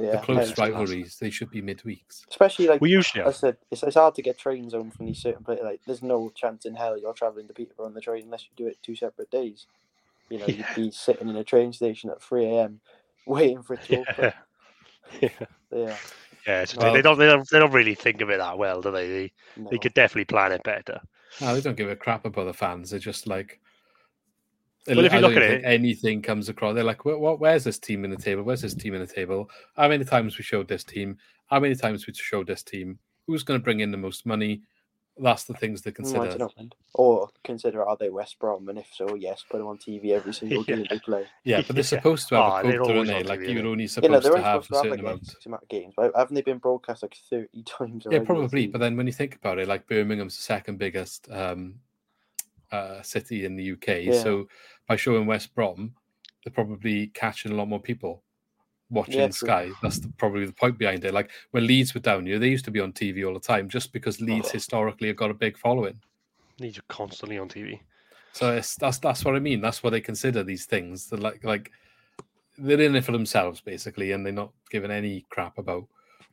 Yeah, 0.00 0.12
the 0.12 0.18
close 0.18 0.48
and 0.50 0.58
right- 0.58 0.72
rivalries, 0.72 1.16
they 1.18 1.30
should 1.30 1.50
be 1.50 1.60
midweeks. 1.62 2.26
especially 2.30 2.68
like 2.68 2.80
We 2.80 2.90
usually 2.90 3.24
I 3.24 3.30
said, 3.32 3.56
it's, 3.70 3.82
it's 3.82 3.96
hard 3.96 4.14
to 4.16 4.22
get 4.22 4.38
trains 4.38 4.72
home 4.74 4.90
from 4.90 5.06
these 5.06 5.18
certain 5.18 5.44
places. 5.44 5.64
Like, 5.64 5.80
there's 5.86 6.02
no 6.02 6.30
chance 6.34 6.64
in 6.66 6.74
hell 6.74 6.96
you're 6.98 7.12
traveling 7.12 7.48
to 7.48 7.54
Peterborough 7.54 7.86
on 7.86 7.94
the 7.94 8.00
train 8.00 8.24
unless 8.24 8.44
you 8.44 8.50
do 8.56 8.68
it 8.70 8.78
two 8.82 8.94
separate 8.96 9.30
days. 9.30 9.66
You 10.28 10.38
know, 10.38 10.46
Yeah. 10.46 10.56
you'd 10.56 10.76
be 10.76 10.90
sitting 10.90 11.28
in 11.28 11.36
a 11.36 11.44
train 11.44 11.72
station 11.72 12.10
at 12.10 12.22
3 12.22 12.44
a.m. 12.44 12.80
waiting 13.26 13.62
for 13.62 13.74
it 13.74 13.82
to 13.84 14.00
open. 14.00 14.32
Yeah, 15.20 15.28
Yeah, 15.72 15.96
yeah. 16.46 16.64
So 16.64 16.78
Well- 16.80 16.92
they 16.92 17.02
don't, 17.02 17.18
they 17.18 17.26
don't, 17.26 17.48
they 17.50 17.58
don't 17.58 17.72
really 17.72 17.94
think 17.94 18.20
of 18.20 18.30
it 18.30 18.38
that 18.38 18.58
well, 18.58 18.80
do 18.82 18.90
they? 18.90 19.08
They, 19.08 19.32
no. 19.56 19.68
they 19.70 19.78
could 19.78 19.94
definitely 19.94 20.26
plan 20.26 20.52
it 20.52 20.62
better. 20.62 21.00
No, 21.40 21.54
they 21.54 21.60
don't 21.60 21.76
give 21.76 21.90
a 21.90 21.96
crap 21.96 22.24
about 22.24 22.44
the 22.44 22.54
fans. 22.54 22.90
They're 22.90 22.98
just 23.00 23.26
like. 23.26 23.60
Well, 24.96 25.04
if 25.04 25.12
you 25.12 25.18
I 25.18 25.20
look 25.20 25.36
at 25.36 25.42
it- 25.42 25.64
anything 25.64 26.22
comes 26.22 26.48
across. 26.48 26.74
They're 26.74 26.84
like, 26.84 27.04
"Where- 27.04 27.18
what, 27.18 27.40
"Where's 27.40 27.64
this 27.64 27.78
team 27.78 28.04
in 28.04 28.10
the 28.10 28.16
table? 28.16 28.42
Where's 28.42 28.62
this 28.62 28.74
team 28.74 28.94
in 28.94 29.00
the 29.00 29.06
table? 29.06 29.50
How 29.76 29.88
many 29.88 30.04
times 30.04 30.38
we 30.38 30.44
showed 30.44 30.68
this 30.68 30.84
team? 30.84 31.18
How 31.46 31.60
many 31.60 31.74
times 31.74 32.06
we 32.06 32.14
showed 32.14 32.46
this 32.46 32.62
team? 32.62 32.98
Who's 33.26 33.42
going 33.42 33.60
to 33.60 33.64
bring 33.64 33.80
in 33.80 33.90
the 33.90 33.98
most 33.98 34.24
money? 34.26 34.62
that's 35.20 35.42
the 35.46 35.54
things 35.54 35.82
to 35.82 35.90
Mm, 35.90 35.94
consider. 35.96 36.26
don't 36.28 36.38
know, 36.38 36.50
man. 36.56 36.72
Or 36.94 37.28
consider 37.42 37.82
are 37.84 37.96
they 37.96 38.08
West 38.08 38.38
Brom, 38.38 38.68
and 38.68 38.78
if 38.78 38.86
so, 38.94 39.16
yes, 39.16 39.44
put 39.50 39.58
them 39.58 39.66
on 39.66 39.76
TV 39.76 40.12
every 40.12 40.32
single 40.32 40.62
game 40.62 40.86
they 40.88 41.00
play. 41.00 41.26
Yeah, 41.42 41.62
but 41.66 41.74
they're 41.74 41.82
supposed 42.14 42.28
to 42.28 42.36
have 42.36 42.44
Oh, 42.44 42.56
a 42.58 42.62
they're 42.62 42.78
quota, 42.78 42.92
always 42.94 43.10
aren't 43.10 43.24
they? 43.26 43.28
Like 43.28 43.40
TV, 43.40 43.42
you're 43.46 43.56
aren't 43.56 43.66
only 43.66 43.82
You 43.82 43.86
know, 43.86 43.88
supposed 43.88 44.12
they're 44.12 44.20
to 44.20 44.28
only 44.28 44.42
have 44.44 44.60
a 44.60 44.62
supposed 44.62 44.68
to 44.68 44.74
have 44.76 44.82
certain 44.84 44.90
like 45.04 45.12
amount. 45.16 45.34
X 45.36 45.46
amount 45.46 45.62
of 45.64 45.68
games, 45.68 45.94
but 45.96 46.12
haven't 46.14 46.34
they 46.36 46.42
been 46.42 46.58
broadcast 46.58 47.02
like 47.02 47.16
thirty 47.28 47.62
times? 47.66 48.06
Yeah, 48.08 48.20
probably. 48.20 48.68
But 48.68 48.78
then 48.78 48.96
when 48.96 49.08
you 49.08 49.12
think 49.12 49.34
about 49.34 49.58
it, 49.58 49.66
like 49.66 49.88
Birmingham's 49.88 50.36
the 50.36 50.42
second 50.42 50.78
biggest 50.78 51.28
um, 51.32 51.80
uh, 52.72 53.02
city 53.02 53.44
in 53.44 53.56
the 53.56 53.72
UK. 53.72 54.02
Yeah. 54.02 54.22
So 54.22 54.48
by 54.86 54.96
showing 54.96 55.26
West 55.26 55.54
Brom, 55.54 55.94
they're 56.44 56.52
probably 56.52 57.08
catching 57.08 57.52
a 57.52 57.54
lot 57.54 57.68
more 57.68 57.80
people 57.80 58.22
watching 58.90 59.14
Yeah, 59.14 59.26
true. 59.26 59.32
Sky. 59.32 59.70
That's 59.82 59.98
the, 59.98 60.08
probably 60.18 60.46
the 60.46 60.52
point 60.52 60.78
behind 60.78 61.04
it. 61.04 61.14
Like 61.14 61.30
when 61.50 61.66
Leeds 61.66 61.94
were 61.94 62.00
down 62.00 62.26
here, 62.26 62.38
they 62.38 62.48
used 62.48 62.64
to 62.66 62.70
be 62.70 62.80
on 62.80 62.92
TV 62.92 63.26
all 63.26 63.34
the 63.34 63.40
time 63.40 63.68
just 63.68 63.92
because 63.92 64.20
Leeds 64.20 64.50
historically 64.50 65.08
have 65.08 65.16
got 65.16 65.30
a 65.30 65.34
big 65.34 65.56
following. 65.58 66.00
Leeds 66.58 66.78
are 66.78 66.82
constantly 66.88 67.38
on 67.38 67.48
TV. 67.48 67.80
So 68.32 68.54
it's, 68.56 68.76
that's 68.76 68.98
that's 68.98 69.24
what 69.24 69.34
I 69.34 69.40
mean. 69.40 69.60
That's 69.60 69.82
what 69.82 69.90
they 69.90 70.00
consider 70.00 70.42
these 70.42 70.66
things. 70.66 71.08
They're 71.08 71.18
like 71.18 71.42
like 71.44 71.70
they're 72.56 72.80
in 72.80 72.96
it 72.96 73.04
for 73.04 73.12
themselves 73.12 73.60
basically, 73.60 74.12
and 74.12 74.24
they're 74.24 74.32
not 74.32 74.52
giving 74.70 74.90
any 74.90 75.24
crap 75.30 75.58
about 75.58 75.86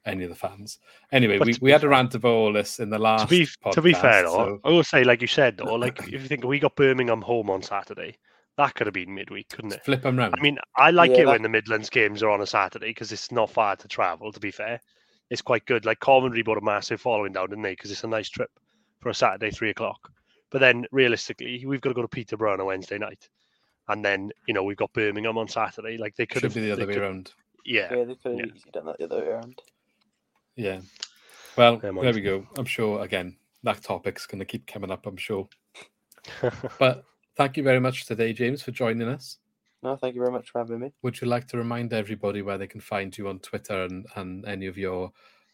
any 0.06 0.24
of 0.24 0.30
the 0.30 0.36
fans. 0.36 0.80
Anyway, 1.12 1.38
But 1.38 1.48
we, 1.48 1.56
we 1.62 1.72
had 1.72 1.84
a 1.84 1.88
rant 1.90 2.16
about 2.16 2.32
all 2.34 2.54
this 2.54 2.80
in 2.80 2.90
the 2.90 3.00
last. 3.00 3.24
to 3.24 3.28
be 3.28 3.48
to 3.72 3.82
be 3.82 3.94
fair 3.94 4.24
podcast, 4.24 4.26
though, 4.26 4.32
so- 4.32 4.60
I 4.64 4.70
will 4.70 4.84
say, 4.84 5.04
like 5.04 5.22
you 5.22 5.28
said 5.28 5.58
though, 5.58 5.76
like 5.76 6.00
if 6.00 6.12
you 6.12 6.20
think 6.20 6.44
we 6.44 6.60
got 6.60 6.76
Birmingham 6.76 7.22
home 7.22 7.50
on 7.50 7.62
Saturday, 7.62 8.18
that 8.58 8.74
could 8.76 8.88
have 8.88 8.94
been 8.94 9.14
midweek, 9.14 9.50
couldn't 9.50 9.74
it? 9.74 9.84
flip 9.84 10.04
them 10.04 10.18
round. 10.18 10.36
I 10.38 10.42
mean, 10.42 10.58
I 10.78 10.92
like 10.92 11.12
Yeah, 11.12 11.18
it 11.18 11.26
that- 11.26 11.32
when 11.32 11.42
the 11.42 11.50
Midlands 11.50 11.90
games 11.90 12.22
are 12.24 12.30
on 12.30 12.42
a 12.42 12.46
Saturday 12.48 12.88
because 12.90 13.12
it's 13.12 13.32
not 13.32 13.50
far 13.50 13.76
to 13.76 13.88
travel. 13.88 14.32
To 14.32 14.40
be 14.40 14.52
fair, 14.52 14.80
it's 15.30 15.42
quite 15.42 15.66
good. 15.66 15.86
Like 15.86 16.00
Coventry 16.00 16.44
bought 16.44 16.58
a 16.58 16.62
massive 16.62 17.02
following 17.02 17.34
down, 17.34 17.50
didn't 17.50 17.64
they? 17.64 17.72
Because 17.74 17.92
it's 17.92 18.04
a 18.04 18.08
nice 18.08 18.30
trip 18.30 18.52
for 19.00 19.10
a 19.10 19.14
Saturday 19.14 19.52
three 19.52 19.72
o'clock. 19.72 20.12
But 20.52 20.60
then 20.60 20.86
realistically, 20.92 21.66
we've 21.66 21.82
got 21.82 21.90
to 21.90 21.96
go 21.96 22.02
to 22.04 22.08
Peterborough 22.08 22.54
on 22.54 22.60
a 22.60 22.66
Wednesday 22.66 22.98
night, 23.00 23.28
and 23.90 24.06
then 24.06 24.32
you 24.48 24.54
know 24.54 24.64
we've 24.64 24.78
got 24.78 24.94
Birmingham 24.94 25.38
on 25.38 25.48
Saturday. 25.48 25.98
Like 25.98 26.16
they 26.16 26.26
could 26.28 26.42
should 26.42 26.44
have 26.44 26.54
be 26.54 26.62
the 26.62 26.72
other 26.72 26.86
way 26.88 26.94
could- 26.94 27.02
around. 27.04 27.34
Yeah, 27.66 27.88
yeah, 27.94 28.04
they 28.04 28.16
could 28.16 28.32
have 28.32 28.40
yeah. 28.40 28.46
easily 28.56 28.72
done 28.72 28.86
that 28.86 28.98
the 29.00 29.06
other 29.06 29.22
way 29.22 29.28
around. 29.28 29.60
Yeah. 30.56 30.82
Well, 31.58 31.78
there 31.78 31.94
we 31.94 32.22
go. 32.22 32.48
I'm 32.58 32.66
sure 32.66 33.02
again 33.02 33.38
that 33.64 33.82
topic's 33.82 34.26
going 34.26 34.40
to 34.40 34.46
keep 34.46 34.68
coming 34.68 34.92
up. 34.92 35.06
I'm 35.06 35.18
sure. 35.18 35.50
but 36.80 37.04
thank 37.36 37.58
you 37.58 37.64
very 37.64 37.80
much 37.80 38.06
today, 38.06 38.32
James, 38.32 38.62
for 38.62 38.72
joining 38.72 39.08
us. 39.08 39.38
No, 39.84 39.96
thank 39.96 40.16
you 40.16 40.22
very 40.22 40.32
much 40.32 40.50
for 40.50 40.60
having 40.60 40.80
me. 40.80 40.94
Would 41.04 41.22
you 41.22 41.28
like 41.28 41.48
to 41.50 41.58
remind 41.58 41.94
everybody 41.94 42.42
where 42.42 42.58
they 42.58 42.68
can 42.68 42.82
find 42.82 43.16
you 43.18 43.28
on 43.28 43.40
Twitter 43.40 43.84
and, 43.84 44.06
and 44.16 44.46
any 44.46 44.68
of 44.68 44.78
your 44.78 45.12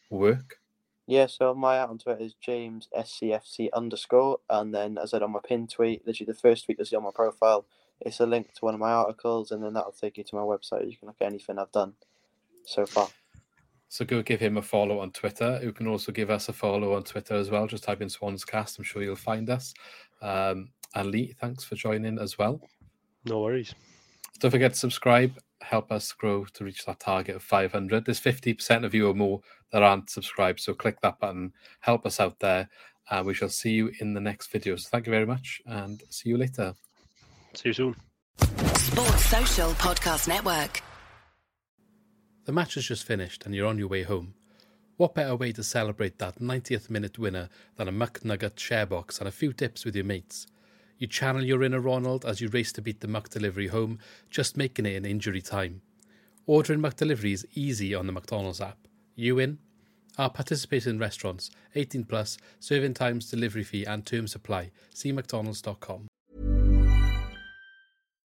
work? 0.10 0.58
Yeah, 1.08 1.26
so 1.28 1.54
my 1.54 1.80
out 1.80 1.90
on 1.90 1.98
Twitter 1.98 2.24
is 2.24 2.36
James 2.40 2.88
SCFC 2.98 3.70
underscore, 3.74 4.40
and 4.50 4.74
then 4.74 4.98
as 4.98 5.14
I 5.14 5.18
said 5.18 5.24
on 5.24 5.32
my 5.32 5.40
pin 5.44 5.68
tweet, 5.68 6.06
literally 6.06 6.32
the 6.32 6.40
first 6.40 6.66
tweet 6.66 6.78
that's 6.78 6.94
on 6.94 7.04
my 7.04 7.10
profile, 7.14 7.66
it's 8.00 8.20
a 8.20 8.26
link 8.26 8.54
to 8.54 8.66
one 8.66 8.74
of 8.74 8.80
my 8.80 8.92
articles, 8.92 9.52
and 9.52 9.64
then 9.64 9.74
that'll 9.74 9.92
take 9.92 10.18
you 10.18 10.24
to 10.24 10.36
my 10.36 10.42
website. 10.42 10.90
You 10.90 10.96
can 10.96 11.08
look 11.08 11.18
at 11.20 11.28
anything 11.28 11.60
I've 11.60 11.72
done 11.72 11.94
so 12.66 12.86
far. 12.86 13.10
So 13.92 14.06
go 14.06 14.22
give 14.22 14.40
him 14.40 14.56
a 14.56 14.62
follow 14.62 15.00
on 15.00 15.12
Twitter. 15.12 15.60
You 15.62 15.74
can 15.74 15.86
also 15.86 16.14
give 16.14 16.30
us 16.30 16.48
a 16.48 16.54
follow 16.54 16.96
on 16.96 17.04
Twitter 17.04 17.36
as 17.36 17.50
well. 17.52 17.68
Just 17.68 17.84
type 17.84 18.02
in 18.02 18.08
Swans 18.08 18.46
Cast. 18.46 18.78
I'm 18.78 18.86
sure 18.86 19.04
you'll 19.04 19.18
find 19.18 19.50
us. 19.50 19.74
Um, 20.22 20.70
and 20.96 21.12
Lee, 21.12 21.36
thanks 21.42 21.66
for 21.66 21.76
joining 21.76 22.18
as 22.18 22.38
well. 22.38 22.62
no 23.26 23.42
worries. 23.42 23.76
Don't 24.40 24.50
forget 24.50 24.72
to 24.72 24.80
subscribe. 24.80 25.38
Help 25.62 25.92
us 25.92 26.14
grow 26.14 26.46
to 26.46 26.64
reach 26.64 26.86
that 26.86 27.02
target 27.02 27.36
of 27.36 27.44
500. 27.44 28.06
There's 28.06 28.22
50% 28.22 28.86
of 28.86 28.94
you 28.94 29.10
or 29.10 29.14
more 29.14 29.42
that 29.74 29.84
aren't 29.84 30.10
subscribed. 30.10 30.62
So 30.62 30.74
click 30.74 31.02
that 31.02 31.20
button. 31.20 31.52
Help 31.82 32.06
us 32.06 32.22
out 32.22 32.40
there. 32.40 32.70
And 33.10 33.28
we 33.28 33.34
shall 33.34 33.50
see 33.50 33.72
you 33.72 33.92
in 34.00 34.14
the 34.14 34.22
next 34.22 34.54
video. 34.54 34.78
So 34.78 34.88
thank 34.90 35.06
you 35.06 35.12
very 35.12 35.26
much 35.26 35.62
and 35.66 36.02
see 36.10 36.30
you 36.30 36.38
later. 36.38 36.76
See 37.56 37.70
you 37.70 37.74
soon. 37.74 37.96
Sports 38.38 39.26
Social 39.26 39.72
Podcast 39.72 40.30
Network. 40.30 40.82
The 42.46 42.52
match 42.52 42.76
has 42.76 42.86
just 42.86 43.06
finished 43.06 43.46
and 43.46 43.54
you're 43.54 43.68
on 43.68 43.78
your 43.78 43.88
way 43.88 44.04
home. 44.04 44.34
What 44.98 45.16
better 45.16 45.36
way 45.36 45.52
to 45.54 45.64
celebrate 45.64 46.20
that 46.20 46.40
90th 46.40 46.90
minute 46.90 47.18
winner 47.20 47.50
than 47.76 47.88
a 47.88 47.92
McNugget 47.92 48.60
share 48.60 48.86
box 48.86 49.20
and 49.20 49.28
a 49.28 49.32
few 49.32 49.54
dips 49.54 49.86
with 49.86 49.96
your 49.96 50.06
mates? 50.06 50.48
You 50.98 51.08
channel 51.08 51.44
your 51.44 51.64
inner 51.64 51.80
Ronald 51.80 52.26
as 52.26 52.42
you 52.42 52.50
race 52.50 52.72
to 52.74 52.82
beat 52.82 53.00
the 53.00 53.08
McDelivery 53.08 53.70
home, 53.70 54.00
just 54.30 54.58
making 54.58 54.86
it 54.86 54.96
in 54.96 55.06
injury 55.06 55.42
time. 55.42 55.82
Ordering 56.46 56.80
McDelivery 56.80 57.34
is 57.34 57.48
easy 57.56 57.96
on 57.96 58.06
the 58.06 58.14
McDonald's 58.14 58.62
app. 58.62 58.78
You 59.16 59.40
in? 59.40 59.58
Our 60.18 60.30
participating 60.30 61.00
restaurants, 61.00 61.50
18 61.74 62.04
plus, 62.04 62.38
serving 62.60 62.94
times, 62.94 63.30
delivery 63.30 63.64
fee, 63.64 63.86
and 63.86 64.06
term 64.06 64.28
supply. 64.28 64.72
See 64.94 65.12
McDonald's.com. 65.12 66.11